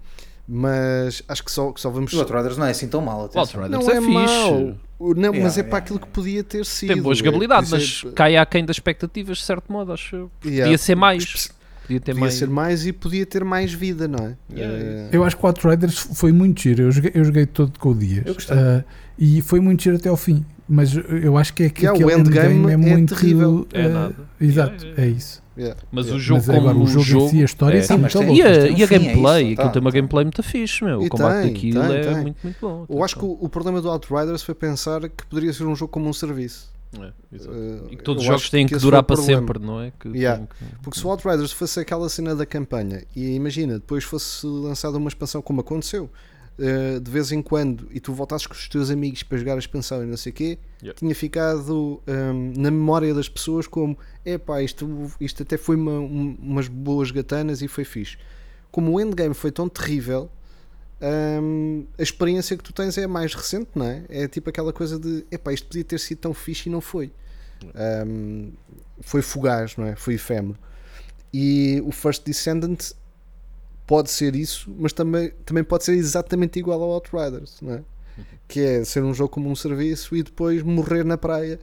mas 0.47 1.23
acho 1.29 1.45
que 1.45 1.53
só, 1.53 1.71
que 1.73 1.81
só 1.81 1.91
vamos. 1.91 2.13
O 2.13 2.19
Outriders 2.21 2.57
não 2.57 2.67
é 2.67 2.71
assim 2.71 2.89
tão 2.89 3.01
mal, 3.01 3.31
O. 3.33 3.39
Outriders 3.39 3.71
Não 3.71 3.83
é, 3.91 3.97
é 3.97 4.01
fixe. 4.01 4.11
mau. 4.13 4.75
Não, 5.01 5.33
Yeah, 5.33 5.41
mas 5.45 5.57
é 5.57 5.61
yeah, 5.61 5.71
para 5.71 5.79
aquilo 5.79 5.99
yeah. 5.99 6.07
que 6.07 6.13
podia 6.13 6.43
ter 6.43 6.65
sido. 6.67 6.93
Tem 6.93 7.01
boa 7.01 7.13
é, 7.13 7.17
jogabilidade, 7.17 7.67
por 7.69 7.79
mas 7.79 8.03
é- 8.05 8.11
cai 8.13 8.37
aquém 8.37 8.65
das 8.65 8.75
expectativas, 8.77 9.39
de 9.39 9.45
certo 9.45 9.71
modo, 9.73 9.93
acho 9.93 10.29
Podia 10.41 10.77
ser 10.79 10.97
mais. 10.97 11.51
Podia 11.89 12.01
ter 12.01 12.13
Podia 12.13 12.21
mais. 12.21 12.35
ser 12.35 12.49
mais 12.49 12.87
e 12.87 12.93
podia 12.93 13.25
ter 13.27 13.45
mais 13.45 13.73
vida, 13.73 14.07
não 14.07 14.19
é? 14.27 14.37
Yeah, 14.55 14.75
Uh, 14.77 15.09
Eu 15.11 15.25
acho 15.25 15.37
que 15.39 15.43
o 15.43 15.47
Outriders 15.47 15.99
foi 16.13 16.33
muito 16.33 16.61
giro. 16.61 16.83
Eu 16.83 16.93
joguei, 16.93 17.11
eu 17.15 17.25
joguei 17.25 17.47
todo 17.47 17.79
com 17.79 17.89
o 17.91 17.95
Dias. 17.95 18.27
Eu 18.27 18.35
gostei. 18.35 18.57
Ah, 18.59 18.85
e 19.19 19.41
foi 19.41 19.59
muito 19.59 19.83
giro 19.83 19.97
até 19.97 20.09
ao 20.11 20.17
fim. 20.17 20.45
Mas 20.69 20.95
eu 20.95 21.39
acho 21.39 21.55
que 21.55 21.63
é 21.63 21.71
que 21.71 21.87
Yeah, 21.87 21.99
o 22.07 22.11
endgame 22.11 22.57
endgame 22.57 22.71
é, 22.71 22.73
é 22.75 22.77
muito 22.77 23.15
terrível. 23.15 23.67
É 23.73 23.85
ah, 23.87 23.89
nada. 23.89 24.15
Exato, 24.39 24.85
Yeah, 24.85 24.87
yeah. 25.01 25.03
é 25.03 25.09
isso. 25.09 25.43
yeah, 25.57 25.81
Mas 25.91 26.05
yeah. 26.05 26.19
o 26.19 26.21
jogo 26.23 26.39
Mas 26.41 26.47
como 26.47 26.59
agora 26.69 26.79
o 26.79 26.87
jogo, 26.87 27.05
jogo 27.05 27.25
em 27.25 27.29
si, 27.31 27.41
a 27.41 27.45
história, 27.47 27.79
é. 27.79 27.81
sim, 27.83 27.97
muito 27.97 28.19
tem- 28.19 28.37
E 28.37 28.43
a, 28.43 28.69
e 28.69 28.83
a 28.83 28.87
fim, 28.87 28.95
é 28.95 28.99
gameplay, 28.99 29.43
isso, 29.45 29.53
aquilo 29.55 29.67
tá, 29.67 29.71
tem 29.71 29.81
uma 29.81 29.91
tá. 29.91 29.95
gameplay 29.97 30.25
muito 30.27 30.43
fixe, 30.43 30.85
meu. 30.85 31.03
E 31.03 31.07
O 31.07 31.09
combate 31.09 31.43
tem, 31.43 31.53
daquilo 31.55 31.81
tem, 31.81 31.97
é 31.97 32.01
tem. 32.03 32.15
muito, 32.21 32.37
muito 32.45 32.57
bom. 32.61 32.87
Eu 32.87 33.03
acho 33.03 33.17
que 33.17 33.25
o, 33.25 33.39
o 33.41 33.49
problema 33.49 33.81
do 33.81 33.89
Outriders 33.91 34.43
foi 34.43 34.55
pensar 34.55 35.01
que 35.09 35.25
poderia 35.27 35.53
ser 35.55 35.65
um 35.65 35.75
jogo 35.75 35.91
como 35.91 36.07
um 36.07 36.13
serviço. 36.13 36.71
É. 36.95 37.13
Uh, 37.37 37.89
E 37.91 37.97
que 37.97 38.03
todos 38.03 38.23
os 38.23 38.27
jogos 38.27 38.49
têm 38.49 38.67
que 38.67 38.75
esse 38.75 38.83
durar 38.83 39.03
para 39.03 39.17
problema. 39.17 39.41
sempre, 39.41 39.59
não 39.59 39.81
é? 39.81 39.93
Que 39.99 40.09
Yeah. 40.09 40.47
que- 40.47 40.65
Porque 40.83 40.99
se 40.99 41.07
o 41.07 41.11
Outriders 41.11 41.53
fosse 41.53 41.79
aquela 41.81 42.09
cena 42.09 42.35
da 42.35 42.47
campanha 42.47 43.05
e 43.15 43.35
imagina, 43.35 43.75
depois 43.75 44.05
fosse 44.05 44.47
lançada 44.47 44.97
uma 44.97 45.09
expansão 45.09 45.43
como 45.43 45.61
aconteceu, 45.61 46.09
eh, 46.59 46.99
de 46.99 47.11
vez 47.11 47.31
em 47.31 47.43
quando, 47.43 47.87
e 47.93 48.01
tu 48.01 48.13
voltasses 48.15 48.47
com 48.47 48.55
os 48.55 48.69
teus 48.69 48.91
amigos 48.91 49.23
para 49.23 49.37
jogar 49.37 49.55
a 49.57 49.59
expansão 49.59 50.03
e 50.03 50.07
não 50.07 50.17
sei 50.17 50.33
o 50.33 50.35
quê, 50.35 50.59
Yeah. 50.83 50.99
tinha 50.99 51.15
ficado 51.15 52.01
ehm, 52.07 52.55
na 52.57 52.71
memória 52.71 53.13
das 53.13 53.29
pessoas 53.29 53.67
como 53.67 53.97
epá, 54.25 54.63
isto, 54.63 55.13
isto 55.21 55.43
até 55.43 55.57
foi 55.59 55.77
uma- 55.77 55.93
um- 56.01 56.39
umas 56.41 56.69
boas 56.69 57.11
gatanas 57.11 57.61
e 57.61 57.69
foi 57.69 57.85
fixe. 57.85 58.17
Como 58.71 58.93
o 58.93 59.01
endgame 59.01 59.35
foi 59.35 59.53
tão 59.53 59.69
terrível, 59.69 60.31
ehm, 61.01 61.85
a 61.99 62.03
experiência 62.03 62.57
que 62.57 62.63
tu 62.63 62.73
tens 62.73 62.97
é 62.99 63.07
mais 63.07 63.35
recente, 63.35 63.71
não 63.75 63.87
é? 63.87 64.05
É 64.09 64.29
tipo 64.29 64.51
aquela 64.51 64.73
coisa 64.73 64.99
de 64.99 65.25
epá, 65.31 65.53
isto 65.53 65.67
podia 65.67 65.85
ter 65.85 65.99
sido 65.99 66.19
tão 66.19 66.35
fixe 66.35 66.69
e 66.69 66.73
não 66.73 66.81
foi. 66.81 67.13
Ehm, 67.75 68.51
foi 69.01 69.23
fugaz, 69.23 69.77
não 69.77 69.87
é? 69.87 69.97
Foi 69.97 70.15
efêmero. 70.15 70.59
E 71.33 71.83
o 71.85 71.93
First 71.93 72.25
Descendant 72.25 72.93
pode 73.87 74.11
ser 74.11 74.37
isso, 74.37 74.75
mas 74.79 74.93
também, 74.93 75.33
também 75.45 75.65
pode 75.65 75.85
ser 75.85 75.95
exatamente 75.95 76.59
igual 76.59 76.83
ao 76.83 76.91
Outriders, 76.91 77.59
não 77.63 77.75
é? 77.75 77.85
Que 78.47 78.61
é 78.61 78.85
ser 78.85 79.03
um 79.03 79.15
jogo 79.15 79.31
como 79.31 79.49
um 79.51 79.57
serviço 79.57 80.17
e 80.17 80.23
depois 80.23 80.63
morrer 80.63 81.05
na 81.05 81.17
praia 81.17 81.59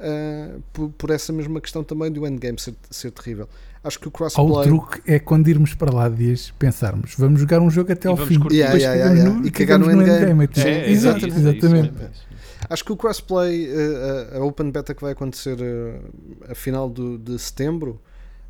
ah, 0.00 0.58
por, 0.72 0.90
por 0.90 1.10
essa 1.10 1.32
mesma 1.32 1.60
questão 1.60 1.82
também 1.82 2.10
do 2.10 2.26
endgame 2.26 2.58
ser, 2.58 2.74
ser 2.90 3.10
terrível. 3.10 3.48
Acho 3.84 3.98
que 4.00 4.08
o 4.08 4.10
Ou 4.10 4.12
o 4.12 4.30
crossplay. 4.30 4.64
truque 4.66 5.00
é 5.06 5.18
quando 5.18 5.48
irmos 5.48 5.72
para 5.74 5.94
lá 5.94 6.08
dias 6.08 6.52
pensarmos, 6.58 7.14
vamos 7.16 7.40
jogar 7.40 7.60
um 7.60 7.70
jogo 7.70 7.92
até 7.92 8.08
E 8.08 8.10
ao 8.10 8.16
fim. 8.16 8.38
curtir. 8.40 8.56
Yeah, 8.56 8.76
yeah, 8.76 9.12
yeah, 9.12 9.30
no-. 9.30 9.46
E 9.46 9.50
cagar 9.50 9.78
no 9.78 9.86
cagamos 9.86 10.08
endgame. 10.08 10.44
é 10.44 10.46
tipo- 10.48 10.66
É, 10.68 10.90
exatamente. 10.90 12.02
é. 12.02 12.10
Acho 12.68 12.84
que 12.84 12.92
o 12.92 12.96
crossplay, 12.96 13.66
eh, 13.70 14.30
a, 14.34 14.38
a 14.38 14.44
Open 14.44 14.70
Beta 14.70 14.92
que 14.94 15.00
vai 15.00 15.12
acontecer 15.12 15.56
eh, 15.60 16.00
a 16.50 16.54
final 16.54 16.90
do- 16.90 17.16
de 17.16 17.38
setembro, 17.38 18.00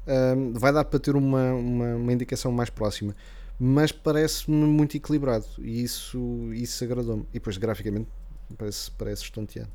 eh, 0.07 0.35
vai 0.55 0.72
dar 0.72 0.85
para 0.85 0.99
ter 0.99 1.14
uma, 1.14 1.53
uma, 1.53 1.95
uma 1.97 2.12
indicação 2.12 2.51
mais 2.51 2.70
próxima. 2.70 3.14
Mas 3.61 3.93
parece-me 3.93 4.57
muito 4.66 4.97
equilibrado 4.97 5.45
e 5.59 5.83
isso, 5.83 6.51
isso 6.55 6.83
agradou-me. 6.85 7.22
E 7.31 7.35
depois, 7.35 7.59
graficamente, 7.59 8.09
parece, 8.57 8.91
parece 8.93 9.22
estonteante. 9.24 9.70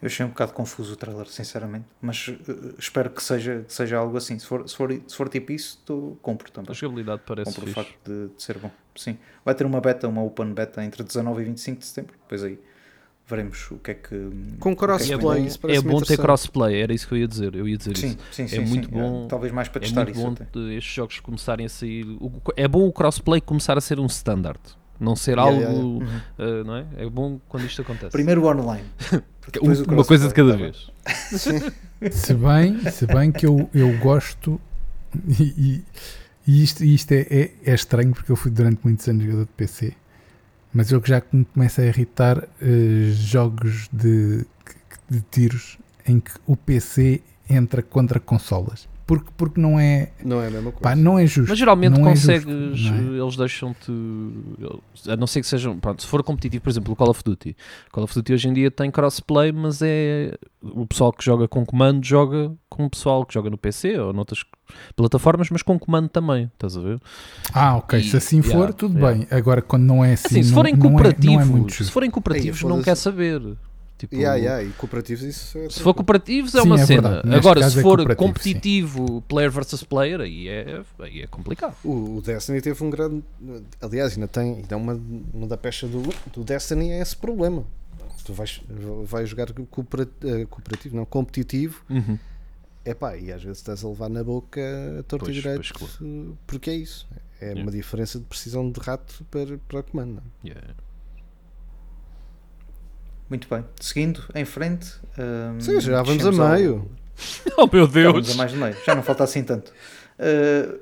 Eu 0.00 0.06
achei 0.06 0.24
um 0.24 0.28
bocado 0.28 0.52
confuso 0.52 0.92
o 0.92 0.96
trailer, 0.96 1.26
sinceramente, 1.26 1.86
mas 2.00 2.28
eh, 2.48 2.74
espero 2.78 3.10
que 3.10 3.20
seja, 3.22 3.64
que 3.66 3.72
seja 3.72 3.96
algo 3.98 4.16
assim. 4.16 4.38
Se 4.38 4.46
for, 4.46 4.68
se 4.68 4.76
for, 4.76 4.92
se 4.92 5.16
for 5.16 5.28
tipo 5.28 5.50
isso, 5.50 5.82
tô, 5.84 6.16
compro 6.22 6.50
também. 6.52 6.70
A 6.70 6.74
jogabilidade 6.74 7.22
parece 7.26 7.46
Compro 7.54 7.62
o 7.62 7.66
fixe. 7.66 7.74
facto 7.74 7.98
de, 8.08 8.28
de 8.34 8.42
ser 8.42 8.58
bom. 8.58 8.70
Sim. 8.94 9.18
Vai 9.44 9.54
ter 9.56 9.66
uma 9.66 9.80
beta, 9.80 10.06
uma 10.06 10.22
open 10.22 10.52
beta 10.54 10.84
entre 10.84 11.02
19 11.02 11.42
e 11.42 11.44
25 11.46 11.80
de 11.80 11.86
setembro. 11.86 12.14
Depois 12.22 12.44
aí 12.44 12.58
veremos 13.26 13.70
o 13.72 13.78
que 13.78 13.90
é 13.90 13.94
que. 13.94 14.30
Com 14.60 14.70
o 14.70 14.72
é 14.72 14.76
que 14.76 14.84
É 14.84 14.86
crossplay, 14.86 15.18
bom, 15.18 15.34
é 15.68 15.80
bom 15.80 16.00
ter 16.00 16.16
crossplay, 16.16 16.80
era 16.80 16.94
isso 16.94 17.08
que 17.08 17.14
eu 17.14 17.18
ia 17.18 17.26
dizer. 17.28 17.54
Eu 17.56 17.66
ia 17.68 17.76
dizer 17.76 17.96
Sim, 17.96 18.06
isso. 18.08 18.18
sim, 18.30 18.46
sim. 18.48 18.56
é 18.56 18.60
muito 18.60 18.86
sim. 18.88 18.94
bom. 18.94 19.26
Talvez 19.26 19.52
mais 19.52 19.66
para 19.68 19.80
É 19.80 19.82
testar 19.82 20.04
muito 20.04 20.16
isso. 20.16 20.24
bom 20.26 20.32
até. 20.32 20.74
estes 20.74 20.94
jogos 20.94 21.18
começarem 21.20 21.66
a 21.66 21.68
sair. 21.68 22.04
o- 22.20 22.40
É 22.56 22.68
bom 22.68 22.86
o 22.86 22.92
crossplay 22.92 23.40
começar 23.40 23.76
a 23.76 23.80
ser 23.80 23.98
um 23.98 24.06
standard, 24.06 24.60
não 25.00 25.14
ser 25.16 25.38
Yeah, 25.38 25.68
algo. 25.68 26.02
yeah, 26.02 26.18
Uhum. 26.38 26.60
uh, 26.60 26.64
não 26.64 26.76
é? 26.76 26.86
é 26.96 27.08
bom 27.08 27.40
quando 27.48 27.64
isto 27.66 27.82
acontece. 27.82 28.10
Primeiro 28.12 28.42
o 28.44 28.46
online. 28.46 28.84
Um- 29.62 29.70
o 29.70 29.94
uma 29.94 30.04
coisa 30.04 30.28
de 30.28 30.34
cada 30.34 30.56
vez. 30.56 30.90
Se 32.12 32.32
bem, 32.34 32.78
se 32.92 33.06
bem 33.06 33.32
que 33.32 33.44
eu, 33.44 33.68
eu 33.74 33.96
gosto 33.98 34.60
e, 35.40 35.82
e- 36.46 36.62
isto, 36.62 36.84
isto 36.84 37.10
é, 37.12 37.26
é, 37.30 37.50
é 37.64 37.74
estranho 37.74 38.12
porque 38.14 38.30
eu 38.30 38.36
fui 38.36 38.50
durante 38.52 38.78
muitos 38.84 39.08
anos 39.08 39.24
jogador 39.24 39.46
de 39.46 39.50
PC, 39.52 39.94
mas 40.72 40.90
eu 40.92 41.00
que 41.00 41.08
já 41.08 41.20
me 41.32 41.44
começa 41.44 41.82
a 41.82 41.86
irritar 41.86 42.46
eh, 42.62 43.10
jogos 43.12 43.88
de, 43.92 44.44
de 45.10 45.20
tiros 45.30 45.76
em 46.06 46.20
que 46.20 46.30
o 46.46 46.56
PC 46.56 47.20
entra 47.50 47.82
contra 47.82 48.20
consolas. 48.20 48.88
Porque, 49.08 49.30
porque 49.38 49.58
não 49.58 49.80
é 49.80 50.12
Não 50.22 50.38
é 50.42 50.48
a 50.48 50.50
mesma 50.50 50.70
coisa. 50.70 50.82
pá, 50.82 50.94
não 50.94 51.18
é 51.18 51.26
justo. 51.26 51.48
Mas 51.48 51.58
geralmente 51.58 51.98
não 51.98 52.06
é 52.06 52.10
consegues, 52.10 52.44
justo, 52.78 52.92
não 52.92 53.14
é? 53.14 53.22
eles 53.22 53.36
deixam-te. 53.36 53.90
A 55.08 55.16
não 55.16 55.26
ser 55.26 55.40
que 55.40 55.46
sejam. 55.46 55.78
Pronto, 55.78 56.02
se 56.02 56.06
for 56.08 56.22
competitivo, 56.22 56.62
por 56.62 56.68
exemplo, 56.68 56.92
o 56.92 56.96
Call 56.96 57.08
of 57.08 57.24
Duty. 57.24 57.56
O 57.88 57.90
Call 57.90 58.04
of 58.04 58.14
Duty 58.14 58.34
hoje 58.34 58.48
em 58.48 58.52
dia 58.52 58.70
tem 58.70 58.90
crossplay, 58.90 59.50
mas 59.50 59.80
é. 59.80 60.34
O 60.60 60.86
pessoal 60.86 61.10
que 61.10 61.24
joga 61.24 61.48
com 61.48 61.64
comando 61.64 62.04
joga 62.04 62.52
com 62.68 62.84
o 62.84 62.90
pessoal 62.90 63.24
que 63.24 63.32
joga 63.32 63.48
no 63.48 63.56
PC 63.56 63.98
ou 63.98 64.12
noutras 64.12 64.44
plataformas, 64.94 65.48
mas 65.48 65.62
com 65.62 65.78
comando 65.78 66.10
também. 66.10 66.50
Estás 66.52 66.76
a 66.76 66.80
ver? 66.80 67.00
Ah, 67.54 67.76
ok. 67.76 67.98
E- 67.98 68.04
se 68.04 68.16
assim 68.16 68.42
for, 68.42 68.52
yeah, 68.52 68.72
tudo 68.74 68.98
yeah. 68.98 69.16
bem. 69.20 69.26
Agora, 69.30 69.62
quando 69.62 69.84
não 69.84 70.04
é 70.04 70.12
assim, 70.12 70.26
Assim, 70.26 70.42
se 70.42 70.52
forem 70.52 70.74
não 70.74 70.80
é- 70.80 70.82
não 70.82 70.88
é 70.90 71.02
cooperativos, 71.02 71.76
se 71.76 71.90
forem 71.90 72.10
cooperativos, 72.10 72.62
Ei, 72.62 72.68
não 72.68 72.82
quer 72.82 72.94
saber. 72.94 73.40
Tipo, 73.98 74.14
Yeah, 74.14 74.36
yeah, 74.36 74.62
e 74.62 74.70
cooperativos 74.74 75.24
isso 75.24 75.58
é 75.58 75.68
Se 75.68 75.80
for 75.82 75.92
cooperativos 75.92 76.54
é 76.54 76.60
Sim, 76.62 76.66
uma 76.68 76.80
é 76.80 76.86
cena. 76.86 77.20
Agora, 77.36 77.68
se 77.68 77.78
é 77.80 77.82
for 77.82 77.96
cooperativo, 77.98 78.26
competitivo, 78.28 79.20
player 79.22 79.50
versus 79.50 79.82
player, 79.82 80.20
aí 80.20 80.48
é, 80.48 80.82
aí 81.00 81.22
é 81.22 81.26
complicado. 81.26 81.74
O, 81.84 82.18
o 82.18 82.22
Destiny 82.22 82.60
teve 82.60 82.82
um 82.84 82.90
grande. 82.90 83.24
Aliás, 83.80 84.14
ainda 84.14 84.28
tem. 84.28 84.54
Ainda 84.58 84.76
uma, 84.76 85.00
uma 85.34 85.46
da 85.48 85.56
pecha 85.56 85.88
do, 85.88 86.00
do 86.32 86.44
Destiny 86.44 86.92
é 86.92 87.00
esse 87.00 87.16
problema. 87.16 87.64
Tu 88.24 88.32
vais, 88.32 88.60
vais 89.04 89.28
jogar 89.28 89.52
coopera- 89.70 90.08
eh, 90.22 90.46
cooperativo, 90.48 90.94
não, 90.94 91.04
competitivo, 91.04 91.82
epá, 92.84 93.16
e 93.16 93.32
às 93.32 93.42
vezes 93.42 93.58
estás 93.58 93.82
a 93.84 93.88
levar 93.88 94.08
na 94.10 94.22
boca 94.22 94.60
a 95.00 95.02
torta 95.02 95.24
Pois, 95.26 95.36
e 95.36 95.40
direito, 95.40 95.72
pois, 95.78 95.98
porque 96.46 96.70
é 96.70 96.74
isso. 96.76 97.08
É 97.40 97.46
Yeah. 97.46 97.62
uma 97.62 97.70
diferença 97.70 98.18
de 98.18 98.24
precisão 98.24 98.68
de 98.68 98.80
rato 98.80 99.24
para, 99.30 99.58
para 99.68 99.78
o 99.80 99.82
comando. 99.84 100.20
é? 100.44 100.48
Yeah. 100.48 100.74
Muito 103.28 103.46
bem. 103.48 103.64
Seguindo 103.80 104.22
em 104.34 104.44
frente. 104.44 104.94
hum, 105.18 105.60
Sim, 105.60 105.80
já 105.80 106.02
vamos 106.02 106.24
a 106.24 106.30
descemos 106.30 106.40
ao- 106.40 106.48
meio. 106.56 106.90
Oh 107.56 107.68
meu 107.72 107.86
Já 107.86 108.10
vamos 108.12 108.26
Deus! 108.26 108.30
a 108.30 108.36
mais 108.38 108.52
de 108.52 108.56
meio. 108.56 108.76
Já 108.86 108.94
não 108.94 109.02
falta 109.02 109.24
assim 109.24 109.42
tanto. 109.42 109.72
Uh, 110.18 110.78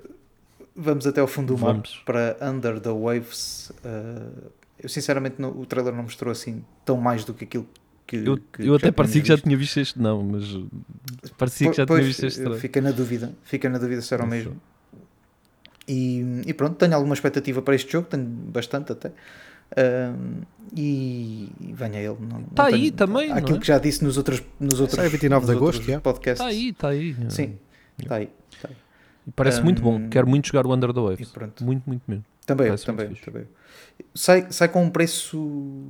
vamos 0.77 1.07
até 1.07 1.21
ao 1.21 1.27
fundo 1.27 1.55
do 1.55 1.59
mar 1.61 1.81
para 2.05 2.37
Under 2.43 2.79
the 2.81 2.91
Waves. 2.91 3.73
Uh, 3.85 4.51
eu 4.79 4.89
sinceramente 4.89 5.37
não- 5.41 5.51
o 5.59 5.65
trailer 5.65 5.95
não 5.95 6.03
mostrou 6.03 6.31
assim 6.31 6.63
tão 6.85 6.97
mais 6.99 7.25
do 7.25 7.33
que 7.35 7.45
aquilo 7.45 7.67
que. 8.07 8.17
Eu, 8.19 8.37
que 8.53 8.63
eu 8.69 8.75
até 8.75 8.93
parecia 8.93 9.23
que 9.23 9.29
já 9.29 9.39
tinha 9.39 9.57
visto 9.57 9.81
este, 9.81 9.99
não, 9.99 10.23
mas 10.23 10.45
parecia 11.39 11.71
que 11.71 11.77
já 11.79 11.87
Pois, 11.87 12.01
tinha 12.01 12.09
visto 12.09 12.27
este 12.27 12.41
trailer. 12.41 12.61
Fica 12.61 12.81
na 12.83 12.91
dúvida. 12.91 13.33
Fica 13.43 13.69
na 13.71 13.79
dúvida 13.79 14.03
se 14.03 14.13
era 14.15 14.23
o 14.23 14.27
mesmo. 14.27 14.61
E, 15.89 16.43
e 16.47 16.53
pronto, 16.53 16.75
tenho 16.77 16.95
alguma 16.95 17.15
expectativa 17.15 17.63
para 17.63 17.75
este 17.75 17.91
jogo, 17.93 18.09
tenho 18.09 18.25
bastante 18.25 18.93
até. 18.93 19.13
Um, 19.77 20.43
e, 20.77 21.49
venha 21.73 21.99
ele. 21.99 22.17
Não, 22.21 22.41
não 22.41 22.43
Tá 22.55 22.67
aí 22.67 22.73
tenho- 22.73 22.93
também, 22.93 23.29
não 23.29 23.37
Aquilo 23.37 23.57
é? 23.57 23.61
que 23.61 23.67
já 23.67 23.79
disse 23.79 24.05
nos 24.05 24.17
outros, 24.17 24.43
nos 24.61 24.81
outros, 24.81 24.97
Sai 24.97 25.09
29 25.09 25.47
de 25.47 25.53
agosto, 25.53 25.65
outros 25.79 25.87
já. 25.87 26.01
podcasts. 26.01 26.41
Está 26.41 26.47
aí, 26.51 26.69
está 26.71 26.89
aí. 26.89 27.17
Sim, 27.31 27.57
está 27.99 28.17
aí. 28.17 28.27
tá 28.61 28.69
aí. 28.69 28.77
E 29.27 29.31
Parece 29.33 29.61
muito 29.63 29.83
bom. 29.83 30.09
Quero 30.09 30.27
muito 30.27 30.47
jogar 30.49 30.67
o 30.67 30.73
Under 30.75 30.93
the 30.93 31.01
Waves. 31.01 31.33
Muito, 31.61 31.83
muito 31.87 32.03
mesmo. 32.07 32.25
Também, 32.45 32.67
Parece 32.69 32.87
também, 32.87 33.09
também. 33.15 33.45
Sai, 34.15 34.47
sai 34.51 34.69
com 34.69 34.85
um 34.85 34.91
preço 34.91 35.83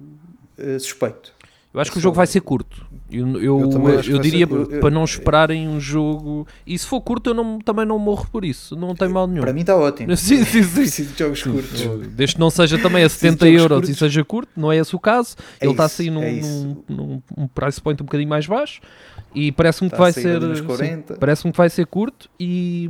eh, 0.57 0.79
suspeito. 0.79 1.35
Eu 1.77 1.83
acho 1.83 1.93
que 1.93 1.99
o 1.99 2.01
jogo 2.01 2.16
vai 2.16 2.27
ser 2.27 2.41
curto. 2.41 2.87
Eu, 3.12 3.29
eu, 3.39 3.61
Eu 3.61 3.61
eu, 3.93 4.03
que 4.03 4.18
diria 4.20 4.47
ser- 4.47 4.81
para 4.81 4.89
não 4.91 5.05
esperarem 5.05 5.68
um 5.68 5.79
jogo. 5.79 6.47
E 6.66 6.77
se 6.79 6.87
for 6.87 7.03
curto, 7.03 7.29
eu 7.31 7.35
não, 7.35 7.59
também 7.59 7.85
não 7.85 7.99
morro 7.99 8.27
por 8.33 8.47
isso. 8.47 8.74
Não 8.74 8.95
tem 8.95 9.09
mal 9.11 9.27
nenhum. 9.27 9.43
Para 9.43 9.53
mim 9.53 9.61
está 9.61 9.77
ótimo. 9.77 10.09
Sim, 10.16 10.43
sim, 10.43 10.62
sim. 10.62 10.74
Preciso 10.81 11.12
de 11.12 11.18
jogos 11.18 11.43
curtos. 11.43 11.83
Desde 12.12 12.35
que 12.37 12.41
não 12.41 12.49
seja 12.49 12.79
também 12.79 13.05
a 13.05 13.09
70 13.11 13.45
jogos 13.47 13.61
euros 13.61 13.77
curtos. 13.77 13.91
e 13.91 13.95
seja 13.95 14.24
curto, 14.24 14.49
não 14.57 14.72
é 14.72 14.79
esse 14.79 14.97
o 14.97 14.99
caso. 14.99 15.37
É 15.61 15.66
Ele 15.66 15.72
está 15.72 15.85
a 15.85 15.89
sair 15.91 16.09
num, 16.11 16.22
é 16.22 16.33
num, 16.33 16.83
num- 16.89 17.22
um 17.37 17.47
price 17.47 17.79
point 17.79 18.03
um 18.03 18.07
bocadinho 18.07 18.31
mais 18.31 18.47
baixo 18.47 18.81
E 19.35 19.53
parece-me 19.53 19.91
que 19.91 19.95
Está 19.97 20.03
a 20.05 20.11
vai 20.11 20.12
ser. 20.14 20.37
ali 20.37 20.47
nos 20.47 20.59
sim, 20.61 20.64
40. 20.64 21.14
parece-me 21.16 21.53
que 21.53 21.59
vai 21.59 21.68
ser 21.68 21.85
curto 21.87 22.31
e. 22.41 22.89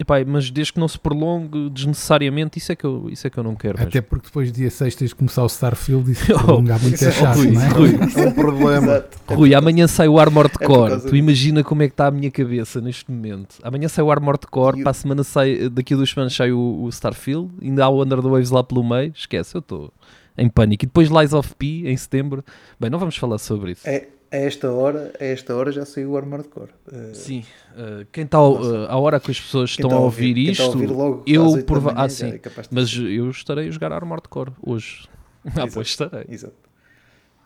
Epá, 0.00 0.24
mas 0.24 0.48
desde 0.50 0.72
que 0.72 0.78
não 0.78 0.86
se 0.86 0.96
prolongue 0.98 1.68
desnecessariamente, 1.70 2.56
isso 2.58 2.70
é 2.70 2.76
que 2.76 2.84
eu, 2.84 3.08
isso 3.10 3.26
é 3.26 3.30
que 3.30 3.36
eu 3.36 3.42
não 3.42 3.56
quero. 3.56 3.82
Até 3.82 4.00
porque 4.00 4.26
depois, 4.28 4.52
dia 4.52 4.70
6, 4.70 4.94
tens 4.94 5.08
de 5.08 5.14
começar 5.16 5.42
o 5.42 5.46
Starfield 5.46 6.12
e 6.12 6.14
se 6.16 6.32
Oh, 6.32 6.38
prolongar 6.38 6.80
muito 6.80 6.92
é 6.94 6.96
isso 6.96 7.08
é 7.08 7.12
chato, 7.12 7.36
Rui, 7.38 7.50
não 7.50 7.62
é? 7.62 7.68
Rui, 7.68 7.90
É 8.16 8.28
um 8.28 8.32
problema. 8.32 8.92
Exato. 8.92 9.34
Rui, 9.34 9.54
amanhã 9.54 9.88
sai 9.88 10.06
o 10.06 10.18
Armored 10.20 10.54
É 10.60 10.64
Core. 10.64 10.90
causa 10.90 11.08
Tu 11.08 11.16
imagina 11.16 11.64
como 11.64 11.82
é 11.82 11.88
que 11.88 11.94
está 11.94 12.06
a 12.06 12.10
minha 12.12 12.30
cabeça 12.30 12.80
neste 12.80 13.10
momento. 13.10 13.56
Amanhã 13.62 13.88
sai 13.88 14.04
o 14.04 14.10
Armored 14.12 14.46
Core, 14.46 14.80
E 14.80 14.82
para 14.82 14.90
a 14.92 14.94
semana 14.94 15.24
sai, 15.24 15.68
daqui 15.68 15.94
a 15.94 15.96
duas 15.96 16.10
semanas 16.10 16.32
sai 16.32 16.52
o, 16.52 16.82
o 16.84 16.88
Starfield, 16.90 17.50
ainda 17.60 17.84
há 17.84 17.88
o 17.88 18.00
Under 18.02 18.22
the 18.22 18.28
Waves 18.28 18.50
lá 18.50 18.62
pelo 18.62 18.84
meio. 18.88 19.12
Esquece, 19.16 19.56
eu 19.56 19.60
estou 19.60 19.92
em 20.36 20.48
pânico. 20.48 20.84
E 20.84 20.86
depois 20.86 21.08
Lies 21.10 21.32
of 21.32 21.56
P 21.56 21.82
em 21.88 21.96
setembro. 21.96 22.44
Bem, 22.78 22.88
não 22.88 23.00
vamos 23.00 23.16
falar 23.16 23.38
sobre 23.38 23.72
isso. 23.72 23.82
É, 23.88 24.06
a 24.30 24.36
esta 24.36 24.70
hora, 24.72 25.12
a 25.18 25.24
esta 25.24 25.54
hora 25.56 25.72
já 25.72 25.84
saiu 25.84 26.10
o 26.12 26.16
Armored 26.16 26.48
Core. 26.48 26.70
Uh, 26.86 27.14
Sim, 27.14 27.44
uh, 27.72 28.06
quem 28.12 28.24
está 28.24 28.40
uh, 28.40 28.86
à 28.88 28.96
hora 28.98 29.18
que 29.20 29.30
as 29.30 29.40
pessoas 29.40 29.70
estão 29.70 29.88
tá 29.90 29.96
a 29.96 30.00
ouvir 30.00 30.34
quem 30.34 30.46
tá 30.46 30.50
isto, 30.52 30.62
a 30.62 30.66
ouvir 30.66 30.86
logo 30.90 31.22
eu 31.26 31.56
da 31.56 31.62
prova- 31.62 31.92
manhã 31.92 32.04
ah, 32.04 32.08
sim, 32.08 32.30
é 32.30 32.40
mas 32.70 32.90
ser. 32.90 33.02
eu 33.10 33.30
estarei 33.30 33.68
a 33.68 33.70
jogar 33.70 33.92
Armored 33.92 34.28
Core 34.28 34.52
hoje. 34.62 35.08
Ah, 35.56 35.66
pois 35.72 35.88
estarei. 35.88 36.26
Exato. 36.28 36.56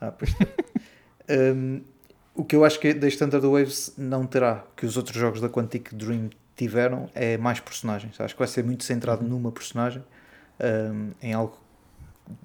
Ah, 0.00 0.10
pois 0.10 0.34
tem. 0.34 0.46
Um, 1.30 1.82
o 2.34 2.44
que 2.44 2.56
eu 2.56 2.64
acho 2.64 2.80
que 2.80 2.88
Under 2.90 3.40
the 3.40 3.46
Waves 3.46 3.94
não 3.96 4.26
terá, 4.26 4.64
que 4.76 4.84
os 4.84 4.96
outros 4.96 5.16
jogos 5.16 5.40
da 5.40 5.48
Quantic 5.48 5.94
Dream 5.94 6.30
tiveram, 6.56 7.08
é 7.14 7.38
mais 7.38 7.60
personagens. 7.60 8.20
Acho 8.20 8.34
que 8.34 8.38
vai 8.40 8.48
ser 8.48 8.64
muito 8.64 8.80
Uhum. 8.82 8.86
centrado 8.86 9.24
numa 9.24 9.52
personagem, 9.52 10.02
um, 10.92 11.10
em 11.22 11.32
algo 11.32 11.56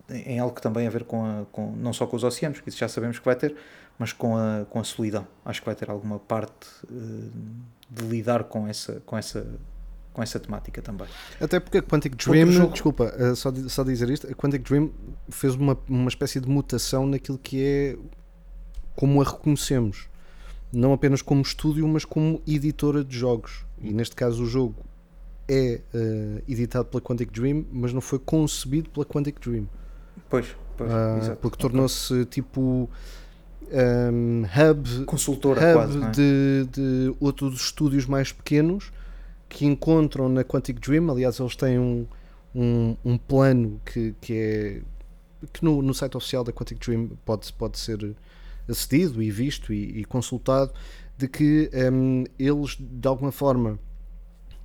em 0.09 0.39
algo 0.39 0.55
que 0.55 0.61
também 0.61 0.85
a 0.87 0.89
ver 0.89 1.03
com, 1.03 1.23
a, 1.25 1.45
com 1.51 1.71
não 1.71 1.93
só 1.93 2.05
com 2.05 2.15
os 2.15 2.23
oceanos, 2.23 2.59
que 2.59 2.69
isso 2.69 2.77
já 2.77 2.87
sabemos 2.87 3.19
que 3.19 3.25
vai 3.25 3.35
ter, 3.35 3.55
mas 3.97 4.13
com 4.13 4.37
a, 4.37 4.65
com 4.69 4.79
a 4.79 4.83
solidão. 4.83 5.27
Acho 5.45 5.61
que 5.61 5.65
vai 5.65 5.75
ter 5.75 5.89
alguma 5.89 6.19
parte 6.19 6.67
uh, 6.89 7.31
de 7.89 8.05
lidar 8.05 8.43
com 8.45 8.67
essa, 8.67 9.01
com 9.05 9.17
essa 9.17 9.45
com 10.17 10.23
essa 10.23 10.39
temática 10.39 10.81
também. 10.81 11.07
Até 11.39 11.59
porque 11.59 11.77
a 11.77 11.83
Quantic 11.83 12.15
Dream, 12.15 12.51
jogo. 12.51 12.71
desculpa, 12.71 13.13
eh, 13.19 13.35
só, 13.35 13.53
só 13.67 13.83
dizer 13.83 14.09
isto, 14.09 14.25
a 14.25 14.33
Quantic 14.33 14.63
Dream 14.67 14.91
fez 15.29 15.53
uma, 15.53 15.77
uma 15.87 16.09
espécie 16.09 16.39
de 16.39 16.49
mutação 16.49 17.05
naquilo 17.05 17.37
que 17.37 17.63
é 17.63 17.97
como 18.95 19.21
a 19.21 19.23
reconhecemos. 19.23 20.09
Não 20.73 20.91
apenas 20.91 21.21
como 21.21 21.43
estúdio, 21.43 21.87
mas 21.87 22.03
como 22.03 22.41
editora 22.47 23.03
de 23.03 23.15
jogos. 23.15 23.63
E 23.79 23.93
neste 23.93 24.15
caso 24.15 24.41
o 24.41 24.47
jogo 24.47 24.83
é 25.47 25.81
eh, 25.93 26.41
editado 26.47 26.85
pela 26.85 26.99
Quantic 26.99 27.31
Dream, 27.31 27.63
mas 27.71 27.93
não 27.93 28.01
foi 28.01 28.17
concebido 28.17 28.89
pela 28.89 29.05
Quantic 29.05 29.39
Dream. 29.39 29.69
Pois, 30.27 30.47
pois, 30.75 30.91
exato. 30.91 31.39
porque 31.39 31.57
tornou-se 31.57 32.25
tipo 32.25 32.89
um, 33.71 34.43
hub 34.43 35.05
consultora 35.05 35.59
hub 35.61 35.73
quase, 35.73 36.03
é? 36.03 36.09
de, 36.11 36.67
de 36.71 37.15
outros 37.19 37.61
estúdios 37.61 38.05
mais 38.05 38.31
pequenos 38.31 38.91
que 39.49 39.65
encontram 39.65 40.29
na 40.29 40.43
Quantic 40.43 40.79
Dream. 40.79 41.09
Aliás, 41.09 41.39
eles 41.39 41.55
têm 41.55 41.79
um, 41.79 42.05
um, 42.53 42.95
um 43.03 43.17
plano 43.17 43.79
que, 43.85 44.15
que 44.19 44.33
é 44.33 44.81
que 45.53 45.63
no, 45.63 45.81
no 45.81 45.93
site 45.93 46.17
oficial 46.17 46.43
da 46.43 46.51
Quantic 46.51 46.79
Dream 46.79 47.11
pode, 47.23 47.51
pode 47.53 47.77
ser 47.77 48.15
acedido 48.67 49.21
e 49.21 49.29
visto 49.31 49.71
e, 49.71 49.99
e 49.99 50.05
consultado 50.05 50.73
de 51.17 51.27
que 51.27 51.69
hum, 51.91 52.23
eles 52.37 52.77
de 52.79 53.07
alguma 53.07 53.31
forma 53.31 53.79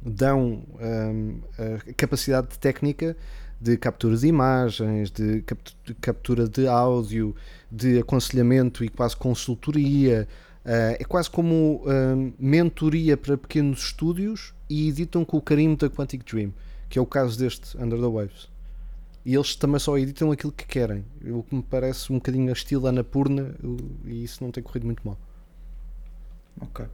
dão 0.00 0.64
hum, 0.80 1.40
a 1.58 1.92
capacidade 1.94 2.58
técnica 2.58 3.16
de 3.62 3.76
captura 3.76 4.16
de 4.16 4.26
imagens, 4.26 5.10
de, 5.10 5.42
capt- 5.42 5.76
de 5.84 5.94
captura 5.94 6.48
de 6.48 6.66
áudio, 6.66 7.34
de 7.70 7.98
aconselhamento 8.00 8.84
e 8.84 8.88
quase 8.88 9.16
consultoria. 9.16 10.26
Uh, 10.64 10.94
é 11.00 11.04
quase 11.04 11.28
como 11.28 11.82
hum, 11.86 12.32
mentoria 12.38 13.16
para 13.16 13.36
pequenos 13.36 13.80
estúdios 13.84 14.54
e 14.70 14.88
editam 14.88 15.24
com 15.24 15.36
o 15.36 15.42
carimbo 15.42 15.76
da 15.76 15.90
Quantic 15.90 16.24
Dream, 16.24 16.52
que 16.88 16.98
é 16.98 17.02
o 17.02 17.06
caso 17.06 17.36
deste 17.38 17.76
Under 17.76 17.98
the 17.98 18.06
Waves. 18.06 18.48
E 19.24 19.34
eles 19.34 19.54
também 19.56 19.78
só 19.78 19.96
editam 19.98 20.30
aquilo 20.32 20.52
que 20.52 20.64
querem, 20.66 21.04
o 21.24 21.42
que 21.42 21.54
me 21.54 21.62
parece 21.62 22.12
um 22.12 22.16
bocadinho 22.16 22.48
a 22.48 22.52
estilo 22.52 22.86
Annapurna 22.86 23.54
o- 23.62 23.76
e 24.08 24.22
isso 24.24 24.42
não 24.42 24.50
tem 24.52 24.62
corrido 24.62 24.86
muito 24.86 25.02
mal. 25.06 25.16
Ok. 26.60 26.84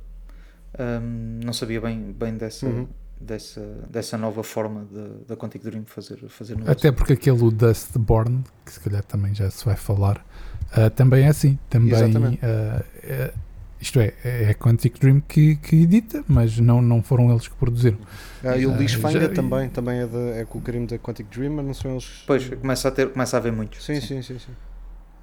Hum, 0.78 1.40
não 1.44 1.52
sabia 1.52 1.80
bem, 1.80 2.12
bem 2.12 2.36
dessa, 2.36 2.66
Uhum. 2.66 2.86
Dessa, 3.20 3.60
dessa 3.90 4.16
nova 4.16 4.42
forma 4.42 4.86
de- 4.90 5.24
da 5.26 5.36
Quantic 5.36 5.62
Dream 5.62 5.84
fazer, 5.84 6.16
fazer 6.28 6.54
negócio. 6.54 6.72
Até 6.72 6.92
porque 6.92 7.12
aquele 7.14 7.42
o 7.42 7.50
Dustborn, 7.50 8.44
que 8.64 8.72
se 8.72 8.80
calhar 8.80 9.02
também 9.04 9.34
já 9.34 9.50
se 9.50 9.64
vai 9.64 9.76
falar, 9.76 10.24
ah, 10.72 10.88
também 10.90 11.24
é 11.24 11.28
assim. 11.28 11.58
Também, 11.68 12.38
ah, 12.42 12.82
é- 13.02 13.32
isto 13.80 14.00
é, 14.00 14.12
é 14.24 14.50
a 14.50 14.54
Quantic 14.54 14.98
Dream 14.98 15.20
que, 15.20 15.54
que 15.56 15.82
edita, 15.82 16.24
mas 16.26 16.58
não, 16.58 16.82
não 16.82 17.00
foram 17.02 17.30
eles 17.30 17.46
que 17.46 17.54
produziram. 17.54 17.98
Ah, 18.42 18.56
e 18.56 18.66
o 18.66 18.76
Lixfinder 18.76 19.22
já- 19.22 19.28
também, 19.28 19.68
também 19.68 19.98
é, 20.00 20.06
da- 20.06 20.18
é 20.36 20.44
com 20.44 20.58
o 20.58 20.60
carimbo 20.62 20.86
da 20.88 20.98
Quantic 20.98 21.28
Dream, 21.28 21.52
mas 21.54 21.64
não 21.66 21.74
são 21.74 21.90
eles. 21.92 22.24
Pois, 22.26 22.48
começa 22.48 22.88
a, 22.88 22.90
ter, 22.90 23.10
começa 23.12 23.36
a 23.36 23.38
haver 23.38 23.52
muitos. 23.52 23.84
Sim, 23.84 24.00
sim, 24.00 24.20
sim. 24.22 24.38
sim. 24.38 24.52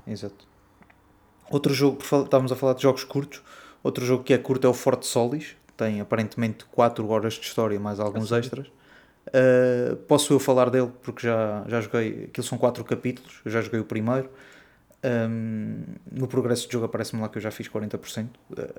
Exato. 0.08 0.48
Outro 1.50 1.74
jogo, 1.74 2.00
estávamos 2.02 2.52
a 2.52 2.56
falar 2.56 2.74
de 2.74 2.82
jogos 2.84 3.04
curtos, 3.04 3.42
outro 3.84 4.06
jogo 4.06 4.24
que 4.24 4.34
é 4.34 4.38
curto 4.38 4.66
é 4.66 4.70
o 4.70 4.74
Forte 4.74 5.06
Solis, 5.06 5.56
tem 5.78 6.02
aparentemente 6.02 6.66
4 6.66 7.08
horas 7.08 7.34
de 7.34 7.46
história, 7.46 7.80
mais 7.80 8.00
alguns 8.00 8.32
extras. 8.32 8.68
Uh, 9.28 9.96
posso 10.08 10.32
eu 10.34 10.40
falar 10.40 10.70
dele 10.70 10.92
porque 11.02 11.26
já, 11.26 11.64
já 11.68 11.82
joguei, 11.82 12.26
aquilo 12.26 12.46
são 12.46 12.58
4 12.58 12.84
capítulos, 12.84 13.42
eu 13.44 13.52
já 13.52 13.62
joguei 13.62 13.80
o 13.80 13.86
primeiro. 13.86 14.30
Um, 15.04 15.84
no 16.12 16.28
progresso 16.28 16.66
de 16.66 16.74
jogo 16.74 16.86
aparece-me 16.86 17.22
lá 17.22 17.30
que 17.30 17.38
eu 17.38 17.42
já 17.42 17.52
fiz 17.52 17.68
40%, 17.70 18.28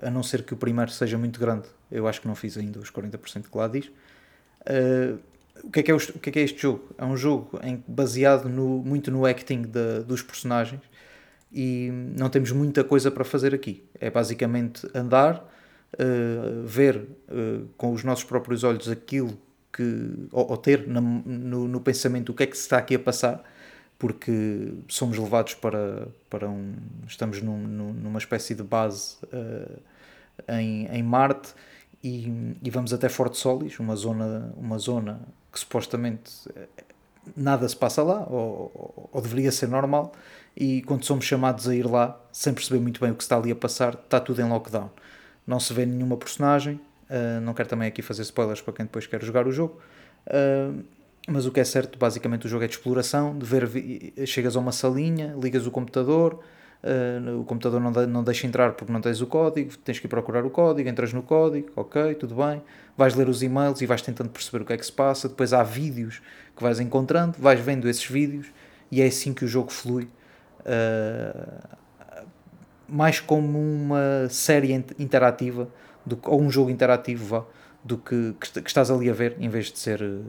a 0.03 0.11
não 0.11 0.25
ser 0.25 0.43
que 0.43 0.55
o 0.55 0.57
primeiro 0.57 0.91
seja 0.91 1.17
muito 1.17 1.39
grande, 1.39 1.69
eu 1.91 2.09
acho 2.09 2.21
que 2.21 2.27
não 2.27 2.35
fiz 2.35 2.57
ainda 2.59 2.81
os 2.81 2.91
40% 2.91 3.45
que 3.51 3.57
lá 3.57 3.69
diz. 3.69 3.87
Uh, 3.87 5.19
o, 5.63 5.71
que 5.71 5.81
é 5.81 5.83
que 5.85 5.91
é 5.91 5.95
o, 5.95 5.97
o 5.97 6.19
que 6.19 6.29
é 6.31 6.33
que 6.33 6.39
é 6.39 6.43
este 6.43 6.61
jogo? 6.63 6.91
É 6.99 7.05
um 7.05 7.17
jogo 7.17 7.59
em, 7.63 7.83
baseado 7.87 8.49
no, 8.49 8.79
muito 8.83 9.11
no 9.11 9.25
acting 9.25 9.63
da- 9.63 10.01
dos 10.01 10.23
personagens 10.23 10.83
e 11.53 11.91
não 12.17 12.29
temos 12.29 12.51
muita 12.53 12.83
coisa 12.83 13.11
para 13.11 13.25
fazer 13.25 13.55
aqui. 13.55 13.85
É 14.01 14.11
basicamente 14.11 14.89
andar, 14.95 15.45
uh, 15.95 16.67
ver 16.67 16.97
uh, 17.29 17.67
com 17.77 17.93
os 17.93 18.05
nossos 18.05 18.25
próprios 18.25 18.65
olhos 18.65 18.89
aquilo 18.89 19.37
que. 19.73 19.83
ou, 20.33 20.51
ou 20.51 20.57
ter 20.57 20.87
na- 20.87 21.01
no, 21.01 21.69
no 21.69 21.81
pensamento 21.81 22.31
o 22.33 22.35
que 22.35 22.43
é 22.45 22.47
que 22.47 22.57
se 22.57 22.63
está 22.65 22.79
aqui 22.79 22.95
a 22.95 22.99
passar, 22.99 23.43
porque 23.99 24.73
somos 24.89 25.19
levados 25.19 25.55
para, 25.55 26.09
para 26.31 26.49
um. 26.49 26.75
estamos 27.07 27.41
num- 27.43 27.67
num- 27.67 27.93
numa 27.93 28.19
espécie 28.19 28.55
de 28.55 28.63
base 28.63 29.17
uh, 29.33 29.81
em, 30.49 30.87
em 30.87 31.03
Marte 31.03 31.55
e, 32.03 32.57
e 32.63 32.71
vamos 32.71 32.93
até 32.93 33.09
Forte 33.09 33.39
Solis, 33.39 33.79
uma 33.81 33.97
zona, 33.97 34.53
uma 34.57 34.79
zona 34.79 35.21
que 35.53 35.59
supostamente 35.61 36.31
nada 37.37 37.69
se 37.69 37.77
passa 37.77 38.03
lá, 38.03 38.21
ou, 38.29 38.71
ou- 38.75 39.11
ou 39.13 39.21
deveria 39.23 39.51
ser 39.53 39.69
normal, 39.69 40.13
e 40.57 40.83
quando 40.83 41.05
somos 41.05 41.25
chamados 41.25 41.69
a 41.69 41.75
ir 41.75 41.87
lá, 41.87 42.19
sem 42.33 42.55
perceber 42.55 42.81
muito 42.81 43.01
bem 43.01 43.11
o 43.11 43.15
que 43.15 43.23
está 43.23 43.37
ali 43.37 43.51
a 43.51 43.57
passar, 43.57 43.95
está 43.95 44.21
tudo 44.21 44.41
em 44.41 44.49
lockdown. 44.49 44.91
Não 45.47 45.61
se 45.61 45.73
vê 45.73 45.87
nenhuma 45.87 46.17
personagem, 46.17 46.81
uh, 47.09 47.41
não 47.41 47.55
quero 47.55 47.69
também 47.69 47.87
aqui 47.87 48.03
fazer 48.03 48.23
spoilers 48.23 48.61
para 48.61 48.75
quem 48.75 48.85
depois 48.85 49.07
quer 49.07 49.23
jogar 49.23 49.47
o 49.47 49.53
jogo, 49.53 49.79
uh, 50.27 50.83
mas 51.29 51.47
o 51.47 51.53
que 51.53 51.61
é 51.61 51.65
certo, 51.65 51.99
basicamente 51.99 52.47
o 52.47 52.49
jogo 52.49 52.65
é 52.65 52.67
de 52.67 52.75
exploração, 52.75 53.37
de 53.39 53.45
ver, 53.45 53.69
chegas 54.27 54.57
a 54.57 54.61
uma 54.61 54.73
salinha, 54.73 55.37
ligas 55.41 55.67
o 55.67 55.71
computador, 55.71 56.41
uh, 56.83 57.41
o 57.41 57.45
computador 57.45 57.81
não, 57.81 57.93
de- 57.93 58.07
não 58.07 58.25
deixa 58.25 58.47
entrar 58.47 58.73
porque 58.73 58.93
não 58.93 59.01
tens 59.01 59.21
o 59.21 59.27
código, 59.27 59.77
tens 59.79 60.01
que 60.01 60.07
ir 60.07 60.09
procurar 60.09 60.45
o 60.45 60.51
código, 60.51 60.89
entras 60.89 61.13
no 61.13 61.23
código, 61.23 61.69
ok, 61.77 62.15
tudo 62.17 62.35
bem, 62.35 62.61
vais 62.97 63.15
ler 63.15 63.29
os 63.29 63.43
e-mails 63.43 63.81
e 63.81 63.87
vais 63.87 64.03
tentando 64.03 64.31
perceber 64.31 64.63
o 64.63 64.67
que 64.67 64.73
é 64.73 64.77
que 64.77 64.87
se 64.87 64.93
passa, 64.93 65.29
depois 65.29 65.53
há 65.53 65.63
vídeos 65.63 66.21
que 66.57 66.63
vais 66.63 66.81
encontrando, 66.81 67.37
vais 67.39 67.61
vendo 67.61 67.89
esses 67.89 68.07
vídeos 68.07 68.47
e 68.91 69.01
é 69.01 69.07
assim 69.07 69.33
que 69.33 69.45
o 69.45 69.49
jogo 69.49 69.71
flui. 69.71 70.09
Mais 72.89 73.21
como 73.21 73.59
uma 73.59 74.29
série 74.29 74.73
int- 74.73 74.99
interativa 74.99 75.69
do, 76.05 76.19
ou 76.25 76.41
um 76.41 76.51
jogo 76.51 76.71
interativo 76.71 77.25
vá, 77.27 77.45
do 77.83 77.99
que, 77.99 78.35
que, 78.41 78.61
que 78.63 78.69
estás 78.69 78.91
ali 78.91 79.11
a 79.11 79.13
ver 79.13 79.37
em 79.39 79.49
vez 79.49 79.71
de 79.73 79.79
ser 79.79 80.03
uh, 80.03 80.25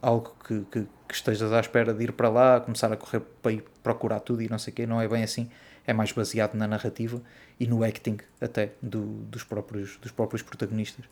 algo 0.00 0.34
que, 0.46 0.60
que, 0.70 0.86
que 1.08 1.14
estejas 1.14 1.52
à 1.52 1.60
espera 1.60 1.92
de 1.94 2.04
ir 2.04 2.12
para 2.12 2.28
lá, 2.28 2.60
começar 2.60 2.92
a 2.92 2.96
correr 2.96 3.20
para 3.42 3.52
ir 3.52 3.64
procurar 3.82 4.20
tudo 4.20 4.42
e 4.42 4.48
não 4.48 4.58
sei 4.58 4.72
o 4.72 4.76
quê, 4.76 4.86
não 4.86 5.00
é 5.00 5.08
bem 5.08 5.22
assim, 5.22 5.48
é 5.86 5.92
mais 5.92 6.12
baseado 6.12 6.54
na 6.54 6.66
narrativa 6.66 7.20
e 7.58 7.66
no 7.66 7.84
acting 7.84 8.18
até 8.40 8.72
do, 8.82 9.00
dos, 9.24 9.44
próprios, 9.44 9.96
dos 9.98 10.10
próprios 10.10 10.42
protagonistas 10.42 11.04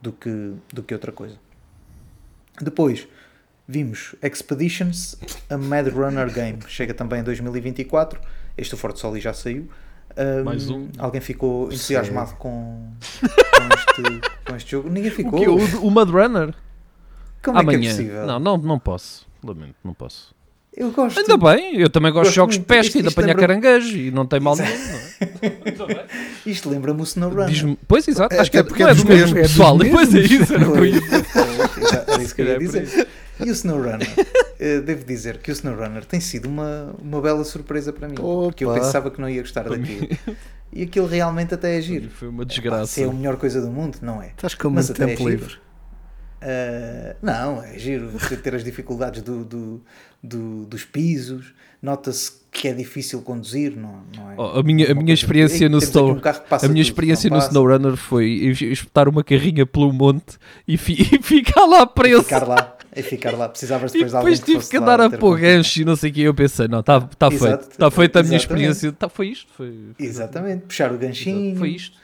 do 0.00 0.12
que, 0.12 0.54
do 0.72 0.82
que 0.82 0.94
outra 0.94 1.12
coisa. 1.12 1.36
Depois 2.60 3.08
vimos 3.66 4.14
Expeditions, 4.22 5.16
a 5.48 5.56
Mad 5.56 5.88
Runner 5.88 6.32
Game, 6.32 6.58
chega 6.66 6.92
também 6.92 7.20
em 7.20 7.22
2024, 7.22 8.20
este 8.56 8.74
o 8.74 8.76
Forte 8.76 9.00
Soli 9.00 9.20
já 9.20 9.32
saiu. 9.32 9.68
Um, 10.16 10.44
Mais 10.44 10.68
um. 10.70 10.88
Alguém 10.98 11.20
ficou 11.20 11.66
entusiasmado 11.66 12.34
com, 12.36 12.92
com, 13.20 13.74
este, 13.74 14.20
com 14.46 14.56
este 14.56 14.70
jogo? 14.70 14.88
Ninguém 14.90 15.10
O 15.10 15.14
ficou. 15.14 15.38
quê? 15.40 15.48
O, 15.48 15.86
o 15.86 15.90
Mud 15.90 16.10
Runner? 16.10 16.54
Como 17.42 17.58
é 17.58 17.60
que 17.62 17.70
é 17.70 17.74
Amanhã. 17.74 17.90
possível? 17.90 18.26
não, 18.26 18.38
não, 18.38 18.56
não 18.58 18.78
posso. 18.78 19.26
Lamento, 19.42 19.74
não 19.82 19.94
posso. 19.94 20.34
Eu 20.74 20.90
gosto. 20.90 21.18
Ainda 21.20 21.36
bem, 21.36 21.78
eu 21.78 21.90
também 21.90 22.10
gosto, 22.10 22.22
Gosto 22.24 22.30
de 22.30 22.36
jogos 22.36 22.54
de 22.58 22.64
pesca 22.64 22.86
Isto- 22.86 22.98
e 22.98 23.02
de 23.02 23.08
apanhar 23.08 23.34
caranguejo 23.36 23.96
e 23.96 24.10
não 24.10 24.24
tem 24.26 24.40
mal 24.40 24.56
nenhum. 24.56 24.70
não 25.78 25.86
é? 25.88 26.06
Isto 26.46 26.70
lembra-me 26.70 27.00
o 27.00 27.04
SnowRunner. 27.04 27.76
Pois, 27.86 28.08
exato, 28.08 28.34
É, 28.34 28.38
acho 28.40 28.50
que 28.50 28.56
é, 28.58 28.62
porque 28.62 28.82
não 28.82 28.88
é 28.88 28.92
é 28.92 28.94
do 28.94 29.04
mesmo. 29.06 29.38
É 29.38 29.42
pessoal. 29.42 29.76
Depois 29.76 30.08
é 30.14 30.18
mesmos. 30.20 30.40
isso, 30.40 30.54
era 30.54 30.68
o 30.68 30.72
que 30.72 30.78
eu 30.78 30.86
ia 30.86 31.00
Era 32.08 32.22
isso 32.22 32.34
que 32.34 32.42
eu 32.42 32.46
ia 32.46 32.54
calhar 32.58 32.78
é 32.78 32.80
dizer. 32.82 33.08
E 33.40 33.50
o 33.50 33.52
SnowRunner? 33.52 34.08
Eh, 34.58 34.80
devo 34.80 35.04
dizer 35.04 35.38
que 35.38 35.50
o 35.50 35.52
SnowRunner 35.52 36.04
tem 36.04 36.20
sido 36.20 36.46
uma, 36.48 36.94
uma 37.02 37.20
bela 37.20 37.44
surpresa 37.44 37.92
para 37.92 38.08
mim. 38.08 38.14
Porque 38.14 38.64
eu 38.64 38.70
Opa. 38.70 38.80
pensava 38.80 39.10
que 39.10 39.20
não 39.20 39.28
ia 39.28 39.42
gostar 39.42 39.64
daquilo. 39.68 40.08
E 40.72 40.82
aquilo 40.84 41.06
realmente 41.06 41.52
até 41.52 41.76
é 41.76 41.80
giro. 41.82 42.08
Foi 42.08 42.28
uma 42.28 42.44
Pá, 42.44 42.48
desgraça. 42.48 42.86
Se 42.86 43.02
é 43.02 43.06
a 43.06 43.12
melhor 43.12 43.36
coisa 43.36 43.60
do 43.60 43.68
mundo, 43.68 43.98
não 44.00 44.22
é. 44.22 44.28
Estás 44.28 44.54
com 44.54 44.70
Mas 44.70 44.88
muito 44.88 45.02
até 45.02 45.12
é 45.12 45.14
tempo 45.16 45.28
giro. 45.28 45.42
livre. 45.42 45.56
Uh, 46.42 47.14
não, 47.22 47.62
é 47.62 47.78
giro 47.78 48.10
ter- 48.42 48.54
as 48.54 48.64
dificuldades 48.64 49.22
do, 49.22 49.44
do- 49.44 49.80
do- 50.22 50.64
dos 50.66 50.84
pisos. 50.84 51.54
Nota-se 51.80 52.32
que 52.52 52.68
é 52.68 52.72
difícil 52.72 53.22
conduzir, 53.22 53.76
não, 53.76 54.02
não 54.16 54.30
é? 54.30 54.34
Oh, 54.36 54.58
a 54.58 54.62
minha, 54.62 54.90
a 54.92 54.94
minha 54.94 55.14
experiência 55.14 55.68
no 55.68 55.78
Snow, 55.78 56.12
um 56.16 56.20
a 56.64 56.68
minha 56.68 56.82
experiência 56.82 57.28
no 57.30 57.36
passa. 57.36 57.48
SnowRunner 57.48 57.96
foi 57.96 58.26
es- 58.30 58.62
espetar 58.62 59.08
uma 59.08 59.24
carrinha 59.24 59.66
pelo 59.66 59.92
monte 59.92 60.36
e, 60.66 60.76
fi- 60.76 60.92
e 61.16 61.22
ficar 61.22 61.64
lá 61.64 61.84
preso. 61.86 62.22
Ficar 62.22 62.46
lá, 62.46 62.76
é 62.92 63.02
ficar 63.02 63.32
lá. 63.36 63.48
Precisavas 63.48 63.90
E 63.92 63.94
depois 63.94 64.10
de 64.12 64.16
alguém 64.16 64.34
depois 64.34 64.44
tive 64.64 64.70
que 64.70 64.76
andar 64.76 65.00
a 65.00 65.10
pôr 65.10 65.40
gancho 65.40 65.80
e 65.80 65.84
não 65.84 65.96
sei 65.96 66.10
o 66.10 66.12
que. 66.12 66.20
Eu 66.22 66.34
pensei, 66.34 66.68
não, 66.68 66.80
está 66.80 67.00
tá 67.00 67.30
feito. 67.30 67.68
Está 67.70 67.90
feita 67.90 68.20
a 68.20 68.22
minha 68.22 68.36
experiência. 68.36 68.92
Tá, 68.92 69.08
foi 69.08 69.28
isto. 69.28 69.48
Foi, 69.56 69.74
Exatamente, 69.98 70.62
puxar 70.66 70.92
o 70.92 70.98
ganchinho. 70.98 71.56
Foi 71.56 71.70
isto. 71.70 72.01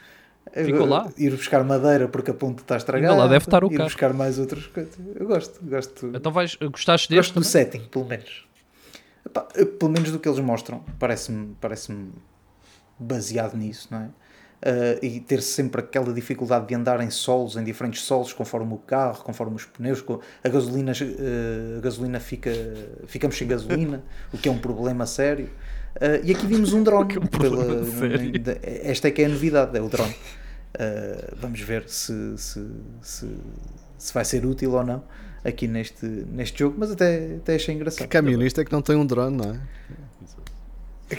Eh, 0.53 0.63
Ficou 0.63 0.85
lá. 0.85 1.09
Ir 1.17 1.31
buscar 1.31 1.63
madeira 1.63 2.07
porque 2.07 2.31
a 2.31 2.33
ponte 2.33 2.59
está 2.61 2.77
estragada. 2.77 3.13
Ainda 3.13 3.23
lá 3.23 3.29
deve 3.29 3.45
estar 3.45 3.63
o 3.63 3.67
Ir 3.67 3.77
carro. 3.77 3.89
buscar 3.89 4.13
mais 4.13 4.39
outras 4.39 4.65
coisas. 4.67 4.93
Eu 5.15 5.27
gosto, 5.27 5.59
gosto. 5.63 6.11
Então 6.13 6.31
vais, 6.31 6.55
gostaste 6.55 7.09
deste? 7.09 7.33
Gosto 7.33 7.39
do 7.39 7.45
setting, 7.45 7.81
pelo 7.89 8.05
menos. 8.05 8.47
Epá, 9.25 9.47
eh, 9.55 9.65
pelo 9.65 9.91
menos 9.91 10.11
do 10.11 10.19
que 10.19 10.27
eles 10.27 10.39
mostram. 10.39 10.83
Parece-me 10.97 11.55
parece 11.59 11.93
baseado 12.97 13.55
nisso, 13.55 13.87
não 13.91 13.99
é? 13.99 14.09
Eh, 14.61 14.99
e 15.01 15.19
ter 15.21 15.41
sempre 15.41 15.79
aquela 15.79 16.11
dificuldade 16.13 16.67
de 16.67 16.75
andar 16.75 16.99
em 16.99 17.09
solos, 17.09 17.55
em 17.55 17.63
diferentes 17.63 18.01
solos, 18.01 18.33
conforme 18.33 18.73
o 18.73 18.77
carro, 18.77 19.23
conforme 19.23 19.55
os 19.55 19.63
pneus, 19.65 20.03
a 20.43 20.49
gasolina, 20.49 20.91
eh, 20.91 21.77
a 21.77 21.81
gasolina 21.81 22.19
fica, 22.19 22.51
ficamos 23.07 23.37
sem 23.37 23.47
gasolina, 23.47 24.03
o 24.33 24.37
que 24.37 24.49
é 24.49 24.51
um 24.51 24.57
problema 24.57 25.05
sério. 25.05 25.49
Eh, 26.01 26.21
e 26.23 26.31
aqui 26.31 26.45
vimos 26.47 26.73
um 26.73 26.81
drone. 26.83 27.07
que 27.07 27.17
é 27.17 27.21
um 27.21 27.25
pela- 27.27 27.65
esta 28.83 29.07
é 29.07 29.11
que 29.11 29.21
é 29.21 29.25
a 29.25 29.29
novidade, 29.29 29.77
é 29.77 29.81
o 29.81 29.89
drone. 29.89 30.15
Eh, 30.77 31.33
vamos 31.37 31.59
ver 31.61 31.83
se, 31.87 32.37
se, 32.37 32.65
se, 33.01 33.27
se 33.97 34.13
vai 34.13 34.23
ser 34.23 34.45
útil 34.45 34.71
ou 34.73 34.83
não 34.83 35.03
aqui 35.43 35.67
neste, 35.67 36.05
neste 36.05 36.59
jogo, 36.59 36.75
mas 36.77 36.91
até, 36.91 37.35
até 37.37 37.55
achei 37.55 37.73
engraçado. 37.73 38.01
Que 38.01 38.07
camionista 38.07 38.61
é 38.61 38.65
que 38.65 38.71
não 38.71 38.81
tem 38.81 38.95
um 38.95 39.05
drone, 39.05 39.37
não 39.37 39.51
é? 39.53 39.59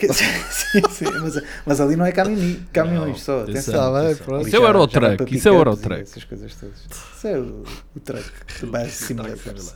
sim, 0.52 0.80
sim, 0.88 1.04
mas, 1.20 1.42
mas 1.66 1.80
ali 1.80 1.96
não 1.96 2.06
é 2.06 2.12
caminhões, 2.12 2.58
caminhões 2.72 3.08
Não, 3.08 3.16
só. 3.16 3.40
atenção, 3.40 3.52
Atenção. 3.74 3.92
Tá 3.92 4.00
atenção. 4.06 4.24
pronto. 4.26 4.46
Isso 4.46 4.56
é 4.56 4.58
o 4.60 4.64
Eurotruck, 4.66 5.34
isso 5.36 5.48
é 5.48 5.50
o 5.50 5.54
Eurotruck. 5.56 6.00
Essas 6.02 6.24
coisas 6.24 6.54
todas. 6.54 6.78
Isso 7.16 7.26
é 7.26 7.38
o, 7.38 7.64
o 7.96 8.00
truck 8.00 8.30
do 8.60 8.66
Base 8.70 8.90
Simulators. 8.92 9.74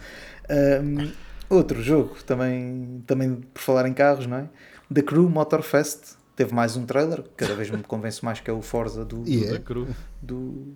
Um, 0.48 1.10
outro 1.50 1.82
jogo, 1.82 2.14
também, 2.24 3.02
também 3.08 3.34
por 3.52 3.60
falar 3.60 3.88
em 3.88 3.92
carros, 3.92 4.26
não 4.28 4.36
é? 4.36 4.44
The 4.92 5.02
Crew 5.02 5.28
Motorfest 5.28 6.16
teve 6.36 6.52
mais 6.54 6.76
um 6.76 6.84
trailer, 6.84 7.22
que 7.22 7.30
cada 7.36 7.54
vez 7.54 7.70
me 7.70 7.78
convence 7.84 8.24
mais 8.24 8.40
que 8.40 8.50
é 8.50 8.52
o 8.52 8.60
Forza 8.62 9.04
do, 9.04 9.22
E 9.26 9.46
do, 9.46 9.54
é. 9.54 9.86
do, 10.22 10.74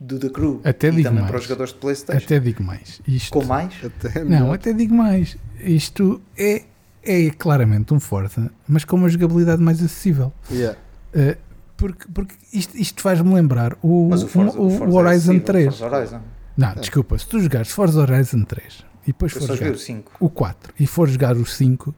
do 0.00 0.18
The 0.18 0.28
Crew. 0.30 0.60
Até 0.64 0.88
e 0.88 0.90
digo 0.90 1.02
também 1.04 1.20
mais. 1.20 1.30
para 1.30 1.38
os 1.38 1.44
jogadores 1.44 1.72
de 1.72 1.78
Playstation. 1.78 2.24
Até 2.24 2.40
digo 2.40 2.62
mais. 2.62 3.00
Isto, 3.06 3.32
Com 3.32 3.44
mais? 3.44 3.74
Até 3.84 4.20
Não, 4.24 4.30
melhor. 4.30 4.54
até 4.54 4.72
digo 4.72 4.94
mais. 4.94 5.36
Isto 5.60 6.20
é, 6.36 6.64
é 7.02 7.30
claramente 7.30 7.92
um 7.94 8.00
Forza, 8.00 8.50
mas 8.66 8.84
com 8.84 8.96
uma 8.96 9.08
jogabilidade 9.08 9.62
mais 9.62 9.82
acessível. 9.82 10.32
Yeah. 10.50 10.78
Uh, 11.14 11.36
porque 11.76 12.06
porque 12.12 12.34
isto, 12.52 12.76
isto 12.76 13.02
faz-me 13.02 13.32
lembrar 13.34 13.76
o, 13.82 14.08
Mas 14.10 14.22
o 14.22 14.28
Forza, 14.28 14.58
o, 14.58 14.66
o 14.66 14.70
Forza 14.70 14.84
o 14.94 14.98
é 14.98 15.02
Horizon 15.02 15.32
acessível, 15.32 15.44
3. 15.44 15.78
Forza 15.78 15.96
Horizon. 15.96 16.20
Não, 16.56 16.74
desculpa, 16.74 17.18
se 17.18 17.26
tu 17.26 17.40
jogares 17.40 17.70
Forza 17.70 18.00
Horizon 18.00 18.44
3 18.44 18.84
e 19.04 19.06
depois 19.06 19.32
Eu 19.34 19.40
for 19.40 19.46
só 19.48 19.54
joguei 19.54 19.68
jogar 19.68 19.76
o 19.76 19.80
5. 19.80 20.12
o 20.20 20.28
4 20.30 20.74
e 20.78 20.86
for 20.86 21.08
jogar 21.08 21.36
o 21.36 21.46
5, 21.46 21.94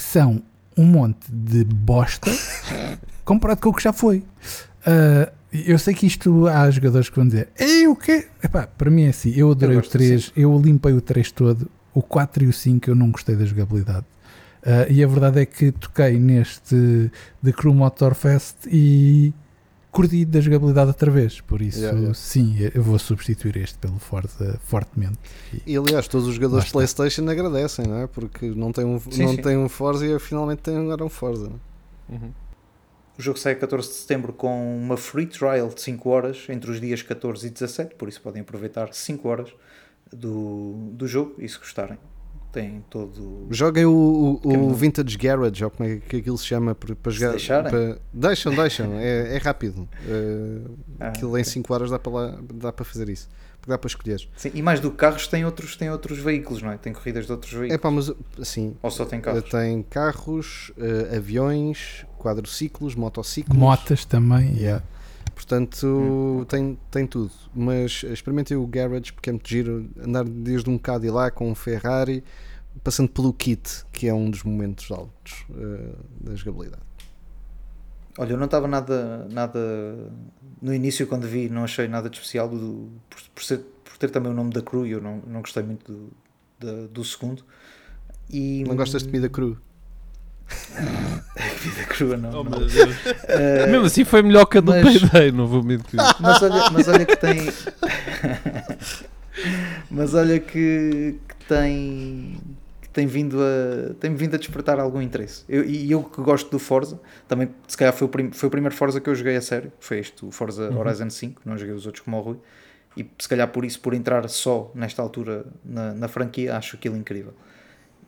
são 0.00 0.42
um 0.76 0.84
monte 0.84 1.30
de 1.30 1.64
bosta 1.64 2.30
comparado 3.24 3.60
com 3.60 3.70
o 3.70 3.74
que 3.74 3.82
já 3.82 3.92
foi. 3.92 4.18
Uh, 4.86 5.30
eu 5.52 5.78
sei 5.78 5.94
que 5.94 6.06
isto 6.06 6.46
há 6.46 6.70
jogadores 6.70 7.08
que 7.08 7.16
vão 7.16 7.26
dizer 7.26 7.48
Ei, 7.58 7.86
o 7.86 7.96
quê? 7.96 8.28
Epá, 8.42 8.66
para 8.66 8.90
mim 8.90 9.04
é 9.04 9.08
assim, 9.08 9.32
eu 9.34 9.50
adorei 9.50 9.76
o 9.76 9.80
gosto 9.80 9.90
do 9.90 9.98
3, 9.98 10.32
eu 10.36 10.58
limpei 10.58 10.92
o 10.92 11.00
3 11.00 11.32
todo, 11.32 11.70
o 11.92 12.02
4 12.02 12.44
e 12.44 12.46
o 12.46 12.52
5 12.52 12.88
eu 12.88 12.94
não 12.94 13.10
gostei 13.10 13.36
da 13.36 13.44
jogabilidade. 13.44 14.06
Uh, 14.62 14.90
e 14.90 15.02
a 15.02 15.06
verdade 15.06 15.40
é 15.40 15.46
que 15.46 15.72
toquei 15.72 16.18
neste 16.18 17.10
The 17.42 17.52
Crew 17.52 17.74
Motor 17.74 18.14
Fest 18.14 18.56
e 18.66 19.32
curti 19.90 20.24
da 20.24 20.40
jogabilidade 20.40 20.88
outra 20.88 21.10
vez. 21.10 21.40
Por 21.40 21.60
isso, 21.62 21.78
Yeah, 21.80 21.98
yeah. 21.98 22.14
sim, 22.14 22.56
eu 22.74 22.82
vou 22.82 22.98
substituir 22.98 23.56
este 23.56 23.78
pelo 23.78 23.98
Forza 23.98 24.58
fortemente. 24.64 25.18
E 25.66 25.76
aliás, 25.76 26.06
todos 26.08 26.26
os 26.28 26.34
jogadores 26.34 26.66
de 26.66 26.72
PlayStation 26.72 27.28
agradecem, 27.28 27.86
não 27.86 27.98
é? 27.98 28.06
Porque 28.06 28.46
não 28.50 28.72
tem 28.72 28.84
um, 28.84 28.98
Sim, 29.00 29.22
não 29.24 29.30
sim. 29.34 29.42
tem 29.42 29.56
um 29.58 29.68
Forza 29.68 30.06
e 30.06 30.18
finalmente 30.18 30.60
tem 30.62 30.76
agora 30.76 31.04
um 31.04 31.08
Forza. 31.08 31.50
é? 32.10 32.12
Uhum. 32.12 32.30
O 33.18 33.22
jogo 33.22 33.38
sai 33.38 33.52
a 33.52 33.56
14 33.56 33.86
de 33.88 33.94
setembro 33.96 34.32
com 34.32 34.78
uma 34.78 34.96
free 34.96 35.26
trial 35.26 35.68
de 35.68 35.80
5 35.80 36.08
horas 36.08 36.46
entre 36.48 36.70
os 36.70 36.80
dias 36.80 37.02
14 37.02 37.46
e 37.46 37.50
17, 37.50 37.94
por 37.96 38.08
isso 38.08 38.20
podem 38.22 38.40
aproveitar 38.40 38.94
5 38.94 39.28
horas 39.28 39.50
do, 40.10 40.74
do 40.92 41.06
jogo 41.06 41.34
e 41.38 41.46
se 41.48 41.58
gostarem, 41.58 41.98
tem 42.52 42.84
todo. 42.90 43.46
Joguem 43.50 43.84
o, 43.86 44.40
o- 44.44 44.68
o. 44.70 44.74
Vintage 44.74 45.16
Garage, 45.16 45.64
ou 45.64 45.70
como 45.70 45.88
é 45.88 45.96
que 45.96 46.16
aquilo 46.16 46.36
se 46.38 46.46
chama 46.46 46.74
para, 46.74 46.94
para 46.96 47.12
jogar. 47.12 47.30
deixarem? 47.30 47.70
para- 47.70 47.98
Deixam, 48.12 48.54
deixam, 48.54 48.92
é, 48.94 49.36
é 49.36 49.38
rápido. 49.38 49.88
Eh, 50.06 50.60
Ah, 50.98 51.08
aquilo 51.08 51.36
em 51.36 51.42
ok. 51.42 51.44
5 51.52 51.72
horas 51.74 51.90
dá 51.90 51.98
para, 51.98 52.12
lá, 52.12 52.38
dá 52.54 52.72
para 52.72 52.84
fazer 52.84 53.08
isso. 53.08 53.28
Porque 53.60 53.70
dá 53.70 53.76
para 53.78 53.88
escolher. 53.88 54.26
Sim, 54.36 54.50
e 54.54 54.62
mais 54.62 54.80
do 54.80 54.90
que 54.90 54.96
carros, 54.96 55.26
tem 55.26 55.44
outros, 55.44 55.76
tem 55.76 55.90
outros 55.90 56.18
veículos, 56.18 56.62
não 56.62 56.70
é? 56.72 56.78
Tem 56.78 56.92
corridas 56.94 57.26
de 57.26 57.32
outros 57.32 57.52
É 57.52 57.58
veículos. 57.58 57.80
pá, 57.82 57.90
mas 57.90 58.12
assim, 58.40 58.74
Ou 58.82 58.90
só 58.90 59.04
tem 59.04 59.20
carros? 59.20 59.44
tem 59.50 59.82
carros, 59.82 60.72
eh, 60.78 61.16
aviões, 61.16 62.06
quadriciclos, 62.18 62.94
motociclos. 62.94 63.56
Motas 63.58 64.04
também, 64.06 64.56
yeah. 64.56 64.82
Portanto, 65.40 65.86
Hum, 65.86 66.44
tem, 66.46 66.78
tem 66.90 67.06
tudo. 67.06 67.30
Mas 67.54 68.02
experimentem 68.04 68.56
o 68.58 68.66
Garage 68.66 69.10
porque 69.12 69.30
é 69.30 69.32
muito 69.32 69.48
giro 69.48 69.88
andar 69.98 70.24
desde 70.24 70.68
um 70.68 70.76
Cadillac 70.76 71.34
com 71.34 71.50
um 71.50 71.54
Ferrari, 71.54 72.22
passando 72.84 73.08
pelo 73.08 73.32
kit, 73.32 73.84
que 73.90 74.06
é 74.06 74.12
um 74.12 74.30
dos 74.30 74.42
momentos 74.42 74.90
altos 74.90 75.46
eh, 75.56 75.94
da 76.20 76.34
jogabilidade. 76.34 76.82
Olha, 78.18 78.32
eu 78.32 78.36
não 78.36 78.44
estava 78.44 78.68
nada, 78.68 79.26
nada. 79.30 79.58
No 80.60 80.74
início, 80.74 81.06
quando 81.06 81.26
vi, 81.26 81.48
não 81.48 81.64
achei 81.64 81.88
nada 81.88 82.10
de 82.10 82.16
especial 82.18 82.48
do, 82.48 82.90
por, 83.08 83.20
por, 83.34 83.42
ser- 83.42 83.64
por 83.84 83.96
ter 83.96 84.10
também 84.10 84.30
o 84.30 84.34
nome 84.34 84.50
da 84.52 84.60
crew. 84.60 84.84
Eu 84.86 85.00
não, 85.00 85.22
não 85.26 85.40
gostei 85.40 85.62
muito 85.62 85.90
do, 85.90 86.10
da- 86.58 86.86
do 86.88 87.02
segundo. 87.04 87.42
E, 88.28 88.62
Não 88.64 88.76
gostas 88.76 89.02
de 89.02 89.08
comida 89.08 89.28
cru? 89.28 89.56
da 91.76 91.84
crew? 91.84 92.16
Não, 92.16 92.40
Oh, 92.40 92.44
não. 92.44 92.50
meu 92.58 92.68
Deus. 92.68 92.96
Eh, 93.28 93.66
Mesmo 93.66 93.86
assim 93.86 94.04
foi 94.04 94.22
melhor 94.22 94.46
que 94.46 94.58
a 94.58 94.60
do 94.60 94.72
mas- 94.72 94.98
Payday, 95.00 95.32
não 95.32 95.46
vou 95.46 95.62
mentir. 95.62 95.98
mas 96.20 96.42
olha, 96.42 96.70
mas 96.70 96.88
olha 96.88 97.04
que 97.06 97.16
tem. 97.16 97.50
mas 99.90 100.14
olha 100.14 100.38
que, 100.38 101.16
que 101.28 101.44
tem. 101.46 102.38
que 102.82 102.88
tem 102.90 103.06
vindo 103.06 103.38
a. 103.40 103.94
tem 103.94 104.14
vindo 104.14 104.34
a 104.34 104.38
despertar 104.38 104.78
algum 104.78 105.00
interesse. 105.00 105.44
Eu, 105.48 105.64
e 105.64 105.90
eu 105.90 106.02
que 106.02 106.20
gosto 106.22 106.50
do 106.50 106.58
Forza, 106.58 107.00
também 107.28 107.48
se 107.66 107.76
calhar 107.76 107.92
foi 107.92 108.06
o, 108.06 108.10
prim- 108.10 108.32
foi 108.32 108.48
o 108.48 108.50
primeiro 108.50 108.74
Forza 108.74 109.00
que 109.00 109.08
eu 109.08 109.14
joguei 109.14 109.36
a 109.36 109.42
sério. 109.42 109.72
Foi 109.80 109.98
este, 109.98 110.24
o 110.24 110.30
Forza 110.30 110.70
Horizon 110.76 111.10
5, 111.10 111.42
não 111.44 111.56
joguei 111.56 111.74
os 111.74 111.86
outros 111.86 112.04
como 112.04 112.18
o 112.18 112.20
Rui. 112.20 112.36
E 112.96 113.08
se 113.18 113.28
calhar 113.28 113.46
por 113.48 113.64
isso, 113.64 113.80
por 113.80 113.94
entrar 113.94 114.28
só 114.28 114.70
nesta 114.74 115.00
altura 115.00 115.44
na, 115.64 115.94
na 115.94 116.08
franquia, 116.08 116.56
acho 116.56 116.76
aquilo 116.76 116.96
incrível. 116.96 117.32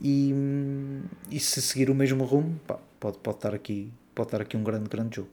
E, 0.04 0.34
e 1.30 1.38
se 1.38 1.62
seguir 1.62 1.88
o 1.88 1.94
mesmo 1.94 2.24
rumo, 2.24 2.58
pá, 2.66 2.76
pode, 2.98 3.18
pode, 3.18 3.36
estar 3.36 3.54
aqui, 3.54 3.92
pode 4.14 4.26
estar 4.28 4.40
aqui 4.40 4.56
um 4.56 4.64
grande, 4.64 4.88
grande 4.88 5.16
jogo. 5.16 5.28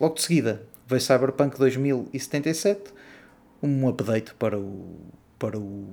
Logo 0.00 0.14
de 0.14 0.22
seguida 0.22 0.62
veio 0.86 1.00
Cyberpunk 1.00 1.58
2077, 1.58 2.92
um 3.62 3.86
update 3.88 4.32
para 4.34 4.58
o. 4.58 4.96
Para 5.38 5.58
o 5.58 5.86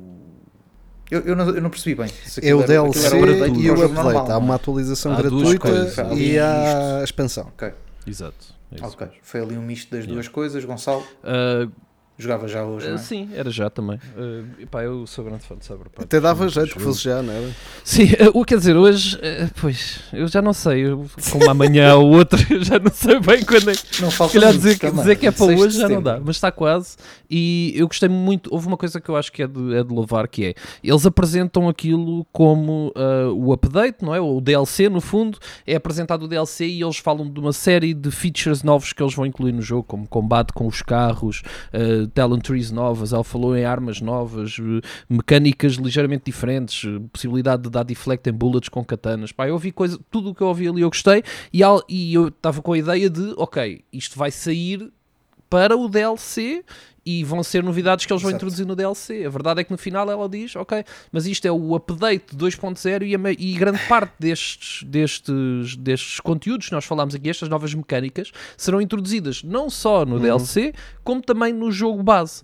eu, 1.12 1.20
eu, 1.22 1.36
não, 1.36 1.50
eu 1.50 1.62
não 1.62 1.70
percebi 1.70 1.95
bem. 1.95 2.08
se 2.08 2.48
É 2.48 2.56
o 2.56 2.64
DLC 2.66 3.14
um 3.14 3.24
update 3.24 3.60
e 3.60 3.70
o 3.70 3.74
update. 3.74 3.94
normal, 3.94 4.26
Há 4.26 4.30
não 4.30 4.40
uma 4.40 4.54
é? 4.54 4.56
atualização 4.56 5.14
Há 5.14 5.18
gratuita 5.18 5.68
e 6.16 6.40
Há 6.40 7.00
a 7.00 7.04
expansão. 7.04 7.48
Ok, 7.48 7.74
Exato. 8.08 8.56
é 8.72 8.76
isso 8.76 8.86
ok. 8.86 9.08
mesmo. 9.08 9.22
Foi 9.22 9.41
ali 9.41 9.58
um 9.58 9.62
misto 9.62 9.94
das 9.94 10.08
duas 10.08 10.30
coisas, 10.30 10.64
Gonçalo. 10.64 11.06
Uh, 11.24 11.70
Jogava 12.18 12.48
já 12.48 12.64
hoje, 12.64 12.88
não 12.88 12.95
é? 12.95 12.98
sim, 12.99 13.30
era 13.34 13.49
já 13.49 13.69
também. 13.69 13.98
Uh, 14.15 14.68
pá, 14.68 14.84
eu 14.84 15.07
sou 15.07 15.26
grande 15.26 15.44
fã 15.44 15.56
de 15.56 15.65
Cyberpunk. 15.65 16.03
Até 16.03 16.19
dava 16.19 16.48
jeito 16.48 16.73
que 16.73 16.80
fosse 16.80 17.03
já, 17.03 17.22
não 17.23 17.34
era? 17.34 17.49
Sim, 17.84 18.03
uh, 18.06 18.40
o 18.40 18.45
quer 18.45 18.60
dizer, 18.60 18.76
hoje, 18.76 19.15
uh, 19.15 19.49
pois, 19.60 19.99
eu 20.14 20.27
já 20.27 20.41
não 20.41 20.53
sei, 20.53 20.85
eu, 20.85 21.07
como 21.31 21.49
amanhã 21.49 21.95
ou 21.95 22.11
outra, 22.11 22.40
eu 22.52 22.64
já 22.64 22.77
não 22.77 22.91
sei 22.91 23.19
bem 23.19 23.44
quando 23.44 23.72
é 23.72 23.73
Não 23.99 24.11
falta 24.11 24.34
calhar 24.34 24.53
dizer, 24.53 24.77
também. 24.77 24.98
dizer 24.98 25.15
que 25.15 25.26
é 25.27 25.31
para 25.31 25.45
6 25.48 25.57
de 25.57 25.65
hoje 25.65 25.80
já 25.80 25.90
não 25.90 26.03
dá, 26.03 26.19
mas 26.19 26.35
está 26.35 26.52
quase. 26.52 26.98
E 27.30 27.73
eu 27.76 27.88
gostei 27.88 28.07
muito. 28.10 28.53
Houve 28.53 28.68
uma 28.68 28.77
coisa 28.77 29.02
que 29.02 29.10
eu 29.10 29.15
acho 29.15 29.31
que 29.31 29.41
é 29.41 29.48
de, 29.48 29.76
é 29.76 29.84
de 29.84 29.91
louvar: 29.91 30.27
que 30.27 30.45
é 30.45 30.53
eles 30.84 31.06
apresentam 31.07 31.68
aquilo 31.68 32.26
como 32.31 32.94
ah, 32.95 33.31
o 33.34 33.52
update, 33.52 34.03
não 34.03 34.14
é? 34.14 34.22
O 34.22 34.40
DLC, 34.40 34.88
no 34.88 35.02
fundo, 35.02 35.40
é 35.65 35.76
apresentado 35.76 36.26
o 36.26 36.27
DLC 36.27 36.68
e 36.68 36.84
eles 36.84 36.98
falam 36.98 37.27
de 37.27 37.40
uma 37.40 37.53
série 37.53 37.94
de 37.94 38.11
features 38.11 38.61
novos 38.61 38.94
que 38.94 39.02
eles 39.02 39.15
vão 39.15 39.26
incluir 39.26 39.52
no 39.52 39.61
jogo, 39.61 39.84
como 39.84 40.07
combate 40.07 40.53
com 40.53 40.68
os 40.68 40.84
carros, 40.84 41.41
uh, 41.73 42.03
talent 42.08 42.44
trees 42.44 42.72
novas, 42.72 43.14
ela 43.14 43.24
falou 43.24 43.56
em 43.56 43.66
armas 43.66 44.02
novas, 44.02 44.58
eh, 44.60 44.88
mecânicas 45.10 45.74
ligeiramente 45.74 46.24
diferentes, 46.26 46.88
eh, 46.88 47.02
possibilidade 47.12 47.64
de 47.64 47.70
dar 47.70 47.84
deflect 47.84 48.30
em 48.30 48.34
bullets 48.34 48.70
com 48.70 48.84
katanas. 48.84 49.32
Pá, 49.32 49.48
eu 49.48 49.54
ouvi 49.54 49.72
coisa, 49.72 50.00
tudo 50.10 50.30
o 50.30 50.36
que 50.36 50.42
eu 50.42 50.48
ouvi 50.48 50.68
ali 50.68 50.82
eu 50.82 50.90
gostei 50.90 51.24
e, 51.52 51.62
e 51.90 52.14
eu 52.14 52.28
estava 52.28 52.62
com 52.62 52.74
a 52.74 52.78
ideia 52.78 53.10
de, 53.10 53.34
ok, 53.38 53.84
isto 53.92 54.18
vai 54.18 54.32
sair 54.32 54.92
para 55.50 55.78
o 55.78 55.88
DLC 55.88 56.64
e 57.06 57.24
vão 57.24 57.44
ser 57.44 57.64
novidades 57.64 58.06
que 58.06 58.14
eles 58.14 58.22
vão 58.22 58.32
Exato. 58.32 58.44
introduzir 58.44 58.66
no 58.66 58.76
DLC. 58.76 59.26
A 59.26 59.30
verdade 59.30 59.62
é 59.62 59.64
que 59.64 59.72
no 59.72 59.78
final 59.78 60.10
ela 60.10 60.28
diz, 60.30 60.56
ok, 60.56 60.84
mas 61.12 61.26
isto 61.26 61.46
é 61.46 61.52
o 61.52 61.76
update 61.76 62.36
2.0 62.36 63.04
e, 63.04 63.50
e 63.50 63.54
grande 63.54 63.80
parte 63.88 64.14
destes, 64.20 64.84
destes, 64.84 65.76
destes 65.76 66.20
conteúdos 66.20 66.68
que 66.68 66.74
nós 66.74 66.86
falámos 66.86 67.14
aqui, 67.16 67.30
estas 67.30 67.50
novas 67.50 67.74
mecânicas, 67.74 68.32
serão 68.56 68.82
introduzidas 68.82 69.44
não 69.44 69.70
só 69.70 70.06
no 70.06 70.20
DLC, 70.20 70.74
como 71.04 71.22
também 71.22 71.54
no 71.54 71.72
jogo 71.72 72.02
base. 72.02 72.44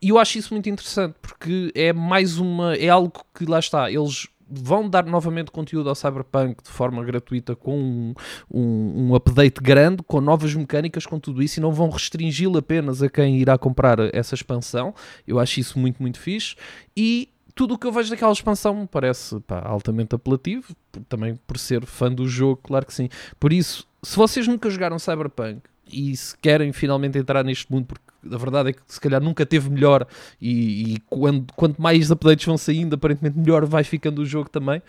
E 0.00 0.10
eu 0.10 0.18
acho 0.18 0.38
isso 0.38 0.54
muito 0.54 0.68
interessante 0.68 1.14
porque 1.20 1.72
é 1.74 1.92
mais 1.92 2.38
uma. 2.38 2.74
É 2.76 2.88
algo 2.88 3.12
que 3.34 3.44
lá 3.44 3.58
está. 3.58 3.90
Eles 3.90 4.28
vão 4.50 4.88
dar 4.88 5.04
novamente 5.04 5.50
conteúdo 5.50 5.88
ao 5.88 5.94
Cyberpunk 5.94 6.62
de 6.62 6.70
forma 6.70 7.04
gratuita 7.04 7.54
com 7.54 7.78
um, 7.78 8.14
um, 8.50 9.08
um 9.10 9.14
update 9.14 9.60
grande, 9.60 10.02
com 10.02 10.20
novas 10.20 10.54
mecânicas, 10.54 11.06
com 11.06 11.18
tudo 11.18 11.42
isso, 11.42 11.60
e 11.60 11.62
não 11.62 11.72
vão 11.72 11.90
restringi-lo 11.90 12.58
apenas 12.58 13.02
a 13.02 13.08
quem 13.08 13.38
irá 13.38 13.58
comprar 13.58 13.98
essa 14.14 14.34
expansão. 14.34 14.94
Eu 15.26 15.38
acho 15.38 15.60
isso 15.60 15.78
muito, 15.78 16.00
muito 16.00 16.18
fixe. 16.18 16.56
E 16.96 17.28
tudo 17.54 17.74
o 17.74 17.78
que 17.78 17.86
eu 17.86 17.92
vejo 17.92 18.10
daquela 18.10 18.32
expansão 18.32 18.74
me 18.74 18.86
parece 18.86 19.40
pá, 19.40 19.60
altamente 19.64 20.14
apelativo, 20.14 20.74
também 21.08 21.34
por 21.46 21.58
ser 21.58 21.84
fã 21.84 22.10
do 22.10 22.28
jogo, 22.28 22.60
claro 22.62 22.86
que 22.86 22.94
sim. 22.94 23.08
Por 23.38 23.52
isso, 23.52 23.86
se 24.02 24.16
vocês 24.16 24.46
nunca 24.46 24.70
jogaram 24.70 24.98
Cyberpunk 24.98 25.62
e 25.92 26.16
se 26.16 26.36
querem 26.38 26.72
finalmente 26.72 27.18
entrar 27.18 27.42
neste 27.44 27.70
mundo, 27.72 27.86
porque 27.86 28.07
a 28.24 28.36
verdade 28.36 28.70
é 28.70 28.72
que 28.72 28.80
se 28.86 29.00
calhar 29.00 29.22
nunca 29.22 29.46
teve 29.46 29.70
melhor 29.70 30.06
e, 30.40 30.94
e 30.94 31.00
quando, 31.08 31.52
quanto 31.54 31.80
mais 31.80 32.10
updates 32.10 32.44
vão 32.44 32.58
saindo, 32.58 32.94
aparentemente 32.94 33.38
melhor 33.38 33.64
vai 33.64 33.84
ficando 33.84 34.22
o 34.22 34.26
jogo 34.26 34.48
também. 34.48 34.82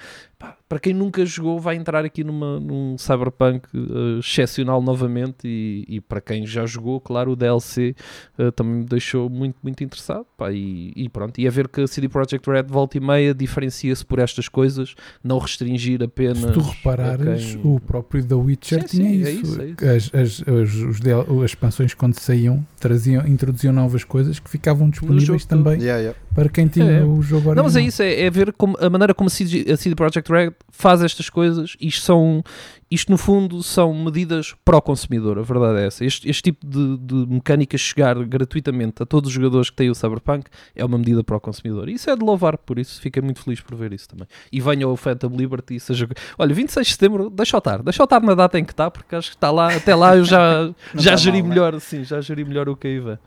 Para 0.70 0.80
quem 0.80 0.94
nunca 0.94 1.26
jogou, 1.26 1.60
vai 1.60 1.76
entrar 1.76 2.06
aqui 2.06 2.24
numa, 2.24 2.60
num 2.60 2.96
Cyberpunk 2.98 3.68
eh, 3.74 4.20
excepcional 4.20 4.82
novamente. 4.82 5.48
E, 5.48 5.84
e 5.88 6.00
para 6.00 6.22
quem 6.22 6.46
já 6.46 6.66
jogou, 6.66 7.02
claro, 7.02 7.32
o 7.32 7.36
DLC 7.36 7.96
eh, 8.38 8.52
também 8.52 8.76
me 8.76 8.86
deixou 8.86 9.30
muito, 9.30 9.56
muito 9.64 9.84
interessado. 9.84 10.26
Pá, 10.38 10.52
e, 10.52 10.94
e 10.96 11.10
pronto, 11.10 11.40
e 11.42 11.48
a 11.48 11.52
ver 11.52 11.68
que 11.68 11.82
a 11.82 11.88
CD 11.88 12.08
Projekt 12.08 12.48
Red 12.50 12.64
volta 12.68 12.98
e 12.98 13.02
meia 13.02 13.34
diferencia-se 13.34 14.06
por 14.06 14.20
estas 14.20 14.48
coisas, 14.48 14.96
não 15.24 15.40
restringir 15.40 16.02
apenas. 16.04 16.38
Se 16.38 16.52
tu 16.52 16.60
a 16.62 16.72
reparares, 16.72 17.56
quem- 17.56 17.62
o 17.76 17.80
próprio 17.80 18.24
The 18.24 18.36
Witcher 18.36 18.82
Sim, 18.88 18.88
tinha 18.88 19.10
sim, 19.10 19.24
é 19.26 19.32
isso. 19.32 19.42
isso, 19.42 19.62
é 19.84 19.98
isso. 19.98 20.16
As, 20.16 20.44
as, 20.48 21.00
del- 21.00 21.44
as 21.44 21.52
expansões, 21.52 21.94
quando 21.94 22.14
saíam, 22.20 22.66
traziam, 22.80 23.28
introduziam 23.28 23.74
novas 23.74 24.04
coisas 24.04 24.40
que 24.40 24.50
ficavam 24.50 24.90
disponíveis 24.90 25.44
também 25.46 25.80
Yeah, 25.82 26.00
yeah. 26.00 26.20
Para 26.34 26.50
quem 26.50 26.68
tinha 26.68 26.86
É. 26.92 27.04
o 27.04 27.22
jogo 27.22 27.50
original. 27.50 27.56
Não, 27.56 27.64
mas 27.64 27.76
é 27.76 27.82
isso, 27.82 28.02
é, 28.02 28.22
é 28.22 28.30
ver 28.30 28.54
como, 28.54 28.78
a 28.80 28.90
maneira 28.90 29.14
como 29.14 29.28
a 29.28 29.30
CD, 29.30 29.72
a 29.72 29.78
CD 29.78 29.96
Projekt 29.96 30.32
Red 30.32 30.52
faz 30.70 31.02
estas 31.02 31.30
coisas. 31.30 31.76
Isto 31.82 32.02
são, 32.06 32.44
isto 32.90 33.12
no 33.12 33.18
fundo 33.18 33.62
são 33.62 33.94
medidas 33.94 34.56
para 34.64 34.78
o 34.78 34.82
consumidor, 34.82 35.38
a 35.40 35.42
verdade 35.42 35.80
é 35.80 35.88
essa. 35.88 36.06
Este, 36.06 36.30
este 36.30 36.44
tipo 36.44 36.66
de, 36.66 36.98
de 36.98 37.14
mecânicas 37.34 37.82
chegar 37.82 38.16
gratuitamente 38.26 39.04
a 39.04 39.06
todos 39.06 39.28
os 39.30 39.34
jogadores 39.34 39.70
que 39.70 39.76
têm 39.76 39.90
o 39.90 39.96
Cyberpunk 39.96 40.46
é 40.76 40.86
uma 40.86 40.98
medida 40.98 41.24
para 41.24 41.36
o 41.36 41.40
consumidor. 41.40 41.90
E 41.90 41.94
isso 41.94 42.10
é 42.10 42.16
de 42.16 42.24
louvar, 42.24 42.58
por 42.58 42.80
isso 42.80 43.02
fiquei 43.02 43.22
muito 43.22 43.42
feliz 43.42 43.60
por 43.62 43.76
ver 43.76 43.92
isso 43.94 44.08
também. 44.08 44.28
E 44.52 44.62
venha 44.62 44.88
o 44.88 44.96
Phantom 44.96 45.36
Liberty 45.36 45.76
e 45.76 45.80
seja. 45.80 46.08
Olha, 46.38 46.54
26 46.54 46.88
de 46.88 46.94
setembro, 46.94 47.30
deixa 47.30 47.56
eu 47.56 47.60
estar, 47.60 47.82
deixa 47.84 48.02
eu 48.02 48.06
estar 48.06 48.22
na 48.22 48.36
data 48.36 48.58
em 48.58 48.64
que 48.64 48.72
está, 48.72 48.90
porque 48.90 49.16
acho 49.16 49.30
que 49.32 49.36
está 49.36 49.52
lá, 49.52 49.74
até 49.76 49.94
lá 49.96 50.16
eu 50.16 50.24
já, 50.24 50.72
já 50.96 51.14
está 51.14 51.16
geri 51.18 51.42
mal, 51.42 51.44
né? 51.44 51.50
melhor, 51.50 51.80
sim, 51.82 52.04
já 52.04 52.22
geri 52.22 52.46
melhor 52.46 52.70
o 52.70 52.76
que 52.76 52.88
aí 52.88 53.00
vem. 53.00 53.18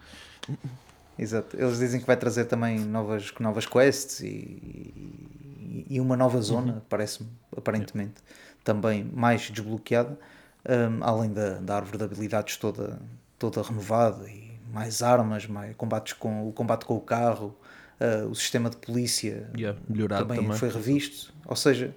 Exato. 1.18 1.56
Eles 1.56 1.78
dizem 1.78 2.00
que 2.00 2.06
vai 2.06 2.16
trazer 2.16 2.46
também 2.46 2.80
novas, 2.84 3.32
novas 3.38 3.66
quests 3.66 4.20
e, 4.20 4.26
e- 4.28 5.86
e 5.90 6.00
uma 6.00 6.16
nova 6.16 6.40
zona, 6.40 6.74
Uhum. 6.74 6.80
parece-me, 6.88 7.28
aparentemente, 7.56 8.22
também 8.64 9.04
mais 9.04 9.50
desbloqueada, 9.50 10.18
hum, 10.68 10.98
além 11.02 11.32
da, 11.32 11.58
da 11.60 11.76
árvore 11.76 11.98
de 11.98 12.04
habilidades 12.04 12.56
toda, 12.56 13.00
toda 13.38 13.62
renovada 13.62 14.28
e 14.28 14.58
mais 14.72 15.02
armas, 15.02 15.46
mais 15.46 15.76
combates 15.76 16.14
com, 16.14 16.48
o 16.48 16.52
combate 16.52 16.84
com 16.86 16.96
o 16.96 17.00
carro, 17.00 17.54
uh, 18.00 18.26
o 18.28 18.34
sistema 18.34 18.70
de 18.70 18.76
polícia 18.78 19.50
Yeah, 19.56 19.78
também, 20.16 20.38
também. 20.38 20.58
foi 20.58 20.68
revisto. 20.70 21.32
Ou 21.46 21.56
seja, 21.56 21.94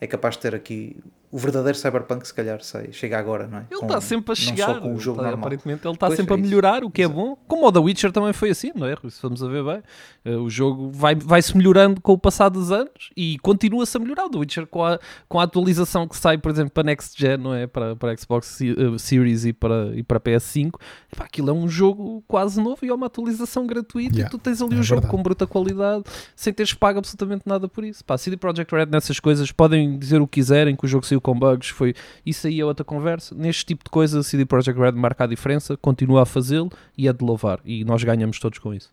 é 0.00 0.06
capaz 0.06 0.36
de 0.36 0.42
ter 0.42 0.54
aqui 0.54 0.96
o 1.32 1.38
verdadeiro 1.38 1.78
Cyberpunk, 1.78 2.26
se 2.26 2.34
calhar, 2.34 2.60
sei, 2.62 2.92
chega 2.92 3.18
agora, 3.18 3.46
não 3.46 3.58
é? 3.58 3.66
Ele 3.70 3.80
está 3.82 4.00
sempre 4.00 4.32
a 4.32 4.34
não 4.34 4.34
chegar. 4.36 4.66
só 4.74 4.80
com 4.80 4.88
o 4.88 4.92
ele 4.92 4.98
jogo 5.00 5.22
tá-. 5.22 5.30
Aparentemente 5.30 5.86
ele 5.86 5.94
está 5.94 6.06
Pois, 6.08 6.16
sempre 6.16 6.34
é 6.34 6.36
a 6.36 6.40
melhorar, 6.40 6.82
o 6.84 6.90
que 6.90 7.02
é 7.02 7.04
Exato. 7.04 7.18
bom. 7.20 7.36
Como 7.46 7.66
o 7.66 7.72
The 7.72 7.78
Witcher 7.78 8.10
também 8.12 8.32
foi 8.32 8.50
assim, 8.50 8.72
não 8.74 8.86
é? 8.86 8.96
Se 9.08 9.22
vamos 9.22 9.42
a 9.42 9.48
ver 9.48 9.62
bem, 9.64 9.82
eh, 10.24 10.36
o 10.36 10.50
jogo 10.50 10.90
vai- 10.90 11.14
vai-se 11.14 11.56
melhorando 11.56 12.00
com 12.00 12.12
o 12.12 12.18
passar 12.18 12.48
dos 12.48 12.72
anos 12.72 13.10
e 13.16 13.38
continua-se 13.40 13.96
a 13.96 14.00
melhorar. 14.00 14.24
O 14.26 14.30
The 14.30 14.38
Witcher 14.38 14.66
com 14.66 14.84
a, 14.84 14.98
com 15.28 15.38
a 15.38 15.44
atualização 15.44 16.08
que 16.08 16.16
sai, 16.16 16.36
por 16.36 16.50
exemplo, 16.50 16.72
para 16.72 16.82
Next 16.84 17.14
Gen, 17.20 17.36
não 17.36 17.54
é? 17.54 17.66
Para, 17.66 17.94
para 17.94 18.16
Xbox 18.16 18.46
Se- 18.48 18.70
eh, 18.70 18.98
Series 18.98 19.44
e 19.44 19.52
para, 19.52 19.92
e 19.94 20.02
para 20.02 20.18
PS5, 20.18 20.72
pá, 21.16 21.24
aquilo 21.24 21.50
é 21.50 21.52
um 21.52 21.68
jogo 21.68 22.24
quase 22.26 22.60
novo 22.60 22.78
e 22.84 22.88
é 22.88 22.94
uma 22.94 23.06
atualização 23.06 23.66
gratuita 23.66 24.14
Yeah, 24.16 24.26
e 24.28 24.30
tu 24.30 24.38
tens 24.38 24.60
ali 24.60 24.76
é 24.76 24.80
o 24.80 24.82
jogo 24.82 25.06
com 25.06 25.22
bruta 25.22 25.46
qualidade 25.46 26.04
sem 26.34 26.52
teres 26.52 26.74
pago 26.74 26.98
absolutamente 26.98 27.42
nada 27.46 27.68
por 27.68 27.84
isso. 27.84 28.04
Pá, 28.04 28.18
CD 28.18 28.36
Projekt 28.36 28.74
Red 28.74 28.86
nessas 28.86 29.20
coisas 29.20 29.52
podem 29.52 29.98
dizer 29.98 30.20
o 30.20 30.26
que 30.26 30.40
quiserem, 30.40 30.74
que 30.74 30.84
o 30.84 30.88
jogo 30.88 31.06
saiu 31.06 31.19
com 31.20 31.38
bugs, 31.38 31.68
foi 31.68 31.94
isso 32.24 32.46
aí 32.46 32.60
é 32.60 32.64
outra 32.64 32.84
conversa. 32.84 33.34
Neste 33.34 33.66
tipo 33.66 33.84
de 33.84 33.90
coisa, 33.90 34.20
a 34.20 34.22
CD 34.22 34.44
Projekt 34.44 34.78
Red 34.80 34.92
marca 34.92 35.24
a 35.24 35.26
diferença, 35.26 35.76
continua 35.76 36.22
a 36.22 36.26
fazê-lo 36.26 36.70
e 36.96 37.06
é 37.08 37.12
de 37.12 37.24
louvar. 37.24 37.60
E 37.64 37.84
nós 37.84 38.02
ganhamos 38.04 38.38
todos 38.38 38.58
com 38.58 38.72
isso. 38.74 38.92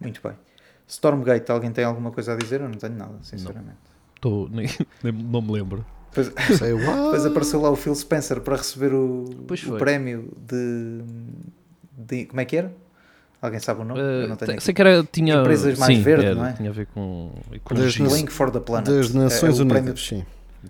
Muito 0.00 0.20
bem. 0.22 0.32
Stormgate, 0.88 1.50
alguém 1.50 1.70
tem 1.70 1.84
alguma 1.84 2.10
coisa 2.10 2.32
a 2.34 2.36
dizer? 2.36 2.60
Eu 2.60 2.68
não 2.68 2.76
tenho 2.76 2.94
nada, 2.94 3.14
sinceramente. 3.22 3.76
Tô, 4.20 4.48
nem, 4.50 4.66
nem- 5.02 5.12
não 5.12 5.40
me 5.40 5.52
lembro. 5.52 5.84
Depois, 6.14 6.28
what? 6.28 7.02
depois 7.04 7.24
apareceu 7.26 7.60
lá 7.60 7.70
o 7.70 7.76
Phil 7.76 7.94
Spencer 7.94 8.40
para 8.42 8.56
receber 8.56 8.92
o, 8.92 9.24
Pois 9.48 9.64
o 9.66 9.76
prémio 9.78 10.30
de, 10.46 11.00
de- 11.96 12.26
Como 12.26 12.40
é 12.40 12.44
que 12.44 12.56
era? 12.56 12.72
Alguém 13.40 13.58
sabe 13.58 13.80
o 13.80 13.84
nome? 13.84 13.98
Eu 13.98 14.28
não 14.28 14.34
Uh, 14.34 14.38
tenho 14.38 14.60
sei 14.60 14.74
que 14.74 14.80
era, 14.82 15.02
tinha, 15.10 15.36
Empresas 15.40 15.78
mais 15.78 15.96
sim, 15.96 16.02
verde, 16.02 16.26
era, 16.26 16.34
não 16.34 16.44
é? 16.46 16.52
Tinha 16.52 16.68
a 16.70 16.72
ver 16.72 16.86
com, 16.86 17.32
Das 17.48 17.56
ecologia. 17.56 18.02
nas- 18.04 18.12
Playing 18.12 18.26
for 18.28 18.50
the 18.50 18.60
Planet. 18.60 18.86
Das 18.88 19.14
Nações 19.14 19.58
É 19.58 19.62
o 19.62 19.66
prémio- 19.66 19.92
Unidas, 19.92 20.12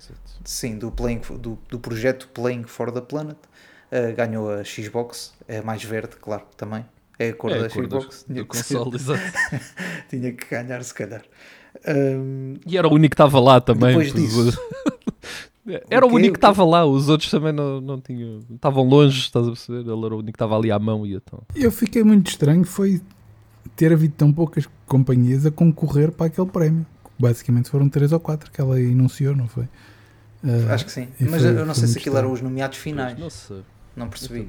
sim. 0.00 0.14
Sim, 0.44 0.78
do, 0.78 0.90
playing, 0.90 1.20
do, 1.38 1.58
do 1.68 1.78
projeto 1.78 2.28
Playing 2.28 2.64
for 2.64 2.90
the 2.92 3.00
Planet. 3.00 3.36
Uh, 3.90 4.14
ganhou 4.16 4.50
a 4.50 4.64
Xbox, 4.64 5.34
é 5.46 5.58
a 5.58 5.62
mais 5.62 5.84
verde, 5.84 6.16
claro, 6.20 6.44
também. 6.56 6.84
É 7.18 7.28
a 7.28 7.34
cor 7.34 7.50
É, 7.52 7.58
da 7.60 7.66
a 7.66 7.70
cor 7.70 7.84
Xbox. 7.84 8.24
Tinha 8.26 8.42
do 8.42 8.48
que, 8.48 8.56
ser- 8.56 8.74
console, 8.78 8.96
exato. 8.96 9.20
tinha 10.08 10.32
que 10.32 10.46
ganhar, 10.48 10.82
se 10.82 10.94
calhar. 10.94 11.22
Um, 11.86 12.54
E 12.66 12.76
era 12.78 12.88
o 12.88 12.92
único 12.94 13.10
que 13.10 13.14
estava 13.14 13.38
lá 13.38 13.60
também. 13.60 13.90
Depois 13.90 14.12
pois, 14.12 14.24
disso. 14.24 14.48
os- 14.48 14.58
Era 15.88 16.04
o, 16.04 16.10
O 16.10 16.14
único 16.16 16.32
que 16.32 16.38
estava 16.38 16.64
lá, 16.64 16.84
os 16.84 17.08
outros 17.08 17.30
também 17.30 17.52
não, 17.52 17.80
não 17.80 18.00
tinham. 18.00 18.40
Estavam 18.52 18.82
longe, 18.82 19.20
estás 19.20 19.46
a 19.46 19.50
perceber? 19.50 19.78
Ele 19.88 20.04
era 20.06 20.14
o 20.14 20.18
único 20.18 20.24
que 20.24 20.30
estava 20.36 20.56
ali 20.56 20.72
à 20.72 20.78
mão 20.78 21.06
e 21.06 21.14
então. 21.14 21.40
Eu 21.54 21.70
fiquei 21.70 22.02
muito 22.02 22.28
estranho 22.30 22.64
foi 22.64 23.00
ter 23.76 23.92
havido 23.92 24.12
tão 24.16 24.32
poucas 24.32 24.68
companhias 24.86 25.46
a 25.46 25.52
concorrer 25.52 26.10
para 26.10 26.26
aquele 26.26 26.48
prémio. 26.48 26.84
Basicamente 27.22 27.70
foram 27.70 27.88
três 27.88 28.12
ou 28.12 28.20
quatro 28.20 28.50
que 28.50 28.60
ela 28.60 28.80
enunciou, 28.80 29.34
não 29.36 29.46
foi? 29.48 29.68
Ah, 30.44 30.74
acho 30.74 30.84
que 30.84 30.92
sim. 30.92 31.08
Mas 31.20 31.42
foi- 31.42 31.50
eu 31.50 31.64
não 31.64 31.74
foi 31.74 31.74
sei 31.74 31.88
se 31.88 31.98
aquilo 31.98 32.16
eram 32.18 32.32
os 32.32 32.40
nomeados 32.40 32.76
finais. 32.78 33.16
Não 33.18 33.30
sei. 33.30 33.62
Não 33.96 34.08
percebi. 34.08 34.48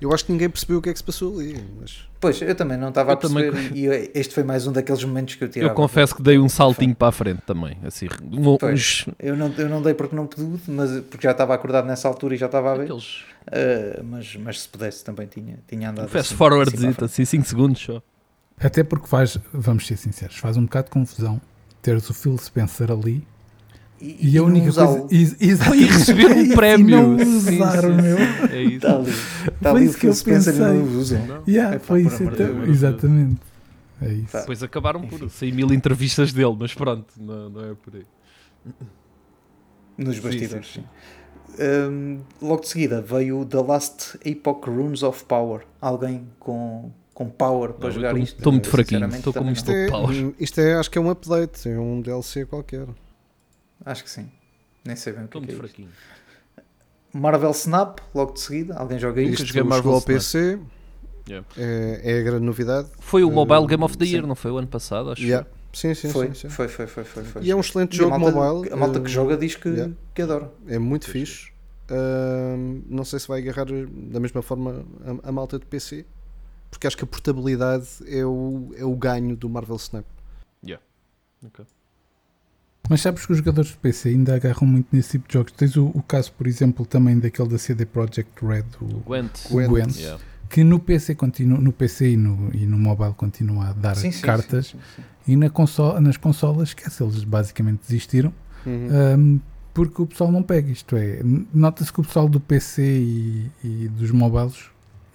Eu 0.00 0.12
acho 0.14 0.24
que 0.24 0.32
ninguém 0.32 0.48
percebeu 0.48 0.78
o 0.78 0.82
que 0.82 0.88
é 0.88 0.92
que 0.92 0.98
se 0.98 1.04
passou 1.04 1.38
ali. 1.38 1.62
Mas... 1.78 2.08
Pois, 2.18 2.40
eu 2.40 2.54
também 2.54 2.78
não 2.78 2.88
estava 2.88 3.12
a 3.12 3.12
Eu 3.12 3.16
também- 3.18 3.50
perceber. 3.52 3.76
E 3.76 3.84
eu- 3.84 4.10
este 4.14 4.32
foi 4.34 4.42
mais 4.42 4.66
um 4.66 4.72
daqueles 4.72 5.04
momentos 5.04 5.34
que 5.34 5.44
eu 5.44 5.48
Eu 5.48 5.52
tirava. 5.52 5.74
confesso 5.74 6.16
que 6.16 6.22
dei 6.22 6.38
um 6.38 6.48
saltinho 6.48 6.94
para 6.94 7.08
a 7.08 7.12
frente 7.12 7.42
também. 7.46 7.76
Assim, 7.84 8.06
um- 8.32 8.56
Pois. 8.56 8.72
uns, 8.72 9.06
Eu 9.18 9.36
não, 9.36 9.52
eu 9.58 9.68
não 9.68 9.82
dei 9.82 9.92
porque 9.94 10.16
não 10.16 10.26
pude, 10.26 10.58
mas 10.68 10.90
porque 11.02 11.22
já 11.24 11.32
estava 11.32 11.54
acordado 11.54 11.86
nessa 11.86 12.08
altura 12.08 12.34
e 12.34 12.38
já 12.38 12.46
estava 12.46 12.72
a 12.72 12.76
ver. 12.76 12.84
aqueles 12.84 13.24
Uh, 13.50 14.04
mas, 14.04 14.36
mas 14.36 14.60
se 14.62 14.68
pudesse 14.68 15.02
também 15.02 15.26
tinha, 15.26 15.58
tinha 15.66 15.90
andado. 15.90 16.08
fast 16.08 16.28
assim, 16.28 16.36
forward, 16.36 16.74
assim 16.74 16.94
assim 17.04 17.24
5 17.24 17.46
segundos 17.46 17.80
só. 17.80 18.02
Até 18.60 18.84
porque 18.84 19.06
faz, 19.06 19.38
vamos 19.52 19.86
ser 19.86 19.96
sinceros, 19.96 20.36
faz 20.36 20.56
um 20.58 20.64
bocado 20.64 20.84
de 20.86 20.90
confusão 20.92 21.40
teres 21.82 22.08
o 22.10 22.14
Phil 22.14 22.36
Spencer 22.38 22.90
ali 22.90 23.26
E, 24.00 24.30
e 24.32 24.38
a 24.38 24.42
única 24.42 24.72
coisa. 24.72 25.06
E, 25.10 25.24
receber 25.84 26.30
um 26.32 26.48
prémio. 26.54 27.16
não 27.16 27.36
usaram, 27.36 27.94
meu. 27.96 28.18
É 28.50 28.62
isso. 28.62 28.76
Está 28.76 28.96
ali. 28.96 29.10
Está 29.10 29.70
Foi 29.70 29.80
ali 29.80 29.84
isso 29.84 29.96
o 29.96 29.98
que 29.98 30.06
eu 30.06 30.12
Phil 30.12 30.14
Spencer 30.14 30.54
e 30.54 30.58
pensei. 30.58 30.66
não 30.74 30.84
o 30.84 30.98
usam. 30.98 31.26
Não. 31.26 31.42
Yeah, 31.48 31.76
Epá, 31.76 31.84
foi 31.86 32.02
isso 32.02 32.22
então. 32.24 32.64
Exatamente. 32.64 33.40
É 34.00 34.12
isso. 34.12 34.32
Tá. 34.32 34.40
Depois 34.40 34.62
acabaram 34.62 35.06
por 35.06 35.22
Enfim. 35.24 35.28
sair 35.28 35.52
mil 35.52 35.72
entrevistas 35.72 36.32
dele, 36.32 36.56
mas 36.58 36.74
pronto, 36.74 37.06
não, 37.18 37.50
não 37.50 37.70
é 37.70 37.74
por 37.74 37.94
aí. 37.96 38.06
Nos 39.96 40.18
bastidores, 40.18 40.66
sim, 40.72 40.82
sim. 40.82 40.84
Hum, 41.90 42.20
logo 42.40 42.62
de 42.62 42.68
seguida 42.68 43.02
veio 43.02 43.44
The 43.44 43.60
Last 43.62 44.18
Epoch 44.24 44.68
Runes 44.70 45.02
of 45.02 45.24
Power. 45.24 45.62
Alguém 45.80 46.26
com, 46.38 46.90
com 47.20 47.28
power 47.28 47.74
para 47.74 47.88
Não, 47.88 47.94
jogar 47.94 48.10
eu 48.12 48.18
isto? 48.22 48.38
estou 48.38 48.50
muito 48.50 48.64
Eu, 48.66 48.70
fraquinho, 48.72 49.06
estou 49.14 49.30
com 49.34 49.44
muito. 49.44 49.56
Isto 49.58 49.70
é, 49.70 49.90
Power. 49.90 50.34
isto 50.40 50.58
é, 50.58 50.74
acho 50.76 50.90
que 50.90 50.96
é 50.96 51.00
um 51.02 51.10
update, 51.10 51.68
é 51.68 51.78
um 51.78 52.00
DLC 52.00 52.46
qualquer. 52.46 52.86
Acho 53.84 54.04
que 54.04 54.08
sim. 54.10 54.30
Nem 54.86 54.96
sei 54.96 55.12
bem 55.12 55.24
o 55.24 55.28
que 55.28 55.36
Estou 55.36 55.42
é, 55.42 55.44
muito 55.44 55.50
é 55.50 55.66
isto. 55.66 55.74
fraquinho. 55.76 55.88
Marvel 57.12 57.50
Snap, 57.50 57.98
logo 58.14 58.32
de 58.32 58.40
seguida. 58.40 58.74
Alguém 58.74 58.98
joga 58.98 59.20
isto? 59.20 59.44
Isto 59.44 59.64
Marvel 59.66 59.92
ao. 59.92 60.00
PC, 60.00 60.58
Yeah. 61.28 61.46
é, 61.58 62.00
é 62.02 62.20
a 62.20 62.22
grande 62.22 62.44
novidade. 62.46 62.88
Foi 62.98 63.22
o 63.22 63.28
Uh, 63.28 63.32
Mobile 63.32 63.66
Game 63.66 63.84
of 63.84 63.98
the 63.98 64.06
sim. 64.06 64.12
Year, 64.14 64.26
não 64.26 64.34
foi 64.34 64.50
o 64.50 64.56
ano 64.56 64.66
passado? 64.68 65.10
Acho. 65.10 65.22
Yeah. 65.22 65.46
Sim, 65.74 65.92
sim, 65.94 66.08
foi, 66.08 66.28
sim, 66.28 66.34
sim. 66.34 66.48
foi, 66.48 66.68
foi, 66.68 66.86
foi, 66.86 67.04
foi, 67.04 67.22
foi. 67.22 67.42
E 67.42 67.50
é 67.50 67.54
um 67.54 67.60
excelente 67.60 67.92
E 67.92 68.00
a 68.00 68.02
jogo 68.04 68.18
malta, 68.18 68.34
mobile. 68.34 68.72
A 68.72 68.76
malta 68.76 68.98
que 68.98 69.06
eh, 69.06 69.10
joga 69.10 69.36
diz 69.36 69.54
que, 69.56 69.68
yeah. 69.68 69.92
que 70.14 70.22
adora. 70.22 70.50
É 70.66 70.78
muito 70.78 71.06
fixe. 71.08 71.52
Ahm, 71.90 72.80
não 72.88 73.04
sei 73.04 73.18
se 73.20 73.28
vai 73.28 73.40
agarrar 73.40 73.66
da 73.66 74.18
mesma 74.18 74.40
forma 74.40 74.84
a, 75.22 75.28
a 75.28 75.32
malta 75.32 75.58
de 75.58 75.66
PC, 75.66 76.06
porque 76.70 76.86
acho 76.86 76.96
que 76.96 77.04
a 77.04 77.06
portabilidade 77.06 77.86
é 78.06 78.24
o, 78.24 78.72
é 78.76 78.84
o 78.84 78.94
ganho 78.96 79.36
do 79.36 79.48
Marvel 79.48 79.76
Snap. 79.76 80.04
Ok. 81.44 81.64
Mas 82.88 83.00
sabes 83.02 83.24
que 83.24 83.32
os 83.32 83.38
jogadores 83.38 83.70
de 83.70 83.76
PC 83.78 84.10
ainda 84.10 84.34
agarram 84.34 84.66
muito 84.66 84.88
nesse 84.92 85.12
tipo 85.12 85.28
de 85.28 85.34
jogos. 85.34 85.52
Tens 85.52 85.76
o, 85.76 85.86
o 85.94 86.02
caso, 86.02 86.32
por 86.32 86.46
exemplo, 86.46 86.84
também 86.84 87.18
daquele 87.18 87.48
da 87.48 87.58
CD 87.58 87.86
Projekt 87.86 88.44
Red, 88.44 88.64
o, 88.80 89.00
Gwent. 89.00 89.46
o 89.46 89.54
Gwent. 89.54 89.68
Gwent, 89.68 89.96
Yeah. 89.96 90.22
que 90.48 90.64
no 90.64 90.80
PC, 90.80 91.14
continua, 91.14 91.58
no 91.58 91.72
PC 91.72 92.10
e, 92.10 92.16
no, 92.16 92.50
e 92.52 92.66
no 92.66 92.76
mobile 92.76 93.14
continua 93.14 93.68
a 93.68 93.72
dar 93.72 93.94
Sim, 93.96 94.10
cartas 94.20 94.66
sim, 94.68 94.78
sim, 94.96 95.02
sim. 95.02 95.32
e 95.32 95.36
na 95.36 95.48
consola, 95.48 96.00
nas 96.00 96.16
consolas, 96.16 96.70
esquece, 96.70 97.02
eles 97.02 97.22
basicamente 97.22 97.80
desistiram 97.86 98.34
um, 98.66 99.40
porque 99.72 100.02
o 100.02 100.06
pessoal 100.06 100.32
não 100.32 100.42
pega. 100.42 100.70
Isto 100.72 100.96
é, 100.96 101.20
nota-se 101.54 101.92
que 101.92 102.00
o 102.00 102.04
pessoal 102.04 102.28
do 102.28 102.40
PC 102.40 102.82
e, 102.82 103.50
e 103.62 103.88
dos 103.88 104.10
mobiles 104.10 104.68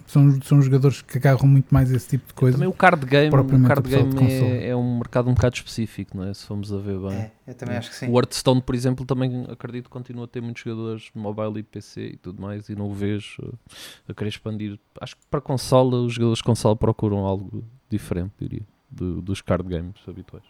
são, 0.06 0.40
são 0.42 0.62
jogadores 0.62 1.02
que 1.02 1.18
agarram 1.18 1.46
muito 1.46 1.72
mais 1.72 1.90
esse 1.90 2.08
tipo 2.08 2.26
de 2.28 2.34
coisa. 2.34 2.56
Também 2.56 2.68
o 2.68 2.72
card 2.72 3.04
game, 3.06 3.28
o 3.28 3.30
Propriamente 3.30 3.68
card 3.68 3.88
game 3.88 4.32
é, 4.32 4.68
é 4.68 4.76
um 4.76 4.98
mercado 4.98 5.28
um 5.30 5.34
bocado 5.34 5.56
específico, 5.56 6.16
não 6.16 6.24
é? 6.24 6.32
Se 6.34 6.44
formos 6.46 6.72
a 6.72 6.78
ver 6.78 6.98
bem. 6.98 7.12
É, 7.12 7.30
eu 7.46 7.54
também 7.54 7.76
acho 7.76 7.90
que 7.90 7.96
sim. 7.96 8.08
O 8.10 8.16
Hearthstone, 8.18 8.60
por 8.62 8.74
exemplo, 8.74 9.04
também 9.04 9.46
acredito 9.48 9.84
que 9.84 9.90
continua 9.90 10.24
a 10.24 10.28
ter 10.28 10.40
muitos 10.40 10.62
jogadores 10.62 11.02
de 11.14 11.18
mobile 11.20 11.58
e 11.58 11.62
PC 11.62 12.06
e 12.14 12.16
tudo 12.16 12.40
mais, 12.42 12.68
e 12.68 12.74
não 12.74 12.86
o 12.88 12.94
vejo 12.94 13.52
a 14.08 14.14
querer 14.14 14.28
expandir. 14.30 14.78
Acho 15.00 15.16
que 15.16 15.22
para 15.30 15.40
consola, 15.40 15.96
os 16.00 16.12
jogadores 16.14 16.38
de 16.38 16.44
consola 16.44 16.76
procuram 16.76 17.18
algo 17.26 17.64
diferente, 17.90 18.32
diria, 18.40 18.62
do- 18.90 19.20
dos 19.20 19.40
card 19.40 19.68
games 19.68 19.96
habituais. 20.08 20.44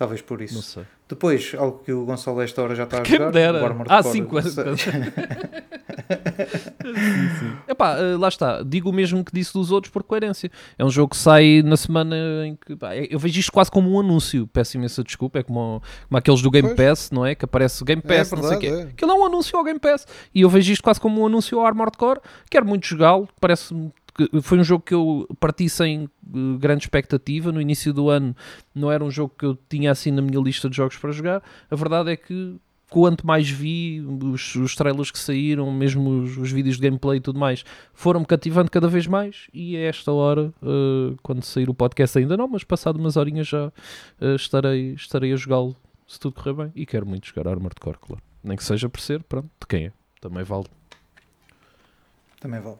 Talvez 0.00 0.22
por 0.22 0.38
Não 0.38 0.44
isso. 0.46 0.62
sei. 0.62 0.84
Depois, 1.06 1.52
algo 1.58 1.82
que 1.84 1.92
o 1.92 2.06
Gonçalo 2.06 2.40
esta 2.40 2.62
hora 2.62 2.74
já 2.74 2.84
está 2.84 2.98
a 2.98 3.02
Quem 3.02 3.16
jogar. 3.18 3.26
me 3.26 3.32
dera. 3.32 3.60
o 3.60 3.64
Armored 3.66 3.88
Core. 4.02 4.12
5 4.12 4.36
anos. 4.38 4.56
Epá, 7.68 7.96
uh, 7.98 8.18
lá 8.18 8.28
está. 8.28 8.62
Digo 8.62 8.90
o 8.90 8.92
mesmo 8.92 9.24
que 9.24 9.32
disse 9.32 9.52
dos 9.52 9.70
outros 9.70 9.92
por 9.92 10.02
coerência. 10.02 10.50
É 10.78 10.84
um 10.84 10.90
jogo 10.90 11.10
que 11.10 11.16
sai 11.16 11.62
na 11.62 11.76
semana 11.76 12.16
em 12.46 12.56
que. 12.56 12.74
pá, 12.76 12.96
eu 12.96 13.18
vejo 13.18 13.38
isto 13.40 13.52
quase 13.52 13.70
como 13.70 13.90
um 13.92 14.00
anúncio. 14.00 14.46
Peço 14.46 14.76
imensa 14.76 15.02
desculpa. 15.04 15.38
É 15.40 15.42
como, 15.42 15.82
como 16.08 16.18
aqueles 16.18 16.40
do 16.42 16.50
Game 16.50 16.68
Pois. 16.74 16.88
Pass, 16.88 17.10
não 17.10 17.24
é? 17.26 17.34
Que 17.34 17.44
aparece 17.44 17.82
o 17.82 17.84
Game 17.84 18.02
É 18.04 18.08
Pass, 18.18 18.32
não 18.32 18.42
sei 18.42 18.56
o 18.56 18.60
verdade, 18.60 18.82
quê. 18.82 18.88
é. 18.88 18.92
Aquilo 18.92 19.10
é 19.10 19.14
um 19.14 19.24
anúncio 19.26 19.58
ao 19.58 19.64
Game 19.64 19.78
Pass. 19.78 20.06
E 20.34 20.40
eu 20.42 20.48
vejo 20.48 20.72
isto 20.72 20.82
quase 20.82 21.00
como 21.00 21.20
um 21.20 21.26
anúncio 21.26 21.58
ao 21.60 21.66
Armored 21.66 21.96
Core. 21.98 22.20
Quero 22.50 22.66
muito 22.66 22.86
jogá-lo. 22.86 23.28
Parece-me 23.40 23.92
foi 24.42 24.58
um 24.58 24.64
jogo 24.64 24.84
que 24.84 24.94
eu 24.94 25.26
parti 25.38 25.68
sem 25.68 26.04
uh, 26.04 26.58
grande 26.58 26.84
expectativa. 26.84 27.52
No 27.52 27.60
início 27.60 27.92
do 27.92 28.10
ano 28.10 28.34
não 28.74 28.90
era 28.90 29.04
um 29.04 29.10
jogo 29.10 29.34
que 29.38 29.44
eu 29.44 29.58
tinha 29.68 29.90
assim 29.90 30.10
na 30.10 30.22
minha 30.22 30.40
lista 30.40 30.68
de 30.68 30.76
jogos 30.76 30.96
para 30.96 31.12
jogar. 31.12 31.42
A 31.70 31.76
verdade 31.76 32.10
é 32.10 32.16
que 32.16 32.56
quanto 32.90 33.24
mais 33.24 33.48
vi, 33.48 34.00
os, 34.00 34.56
os 34.56 34.74
trailers 34.74 35.10
que 35.10 35.18
saíram, 35.18 35.72
mesmo 35.72 36.22
os, 36.22 36.36
os 36.36 36.50
vídeos 36.50 36.76
de 36.76 36.82
gameplay 36.82 37.18
e 37.18 37.20
tudo 37.20 37.38
mais, 37.38 37.64
foram-me 37.94 38.26
cativando 38.26 38.70
cada 38.70 38.88
vez 38.88 39.06
mais. 39.06 39.46
E 39.54 39.76
a 39.76 39.80
esta 39.80 40.12
hora, 40.12 40.52
uh, 40.60 41.16
quando 41.22 41.44
sair 41.44 41.70
o 41.70 41.74
podcast, 41.74 42.18
ainda 42.18 42.36
não, 42.36 42.48
mas 42.48 42.64
passado 42.64 42.98
umas 42.98 43.16
horinhas 43.16 43.46
já 43.46 43.68
uh, 43.68 44.34
estarei, 44.34 44.92
estarei 44.94 45.32
a 45.32 45.36
jogá-lo 45.36 45.76
se 46.06 46.18
tudo 46.18 46.34
correr 46.34 46.52
bem. 46.52 46.72
E 46.74 46.84
quero 46.84 47.06
muito 47.06 47.28
jogar 47.28 47.48
Armored 47.48 47.80
Core, 47.80 47.98
claro. 47.98 48.22
Nem 48.42 48.56
que 48.56 48.64
seja 48.64 48.88
por 48.88 49.00
ser, 49.00 49.22
pronto, 49.22 49.48
de 49.60 49.66
quem 49.68 49.86
é. 49.86 49.92
Também 50.20 50.42
vale. 50.42 50.66
Também 52.40 52.60
vale. 52.60 52.78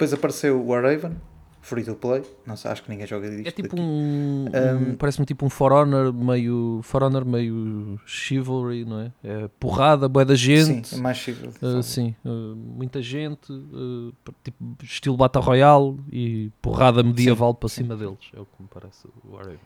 Depois 0.00 0.14
apareceu 0.14 0.58
o 0.66 0.72
Raven, 0.80 1.14
free 1.60 1.84
to 1.84 1.94
play. 1.94 2.22
Não 2.46 2.56
sei, 2.56 2.70
acho 2.70 2.82
que 2.82 2.88
ninguém 2.90 3.06
joga 3.06 3.28
disto. 3.28 3.46
É 3.46 3.50
tipo 3.50 3.68
daqui. 3.68 3.82
um, 3.82 4.46
Um, 4.46 4.92
um- 4.92 4.96
parece-me 4.96 5.26
tipo 5.26 5.44
um 5.44 5.50
For 5.50 5.72
Honor 5.72 6.10
meio 6.10 6.80
For 6.82 7.02
Honor 7.02 7.22
meio 7.26 8.00
chivalry, 8.06 8.86
não 8.86 9.00
é? 9.00 9.12
É 9.22 9.48
porrada, 9.60 10.08
boa 10.08 10.24
da 10.24 10.34
gente. 10.34 10.88
Sim, 10.88 10.96
é 10.96 11.00
mais 11.02 11.18
chique. 11.18 11.46
Uh, 11.62 11.82
sim, 11.82 12.16
uh, 12.24 12.56
muita 12.56 13.02
gente, 13.02 13.52
uh, 13.52 14.14
tipo 14.42 14.76
estilo 14.82 15.18
Battle 15.18 15.44
Royale 15.44 16.00
e 16.10 16.50
porrada 16.62 17.02
medieval 17.02 17.52
para 17.54 17.68
cima 17.68 17.94
deles, 17.94 18.30
é 18.34 18.40
o 18.40 18.46
que 18.46 18.62
me 18.62 18.68
parece 18.72 19.06
o 19.06 19.34
Warhaven. 19.34 19.58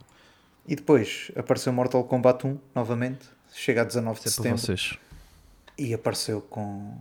E 0.67 0.75
depois 0.75 1.31
apareceu 1.37 1.73
Mortal 1.73 2.03
Kombat 2.03 2.45
1 2.45 2.59
novamente. 2.75 3.29
Chega 3.53 3.83
a 3.83 3.85
19 3.85 4.21
de 4.21 4.27
é 4.27 4.31
setembro. 4.33 4.59
vocês. 4.59 4.99
E 5.79 5.95
apareceu 5.95 6.41
com. 6.41 6.93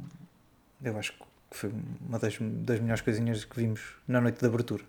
Eu 0.84 0.96
acho 1.00 1.14
que 1.14 1.23
foi 1.58 1.72
uma 2.08 2.20
das, 2.20 2.38
das 2.40 2.80
melhores 2.80 3.02
coisinhas 3.02 3.46
que 3.46 3.56
vimos 3.60 3.82
na 4.08 4.20
noite 4.22 4.40
de 4.40 4.46
abertura. 4.46 4.84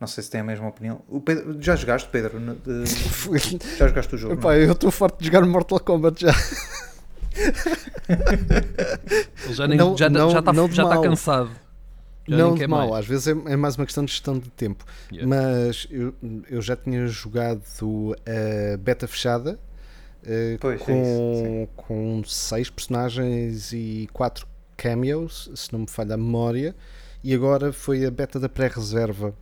Não 0.00 0.06
sei 0.08 0.22
se 0.24 0.30
tem 0.30 0.40
a 0.40 0.44
mesma 0.44 0.68
opinião. 0.68 1.02
O 1.08 1.20
Pedro- 1.20 1.56
já 1.62 1.76
jogaste, 1.76 2.08
Pedro? 2.10 2.38
De- 2.38 2.84
já 3.78 3.88
jogaste 3.88 4.14
o 4.14 4.18
jogo? 4.18 4.34
Epá, 4.34 4.56
eu 4.56 4.72
estou 4.72 4.90
farto 4.90 5.18
de 5.20 5.26
jogar 5.26 5.46
Mortal 5.46 5.80
Kombat 5.80 6.20
já. 6.20 6.32
Ele 9.44 9.54
já, 9.54 9.66
nem, 9.68 9.78
Não- 9.78 9.96
já, 9.96 10.08
não- 10.08 10.30
já 10.30 10.38
está 10.40 10.52
já 10.52 10.64
está 10.66 10.84
mal. 10.84 11.02
cansado. 11.02 11.50
Já 12.26 12.36
não 12.38 12.54
de 12.54 12.60
quer 12.60 12.68
mal, 12.68 12.88
mais. 12.88 13.00
às 13.00 13.06
vezes 13.06 13.26
é, 13.28 13.30
é 13.52 13.56
mais 13.56 13.76
uma 13.76 13.84
questão 13.84 14.02
de 14.04 14.10
gestão 14.12 14.38
de 14.38 14.48
tempo. 14.50 14.84
Yeah. 15.12 15.28
Mas 15.28 15.86
eu, 15.90 16.14
eu 16.48 16.62
já 16.62 16.74
tinha 16.74 17.06
jogado 17.06 17.62
a 18.26 18.76
beta 18.78 19.06
fechada 19.06 19.58
eh, 20.24 20.56
Pois, 20.58 20.80
é 20.80 20.84
com, 20.84 21.68
com 21.76 22.22
seis 22.24 22.70
personagens 22.70 23.72
e 23.74 24.08
quatro 24.12 24.46
cameos, 24.76 25.50
se 25.54 25.72
não 25.72 25.80
me 25.80 25.88
falha 25.88 26.14
a 26.14 26.16
memória, 26.16 26.74
e 27.22 27.34
agora 27.34 27.72
foi 27.72 28.04
a 28.04 28.10
beta 28.10 28.38
da 28.38 28.48
pré-reserva 28.48 29.34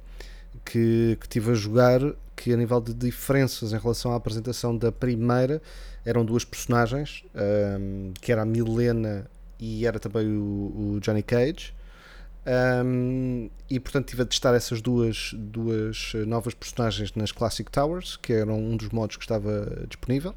que, 0.65 1.17
que 1.21 1.29
tive 1.29 1.53
a 1.53 1.55
jogar, 1.55 2.01
que 2.37 2.53
a 2.53 2.57
nível 2.57 2.81
de 2.81 2.95
diferenças 2.95 3.73
em 3.73 3.79
relação 3.79 4.13
à 4.13 4.17
apresentação 4.17 4.77
da 4.77 4.93
primeira, 4.93 5.61
eram 6.05 6.25
duas 6.25 6.45
personagens, 6.45 7.25
ahm, 7.35 8.13
que 8.21 8.33
era 8.33 8.43
a 8.43 8.45
Milena 8.45 9.31
e 9.59 9.87
era 9.87 9.99
também 9.99 10.27
o, 10.27 10.95
o 10.97 11.01
Johnny 11.01 11.23
Cage. 11.23 11.75
Um, 12.45 13.49
e 13.71 13.79
portanto 13.79 14.07
estive 14.07 14.23
a 14.23 14.27
testar 14.27 14.53
essas 14.53 14.83
duas, 14.83 15.31
duas 15.33 16.13
eh, 16.17 16.25
novas 16.25 16.55
personagens 16.55 17.15
nas 17.15 17.31
Classic 17.31 17.71
Towers, 17.71 18.17
que 18.17 18.33
eram 18.33 18.59
um 18.59 18.77
dos 18.77 18.89
modos 18.89 19.17
que 19.17 19.23
estava 19.23 19.87
disponível, 19.89 20.35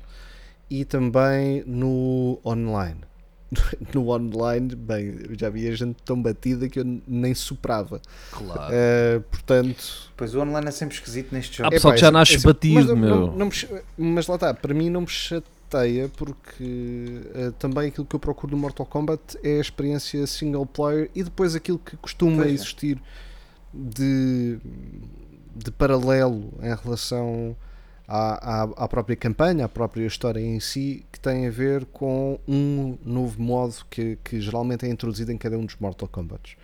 e 0.69 0.85
também 0.85 1.63
no 1.65 2.39
online. 2.45 3.01
No 3.94 4.10
online, 4.10 4.76
bem, 4.76 5.19
já 5.38 5.49
vi 5.49 5.68
a 5.68 5.76
gente 5.76 5.95
tão 6.03 6.22
batida 6.22 6.68
que 6.69 6.80
eu 6.80 7.02
nem 7.07 7.34
superava. 7.34 8.02
Claro. 8.32 8.73
Uh, 8.73 9.22
portanto, 9.22 10.11
Pois 10.18 10.34
o 10.36 10.40
online 10.41 10.68
é 10.68 10.72
sempre 10.72 10.95
esquisito 10.95 11.32
nestes 11.34 11.60
Há 11.60 11.64
jogos. 11.64 11.76
pessoal 11.76 11.94
que 11.94 11.99
já 12.02 12.11
nasce 12.11 12.36
esse- 12.36 12.45
batido, 12.45 12.95
mas, 12.95 13.07
meu. 13.10 13.27
não- 13.27 13.36
não 13.38 13.49
mas 13.98 14.27
lá 14.27 14.36
está, 14.36 14.53
para 14.53 14.73
mim 14.73 14.90
não 14.90 15.02
me 15.02 15.07
chateia 15.07 16.10
porque 16.15 17.22
eh, 17.34 17.52
também 17.60 17.88
aquilo 17.90 18.06
que 18.06 18.15
eu 18.15 18.19
procuro 18.19 18.52
no 18.56 18.57
Mortal 18.61 18.86
Kombat 18.86 19.38
é 19.44 19.57
a 19.57 19.61
experiência 19.61 20.26
single 20.27 20.65
player 20.65 21.10
e 21.14 21.23
depois 21.23 21.53
aquilo 21.56 21.80
que 21.80 21.98
costuma 21.98 22.38
Pois 22.44 22.48
é. 22.48 22.53
existir 22.53 23.02
de, 23.73 24.57
de 25.56 25.72
paralelo 25.72 26.53
em 26.61 26.73
relação 26.84 27.56
à, 28.07 28.61
à, 28.61 28.86
à 28.86 28.88
própria 28.88 29.15
campanha, 29.15 29.65
à 29.65 29.69
própria 29.69 30.06
história 30.06 30.40
em 30.40 30.60
si, 30.60 31.06
que 31.11 31.19
tem 31.19 31.48
a 31.48 31.49
ver 31.49 31.86
com 31.86 32.40
um 32.48 32.98
novo 33.03 33.41
modo 33.41 33.76
que, 33.90 34.18
que 34.23 34.40
geralmente 34.40 34.86
é 34.86 34.90
introduzido 34.90 35.32
em 35.32 35.38
cada 35.38 35.57
um 35.57 35.65
dos 35.65 35.76
Mortal 35.77 36.07
Kombats. 36.07 36.56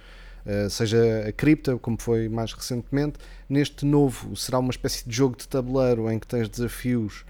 Uh, 0.46 0.70
seja 0.70 1.26
a 1.28 1.32
cripta, 1.32 1.78
como 1.78 2.02
foi 2.02 2.28
mais 2.28 2.52
recentemente, 2.54 3.20
neste 3.48 3.86
novo 3.86 4.36
será 4.36 4.58
uma 4.58 4.72
espécie 4.72 5.08
de 5.08 5.16
jogo 5.16 5.38
de 5.38 5.48
tabuleiro 5.48 6.10
em 6.12 6.18
que 6.18 6.26
tens 6.26 6.50
desafios 6.50 7.24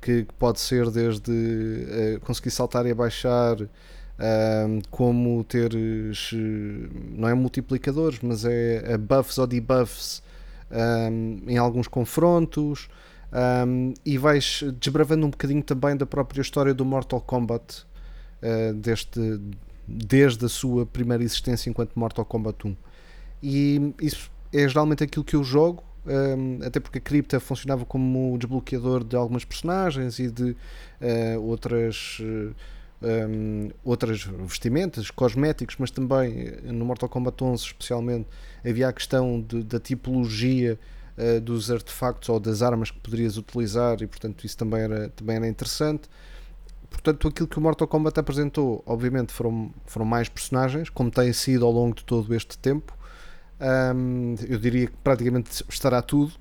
que, 0.00 0.24
que 0.24 0.34
pode 0.34 0.60
ser 0.60 0.90
desde 0.90 1.30
uh, 1.32 2.20
conseguir 2.20 2.50
saltar 2.50 2.86
e 2.86 2.90
abaixar, 2.90 3.56
um, 3.60 4.80
como 4.90 5.42
teres, 5.44 6.32
uh, 6.32 6.36
não 7.16 7.28
é 7.28 7.34
multiplicadores, 7.34 8.20
mas 8.22 8.44
é, 8.44 8.92
é 8.92 8.98
buffs 8.98 9.38
ou 9.38 9.46
debuffs 9.46 10.22
um, 10.70 11.40
em 11.46 11.56
alguns 11.58 11.88
confrontos. 11.88 12.88
Um, 13.32 13.94
e 14.04 14.18
vais 14.18 14.62
desbravando 14.78 15.26
um 15.26 15.30
bocadinho 15.30 15.62
também 15.62 15.96
da 15.96 16.04
própria 16.04 16.42
história 16.42 16.74
do 16.74 16.84
Mortal 16.84 17.20
Kombat 17.20 17.86
uh, 18.42 18.74
deste, 18.74 19.40
desde 19.88 20.44
a 20.44 20.48
sua 20.48 20.84
primeira 20.84 21.24
existência 21.24 21.70
enquanto 21.70 21.98
Mortal 21.98 22.26
Kombat 22.26 22.66
1. 22.66 22.76
E 23.42 23.94
isso 24.02 24.30
é 24.52 24.68
geralmente 24.68 25.02
aquilo 25.02 25.24
que 25.24 25.34
eu 25.34 25.42
jogo, 25.42 25.82
um, 26.06 26.58
até 26.62 26.78
porque 26.78 26.98
a 26.98 27.00
cripta 27.00 27.40
funcionava 27.40 27.86
como 27.86 28.36
desbloqueador 28.38 29.02
de 29.02 29.16
algumas 29.16 29.46
personagens 29.46 30.18
e 30.18 30.30
de 30.30 30.50
uh, 30.50 31.40
outras. 31.40 32.18
Uh, 32.20 32.54
um, 33.04 33.70
outras 33.82 34.22
vestimentas, 34.46 35.10
cosméticos, 35.10 35.74
mas 35.76 35.90
também 35.90 36.52
no 36.62 36.84
Mortal 36.84 37.08
Kombat 37.08 37.42
11 37.42 37.64
especialmente 37.64 38.28
havia 38.64 38.86
a 38.86 38.92
questão 38.92 39.40
de, 39.40 39.64
da 39.64 39.80
tipologia 39.80 40.78
uh, 41.18 41.40
dos 41.40 41.70
artefactos 41.70 42.28
ou 42.28 42.40
das 42.40 42.62
armas 42.62 42.90
que 42.90 42.98
poderias 43.00 43.36
utilizar 43.36 44.02
e 44.02 44.06
portanto 44.06 44.44
isso 44.44 44.56
também 44.56 44.82
era, 44.82 45.08
também 45.10 45.36
era 45.36 45.48
interessante. 45.48 46.08
Portanto, 46.92 47.28
aquilo 47.28 47.48
que 47.48 47.58
o 47.58 47.60
Mortal 47.60 47.88
Kombat 47.88 48.20
apresentou, 48.20 48.82
obviamente, 48.86 49.32
foram, 49.32 49.72
foram 49.86 50.04
mais 50.04 50.28
personagens, 50.28 50.90
como 50.90 51.10
tem 51.10 51.32
sido 51.32 51.64
ao 51.64 51.72
longo 51.72 51.96
de 51.96 52.04
todo 52.04 52.34
este 52.34 52.58
tempo. 52.58 52.96
Um, 53.60 54.34
eu 54.46 54.58
diria 54.58 54.86
que 54.86 54.96
praticamente 55.02 55.64
estará 55.68 56.02
tudo. 56.02 56.32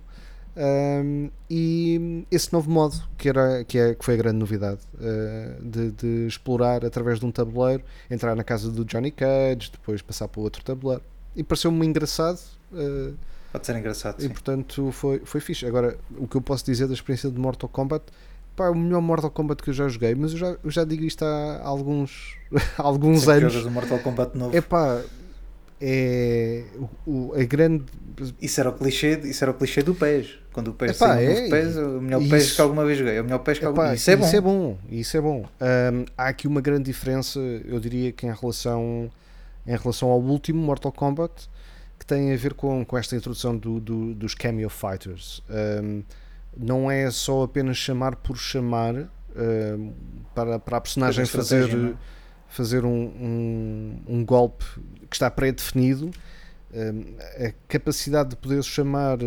Um, 0.56 1.30
e 1.50 2.26
esse 2.30 2.52
novo 2.52 2.70
modo, 2.70 3.02
que, 3.18 3.30
era, 3.30 3.64
que, 3.64 3.78
é, 3.78 3.96
que 3.96 4.04
foi 4.04 4.16
a 4.16 4.18
grande 4.18 4.38
novidade, 4.38 4.82
uh, 4.96 5.64
de, 5.64 5.92
de, 5.92 6.28
explorar 6.28 6.84
através 6.84 7.20
de 7.20 7.26
um 7.26 7.32
tabuleiro, 7.32 7.84
entrar 8.10 8.36
na 8.36 8.44
casa 8.44 8.70
do 8.70 8.84
Johnny 8.84 9.12
Cage, 9.12 9.72
depois 9.72 10.02
passar 10.02 10.28
para 10.28 10.42
outro 10.42 10.64
tabuleiro. 10.64 11.04
E 11.36 11.44
pareceu-me 11.44 11.86
engraçado. 11.86 12.42
Uh, 12.72 13.16
Pode 13.52 13.66
ser 13.66 13.76
engraçado. 13.76 14.20
E 14.20 14.24
sim. 14.24 14.30
portanto 14.30 14.92
foi, 14.92 15.22
foi 15.26 15.42
fixe. 15.42 15.66
Agora, 15.66 15.98
o 16.18 16.28
que 16.28 16.38
eu 16.38 16.42
posso 16.42 16.66
dizer 16.66 16.88
da 16.88 16.94
experiência 16.94 17.30
de 17.30 17.40
Mortal 17.40 17.70
Kombat, 17.70 18.06
pá, 18.56 18.66
é 18.66 18.70
o 18.70 18.76
melhor 18.76 19.02
Mortal 19.02 19.30
Kombat 19.30 19.62
que 19.62 19.70
eu 19.70 19.74
já 19.74 19.88
joguei, 19.88 20.16
mas 20.16 20.32
eu 20.32 20.38
já, 20.38 20.58
eu 20.64 20.72
já 20.72 20.84
digo 20.84 21.04
isto 21.04 21.24
há 21.24 21.62
alguns, 21.64 22.38
alguns 22.78 23.28
anos. 23.28 23.66
o 23.66 23.72
Mortal 23.72 24.00
Kombat 24.00 24.38
novo. 24.38 24.56
É 24.56 24.62
pá, 24.62 25.02
é 25.82 26.64
o, 27.08 27.34
a 27.34 27.44
grande. 27.44 27.86
Isso 28.40 28.60
era 28.60 28.70
o 28.70 28.74
clichê, 28.74 29.20
isso 29.24 29.44
era 29.44 29.50
o 29.52 29.54
clichê 29.56 29.82
do 29.82 29.96
PES. 29.96 30.38
Quando 30.54 30.68
o 30.68 30.74
PES 30.74 31.02
Epá, 31.02 31.20
é, 31.20 31.50
PES, 31.50 31.78
o 31.78 32.02
melhor 32.02 32.22
PES 32.30 32.52
que 32.52 32.62
alguma 32.62 32.86
vez 32.86 33.00
joguei. 33.00 33.16
É 33.16 33.22
o 33.22 33.24
melhor 33.24 33.40
PES 33.40 33.60
que 33.60 33.66
alguma 33.66 33.96
Isso 33.96 34.12
é 34.12 34.16
bom. 34.16 34.26
Isso 34.26 34.36
é 34.36 34.42
bom. 34.42 34.78
Isso 34.90 35.18
é 35.18 35.22
bom. 35.22 35.46
Há 36.16 36.28
aqui 36.28 36.48
uma 36.48 36.62
grande 36.62 36.84
diferença, 36.84 37.40
eu 37.40 37.80
diria 37.80 38.12
que 38.12 38.28
em 38.28 38.34
relação, 38.34 39.10
em 39.66 39.76
relação 39.76 40.10
ao 40.10 40.22
último 40.22 40.62
Mortal 40.62 40.92
Kombat, 40.92 41.50
que 42.02 42.06
tem 42.08 42.34
a 42.34 42.36
ver 42.36 42.56
com, 42.56 42.84
com 42.84 42.98
esta 42.98 43.16
introdução 43.16 43.56
do, 43.56 43.80
do 43.80 44.16
dos 44.16 44.34
Cameo 44.34 44.72
Fighters. 44.72 45.44
Um, 45.48 46.02
não 46.58 46.90
é 46.90 47.12
só 47.12 47.44
apenas 47.44 47.78
chamar 47.78 48.16
por 48.16 48.36
chamar 48.38 48.96
um, 48.96 49.94
para, 50.34 50.58
para 50.58 50.78
a 50.78 50.82
personagem 50.82 51.28
fazer, 51.28 51.70
é? 51.70 51.94
fazer 52.48 52.86
um, 52.86 54.02
um, 54.08 54.26
golpe 54.26 54.66
que 55.12 55.16
está 55.16 55.30
pré-definido, 55.30 56.10
a 56.74 57.54
capacidade 57.68 58.32
de 58.32 58.36
poder 58.38 58.64
chamar 58.64 59.20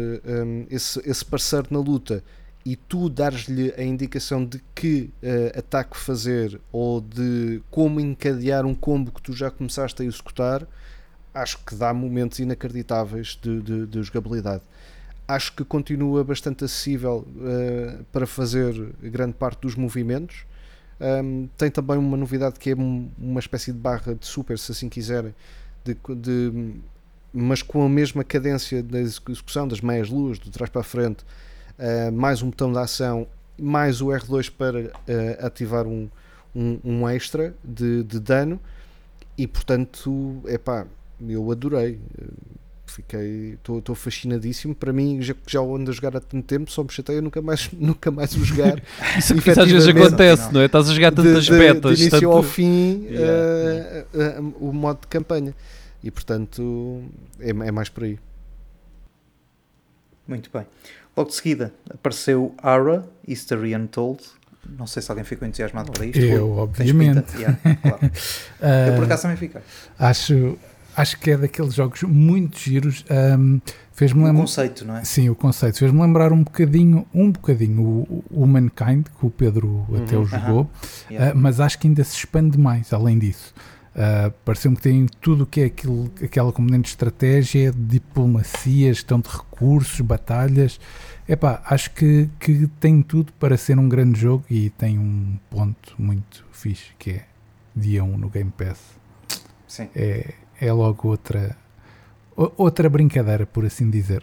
esse, 0.69 1.01
esse 1.09 1.25
parceiro 1.25 1.69
na 1.71 1.79
luta 1.79 2.25
e 2.65 2.75
tu 2.75 3.09
dares-lhe 3.09 3.73
a 3.77 3.85
indicação 3.85 4.45
de 4.45 4.61
que 4.75 5.13
uh, 5.23 5.59
ataque 5.59 5.97
fazer 5.97 6.61
ou 6.73 7.01
de 7.01 7.63
como 7.71 8.01
encadear 8.01 8.67
um 8.67 8.75
combo 8.75 9.13
que 9.13 9.23
tu 9.23 9.33
já 9.33 9.49
começaste 9.49 10.03
a 10.03 10.05
executar, 10.05 10.67
acho 11.35 11.59
que 11.65 11.75
dá 11.75 11.93
momentos 11.93 12.39
inacreditáveis 12.39 13.39
de, 13.43 13.61
de, 13.61 13.87
de 13.87 14.03
jogabilidade. 14.03 14.63
Acho 15.27 15.53
que 15.55 15.65
continua 15.65 16.23
bastante 16.23 16.65
acessível 16.65 17.27
uh, 17.37 18.05
para 18.13 18.27
fazer 18.27 18.73
grande 19.03 19.35
parte 19.35 19.61
dos 19.63 19.75
movimentos. 19.75 20.47
Um, 21.01 21.49
tem 21.59 21.71
também 21.71 21.97
uma 21.97 22.17
novidade 22.17 22.59
que 22.59 22.71
é 22.71 22.75
uma 22.75 23.41
espécie 23.41 23.73
de 23.73 23.79
barra 23.79 24.15
de 24.15 24.25
super, 24.25 24.57
se 24.59 24.71
assim 24.71 24.89
quiserem, 24.89 25.35
de, 25.85 25.97
de, 26.15 26.75
mas 27.33 27.63
com 27.63 27.85
a 27.85 27.89
mesma 27.89 28.23
cadência 28.23 28.81
da 28.83 29.01
execução 29.01 29.67
das 29.67 29.81
meias 29.81 30.09
luas, 30.09 30.39
de 30.39 30.51
trás 30.51 30.71
para 30.71 30.83
a 30.83 30.85
frente, 30.85 31.25
uh, 31.79 32.13
mais 32.13 32.43
um 32.43 32.51
botão 32.51 32.71
de 32.71 32.79
ação, 32.79 33.27
mais 33.59 34.01
o 34.01 34.07
R2 34.07 34.53
para 34.57 34.81
uh, 34.83 35.47
ativar 35.47 35.87
um, 35.87 36.09
um, 36.55 36.79
um, 36.85 37.09
extra 37.09 37.55
de, 37.65 38.05
de 38.05 38.21
dano, 38.21 38.61
e 39.37 39.49
portanto, 39.49 40.43
é 40.47 40.57
pá, 40.57 40.87
eu 41.21 41.51
adorei. 41.51 41.99
Fiquei, 42.87 43.55
estou 43.55 43.95
fascinadíssimo. 43.95 44.75
Para 44.75 44.93
mim, 44.93 45.21
já, 45.21 45.35
já 45.47 45.61
ando 45.61 45.91
a 45.91 45.95
jogar 45.95 46.17
há 46.17 46.21
tanto 46.21 46.47
tempo, 46.47 46.71
só 46.71 46.85
me 46.85 46.93
chateia 46.93 47.21
nunca 47.21 47.43
mais, 47.43 47.71
nunca 47.75 48.11
mais 48.11 48.35
o 48.37 48.45
jogar. 48.45 48.81
isso, 49.19 49.35
isso 49.35 49.61
às 49.61 49.71
vezes 49.71 49.89
acontece, 49.89 50.53
não 50.53 50.61
é? 50.61 50.67
Estás 50.67 50.89
a 50.89 50.95
jogar 50.95 51.13
tantas 51.13 51.45
de, 51.45 51.59
betas. 51.59 51.97
De 51.99 52.03
início 52.03 52.21
tanto... 52.21 52.33
ao 52.33 52.43
fim, 52.43 53.07
yeah, 53.09 54.07
uh, 54.15 54.17
yeah. 54.17 54.41
Uh, 54.41 54.45
uh, 54.45 54.69
o 54.69 54.73
modo 54.73 55.01
de 55.01 55.07
campanha. 55.09 55.55
E 56.05 56.11
portanto 56.11 57.03
é, 57.41 57.49
é 57.49 57.73
mais 57.73 57.89
por 57.89 58.05
aí. 58.05 58.19
Muito 60.29 60.51
bem. 60.53 60.67
Logo 61.17 61.31
de 61.31 61.37
seguida 61.37 61.73
apareceu 61.89 62.55
Ara, 62.59 63.09
History 63.27 63.75
Untold. 63.75 64.23
Não 64.79 64.87
sei 64.87 65.03
se 65.03 65.11
alguém 65.11 65.25
ficou 65.25 65.47
entusiasmado 65.47 65.93
para 65.93 66.07
isto. 66.07 66.19
Eu, 66.19 66.51
obviamente. 66.53 67.37
Yeah, 67.37 67.59
claro. 67.81 68.01
eu 68.89 68.95
por 68.97 69.05
acaso 69.05 69.23
também 69.23 69.37
fiquei. 69.37 69.61
Acho, 69.99 70.59
acho 70.97 71.19
que 71.19 71.31
é 71.31 71.37
daqueles 71.37 71.75
jogos 71.75 72.03
muito 72.03 72.59
giros. 72.59 73.05
Um, 73.39 73.61
fez-me 73.93 74.25
lembrar. 74.25 74.41
O 74.41 74.43
conceito, 74.43 74.85
não 74.85 74.97
é? 74.97 75.05
Sim, 75.05 75.29
o 75.29 75.35
conceito. 75.35 75.79
Fez-me 75.79 76.01
lembrar 76.01 76.33
um 76.33 76.43
bocadinho, 76.43 77.07
um 77.13 77.31
bocadinho 77.31 77.83
o, 77.83 78.25
o 78.31 78.47
Mankind, 78.47 79.07
que 79.19 79.27
o 79.27 79.31
Pedro 79.31 79.87
uhum, 79.89 80.03
até 80.03 80.17
o 80.17 80.25
jogou, 80.25 80.63
uh 80.63 81.13
yeah. 81.13 81.35
uh, 81.35 81.39
mas 81.39 81.61
acho 81.61 81.79
que 81.79 81.87
ainda 81.87 82.03
se 82.05 82.17
expande 82.17 82.59
mais 82.59 82.93
além 82.93 83.19
disso. 83.19 83.55
Uh, 83.95 84.33
Pareceu-me 84.45 84.77
que 84.77 84.83
tem 84.83 85.07
tudo 85.21 85.45
o 85.45 85.47
que 85.47 85.61
é 85.61 85.65
aquilo, 85.67 86.11
aquela 86.23 86.53
componente 86.53 86.83
de 86.83 86.89
estratégia, 86.89 87.71
de 87.71 87.79
diplomacia, 87.79 88.93
gestão 88.93 89.21
de 89.21 89.29
recursos, 89.29 90.01
batalhas. 90.01 90.81
Epá, 91.29 91.63
acho 91.67 91.91
que, 91.93 92.29
que 92.41 92.67
tem 92.81 93.01
tudo 93.03 93.33
para 93.35 93.57
ser 93.57 93.79
um 93.79 93.89
grande 93.89 94.21
jogo 94.21 94.45
e 94.51 94.71
tem 94.71 94.99
um 94.99 95.39
ponto 95.49 95.95
muito 95.97 96.45
fixe 96.53 96.93
que 96.99 97.11
é 97.13 97.25
dia 97.75 98.05
1 98.05 98.19
no 98.19 98.29
Game 98.29 98.53
Pass. 98.57 98.79
Sim. 99.67 99.89
É, 99.95 100.35
é 100.61 100.73
logo 100.73 101.09
outra 101.09 101.57
outra 102.57 102.89
brincadeira, 102.89 103.47
por 103.47 103.65
assim 103.65 103.89
dizer. 103.89 104.23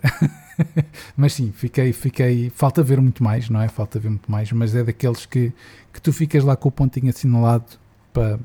mas 1.16 1.34
sim, 1.34 1.52
fiquei, 1.52 1.94
fiquei. 1.94 2.50
Falta 2.50 2.84
ver 2.84 3.00
muito 3.00 3.24
mais, 3.24 3.50
não 3.50 3.62
é? 3.62 3.68
Falta 3.68 4.00
ver 4.00 4.10
muito 4.10 4.30
mais, 4.30 4.52
mas 4.52 4.76
é 4.76 4.84
daqueles 4.84 5.26
que, 5.26 5.54
que 5.94 6.02
tu 6.02 6.12
ficas 6.12 6.44
lá 6.44 6.56
com 6.56 6.70
o 6.70 6.72
pontinho 6.72 7.10
assinalado 7.10 7.66
para 8.12 8.40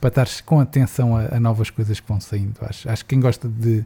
para 0.00 0.08
estar 0.08 0.42
com 0.44 0.60
atenção 0.60 1.16
a, 1.16 1.36
a, 1.36 1.40
novas 1.40 1.70
coisas 1.70 1.98
que 1.98 2.08
vão 2.08 2.20
saindo. 2.20 2.54
Acho, 2.60 2.88
acho 2.88 3.04
que 3.04 3.08
quem 3.08 3.20
gosta 3.20 3.48
de, 3.48 3.84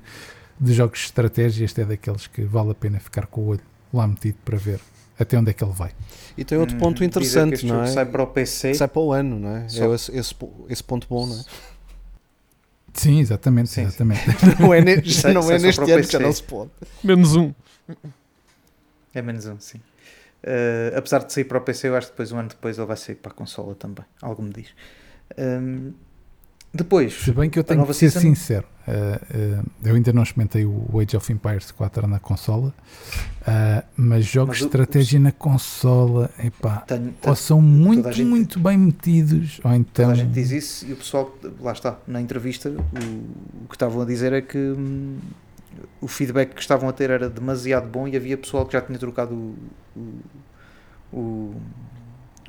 de 0.61 0.73
jogos 0.74 0.99
de 0.99 1.07
estratégia, 1.07 1.65
este 1.65 1.81
é 1.81 1.85
daqueles 1.85 2.27
que 2.27 2.43
vale 2.43 2.70
a 2.70 2.74
pena 2.74 3.01
ficar 3.01 3.27
com 3.27 3.41
o 3.41 3.47
olho 3.49 3.61
lá 3.93 4.07
metido 4.07 4.37
para 4.45 4.59
ver 4.59 4.79
até 5.19 5.39
onde 5.39 5.51
é 5.51 5.53
que 5.53 5.62
ele 5.62 5.73
vai. 5.73 5.91
E 6.37 6.45
tem 6.45 6.59
outro 6.59 6.77
ponto 6.77 7.03
hum, 7.03 7.07
interessante, 7.07 7.65
não 7.65 7.83
é? 7.83 7.87
Sai 7.87 8.07
para 8.07 8.23
o 8.23 8.27
PC. 8.27 8.74
Sai 8.74 8.89
para 8.89 9.01
o 9.01 9.12
ano, 9.12 9.39
não 9.39 9.57
é? 9.57 9.69
Só. 9.69 9.85
É 9.85 9.95
esse, 9.95 10.16
esse, 10.16 10.35
esse, 10.69 10.85
ponto 10.85 11.07
bom, 11.09 11.27
não 11.27 11.39
é? 11.39 11.45
Sim, 12.93 13.20
exatamente. 13.20 13.70
Sim, 13.70 13.82
exatamente. 13.82 14.23
não 14.60 14.73
é, 14.73 14.81
ne 14.81 15.10
sai, 15.10 15.32
não 15.32 15.51
é 15.51 15.59
neste 15.59 15.81
ano 15.81 16.02
que 16.02 16.12
já 16.12 16.19
não 16.19 16.32
se 16.32 16.43
pode. 16.43 16.70
Menos 17.02 17.35
um. 17.36 17.52
É 19.14 19.23
menos 19.23 19.47
um, 19.47 19.59
sim. 19.59 19.78
Uh, 20.43 20.97
apesar 20.97 21.20
de 21.24 21.32
sair 21.32 21.44
para 21.44 21.59
o 21.59 21.60
PC, 21.60 21.89
eu 21.89 21.97
acho 21.97 22.09
que 22.09 22.12
depois, 22.12 22.32
um 22.32 22.39
ano 22.39 22.48
depois, 22.48 22.77
ele 22.77 22.86
vai 22.86 22.97
sair 22.97 23.14
para 23.14 23.31
a 23.31 23.35
consola 23.35 23.74
também. 23.74 24.05
Algo 24.20 24.43
me 24.43 24.52
diz. 24.52 24.69
Um, 25.39 25.93
depois, 26.74 27.12
se 27.12 27.32
bem 27.32 27.51
que 27.51 27.59
eu 27.59 27.65
tenho 27.65 27.85
que 27.86 27.93
ser 27.93 28.11
season... 28.11 28.28
sincero, 28.28 28.66
uh, 28.89 29.61
uh, 29.61 29.70
eu 29.85 29.94
ainda 29.94 30.11
não 30.11 30.23
experimentei 30.23 30.65
o 30.65 30.99
Age 30.99 31.19
of 31.19 31.31
Empires 31.31 31.70
4 31.70 32.07
na 32.07 32.19
consola, 32.19 32.73
uh, 33.43 33.86
mas 33.94 34.24
jogos 34.24 34.57
de 34.57 34.65
estratégia 34.65 35.20
na 35.20 35.32
consola, 35.32 36.31
epá, 36.43 36.78
tenho, 36.78 37.15
ou 37.27 37.36
são 37.36 37.61
muito, 37.61 38.11
gente, 38.11 38.27
muito 38.27 38.59
bem 38.59 38.78
metidos, 38.78 39.61
ou 39.62 39.74
então. 39.74 40.11
a 40.11 40.15
gente 40.15 40.31
diz 40.31 40.51
isso 40.51 40.86
e 40.86 40.94
o 40.94 40.97
pessoal, 40.97 41.36
lá 41.61 41.73
está, 41.73 41.99
na 42.07 42.23
entrevista, 42.23 42.70
o, 42.70 43.65
o 43.65 43.69
que 43.69 43.74
estavam 43.74 44.01
a 44.01 44.07
dizer 44.07 44.32
é 44.32 44.40
que 44.40 44.57
hum, 44.57 45.19
o 46.01 46.09
feedback 46.09 46.55
que 46.55 46.61
estavam 46.62 46.89
a 46.89 46.93
ter 46.93 47.11
era 47.11 47.28
demasiado 47.28 47.86
bom 47.86 48.09
e 48.09 48.16
havia 48.16 48.39
pessoal 48.39 48.65
que 48.65 48.73
já 48.73 48.81
tinha 48.81 48.99
trocado 48.99 49.35
o, 49.35 49.57
o, 49.94 51.19
o 51.19 51.55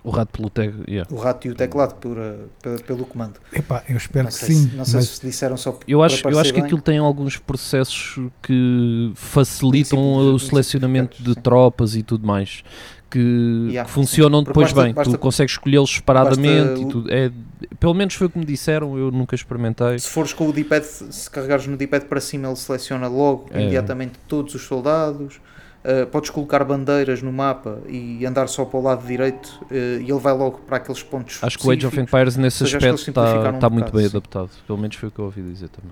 o 0.04 0.10
rato 0.10 0.38
pelo 0.38 0.50
tec, 0.50 0.74
yeah. 0.88 1.10
O 1.14 1.18
rato 1.18 1.48
e 1.48 1.52
o 1.52 1.56
teclado 1.56 1.96
por, 1.96 2.18
uh, 2.18 2.84
pelo 2.86 3.06
comando. 3.06 3.40
Epá, 3.54 3.84
eu 3.88 3.96
espero 3.96 4.26
não 4.26 4.32
que 4.32 4.38
sim. 4.38 4.70
Se, 4.70 4.76
não 4.76 4.84
sei 4.84 5.02
se 5.02 5.26
disseram 5.26 5.56
só 5.56 5.80
Eu 5.88 6.04
acho, 6.04 6.28
eu 6.28 6.38
acho 6.38 6.54
que 6.54 6.60
aquilo 6.60 6.82
tem 6.82 6.98
alguns 6.98 7.38
processos 7.38 8.20
que 8.42 9.12
facilitam 9.16 10.00
o 10.00 10.38
selecionamento 10.38 11.24
de 11.24 11.34
tropas 11.36 11.96
e 11.96 12.04
tudo 12.04 12.28
mais. 12.28 12.64
Que, 13.10 13.68
yeah, 13.70 13.88
que 13.88 13.94
funcionam 13.94 14.40
sim. 14.40 14.46
depois 14.46 14.74
basta, 14.74 14.84
bem. 14.84 14.94
Basta, 14.94 15.14
tu 15.14 15.20
consegues 15.20 15.54
escolhê-los 15.54 15.94
separadamente 15.94 16.82
e 16.82 16.86
tudo. 16.88 17.14
É, 17.14 17.32
pelo 17.80 17.94
menos 17.94 18.16
foi 18.16 18.28
o 18.28 18.30
que 18.30 18.40
me 18.40 18.46
disseram, 18.46 18.98
eu 18.98 19.10
nunca 19.12 19.36
experimentei. 19.36 20.00
Se 20.00 20.10
fores 20.10 20.34
com 20.34 20.50
o 20.50 20.52
D-pad, 20.52 20.84
se 20.84 21.30
carregares 21.30 21.66
no 21.68 21.78
D-pad 21.78 22.06
para 22.06 22.20
cima, 22.20 22.48
ele 22.48 22.56
seleciona 22.58 23.08
logo 23.08 23.46
é. 23.54 23.62
imediatamente 23.62 24.14
todos 24.28 24.54
os 24.56 24.64
soldados. 24.64 25.40
Uh, 25.84 26.08
podes 26.08 26.30
colocar 26.30 26.64
bandeiras 26.64 27.22
no 27.22 27.32
mapa 27.32 27.82
e 27.90 28.26
andar 28.26 28.48
só 28.48 28.64
para 28.64 28.80
o 28.80 28.82
lado 28.82 29.06
direito 29.06 29.60
uh, 29.70 30.00
e 30.02 30.10
ele 30.10 30.20
vai 30.20 30.32
logo 30.32 30.60
para 30.60 30.78
aqueles 30.78 31.04
pontos. 31.04 31.40
Acho 31.42 31.60
que 31.60 31.68
o 31.68 31.72
Age 31.72 31.86
of 31.86 32.00
Empires 32.00 32.38
nesse 32.38 32.64
aspecto 32.64 33.10
está, 33.10 33.50
está 33.50 33.70
muito 33.70 33.92
bem 33.92 34.04
sim. 34.04 34.16
adaptado. 34.16 34.50
Pelo 34.66 34.80
menos 34.80 34.96
foi 34.96 35.10
o 35.10 35.12
que 35.12 35.20
eu 35.20 35.26
ouvi 35.26 35.42
dizer 35.42 35.68
também. 35.68 35.92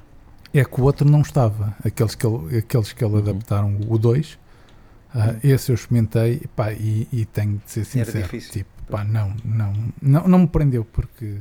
É 0.54 0.64
que 0.64 0.80
o 0.80 0.86
outro 0.86 1.10
não 1.10 1.20
estava. 1.20 1.76
Aqueles 1.84 2.16
que 2.16 2.26
ele, 2.26 2.58
aqueles 2.60 2.94
que 2.94 3.04
ele 3.04 3.14
uhum. 3.14 3.20
adaptaram, 3.20 3.80
o 3.90 3.98
2, 3.98 4.34
uh, 5.14 5.18
uhum. 5.18 5.40
esse 5.44 5.72
eu 5.72 5.76
experimentei 5.76 6.42
pá, 6.56 6.72
e, 6.72 7.08
e 7.12 7.26
tenho 7.26 7.62
de 7.66 7.70
ser 7.72 7.84
sincero. 7.84 8.28
Tipo, 8.40 8.70
pá, 8.90 9.04
não, 9.04 9.34
não, 9.44 9.74
não, 10.02 10.28
não 10.28 10.40
me 10.40 10.48
prendeu 10.48 10.86
porque 10.86 11.36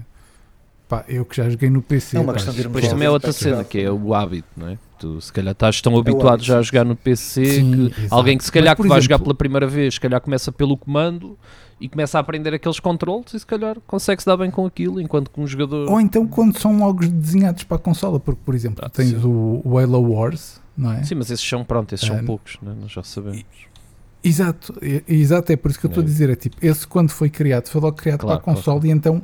pá, 0.88 1.04
eu 1.08 1.24
que 1.24 1.36
já 1.36 1.48
joguei 1.48 1.70
no 1.70 1.80
PC. 1.80 2.16
É 2.16 2.20
uma 2.20 2.32
questão 2.32 2.52
de 2.52 2.64
Depois 2.64 2.88
também 2.88 3.06
é 3.06 3.10
outra 3.10 3.32
cena, 3.32 3.62
que 3.62 3.80
é 3.80 3.90
o 3.90 4.12
hábito, 4.12 4.48
não 4.56 4.70
é? 4.70 4.78
Tu 5.00 5.18
se 5.18 5.32
calhar 5.32 5.52
estás 5.52 5.80
tão 5.80 5.94
é 5.94 5.98
habituado 5.98 6.42
já 6.42 6.58
a 6.58 6.62
jogar 6.62 6.84
no 6.84 6.94
PC 6.94 7.42
Sim, 7.46 7.70
que 7.70 8.00
exato. 8.02 8.14
alguém 8.14 8.36
que 8.36 8.44
se 8.44 8.52
calhar 8.52 8.76
Mas, 8.76 8.84
que 8.84 8.88
vai 8.88 9.00
jogar 9.00 9.18
pela 9.18 9.34
primeira 9.34 9.66
vez, 9.66 9.94
se 9.94 10.00
calhar 10.00 10.20
começa 10.20 10.52
pelo 10.52 10.76
comando 10.76 11.38
e 11.80 11.88
começa 11.88 12.18
a 12.18 12.20
aprender 12.20 12.52
aqueles 12.52 12.78
controles 12.78 13.32
e 13.32 13.40
se 13.40 13.46
calhar 13.46 13.78
consegue-se 13.86 14.26
dar 14.26 14.36
bem 14.36 14.50
com 14.50 14.66
aquilo, 14.66 15.00
enquanto 15.00 15.30
que 15.30 15.40
um 15.40 15.46
jogador. 15.46 15.90
Ou 15.90 15.98
então 15.98 16.26
quando 16.26 16.58
são 16.58 16.78
jogos 16.78 17.08
desenhados 17.08 17.64
para 17.64 17.78
a 17.78 17.80
consola, 17.80 18.20
porque 18.20 18.42
por 18.44 18.54
exemplo 18.54 18.84
ah, 18.84 18.90
tens 18.90 19.24
o, 19.24 19.62
o 19.64 19.78
Halo 19.78 20.12
Wars, 20.12 20.60
não 20.76 20.92
é? 20.92 21.02
Sim, 21.02 21.14
mas 21.14 21.30
esses 21.30 21.48
são, 21.48 21.64
pronto, 21.64 21.94
esses 21.94 22.06
são 22.06 22.18
ah, 22.18 22.22
poucos, 22.22 22.58
né? 22.60 22.74
nós 22.78 22.92
já 22.92 23.02
sabemos. 23.02 23.42
Exato, 24.22 24.74
exato, 25.08 25.50
é 25.50 25.56
por 25.56 25.70
isso 25.70 25.80
que 25.80 25.86
eu 25.86 25.88
estou 25.88 26.02
é. 26.02 26.04
a 26.04 26.06
dizer, 26.06 26.28
é 26.28 26.36
tipo, 26.36 26.56
esse 26.60 26.86
quando 26.86 27.08
foi 27.08 27.30
criado, 27.30 27.68
foi 27.68 27.80
logo 27.80 27.96
criado 27.96 28.20
claro, 28.20 28.38
para 28.38 28.52
a 28.52 28.54
consola 28.54 28.78
claro. 28.78 28.86
e 28.86 28.90
então 28.90 29.22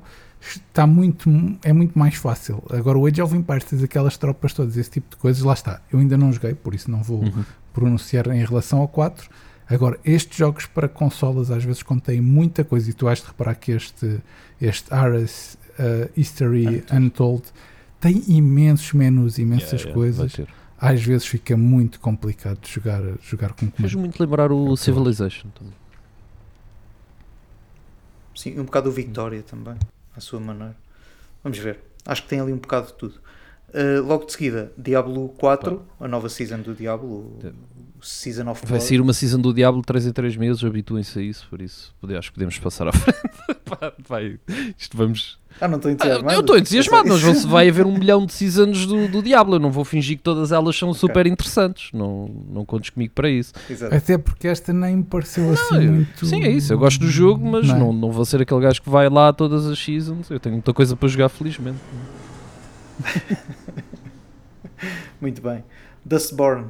está 0.48 0.86
muito, 0.86 1.30
é 1.62 1.72
muito 1.72 1.98
mais 1.98 2.14
fácil. 2.14 2.62
Agora 2.70 2.98
o 2.98 3.06
Age 3.06 3.20
of 3.22 3.34
Empires 3.34 3.64
tens 3.64 3.82
aquelas 3.82 4.16
tropas 4.16 4.52
todas, 4.52 4.76
esse 4.76 4.90
tipo 4.90 5.10
de 5.10 5.16
coisas, 5.16 5.42
lá 5.42 5.54
está. 5.54 5.80
Eu 5.92 5.98
ainda 5.98 6.16
não 6.16 6.32
joguei, 6.32 6.54
por 6.54 6.74
isso 6.74 6.90
não 6.90 7.02
vou 7.02 7.22
uhum. 7.22 7.44
pronunciar 7.72 8.26
em 8.28 8.44
relação 8.44 8.80
ao 8.80 8.88
4. 8.88 9.28
Agora, 9.68 9.98
estes 10.04 10.36
jogos 10.36 10.66
para 10.66 10.88
consolas 10.88 11.50
às 11.50 11.64
vezes 11.64 11.82
contêm 11.82 12.20
muita 12.20 12.62
coisa 12.64 12.88
e 12.88 12.92
tu 12.92 13.08
has 13.08 13.20
de 13.20 13.26
reparar 13.26 13.56
que 13.56 13.72
este, 13.72 14.20
este 14.60 14.92
Ares 14.94 15.58
uh, 15.78 16.10
History 16.16 16.84
Untold. 16.92 17.06
Untold 17.06 17.42
tem 18.00 18.22
imensos 18.28 18.92
menus, 18.92 19.38
imensas 19.38 19.82
yeah, 19.82 19.88
yeah, 19.88 19.94
coisas. 19.94 20.46
Às 20.78 21.02
vezes 21.02 21.26
fica 21.26 21.56
muito 21.56 21.98
complicado 21.98 22.60
de 22.60 22.70
jogar, 22.70 23.02
jogar 23.20 23.48
com 23.54 23.66
comando. 23.66 23.76
Fez 23.76 23.94
muito 23.94 24.20
lembrar 24.22 24.52
o 24.52 24.76
Civilization 24.76 25.48
também. 25.50 25.74
Sim, 28.34 28.60
um 28.60 28.64
bocado 28.64 28.90
o 28.90 28.92
Victoria 28.92 29.42
também 29.42 29.76
à 30.16 30.20
sua 30.20 30.40
maneira. 30.40 30.76
Vamos 31.42 31.58
ver. 31.58 31.78
Acho 32.04 32.22
que 32.22 32.28
tem 32.28 32.40
ali 32.40 32.52
um 32.52 32.58
bocado 32.58 32.88
de 32.88 32.94
tudo. 32.94 33.14
Uh, 33.68 34.02
logo 34.06 34.24
de 34.24 34.32
seguida, 34.32 34.72
Diablo 34.78 35.28
4, 35.38 35.84
a 36.00 36.08
nova 36.08 36.28
season 36.28 36.60
do 36.60 36.74
Diablo, 36.74 37.38
o 37.98 38.04
Season 38.04 38.48
of 38.48 38.64
Vai 38.64 38.80
sair 38.80 39.00
uma 39.00 39.12
season 39.12 39.40
do 39.40 39.52
Diablo 39.52 39.82
3 39.82 40.06
em 40.06 40.12
3 40.12 40.36
meses, 40.36 40.64
habituem-se 40.64 41.18
a 41.18 41.22
isso, 41.22 41.46
por 41.50 41.60
isso 41.60 41.92
acho 42.16 42.28
que 42.30 42.34
podemos 42.34 42.58
passar 42.58 42.88
à 42.88 42.92
frente. 42.94 43.18
vai, 44.08 44.38
isto 44.78 44.96
vamos 44.96 45.38
ah, 45.60 45.68
não 45.68 45.76
estou 45.76 45.90
entusiasmado. 45.90 46.34
eu 46.34 46.40
estou 46.40 46.58
entusiasmado, 46.58 47.08
mas 47.08 47.44
vai 47.44 47.68
haver 47.68 47.86
um 47.86 47.92
milhão 47.92 48.26
de 48.26 48.32
seasons 48.32 48.86
do, 48.86 49.08
do 49.08 49.22
Diablo. 49.22 49.56
Eu 49.56 49.60
não 49.60 49.70
vou 49.70 49.84
fingir 49.84 50.16
que 50.16 50.22
todas 50.22 50.52
elas 50.52 50.76
são 50.76 50.90
okay. 50.90 51.00
super 51.00 51.26
interessantes. 51.26 51.90
Não, 51.92 52.28
não 52.48 52.64
contes 52.64 52.90
comigo 52.90 53.12
para 53.14 53.30
isso. 53.30 53.52
Exato. 53.68 53.94
Até 53.94 54.18
porque 54.18 54.48
esta 54.48 54.72
nem 54.72 54.96
me 54.96 55.02
pareceu 55.02 55.50
assim 55.50 55.76
eu, 55.76 55.92
muito. 55.92 56.26
Sim, 56.26 56.44
é 56.44 56.50
isso. 56.50 56.72
Eu 56.72 56.78
gosto 56.78 57.00
do 57.00 57.08
jogo, 57.08 57.46
mas 57.46 57.68
não, 57.68 57.78
não, 57.78 57.92
não, 57.92 58.12
vou 58.12 58.24
ser 58.24 58.42
aquele 58.42 58.60
gajo 58.60 58.82
que 58.82 58.90
vai 58.90 59.08
lá 59.08 59.32
todas 59.32 59.66
as 59.66 59.78
seasons. 59.78 60.30
Eu 60.30 60.38
tenho 60.38 60.54
muita 60.54 60.74
coisa 60.74 60.94
para 60.94 61.08
jogar, 61.08 61.28
felizmente. 61.28 61.78
muito 65.20 65.40
bem. 65.40 65.64
Dustborn. 66.04 66.66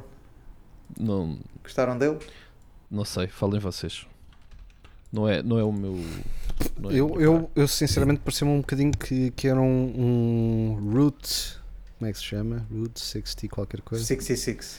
Não. 0.99 1.39
Gostaram 1.63 1.99
dele? 1.99 2.19
Não 2.91 3.05
sei, 3.05 3.27
falem 3.27 3.59
vocês. 3.59 4.07
Não 5.13 5.29
é, 5.29 5.43
não 5.43 5.59
é 5.59 5.65
o 5.65 5.73
meu. 5.73 5.99
É 6.61 6.99
eu, 6.99 7.21
eu, 7.21 7.51
eu, 7.55 7.69
sinceramente 7.69 8.21
pareceu-me 8.21 8.55
um 8.55 8.61
bocadinho 8.61 8.93
que, 8.93 9.31
que 9.33 9.49
era 9.49 9.61
um, 9.61 10.77
um 10.77 10.93
Root. 10.93 11.59
Como 11.99 12.09
é 12.09 12.13
que 12.13 12.19
se 12.19 12.25
chama? 12.25 12.67
Root 12.71 12.99
60 12.99 13.49
qualquer 13.49 13.81
coisa. 13.81 14.05
66. 14.05 14.79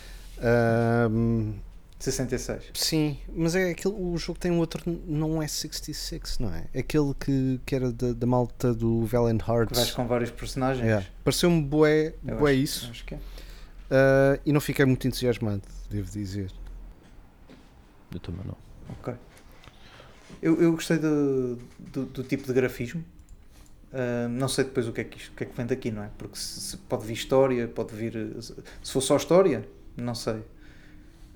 Um, 1.12 1.54
66. 2.00 2.64
Sim, 2.76 3.18
mas 3.34 3.56
é 3.56 3.72
aquele, 3.72 3.96
o 3.96 4.16
jogo 4.18 4.38
tem 4.38 4.52
um 4.52 4.60
outro, 4.60 4.84
não 5.06 5.42
é 5.42 5.48
66, 5.48 6.38
não 6.40 6.54
é? 6.54 6.66
Aquele 6.78 7.14
que, 7.20 7.60
que 7.66 7.76
era 7.76 7.92
da, 7.92 8.14
da 8.14 8.28
malta 8.28 8.74
do 8.74 9.06
Valiant 9.06 9.42
Hearts. 9.48 9.72
Que 9.72 9.76
vais 9.76 9.92
com 9.92 10.08
vários 10.08 10.30
personagens. 10.30 10.86
Yeah. 10.86 11.06
Pareceu-me 11.24 11.62
bué, 11.62 12.14
bué 12.22 12.52
acho, 12.52 12.62
isso. 12.62 12.90
Acho 12.92 13.06
que 13.06 13.16
é. 13.16 13.18
Uh, 13.18 14.40
e 14.46 14.52
não 14.52 14.62
fiquei 14.62 14.86
muito 14.86 15.08
entusiasmado, 15.08 15.64
devo 15.90 16.12
dizer. 16.12 16.52
Eu 18.14 18.20
também 18.20 18.46
não. 18.46 18.58
Ok. 19.00 19.14
Eu, 20.42 20.62
eu 20.62 20.72
gostei 20.72 20.98
do, 20.98 21.58
do, 21.80 22.06
do, 22.06 22.24
tipo 22.24 22.46
de 22.46 22.54
grafismo. 22.54 23.04
Uh, 23.92 24.28
não 24.30 24.48
sei 24.48 24.66
depois 24.66 24.88
o 24.88 24.92
que, 24.92 25.02
é 25.02 25.04
que, 25.04 25.18
isto, 25.18 25.32
o 25.32 25.36
que 25.36 25.44
é 25.44 25.48
que 25.48 25.56
vem 25.56 25.66
daqui, 25.66 25.92
não 25.92 26.04
é? 26.04 26.10
Porque 26.18 26.38
se, 26.38 26.60
se 26.60 26.78
pode 26.78 27.06
vir 27.06 27.14
história, 27.14 27.68
pode 27.68 27.96
vir. 27.96 28.14
Se 28.84 28.92
for 28.92 29.02
só 29.02 29.16
história, 29.16 29.68
não 29.96 30.14
sei. 30.14 30.42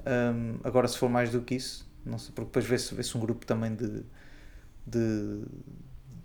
Um, 0.05 0.57
agora, 0.63 0.87
se 0.87 0.97
for 0.97 1.09
mais 1.09 1.31
do 1.31 1.41
que 1.41 1.55
isso, 1.55 1.87
não 2.05 2.17
sei, 2.17 2.31
porque 2.33 2.47
depois 2.47 2.65
vê-se 2.65 2.93
vê, 2.93 3.03
-se, 3.03 3.15
um 3.17 3.21
grupo 3.21 3.45
também 3.45 3.73
de, 3.75 4.03
de 4.85 5.43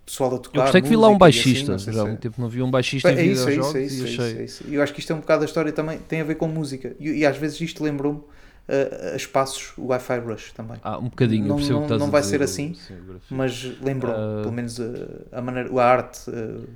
pessoal 0.04 0.34
a 0.34 0.38
tocar. 0.38 0.58
Eu 0.58 0.62
gostei 0.62 0.82
que 0.82 0.88
vi 0.88 0.96
lá 0.96 1.08
um 1.08 1.18
baixista, 1.18 1.74
assim, 1.74 1.92
já 1.92 2.02
há 2.02 2.06
muito 2.06 2.20
tempo 2.20 2.40
não 2.40 2.48
vi 2.48 2.62
um 2.62 2.70
baixista 2.70 3.10
é, 3.10 3.24
em 3.24 3.32
isso, 3.32 3.48
é 3.48 3.54
isso, 3.54 3.76
é 3.76 3.82
isso, 3.82 4.04
é 4.04 4.08
isso, 4.08 4.22
é 4.22 4.44
isso. 4.44 4.64
Eu 4.68 4.82
acho 4.82 4.94
que 4.94 5.00
isto 5.00 5.12
é 5.12 5.16
um 5.16 5.20
bocado 5.20 5.40
da 5.40 5.46
história 5.46 5.72
também, 5.72 5.98
tem 5.98 6.20
a 6.20 6.24
ver 6.24 6.36
com 6.36 6.48
música. 6.48 6.96
E, 6.98 7.10
e 7.10 7.26
às 7.26 7.36
vezes 7.36 7.60
isto 7.60 7.84
lembrou-me 7.84 8.22
a, 8.68 9.12
a 9.12 9.16
espaços 9.16 9.72
o 9.76 9.86
Wi-Fi 9.86 10.18
Rush 10.18 10.52
também. 10.52 10.78
Ah, 10.82 10.98
um 10.98 11.08
bocadinho, 11.08 11.46
não, 11.46 11.58
não, 11.58 11.98
não 11.98 12.10
vai 12.10 12.22
ser 12.22 12.42
assim, 12.42 12.76
mas 13.30 13.64
lembrou 13.80 14.12
uh, 14.12 14.42
pelo 14.42 14.52
menos 14.52 14.80
a, 14.80 15.38
a, 15.38 15.40
maneira, 15.40 15.70
a 15.80 15.84
arte, 15.84 16.30
uh, 16.30 16.68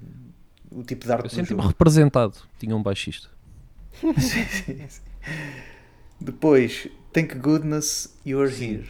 o 0.70 0.82
tipo 0.82 1.06
de 1.06 1.12
arte. 1.12 1.24
Eu 1.24 1.30
senti-me 1.30 1.60
representado, 1.60 2.34
tinha 2.58 2.74
um 2.76 2.82
baixista. 2.82 3.28
sim, 4.02 4.12
sim, 4.44 4.84
sim. 4.88 5.02
Depois, 6.20 6.88
Thank 7.12 7.34
Goodness 7.36 8.14
You're 8.24 8.50
Here. 8.50 8.88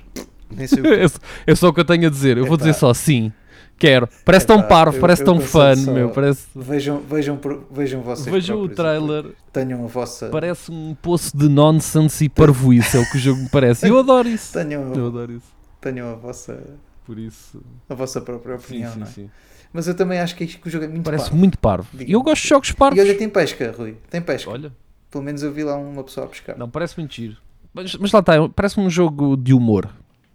é 1.47 1.55
só 1.55 1.68
o 1.68 1.72
que 1.72 1.81
eu 1.81 1.85
tenho 1.85 2.06
a 2.06 2.10
dizer. 2.10 2.36
Eu 2.36 2.47
vou 2.47 2.56
dizer 2.56 2.74
só 2.74 2.93
sim. 2.93 3.32
Quero. 3.81 4.07
Parece 4.27 4.47
tão 4.47 4.62
parvo, 4.62 4.98
eu, 4.98 5.01
parece 5.01 5.23
eu 5.23 5.24
tão 5.24 5.40
fã, 5.40 5.74
meu. 5.74 6.11
Parece... 6.11 6.47
Vejam, 6.55 7.01
vejam, 7.01 7.40
vejam 7.70 8.02
vocês. 8.02 8.27
Vejam 8.27 8.61
o 8.61 8.69
trailer. 8.69 9.32
Tenham 9.51 9.82
a 9.82 9.86
vossa. 9.86 10.28
Parece 10.28 10.70
um 10.70 10.94
poço 10.94 11.35
de 11.35 11.48
nonsense 11.48 12.27
e 12.27 12.28
parvoíce, 12.28 12.98
é 12.98 13.01
o 13.01 13.11
que 13.11 13.16
o 13.16 13.19
jogo 13.19 13.40
me 13.40 13.48
parece. 13.48 13.89
Eu 13.89 13.98
adoro 13.98 14.28
isso. 14.31 14.52
Tenham, 14.52 14.94
eu 14.94 15.07
adoro 15.07 15.32
isso. 15.32 15.47
Tenham 15.81 16.12
a 16.12 16.15
vossa. 16.15 16.62
Por 17.07 17.19
isso. 17.19 17.62
A 17.89 17.94
vossa 17.94 18.20
própria 18.20 18.57
opinião, 18.57 18.93
sim, 18.93 18.98
sim, 18.98 19.02
é? 19.02 19.07
Sim. 19.07 19.31
Mas 19.73 19.89
eu 19.89 19.94
também 19.94 20.20
acho 20.20 20.36
que, 20.36 20.47
que 20.47 20.69
o 20.69 20.70
jogo 20.70 20.85
é 20.85 20.89
muito 20.89 21.05
Parece 21.05 21.24
parvo. 21.24 21.39
muito 21.39 21.59
parvo. 21.59 21.89
E 21.98 22.12
eu 22.12 22.23
gosto 22.23 22.43
de 22.43 22.48
jogos 22.48 22.73
parvos. 22.73 22.98
E 22.98 23.01
olha, 23.01 23.16
tem 23.16 23.31
pesca, 23.31 23.74
Rui. 23.77 23.97
Tem 24.11 24.20
pesca. 24.20 24.51
Olha. 24.51 24.73
Pelo 25.11 25.24
menos 25.24 25.43
eu 25.43 25.51
vi 25.52 25.65
lá 25.65 25.77
uma 25.77 26.05
pessoa 26.05 26.27
a 26.27 26.28
pescar. 26.28 26.59
Não, 26.59 26.69
parece 26.69 26.94
giro. 27.09 27.39
Mas, 27.73 27.94
mas 27.94 28.12
lá 28.12 28.20
está, 28.20 28.48
parece 28.48 28.78
um 28.78 28.90
jogo 28.90 29.36
de 29.36 29.55
humor. 29.55 29.89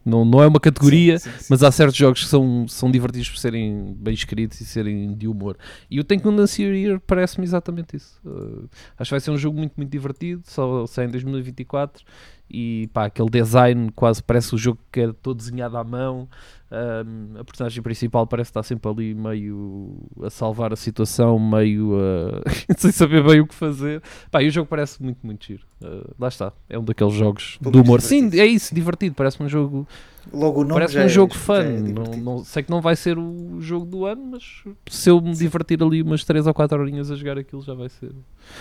Não, 0.05 0.23
não 0.23 0.43
é 0.43 0.47
uma 0.47 0.59
categoria, 0.59 1.17
sim, 1.17 1.31
sim, 1.31 1.37
sim. 1.39 1.45
mas 1.49 1.63
há 1.63 1.71
certos 1.71 1.95
jogos 1.95 2.23
que 2.23 2.29
são, 2.29 2.67
são 2.67 2.91
divertidos 2.91 3.27
por 3.27 3.39
serem 3.39 3.95
bem 3.97 4.13
escritos 4.13 4.61
e 4.61 4.65
serem 4.65 5.15
de 5.15 5.27
humor. 5.27 5.57
E 5.89 5.99
o 5.99 6.03
Tank 6.03 6.23
Year 6.59 6.99
parece-me 6.99 7.43
exatamente 7.43 7.97
isso. 7.97 8.19
Uh, 8.23 8.69
acho 8.99 9.09
que 9.09 9.13
vai 9.13 9.19
ser 9.19 9.31
um 9.31 9.37
jogo 9.37 9.57
muito, 9.57 9.73
muito 9.75 9.89
divertido, 9.89 10.43
só 10.45 10.85
sai 10.85 11.05
em 11.05 11.09
2024 11.09 12.05
e 12.49 12.87
pá, 12.93 13.05
aquele 13.05 13.29
design 13.29 13.91
quase 13.93 14.21
parece 14.21 14.53
o 14.53 14.57
jogo 14.57 14.79
que 14.91 15.01
é 15.01 15.11
todo 15.11 15.37
desenhado 15.37 15.75
à 15.75 15.83
mão. 15.83 16.29
Um, 16.71 17.39
a 17.39 17.43
personagem 17.43 17.81
principal 17.83 18.25
parece 18.25 18.49
estar 18.49 18.63
sempre 18.63 18.89
ali 18.89 19.13
meio 19.13 19.97
a 20.23 20.29
salvar 20.31 20.73
a 20.73 20.75
situação, 20.75 21.37
meio 21.37 21.93
a 21.95 22.41
sem 22.77 22.91
saber 22.91 23.23
bem 23.23 23.39
o 23.39 23.47
que 23.47 23.53
fazer. 23.53 24.01
Pá, 24.31 24.41
e 24.41 24.47
o 24.47 24.51
jogo 24.51 24.67
parece 24.67 25.01
muito, 25.01 25.19
muito 25.23 25.45
giro. 25.45 25.63
Uh, 25.81 26.13
lá 26.17 26.27
está, 26.27 26.51
é 26.67 26.77
um 26.79 26.83
daqueles 26.83 27.13
jogos 27.13 27.57
do 27.61 27.81
humor. 27.81 28.01
Sim, 28.01 28.29
é 28.33 28.45
isso, 28.45 28.73
divertido. 28.73 29.15
Parece 29.15 29.41
um 29.41 29.47
jogo 29.47 29.87
Logo 30.33 30.61
o 30.61 30.63
nome 30.63 30.73
Parece 30.73 30.97
um 30.97 31.01
é, 31.01 31.09
jogo 31.09 31.35
fun. 31.35 31.53
É 31.53 31.79
não, 31.79 32.03
não, 32.17 32.43
sei 32.43 32.63
que 32.63 32.71
não 32.71 32.81
vai 32.81 32.95
ser 32.95 33.17
o 33.17 33.61
jogo 33.61 33.85
do 33.85 34.05
ano, 34.05 34.31
mas 34.31 34.63
se 34.89 35.09
eu 35.09 35.21
me 35.21 35.33
divertir 35.33 35.81
ali 35.81 36.01
umas 36.01 36.23
3 36.23 36.47
ou 36.47 36.53
4 36.53 36.79
horinhas 36.79 37.11
a 37.11 37.15
jogar 37.15 37.37
aquilo 37.37 37.61
já 37.61 37.73
vai 37.73 37.89
ser. 37.89 38.11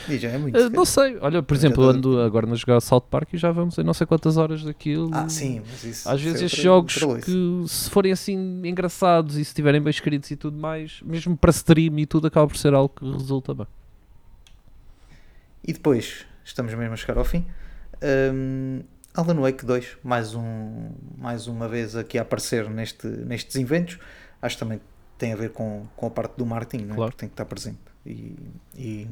E 0.09 0.19
já 0.19 0.29
é 0.31 0.39
muito. 0.39 0.59
Uh, 0.59 0.71
não 0.71 0.85
sei, 0.85 1.17
olha, 1.21 1.43
por 1.43 1.55
exemplo, 1.55 1.85
ando 1.85 2.21
agora 2.21 2.51
a 2.51 2.55
jogar 2.55 2.81
South 2.81 3.03
Park 3.11 3.33
e 3.35 3.39
já 3.39 3.51
vamos 3.51 3.79
em 3.79 3.85
não 3.85 3.95
sei 3.95 4.07
quantas 4.07 4.37
horas 4.37 4.63
daquilo. 4.63 5.11
Ah, 5.13 5.29
sim, 5.29 5.63
mas 5.67 5.85
isso. 5.85 6.09
Às 6.09 6.21
vezes 6.21 6.43
estes 6.43 6.63
jogos 6.63 6.95
que 7.25 7.65
se 7.67 7.91
forem 8.05 8.13
assim 8.13 8.61
engraçados 8.65 9.37
e 9.37 9.45
se 9.45 9.51
estiverem 9.51 9.81
bem 9.81 9.91
escritos 9.91 10.31
e 10.31 10.37
tudo 10.37 10.59
mais, 10.59 11.01
mesmo 11.03 11.37
para 11.37 11.51
stream 11.51 11.99
e 11.99 12.07
tudo, 12.07 12.27
acaba 12.27 12.47
por 12.47 12.57
ser 12.57 12.75
algo 12.75 12.93
que 12.95 13.11
resulta 13.11 13.55
bem. 13.55 13.67
E 15.67 15.73
depois, 15.73 16.27
estamos 16.45 16.75
mesmo 16.75 16.93
a 16.93 16.97
chegar 16.97 17.17
ao 17.17 17.25
fim. 17.25 17.47
Um, 18.03 18.83
Alan 19.15 19.41
Wake 19.41 19.65
2, 19.65 19.99
mais, 20.03 20.35
um, 20.35 20.91
mais 21.17 21.47
uma 21.47 21.67
vez 21.67 21.97
aqui 21.97 22.19
a 22.19 22.23
aparecer 22.23 22.69
neste, 22.69 23.07
nestes 23.07 23.57
eventos, 23.57 23.99
acho 24.43 24.57
que 24.57 24.61
também 24.61 24.81
tem 25.17 25.33
a 25.33 25.37
ver 25.37 25.51
com, 25.53 25.87
com 25.97 26.07
a 26.07 26.11
parte 26.11 26.37
do 26.37 26.45
marketing, 26.45 26.85
né? 26.85 26.95
porque 26.95 27.17
tem 27.17 27.29
que 27.29 27.33
estar 27.33 27.47
presente. 27.47 27.79
E, 28.05 28.37
e, 28.77 29.09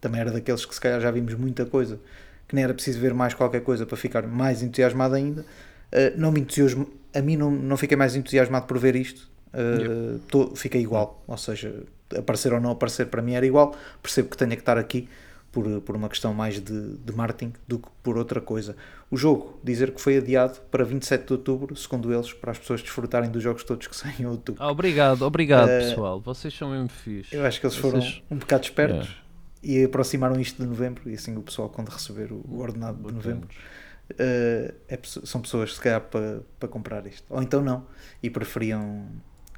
também 0.00 0.20
era 0.20 0.32
daqueles 0.32 0.64
que 0.64 0.74
se 0.74 0.80
calhar 0.80 1.00
já 1.00 1.10
vimos 1.10 1.34
muita 1.34 1.64
coisa 1.64 2.00
que 2.48 2.54
nem 2.54 2.64
era 2.64 2.74
preciso 2.74 2.98
ver 2.98 3.14
mais 3.14 3.34
qualquer 3.34 3.60
coisa 3.60 3.84
para 3.84 3.96
ficar 3.96 4.26
mais 4.26 4.62
entusiasmado 4.62 5.14
ainda. 5.14 5.42
Uh, 5.92 6.18
não 6.18 6.32
me 6.32 6.40
entusiasmo, 6.40 6.88
a 7.14 7.20
mim 7.20 7.36
não, 7.36 7.50
não 7.50 7.76
fiquei 7.76 7.96
mais 7.96 8.14
entusiasmado 8.16 8.66
por 8.66 8.78
ver 8.78 8.96
isto. 8.96 9.28
Uh, 9.48 10.18
tô, 10.30 10.54
fiquei 10.54 10.82
igual, 10.82 11.22
ou 11.26 11.36
seja, 11.36 11.82
aparecer 12.16 12.52
ou 12.52 12.60
não 12.60 12.70
aparecer 12.70 13.06
para 13.06 13.22
mim 13.22 13.34
era 13.34 13.46
igual. 13.46 13.74
Percebo 14.02 14.28
que 14.28 14.36
tenha 14.36 14.54
que 14.54 14.62
estar 14.62 14.76
aqui 14.76 15.08
por, 15.50 15.80
por 15.80 15.96
uma 15.96 16.08
questão 16.08 16.34
mais 16.34 16.60
de, 16.60 16.96
de 16.96 17.12
marketing 17.12 17.54
do 17.66 17.78
que 17.78 17.88
por 18.02 18.18
outra 18.18 18.40
coisa. 18.40 18.76
O 19.10 19.16
jogo, 19.16 19.58
dizer 19.64 19.92
que 19.92 20.00
foi 20.00 20.18
adiado 20.18 20.58
para 20.70 20.84
27 20.84 21.26
de 21.26 21.32
outubro, 21.32 21.74
segundo 21.76 22.12
eles, 22.12 22.32
para 22.32 22.52
as 22.52 22.58
pessoas 22.58 22.82
desfrutarem 22.82 23.30
dos 23.30 23.42
jogos 23.42 23.64
todos 23.64 23.86
que 23.86 23.96
saem 23.96 24.16
em 24.20 24.26
outubro. 24.26 24.62
Ah, 24.62 24.70
obrigado, 24.70 25.22
obrigado 25.22 25.68
uh, 25.68 25.78
pessoal, 25.78 26.20
vocês 26.20 26.52
são 26.54 26.70
mesmo 26.70 26.90
fixe. 26.90 27.34
Eu 27.34 27.44
acho 27.46 27.58
que 27.58 27.66
eles 27.66 27.76
foram 27.76 28.00
um 28.30 28.36
bocado 28.36 28.64
espertos. 28.64 29.06
Yeah 29.06 29.28
e 29.62 29.84
aproximaram 29.84 30.40
isto 30.40 30.62
de 30.62 30.68
novembro 30.68 31.08
e 31.10 31.14
assim 31.14 31.36
o 31.36 31.42
pessoal 31.42 31.68
quando 31.68 31.88
receber 31.88 32.32
o 32.32 32.58
ordenado 32.58 33.06
de 33.06 33.12
novembro 33.12 33.48
uh, 34.12 34.74
é, 34.88 34.98
são 35.02 35.40
pessoas 35.40 35.74
se 35.74 35.80
calhar 35.80 36.00
para, 36.00 36.42
para 36.58 36.68
comprar 36.68 37.06
isto. 37.06 37.32
Ou 37.32 37.42
então 37.42 37.62
não 37.62 37.86
e 38.22 38.30
preferiam 38.30 39.06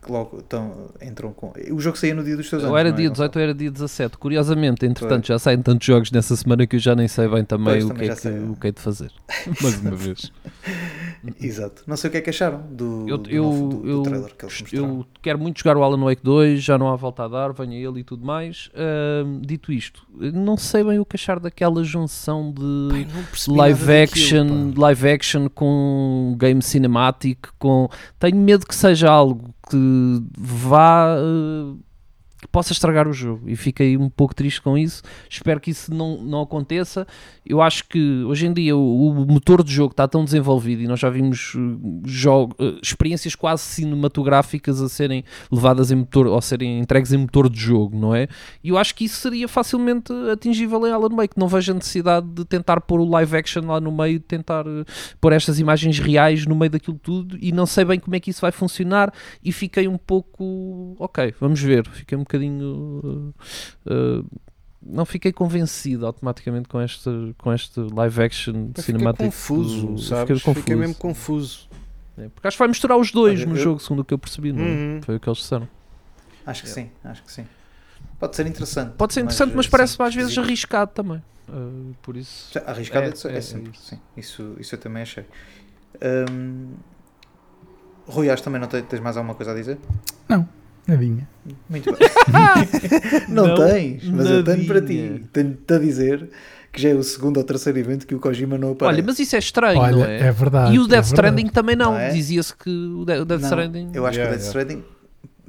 que 0.03 0.11
logo 0.11 0.39
então, 0.39 0.91
entram 1.03 1.33
com. 1.33 1.53
O 1.71 1.79
jogo 1.79 1.99
saía 1.99 2.15
no 2.15 2.25
dia 2.25 2.37
dos 2.37 2.49
seus 2.49 2.63
anos. 2.63 2.73
Ou 2.73 2.79
era 2.79 2.91
dia 2.91 3.09
é, 3.09 3.11
18 3.11 3.37
ou 3.37 3.43
era 3.43 3.55
dia 3.55 3.71
17. 3.71 4.17
Curiosamente, 4.17 4.87
entretanto, 4.87 5.27
já 5.27 5.39
saem 5.39 5.61
tantos 5.61 5.87
jogos 5.87 6.11
nessa 6.11 6.35
semana 6.37 6.67
que 6.67 6.77
eu 6.77 6.81
já 6.81 6.95
nem 6.95 7.07
sei 7.07 7.29
bem 7.29 7.45
também, 7.45 7.75
pois, 7.75 7.85
o, 7.85 7.89
também 7.89 8.07
que 8.09 8.13
é 8.13 8.17
que, 8.17 8.29
o 8.29 8.57
que 8.57 8.69
é 8.69 8.73
de 8.73 8.81
fazer. 8.81 9.13
Mais 9.61 9.81
uma 9.81 9.91
vez. 9.91 10.33
Exato. 11.39 11.83
Não 11.87 11.97
sei 11.99 12.09
o 12.09 12.11
que 12.13 12.17
é 12.17 12.21
que 12.23 12.31
acharam 12.31 12.63
do, 12.71 13.07
eu, 13.07 13.19
do, 13.19 13.31
eu, 13.31 13.43
novo, 13.43 13.69
do, 13.69 13.89
eu, 13.89 13.97
do 13.99 14.03
trailer 14.05 14.35
que 14.35 14.45
eles 14.45 14.61
mostraram. 14.63 14.89
Eu 14.89 15.07
quero 15.21 15.39
muito 15.39 15.59
jogar 15.59 15.77
o 15.77 15.83
Alan 15.83 16.03
Wake 16.03 16.23
2, 16.23 16.63
já 16.63 16.79
não 16.79 16.89
há 16.89 16.97
volta 16.97 17.25
a 17.25 17.29
dar, 17.29 17.53
venha 17.53 17.77
ele 17.77 18.01
e 18.01 18.05
tudo 18.05 18.25
mais. 18.25 18.69
Uh, 18.69 19.39
dito 19.43 19.71
isto, 19.71 20.07
não 20.19 20.57
sei 20.57 20.83
bem 20.83 20.99
o 20.99 21.05
que 21.05 21.17
achar 21.17 21.39
daquela 21.39 21.85
junção 21.85 22.53
de 22.53 22.89
Pai, 22.89 23.07
live 23.49 23.93
action, 23.93 24.47
daquilo, 24.47 24.81
live 24.81 25.09
action 25.09 25.49
com 25.51 26.35
game 26.39 26.63
cinematic, 26.63 27.49
com. 27.59 27.89
Tenho 28.19 28.37
medo 28.37 28.67
que 28.67 28.75
seja 28.75 29.11
algo 29.11 29.55
que 29.71 30.23
vá. 30.39 31.17
Que 31.17 31.90
possa 32.51 32.73
estragar 32.73 33.09
o 33.09 33.13
jogo 33.13 33.49
e 33.49 33.57
fiquei 33.57 33.97
um 33.97 34.09
pouco 34.09 34.35
triste 34.35 34.61
com 34.61 34.77
isso. 34.77 35.03
Espero 35.29 35.61
que 35.61 35.71
isso 35.71 35.93
não, 35.95 36.21
não 36.23 36.43
aconteça. 36.43 37.07
Eu 37.47 37.63
acho 37.63 37.85
que 37.89 38.23
hoje 38.25 38.47
em 38.47 38.53
dia 38.53 38.77
o, 38.77 39.11
o 39.11 39.27
motor 39.27 39.63
de 39.63 39.73
jogo 39.73 39.93
está 39.93 40.07
tão 40.07 40.25
desenvolvido 40.25 40.83
e 40.83 40.87
nós 40.87 41.01
já 41.01 41.11
vimos 41.11 41.55
uh, 41.55 42.03
jogo, 42.05 42.55
uh, 42.59 42.79
experiências 42.83 43.35
quase 43.35 43.63
cinematográficas 43.63 44.81
a 44.81 44.89
serem 44.89 45.25
levadas 45.51 45.91
em 45.91 45.97
motor 45.97 46.27
ou 46.27 46.41
serem 46.41 46.79
entregues 46.81 47.13
em 47.13 47.19
motor 47.19 47.49
de 47.49 47.61
jogo, 47.61 47.97
não 47.99 48.15
é? 48.15 48.29
E 48.63 48.71
eu 48.71 48.79
acho 48.79 48.95
que 48.95 49.05
isso 49.05 49.21
seria 49.21 49.49
facilmente 49.49 50.13
atingível 50.33 50.87
em 50.87 50.93
Alan 50.93 51.15
Wake. 51.15 51.39
Não 51.39 51.49
vejo 51.49 51.73
a 51.73 51.75
necessidade 51.75 52.27
de 52.27 52.45
tentar 52.45 52.81
pôr 52.81 53.01
o 53.01 53.09
live 53.09 53.37
action 53.37 53.67
lá 53.67 53.81
no 53.81 53.93
meio, 53.93 54.21
tentar 54.21 54.67
uh, 54.67 54.85
pôr 55.21 55.33
estas 55.33 55.59
imagens 55.59 55.99
reais 55.99 56.47
no 56.47 56.55
meio 56.55 56.71
daquilo 56.71 56.99
tudo 56.99 57.39
e 57.41 57.53
não 57.53 57.67
sei 57.67 57.85
bem 57.85 57.99
como 57.99 58.17
é 58.17 58.21
que 58.21 58.31
isso 58.31 58.41
vai 58.41 58.53
funcionar 58.53 59.13
e 59.45 59.53
fiquei 59.53 59.87
um 59.87 59.99
pouco 59.99 60.97
ok, 60.99 61.35
vamos 61.41 61.61
ver. 61.61 61.89
Fiquei 61.89 62.17
um 62.17 62.23
bocadinho. 62.23 62.40
Uh, 62.49 64.25
não 64.83 65.05
fiquei 65.05 65.33
convencido 65.33 66.07
automaticamente 66.07 66.69
com 66.69 66.81
este, 66.81 67.35
com 67.37 67.53
este 67.53 67.81
live 67.81 68.23
action 68.23 68.71
eu 68.75 68.83
cinemático. 68.83 69.25
confuso, 69.25 69.87
do, 69.87 69.99
sabes? 69.99 70.23
Fiquei, 70.23 70.35
confuso. 70.37 70.55
fiquei 70.55 70.77
mesmo 70.77 70.95
confuso. 70.95 71.69
É, 72.17 72.29
porque 72.29 72.49
acho 72.49 72.57
que 72.57 72.59
vai 72.59 72.69
misturar 72.69 72.99
os 72.99 73.13
dois 73.13 73.41
Olha, 73.41 73.49
no 73.49 73.57
eu... 73.57 73.63
jogo, 73.63 73.81
segundo 73.81 74.01
o 74.01 74.05
que 74.05 74.15
eu 74.15 74.19
percebi, 74.19 74.53
não 74.53 74.65
é? 74.65 74.69
uhum. 74.69 75.01
Foi 75.03 75.17
o 75.17 75.21
que 75.21 75.29
eles 75.29 75.39
disseram. 75.39 75.69
Acho 76.47 76.63
que 76.63 76.69
é. 76.69 76.73
sim, 76.73 76.91
acho 77.05 77.23
que 77.23 77.33
sim. 77.33 77.47
Pode 78.19 78.37
ser 78.37 78.47
interessante. 78.47 78.95
Pode 78.97 79.15
ser 79.15 79.21
interessante, 79.21 79.49
mas, 79.49 79.57
mas 79.57 79.69
parece 79.69 80.03
às 80.03 80.15
vezes 80.15 80.37
arriscado 80.37 80.93
também. 80.93 81.23
Uh, 81.49 81.95
por 82.03 82.17
isso. 82.17 82.59
Arriscado 82.67 83.07
é, 83.07 83.09
é, 83.09 83.37
é 83.37 83.41
sempre, 83.41 83.73
isso. 83.73 83.83
sim. 83.83 83.99
Isso, 84.17 84.57
isso 84.59 84.75
eu 84.75 84.79
também 84.79 85.03
achei. 85.03 85.25
Um, 86.31 86.75
Rui, 88.07 88.29
acho 88.29 88.43
também 88.43 88.61
não 88.61 88.69
tens 88.69 89.01
mais 89.01 89.17
alguma 89.17 89.35
coisa 89.35 89.53
a 89.53 89.55
dizer? 89.55 89.79
Não. 90.29 90.49
Nadinha. 90.91 91.29
Muito 91.69 91.93
bem. 91.93 92.09
não, 93.29 93.49
não, 93.49 93.55
tens, 93.55 94.05
mas 94.05 94.27
eu 94.27 94.45
tenho 94.45 94.67
para 94.67 94.81
ti. 94.81 95.25
Tenho-te 95.33 95.75
a 95.75 95.79
dizer 95.79 96.29
que 96.73 96.81
já 96.81 96.91
é 96.91 96.95
o 96.95 97.03
segundo 97.03 97.39
ou 97.39 97.45
terceiro 97.45 97.79
evento 97.79 98.07
que 98.07 98.15
o 98.15 98.21
Kojima 98.21 98.57
não 98.57 98.73
aparece. 98.73 98.97
Olha, 98.97 99.05
mas 99.07 99.19
isso 99.19 99.35
é 99.35 99.39
estranho, 99.39 99.81
Olha, 99.81 99.97
não 99.97 100.05
é? 100.05 100.29
É 100.29 100.33
verdade. 100.33 100.75
E 100.75 100.79
o 100.79 100.87
Death 100.87 101.05
é 101.05 101.07
Stranding 101.07 101.49
também 101.49 101.77
não. 101.77 101.93
não 101.93 101.99
é? 101.99 102.11
Dizia-se 102.11 102.55
que 102.55 102.71
o 102.71 103.05
Death 103.05 103.27
não, 103.27 103.37
Stranding. 103.37 103.91
Eu 103.95 104.07
acho 104.07 104.19
yeah, 104.19 104.37
que 104.37 104.43
o 104.43 104.43
Death 104.43 104.55
yeah. 104.55 104.73
Stranding. 104.73 104.85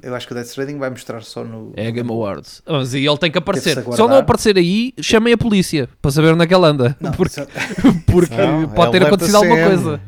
Eu 0.02 0.16
acho 0.16 0.26
que 0.26 0.32
o 0.32 0.34
Death 0.34 0.46
Stranding 0.46 0.78
vai 0.78 0.90
mostrar 0.90 1.22
só 1.22 1.44
no. 1.44 1.72
É 1.76 1.86
a 1.86 1.90
Game 1.90 2.10
Awards. 2.10 2.60
Mas 2.66 2.92
aí 2.92 3.06
ele 3.06 3.18
tem 3.18 3.30
que 3.30 3.38
aparecer. 3.38 3.80
Se 3.80 3.88
ele 3.88 4.08
não 4.08 4.18
aparecer 4.18 4.56
aí, 4.56 4.92
chamem 5.00 5.32
a 5.32 5.38
polícia 5.38 5.88
para 6.00 6.10
saber 6.10 6.32
onde 6.32 6.42
é 6.42 6.46
que 6.46 6.54
ele 6.54 6.66
anda. 6.66 6.96
Não, 7.00 7.12
porque 7.12 7.34
só... 7.34 7.46
porque 8.06 8.34
pode 8.74 8.92
ter 8.92 9.06
acontecido 9.06 9.36
alguma 9.36 9.64
coisa. 9.64 10.00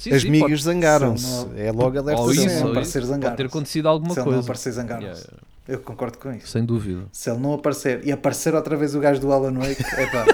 Sim, 0.00 0.14
As 0.14 0.22
sim, 0.22 0.30
migas 0.30 0.62
zangaram-se. 0.62 1.46
É 1.56 1.70
logo 1.70 1.98
a 1.98 2.02
desta 2.02 2.32
Se 2.32 2.40
ele 2.40 2.54
não 2.54 2.70
aparecer 2.70 3.06
Pode 3.06 3.36
ter 3.36 3.46
acontecido 3.46 3.86
alguma 3.86 4.14
se 4.14 4.14
coisa. 4.14 4.24
Se 4.24 4.28
ele 4.28 4.36
não 4.36 4.42
aparecer 4.42 4.72
zangaram-se. 4.72 5.26
Yeah. 5.26 5.50
Eu 5.68 5.78
concordo 5.80 6.16
com 6.18 6.32
isso. 6.32 6.48
Sem 6.48 6.64
dúvida. 6.64 7.02
Se 7.12 7.30
ele 7.30 7.38
não 7.38 7.52
aparecer 7.52 8.00
e 8.04 8.10
aparecer 8.10 8.54
outra 8.54 8.76
vez 8.76 8.94
o 8.94 8.98
gajo 8.98 9.20
do 9.20 9.30
Alan 9.30 9.52
Wake, 9.52 9.84
é 9.94 10.06
pá. 10.06 10.24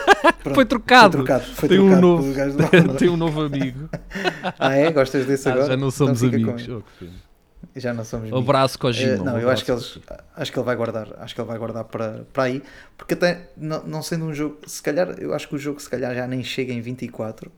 foi 0.55 0.65
trocado. 0.65 1.19
Foi 1.19 1.27
trocado. 1.27 1.45
Foi 1.53 1.69
Tem, 1.69 1.79
trocado 1.79 1.99
um 1.99 2.01
novo, 2.01 2.35
Tem 2.97 3.09
um 3.09 3.17
novo 3.17 3.43
amigo. 3.43 3.91
ah, 4.57 4.73
é? 4.73 4.93
Gostas 4.93 5.27
desse 5.27 5.49
ah, 5.49 5.53
agora? 5.53 5.67
Já 5.67 5.77
não 5.77 5.91
somos 5.91 6.23
então 6.23 6.51
amigos. 6.51 6.69
Oh, 6.69 7.07
já 7.75 7.93
não 7.93 8.05
somos 8.05 8.29
amigos. 8.29 8.41
Abraço 8.41 8.79
com 8.79 8.87
a 8.87 8.93
Gima. 8.93 9.17
Uh, 9.17 9.25
não, 9.25 9.39
eu 9.39 9.51
acho 9.51 9.65
que, 9.65 9.73
eles, 9.73 9.99
acho 10.37 10.53
que 10.53 10.59
ele 10.59 10.65
vai 10.65 10.77
guardar. 10.77 11.09
Acho 11.19 11.35
que 11.35 11.41
ele 11.41 11.49
vai 11.49 11.59
guardar 11.59 11.85
para, 11.85 12.25
para 12.33 12.45
aí. 12.45 12.63
Porque 12.97 13.15
até, 13.15 13.51
não, 13.57 13.83
não 13.83 14.03
sendo 14.03 14.27
um 14.27 14.33
jogo. 14.33 14.59
Se 14.65 14.81
calhar, 14.81 15.11
eu 15.19 15.35
acho 15.35 15.49
que 15.49 15.57
o 15.57 15.59
jogo 15.59 15.81
se 15.81 15.91
calhar 15.91 16.15
já 16.15 16.27
nem 16.27 16.45
chega 16.45 16.73
em 16.73 16.81
24 16.81 17.51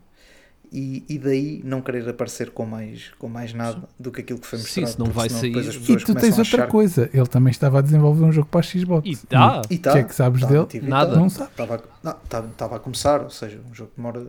e, 0.72 1.04
e 1.08 1.18
daí 1.18 1.60
não 1.64 1.80
querer 1.80 2.08
aparecer 2.08 2.50
com 2.50 2.66
mais, 2.66 3.10
com 3.18 3.28
mais 3.28 3.52
nada 3.52 3.82
do 3.98 4.10
que 4.10 4.20
aquilo 4.20 4.38
que 4.38 4.46
foi 4.46 4.58
mostrado. 4.58 4.88
Sim, 4.88 4.98
não 4.98 5.06
vai 5.06 5.28
sair. 5.28 5.56
E 5.56 5.96
tu 5.96 6.14
tens 6.14 6.38
outra 6.38 6.66
coisa, 6.66 7.08
ele 7.12 7.26
também 7.26 7.50
estava 7.50 7.78
a 7.78 7.82
desenvolver 7.82 8.24
um 8.24 8.32
jogo 8.32 8.48
para 8.48 8.60
a 8.60 8.62
Xbox. 8.62 9.08
E 9.08 9.16
tá. 9.26 9.62
E 9.70 9.78
tá. 9.78 9.90
O 9.90 9.92
que 9.94 9.98
é 9.98 10.02
que 10.04 10.14
sabes 10.14 10.40
tá, 10.42 10.46
dele? 10.46 10.86
Nada. 10.86 11.16
Não 11.16 11.28
sabes. 11.28 11.50
Estava, 11.50 11.82
não, 12.02 12.12
estava, 12.12 12.46
estava 12.48 12.76
a 12.76 12.78
começar, 12.78 13.22
ou 13.22 13.30
seja, 13.30 13.60
um 13.70 13.74
jogo 13.74 13.90
que 13.90 13.96
demora 13.96 14.26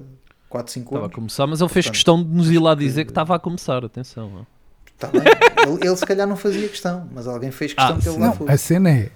4, 0.50 0.74
5 0.74 0.96
anos. 0.96 1.06
Estava 1.06 1.06
a 1.06 1.16
começar, 1.16 1.48
mas 1.48 1.62
ele 1.62 1.70
fez 1.70 1.86
Portanto, 1.86 1.96
questão 1.96 2.24
de 2.24 2.30
nos 2.30 2.50
ir 2.50 2.60
lá 2.60 2.76
dizer 2.76 3.06
que 3.06 3.12
estava 3.12 3.36
a 3.36 3.40
começar, 3.40 3.84
atenção. 3.84 4.46
Tá 4.98 5.08
bem. 5.08 5.22
ele, 5.66 5.88
ele 5.88 5.96
se 5.96 6.06
calhar 6.06 6.28
não 6.28 6.36
fazia 6.36 6.68
questão, 6.68 7.08
mas 7.14 7.28
alguém 7.28 7.52
fez 7.52 7.74
questão 7.74 7.96
ah, 7.96 8.00
que 8.00 8.10
ele 8.10 8.18
não, 8.18 8.28
lá 8.28 8.34
fosse. 8.34 8.52
A 8.52 8.58
cena 8.58 8.90
é 8.90 9.12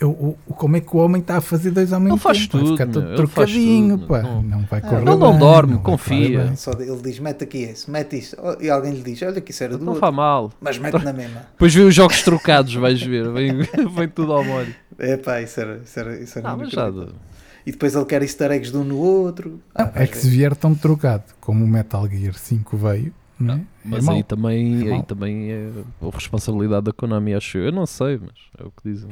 eu, 0.00 0.10
o, 0.10 0.36
como 0.54 0.76
é 0.78 0.80
que 0.80 0.96
o 0.96 0.98
homem 0.98 1.20
está 1.20 1.36
a 1.36 1.40
fazer 1.42 1.70
dois 1.72 1.92
ao 1.92 2.00
mesmo 2.00 2.14
ele 2.14 2.22
faz 2.22 2.38
tempo? 2.38 2.52
Tudo, 2.52 2.76
vai 2.76 2.86
ficar 2.86 2.86
todo 2.90 3.16
trocadinho, 3.16 3.98
pá. 3.98 4.22
Não, 4.22 4.42
não 4.42 4.60
vai 4.62 4.80
correr 4.80 4.96
Ele 4.96 5.04
não 5.16 5.38
dorme, 5.38 5.74
não 5.74 5.82
confia. 5.82 6.56
Só 6.56 6.72
ele 6.72 6.96
diz, 7.02 7.18
mete 7.18 7.44
aqui 7.44 7.58
esse, 7.58 7.90
mete 7.90 8.18
isso. 8.18 8.34
E 8.60 8.70
alguém 8.70 8.94
lhe 8.94 9.02
diz, 9.02 9.20
olha 9.20 9.42
que 9.42 9.50
isso 9.50 9.62
era 9.62 9.76
do 9.76 9.84
Não 9.84 9.92
outro. 9.92 10.00
faz 10.00 10.14
mal. 10.14 10.50
Mas 10.58 10.78
mete 10.78 11.04
na 11.04 11.12
mesma. 11.12 11.42
Depois 11.52 11.74
vê 11.74 11.82
os 11.82 11.94
jogos 11.94 12.22
trocados, 12.22 12.72
vais 12.74 13.02
ver. 13.02 13.30
Vem, 13.30 13.58
vem 13.94 14.08
tudo 14.08 14.32
ao 14.32 14.42
molho. 14.42 14.74
É 14.98 15.18
pá, 15.18 15.42
isso 15.42 15.60
era, 15.60 15.76
isso 15.84 16.00
era, 16.00 16.18
isso 16.18 16.38
era 16.38 16.48
não, 16.48 16.56
mas 16.56 16.70
já 16.70 16.90
E 17.66 17.70
depois 17.72 17.94
ele 17.94 18.06
quer 18.06 18.22
easter 18.22 18.50
eggs 18.52 18.72
de 18.72 18.78
um 18.78 18.84
no 18.84 18.96
outro. 18.96 19.60
Ah, 19.74 19.90
é 19.94 20.06
que 20.06 20.16
se 20.16 20.30
vier 20.30 20.56
tão 20.56 20.74
trocado 20.74 21.24
como 21.42 21.62
o 21.62 21.68
Metal 21.68 22.08
Gear 22.08 22.34
5 22.34 22.74
veio, 22.74 23.12
não 23.38 23.54
é? 23.54 23.60
Mas 23.84 24.08
é 24.08 24.12
aí 24.12 24.22
também, 24.22 24.88
é 24.88 24.94
aí 24.94 25.02
também 25.02 25.52
é 25.52 25.70
a 26.00 26.10
responsabilidade 26.10 26.86
da 26.86 26.92
Konami, 26.92 27.34
acho 27.34 27.58
eu. 27.58 27.66
Eu 27.66 27.72
não 27.72 27.84
sei, 27.84 28.18
mas 28.18 28.32
é 28.58 28.66
o 28.66 28.70
que 28.70 28.90
dizem. 28.90 29.10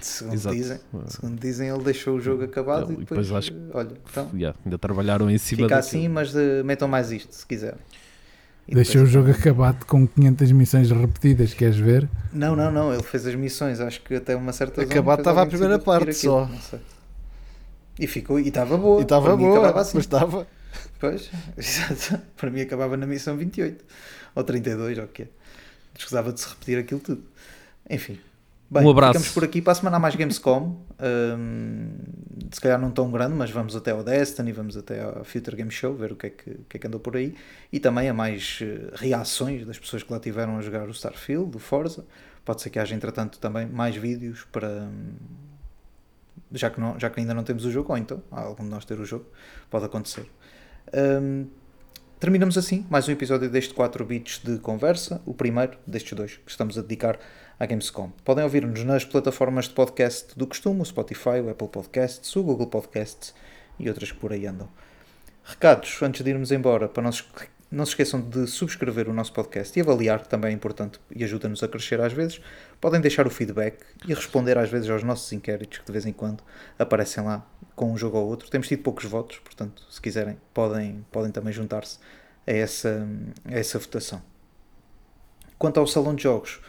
Segundo 0.00 0.50
dizem, 0.50 0.80
segundo 1.08 1.40
dizem, 1.40 1.68
ele 1.68 1.82
deixou 1.82 2.16
o 2.16 2.20
jogo 2.20 2.44
acabado 2.44 2.92
e 2.92 2.96
depois, 2.96 3.26
depois 3.28 3.32
acho 3.32 3.52
que, 3.52 3.58
olha, 3.72 3.96
então, 4.10 4.30
yeah, 4.34 4.58
ainda 4.64 4.78
trabalharam 4.78 5.30
em 5.30 5.38
cima 5.38 5.62
Fica 5.62 5.78
assim, 5.78 6.08
mas 6.08 6.32
de, 6.32 6.62
metam 6.64 6.86
mais 6.86 7.10
isto, 7.10 7.34
se 7.34 7.46
quiserem. 7.46 7.78
Deixou 8.68 9.02
o 9.02 9.06
jogo 9.06 9.30
acabado 9.30 9.84
com 9.84 10.06
500 10.06 10.52
missões 10.52 10.90
repetidas, 10.90 11.54
queres 11.54 11.76
ver? 11.76 12.08
Não, 12.32 12.56
não, 12.56 12.70
não, 12.70 12.92
ele 12.92 13.02
fez 13.02 13.26
as 13.26 13.34
missões, 13.34 13.80
acho 13.80 14.02
que 14.02 14.14
até 14.16 14.34
uma 14.34 14.52
certa 14.52 14.82
Acabado 14.82 15.20
estava 15.20 15.42
a 15.42 15.46
primeira 15.46 15.78
parte 15.78 16.12
só. 16.12 16.50
E 17.98 18.06
ficou, 18.06 18.40
e 18.40 18.48
estava 18.48 18.76
boa. 18.76 19.00
E 19.00 19.02
estava 19.02 19.36
boa, 19.36 19.80
assim. 19.80 19.96
mas 19.96 20.04
estava. 20.04 20.46
Pois, 20.98 21.30
para 22.36 22.50
mim 22.50 22.60
acabava 22.60 22.96
na 22.96 23.06
missão 23.06 23.36
28, 23.36 23.84
ou 24.34 24.44
32, 24.44 24.98
ou 24.98 25.04
o 25.04 25.08
que 25.08 25.22
é. 25.22 25.28
Escusava 25.96 26.32
de 26.32 26.40
se 26.40 26.48
repetir 26.48 26.78
aquilo 26.78 27.00
tudo. 27.00 27.22
Enfim, 27.88 28.18
Bem, 28.68 28.84
um 28.84 28.90
abraço. 28.90 29.12
Ficamos 29.12 29.34
por 29.34 29.44
aqui 29.44 29.62
para 29.62 29.72
a 29.72 29.74
semana 29.76 29.98
mais 29.98 30.16
Gamescom. 30.16 30.84
Um, 31.00 31.88
se 32.50 32.60
calhar 32.60 32.80
não 32.80 32.90
tão 32.90 33.10
grande, 33.10 33.34
mas 33.34 33.50
vamos 33.50 33.76
até 33.76 33.92
ao 33.92 34.02
Destiny, 34.02 34.50
vamos 34.50 34.76
até 34.76 35.02
ao 35.02 35.24
Future 35.24 35.56
Game 35.56 35.70
Show, 35.70 35.94
ver 35.94 36.12
o 36.12 36.16
que, 36.16 36.26
é 36.26 36.30
que, 36.30 36.50
o 36.50 36.64
que 36.68 36.76
é 36.76 36.80
que 36.80 36.86
andou 36.86 36.98
por 36.98 37.16
aí. 37.16 37.34
E 37.72 37.78
também 37.78 38.08
a 38.08 38.14
mais 38.14 38.58
uh, 38.60 38.92
reações 38.94 39.64
das 39.64 39.78
pessoas 39.78 40.02
que 40.02 40.12
lá 40.12 40.18
tiveram 40.18 40.58
a 40.58 40.60
jogar 40.60 40.88
o 40.88 40.90
Starfield, 40.90 41.56
o 41.56 41.60
Forza. 41.60 42.04
Pode 42.44 42.60
ser 42.60 42.70
que 42.70 42.78
haja, 42.78 42.94
entretanto, 42.94 43.38
também 43.38 43.66
mais 43.66 43.94
vídeos 43.94 44.44
para. 44.50 44.68
Um, 44.68 45.14
já, 46.52 46.68
que 46.68 46.80
não, 46.80 46.98
já 46.98 47.08
que 47.08 47.20
ainda 47.20 47.34
não 47.34 47.44
temos 47.44 47.64
o 47.64 47.70
jogo, 47.70 47.92
ou 47.92 47.98
então 47.98 48.22
há 48.32 48.40
algum 48.40 48.64
de 48.64 48.70
nós 48.70 48.84
ter 48.84 48.98
o 48.98 49.04
jogo, 49.04 49.26
pode 49.70 49.84
acontecer. 49.84 50.26
Um, 50.92 51.46
terminamos 52.18 52.56
assim 52.56 52.86
mais 52.88 53.08
um 53.08 53.12
episódio 53.12 53.50
deste 53.50 53.74
4 53.74 54.04
bits 54.04 54.40
de 54.42 54.58
conversa, 54.58 55.20
o 55.26 55.34
primeiro 55.34 55.76
destes 55.86 56.12
dois 56.12 56.36
que 56.36 56.50
estamos 56.50 56.78
a 56.78 56.82
dedicar 56.82 57.18
à 57.58 57.66
Gamescom. 57.66 58.10
Podem 58.24 58.44
ouvir-nos 58.44 58.84
nas 58.84 59.04
plataformas 59.04 59.66
de 59.66 59.72
podcast 59.72 60.38
do 60.38 60.46
costume, 60.46 60.80
o 60.80 60.84
Spotify, 60.84 61.40
o 61.42 61.50
Apple 61.50 61.68
Podcasts, 61.68 62.34
o 62.36 62.42
Google 62.42 62.66
Podcasts 62.66 63.34
e 63.78 63.88
outras 63.88 64.12
que 64.12 64.18
por 64.18 64.32
aí 64.32 64.46
andam. 64.46 64.68
Recados, 65.44 66.02
antes 66.02 66.22
de 66.22 66.30
irmos 66.30 66.52
embora, 66.52 66.88
para 66.88 67.02
não 67.02 67.12
se, 67.12 67.24
não 67.70 67.86
se 67.86 67.92
esqueçam 67.92 68.20
de 68.20 68.46
subscrever 68.46 69.08
o 69.08 69.12
nosso 69.12 69.32
podcast 69.32 69.78
e 69.78 69.82
avaliar, 69.82 70.22
que 70.22 70.28
também 70.28 70.50
é 70.50 70.54
importante 70.54 71.00
e 71.14 71.24
ajuda-nos 71.24 71.62
a 71.62 71.68
crescer 71.68 72.00
às 72.00 72.12
vezes. 72.12 72.40
Podem 72.80 73.00
deixar 73.00 73.26
o 73.26 73.30
feedback 73.30 73.78
e 74.06 74.12
responder 74.12 74.58
às 74.58 74.68
vezes 74.68 74.90
aos 74.90 75.02
nossos 75.02 75.32
inquéritos, 75.32 75.78
que 75.78 75.86
de 75.86 75.92
vez 75.92 76.04
em 76.04 76.12
quando 76.12 76.42
aparecem 76.78 77.24
lá 77.24 77.46
com 77.74 77.92
um 77.92 77.96
jogo 77.96 78.18
ou 78.18 78.26
outro. 78.26 78.50
Temos 78.50 78.68
tido 78.68 78.82
poucos 78.82 79.04
votos, 79.04 79.38
portanto, 79.38 79.82
se 79.90 80.00
quiserem, 80.00 80.36
podem, 80.52 81.06
podem 81.10 81.30
também 81.30 81.52
juntar-se 81.52 81.98
a 82.46 82.52
essa, 82.52 83.08
a 83.44 83.54
essa 83.54 83.78
votação. 83.78 84.22
Quanto 85.58 85.80
ao 85.80 85.86
Salão 85.86 86.14
de 86.14 86.24
Jogos, 86.24 86.60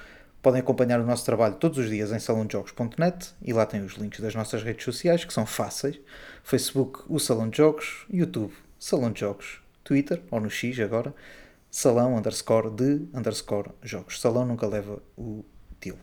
podem 0.41 0.61
acompanhar 0.61 0.99
o 0.99 1.05
nosso 1.05 1.25
trabalho 1.25 1.55
todos 1.55 1.77
os 1.77 1.89
dias 1.89 2.11
em 2.11 2.19
salondejogos.net 2.19 3.33
e 3.41 3.53
lá 3.53 3.65
tem 3.65 3.81
os 3.81 3.93
links 3.93 4.19
das 4.19 4.35
nossas 4.35 4.63
redes 4.63 4.85
sociais, 4.85 5.25
que 5.25 5.33
são 5.33 5.45
fáceis. 5.45 5.99
Facebook, 6.43 7.01
o 7.07 7.19
Salão 7.19 7.49
de 7.49 7.57
Jogos, 7.57 8.05
YouTube, 8.11 8.53
Salão 8.79 9.11
de 9.11 9.19
Jogos, 9.19 9.61
Twitter, 9.83 10.21
ou 10.29 10.39
no 10.39 10.49
X 10.49 10.79
agora, 10.79 11.13
salão 11.69 12.15
underscore 12.15 12.69
de 12.69 13.07
underscore 13.13 13.69
jogos. 13.83 14.19
Salão 14.19 14.45
nunca 14.45 14.67
leva 14.67 15.01
o 15.17 15.43
til. 15.79 15.97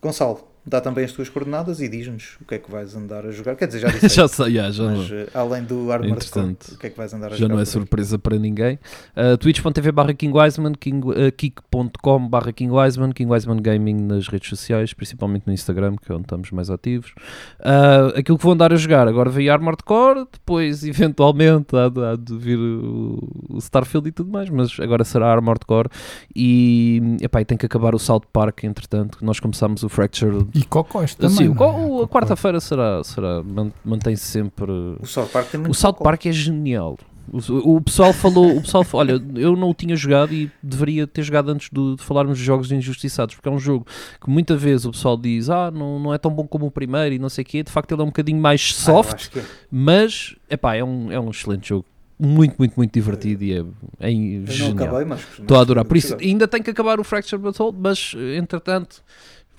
Gonçalo, 0.00 0.51
dá 0.64 0.80
também 0.80 1.04
as 1.04 1.12
tuas 1.12 1.28
coordenadas 1.28 1.80
e 1.80 1.88
diz-nos 1.88 2.36
o 2.40 2.44
que 2.44 2.54
é 2.54 2.58
que 2.58 2.70
vais 2.70 2.94
andar 2.94 3.26
a 3.26 3.30
jogar. 3.30 3.56
Quer 3.56 3.66
dizer, 3.66 3.80
já 3.80 3.88
disse. 3.92 4.08
já 4.08 4.28
sei, 4.28 4.54
já, 4.54 4.70
já 4.70 4.84
mas, 4.84 5.10
uh, 5.10 5.26
além 5.34 5.64
do 5.64 5.90
Armored 5.90 6.30
Core, 6.30 6.56
o 6.72 6.78
que 6.78 6.86
é 6.86 6.90
que 6.90 6.96
vais 6.96 7.12
andar 7.12 7.26
a 7.26 7.30
já 7.30 7.36
jogar? 7.36 7.48
Já 7.48 7.54
não 7.54 7.60
é 7.60 7.64
surpresa 7.64 8.18
para 8.18 8.38
ninguém. 8.38 8.78
Uh, 9.16 9.36
Twitch.tv 9.38 9.92
barra 9.92 10.14
King 10.14 10.36
Wiseman, 10.36 10.72
King, 10.72 11.06
uh, 11.08 11.32
Kik.com 11.36 12.28
barra 12.28 12.52
King 12.52 12.72
Wiseman, 12.72 13.12
King 13.12 13.30
Wiseman 13.30 13.60
Gaming 13.60 13.94
nas 14.02 14.28
redes 14.28 14.48
sociais, 14.48 14.92
principalmente 14.94 15.44
no 15.46 15.52
Instagram, 15.52 15.96
que 15.96 16.12
é 16.12 16.14
onde 16.14 16.24
estamos 16.24 16.50
mais 16.52 16.70
ativos. 16.70 17.12
Uh, 17.60 18.18
aquilo 18.18 18.38
que 18.38 18.44
vou 18.44 18.52
andar 18.52 18.72
a 18.72 18.76
jogar, 18.76 19.08
agora 19.08 19.30
veio 19.30 19.52
Armored 19.52 19.82
Core, 19.84 20.26
depois 20.30 20.84
eventualmente 20.86 21.76
há 21.76 21.88
de, 21.88 22.04
há 22.04 22.16
de 22.16 22.36
vir 22.36 22.58
o, 22.58 23.58
Starfield 23.58 24.08
e 24.08 24.12
tudo 24.12 24.30
mais, 24.30 24.48
mas 24.48 24.78
agora 24.78 25.04
será 25.04 25.32
Armored 25.32 25.64
Core 25.66 25.88
e, 26.34 27.16
epá, 27.20 27.40
e 27.40 27.44
tem 27.44 27.58
que 27.58 27.66
acabar 27.66 27.94
o 27.94 27.98
South 27.98 28.22
Park, 28.32 28.64
entretanto, 28.64 29.18
nós 29.22 29.40
começamos 29.40 29.82
o 29.82 29.88
Fracture. 29.88 30.46
E 30.54 30.64
Cocós 30.64 31.14
também. 31.14 31.36
Sim, 31.36 31.48
o, 31.48 32.02
a 32.02 32.08
quarta-feira 32.08 32.60
será, 32.60 33.02
será 33.02 33.42
mantém-se 33.84 34.24
sempre. 34.24 34.70
O 35.00 35.06
South 35.06 35.28
Park 35.28 35.48
O 35.68 35.74
South 35.74 35.94
Park 35.94 36.26
é 36.26 36.32
genial. 36.32 36.98
O, 37.30 37.76
o, 37.76 37.80
pessoal 37.80 38.12
falou, 38.12 38.56
o 38.56 38.60
pessoal 38.60 38.84
olha, 38.94 39.22
eu 39.36 39.56
não 39.56 39.70
o 39.70 39.74
tinha 39.74 39.94
jogado 39.94 40.34
e 40.34 40.50
deveria 40.62 41.06
ter 41.06 41.22
jogado 41.22 41.50
antes 41.50 41.70
de, 41.72 41.96
de 41.96 42.02
falarmos 42.02 42.36
de 42.36 42.44
jogos 42.44 42.70
injustiçados, 42.72 43.34
porque 43.34 43.48
é 43.48 43.52
um 43.52 43.58
jogo 43.58 43.86
que 44.20 44.28
muitas 44.28 44.60
vezes 44.60 44.84
o 44.84 44.90
pessoal 44.90 45.16
diz, 45.16 45.48
ah, 45.48 45.70
não, 45.70 45.98
não 45.98 46.12
é 46.12 46.18
tão 46.18 46.30
bom 46.30 46.46
como 46.46 46.66
o 46.66 46.70
primeiro 46.70 47.14
e 47.14 47.18
não 47.18 47.28
sei 47.28 47.42
o 47.42 47.46
quê, 47.46 47.62
de 47.62 47.70
facto 47.70 47.92
ele 47.92 48.02
é 48.02 48.04
um 48.04 48.08
bocadinho 48.08 48.40
mais 48.40 48.74
soft, 48.74 49.30
ah, 49.34 49.38
é. 49.38 49.42
mas 49.70 50.34
epá, 50.50 50.74
é, 50.74 50.84
um, 50.84 51.12
é 51.12 51.18
um 51.18 51.30
excelente 51.30 51.68
jogo. 51.68 51.86
Muito, 52.18 52.54
muito, 52.58 52.74
muito 52.76 52.92
divertido 52.92 53.42
e 53.42 53.52
é, 53.52 53.64
é 53.98 54.10
genial. 54.10 54.74
Não 54.74 54.84
acabei, 54.84 55.04
mas, 55.04 55.20
Estou 55.38 55.56
a 55.56 55.60
adorar. 55.60 55.84
Por 55.84 55.96
isso, 55.96 56.16
ainda 56.20 56.46
tem 56.46 56.62
que 56.62 56.70
acabar 56.70 57.00
o 57.00 57.04
Fracture 57.04 57.40
Battle, 57.40 57.74
mas 57.76 58.14
entretanto 58.36 59.02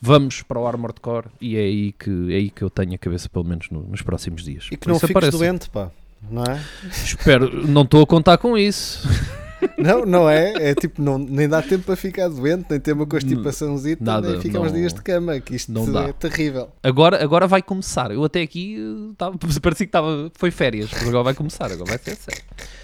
vamos 0.04 0.42
para 0.42 0.60
o 0.60 0.68
Armored 0.68 1.00
Core 1.00 1.28
e 1.40 1.56
é 1.56 1.62
aí 1.62 1.92
que, 1.94 2.10
é 2.34 2.36
aí 2.36 2.50
que 2.50 2.62
eu 2.62 2.70
tenho 2.70 2.94
a 2.94 2.98
cabeça, 2.98 3.30
pelo 3.30 3.46
menos 3.46 3.70
no, 3.70 3.84
nos 3.84 4.02
próximos 4.02 4.44
dias. 4.44 4.68
E 4.70 4.76
que 4.76 4.88
não 4.88 5.00
fiques 5.00 5.16
aparece. 5.16 5.38
doente, 5.38 5.70
pá, 5.70 5.90
não 6.30 6.44
é? 6.44 6.62
Espero, 6.90 7.66
não 7.66 7.84
estou 7.84 8.04
a 8.04 8.08
contar 8.08 8.38
com 8.38 8.58
isso. 8.58 9.08
Não, 9.78 10.06
não 10.06 10.30
é? 10.30 10.72
É 10.72 10.76
tipo, 10.76 11.02
não, 11.02 11.18
nem 11.18 11.48
dá 11.48 11.62
tempo 11.62 11.86
para 11.86 11.96
ficar 11.96 12.28
doente, 12.28 12.66
nem 12.70 12.82
ter 12.82 12.92
uma 12.92 13.06
constipaçãozinha, 13.06 13.96
nem 14.22 14.42
fica 14.42 14.60
uns 14.60 14.74
dias 14.74 14.94
de 14.94 15.02
cama, 15.02 15.40
que 15.40 15.56
isto 15.56 15.72
não 15.72 15.90
dá. 15.90 16.10
é 16.10 16.12
terrível. 16.12 16.70
Agora, 16.84 17.24
agora 17.24 17.48
vai 17.48 17.62
começar. 17.62 18.12
Eu 18.12 18.26
até 18.26 18.42
aqui 18.42 18.78
tava, 19.18 19.38
parecia 19.62 19.86
que 19.86 19.90
estava, 19.90 20.30
foi 20.36 20.52
férias, 20.52 20.90
mas 20.92 21.08
agora 21.08 21.24
vai 21.24 21.34
começar, 21.34 21.72
agora 21.72 21.92
vai 21.92 21.98
ser 21.98 22.18
sério. 22.18 22.44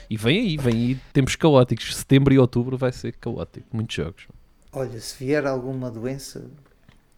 E 0.10 0.16
vem 0.16 0.40
aí, 0.40 0.58
vem 0.58 0.74
aí 0.74 1.00
tempos 1.12 1.36
caóticos. 1.36 1.98
Setembro 1.98 2.34
e 2.34 2.40
outubro 2.40 2.78
vai 2.78 2.94
ser 2.94 3.14
caótico, 3.20 3.68
muitos 3.74 3.98
jogos. 3.98 4.24
Olha, 4.72 5.02
se 5.02 5.22
vier 5.22 5.46
alguma 5.46 5.92
doença, 5.92 6.46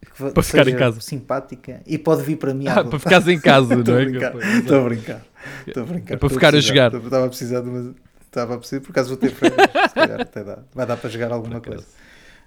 que 0.02 0.32
para 0.32 0.44
ficar 0.44 0.68
em 0.68 0.76
casa. 0.76 1.00
simpática 1.00 1.82
e 1.86 1.98
pode 1.98 2.24
vir 2.24 2.38
para 2.38 2.54
mim. 2.54 2.68
Ah, 2.68 2.84
para 2.84 3.00
ficares 3.00 3.28
em 3.28 3.40
casa, 3.40 3.76
não 3.78 3.98
é? 3.98 4.04
Estou 4.04 4.80
a 4.80 4.84
brincar. 4.84 5.22
Estou 5.68 5.84
a 5.84 5.86
brincar. 5.86 6.14
É 6.14 6.18
para 6.18 6.30
ficar 6.30 6.56
a, 6.56 6.58
a 6.58 6.62
jogar. 6.62 6.94
Estava 6.94 7.26
a 7.26 7.30
precisar 7.30 7.62
de 7.62 7.70
uma. 7.70 7.96
Estava 8.26 8.56
a 8.56 8.58
precisar, 8.58 8.82
por 8.82 8.92
acaso 8.92 9.10
vou 9.10 9.18
ter 9.18 9.32
férias. 9.32 9.70
se 9.90 9.96
calhar 9.96 10.22
até 10.22 10.44
dá. 10.44 10.60
Vai 10.74 10.86
dar 10.86 10.98
para 10.98 11.10
jogar 11.10 11.32
alguma 11.32 11.62
coisa. 11.62 11.86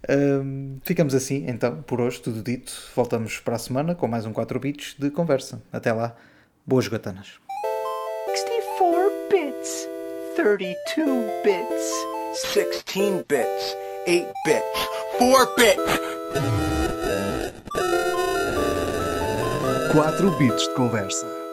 Um, 0.08 0.78
ficamos 0.82 1.14
assim, 1.14 1.44
então, 1.48 1.82
por 1.82 2.00
hoje, 2.00 2.20
tudo 2.20 2.42
dito. 2.42 2.72
Voltamos 2.94 3.38
para 3.38 3.56
a 3.56 3.58
semana 3.58 3.94
com 3.94 4.06
mais 4.06 4.26
um 4.26 4.32
4 4.32 4.58
bits 4.60 4.96
de 4.98 5.10
conversa. 5.10 5.62
Até 5.72 5.92
lá, 5.92 6.14
boas 6.66 6.88
gatanas. 6.88 7.38
64 8.28 9.12
bits, 9.30 9.88
32 10.36 11.30
bits, 11.44 12.44
16 12.52 13.24
bits, 13.28 13.76
8 14.06 14.32
bits, 14.44 14.88
4 15.18 15.54
bits. 15.56 16.13
4 19.94 20.28
bits 20.38 20.66
de 20.66 20.74
conversa. 20.74 21.43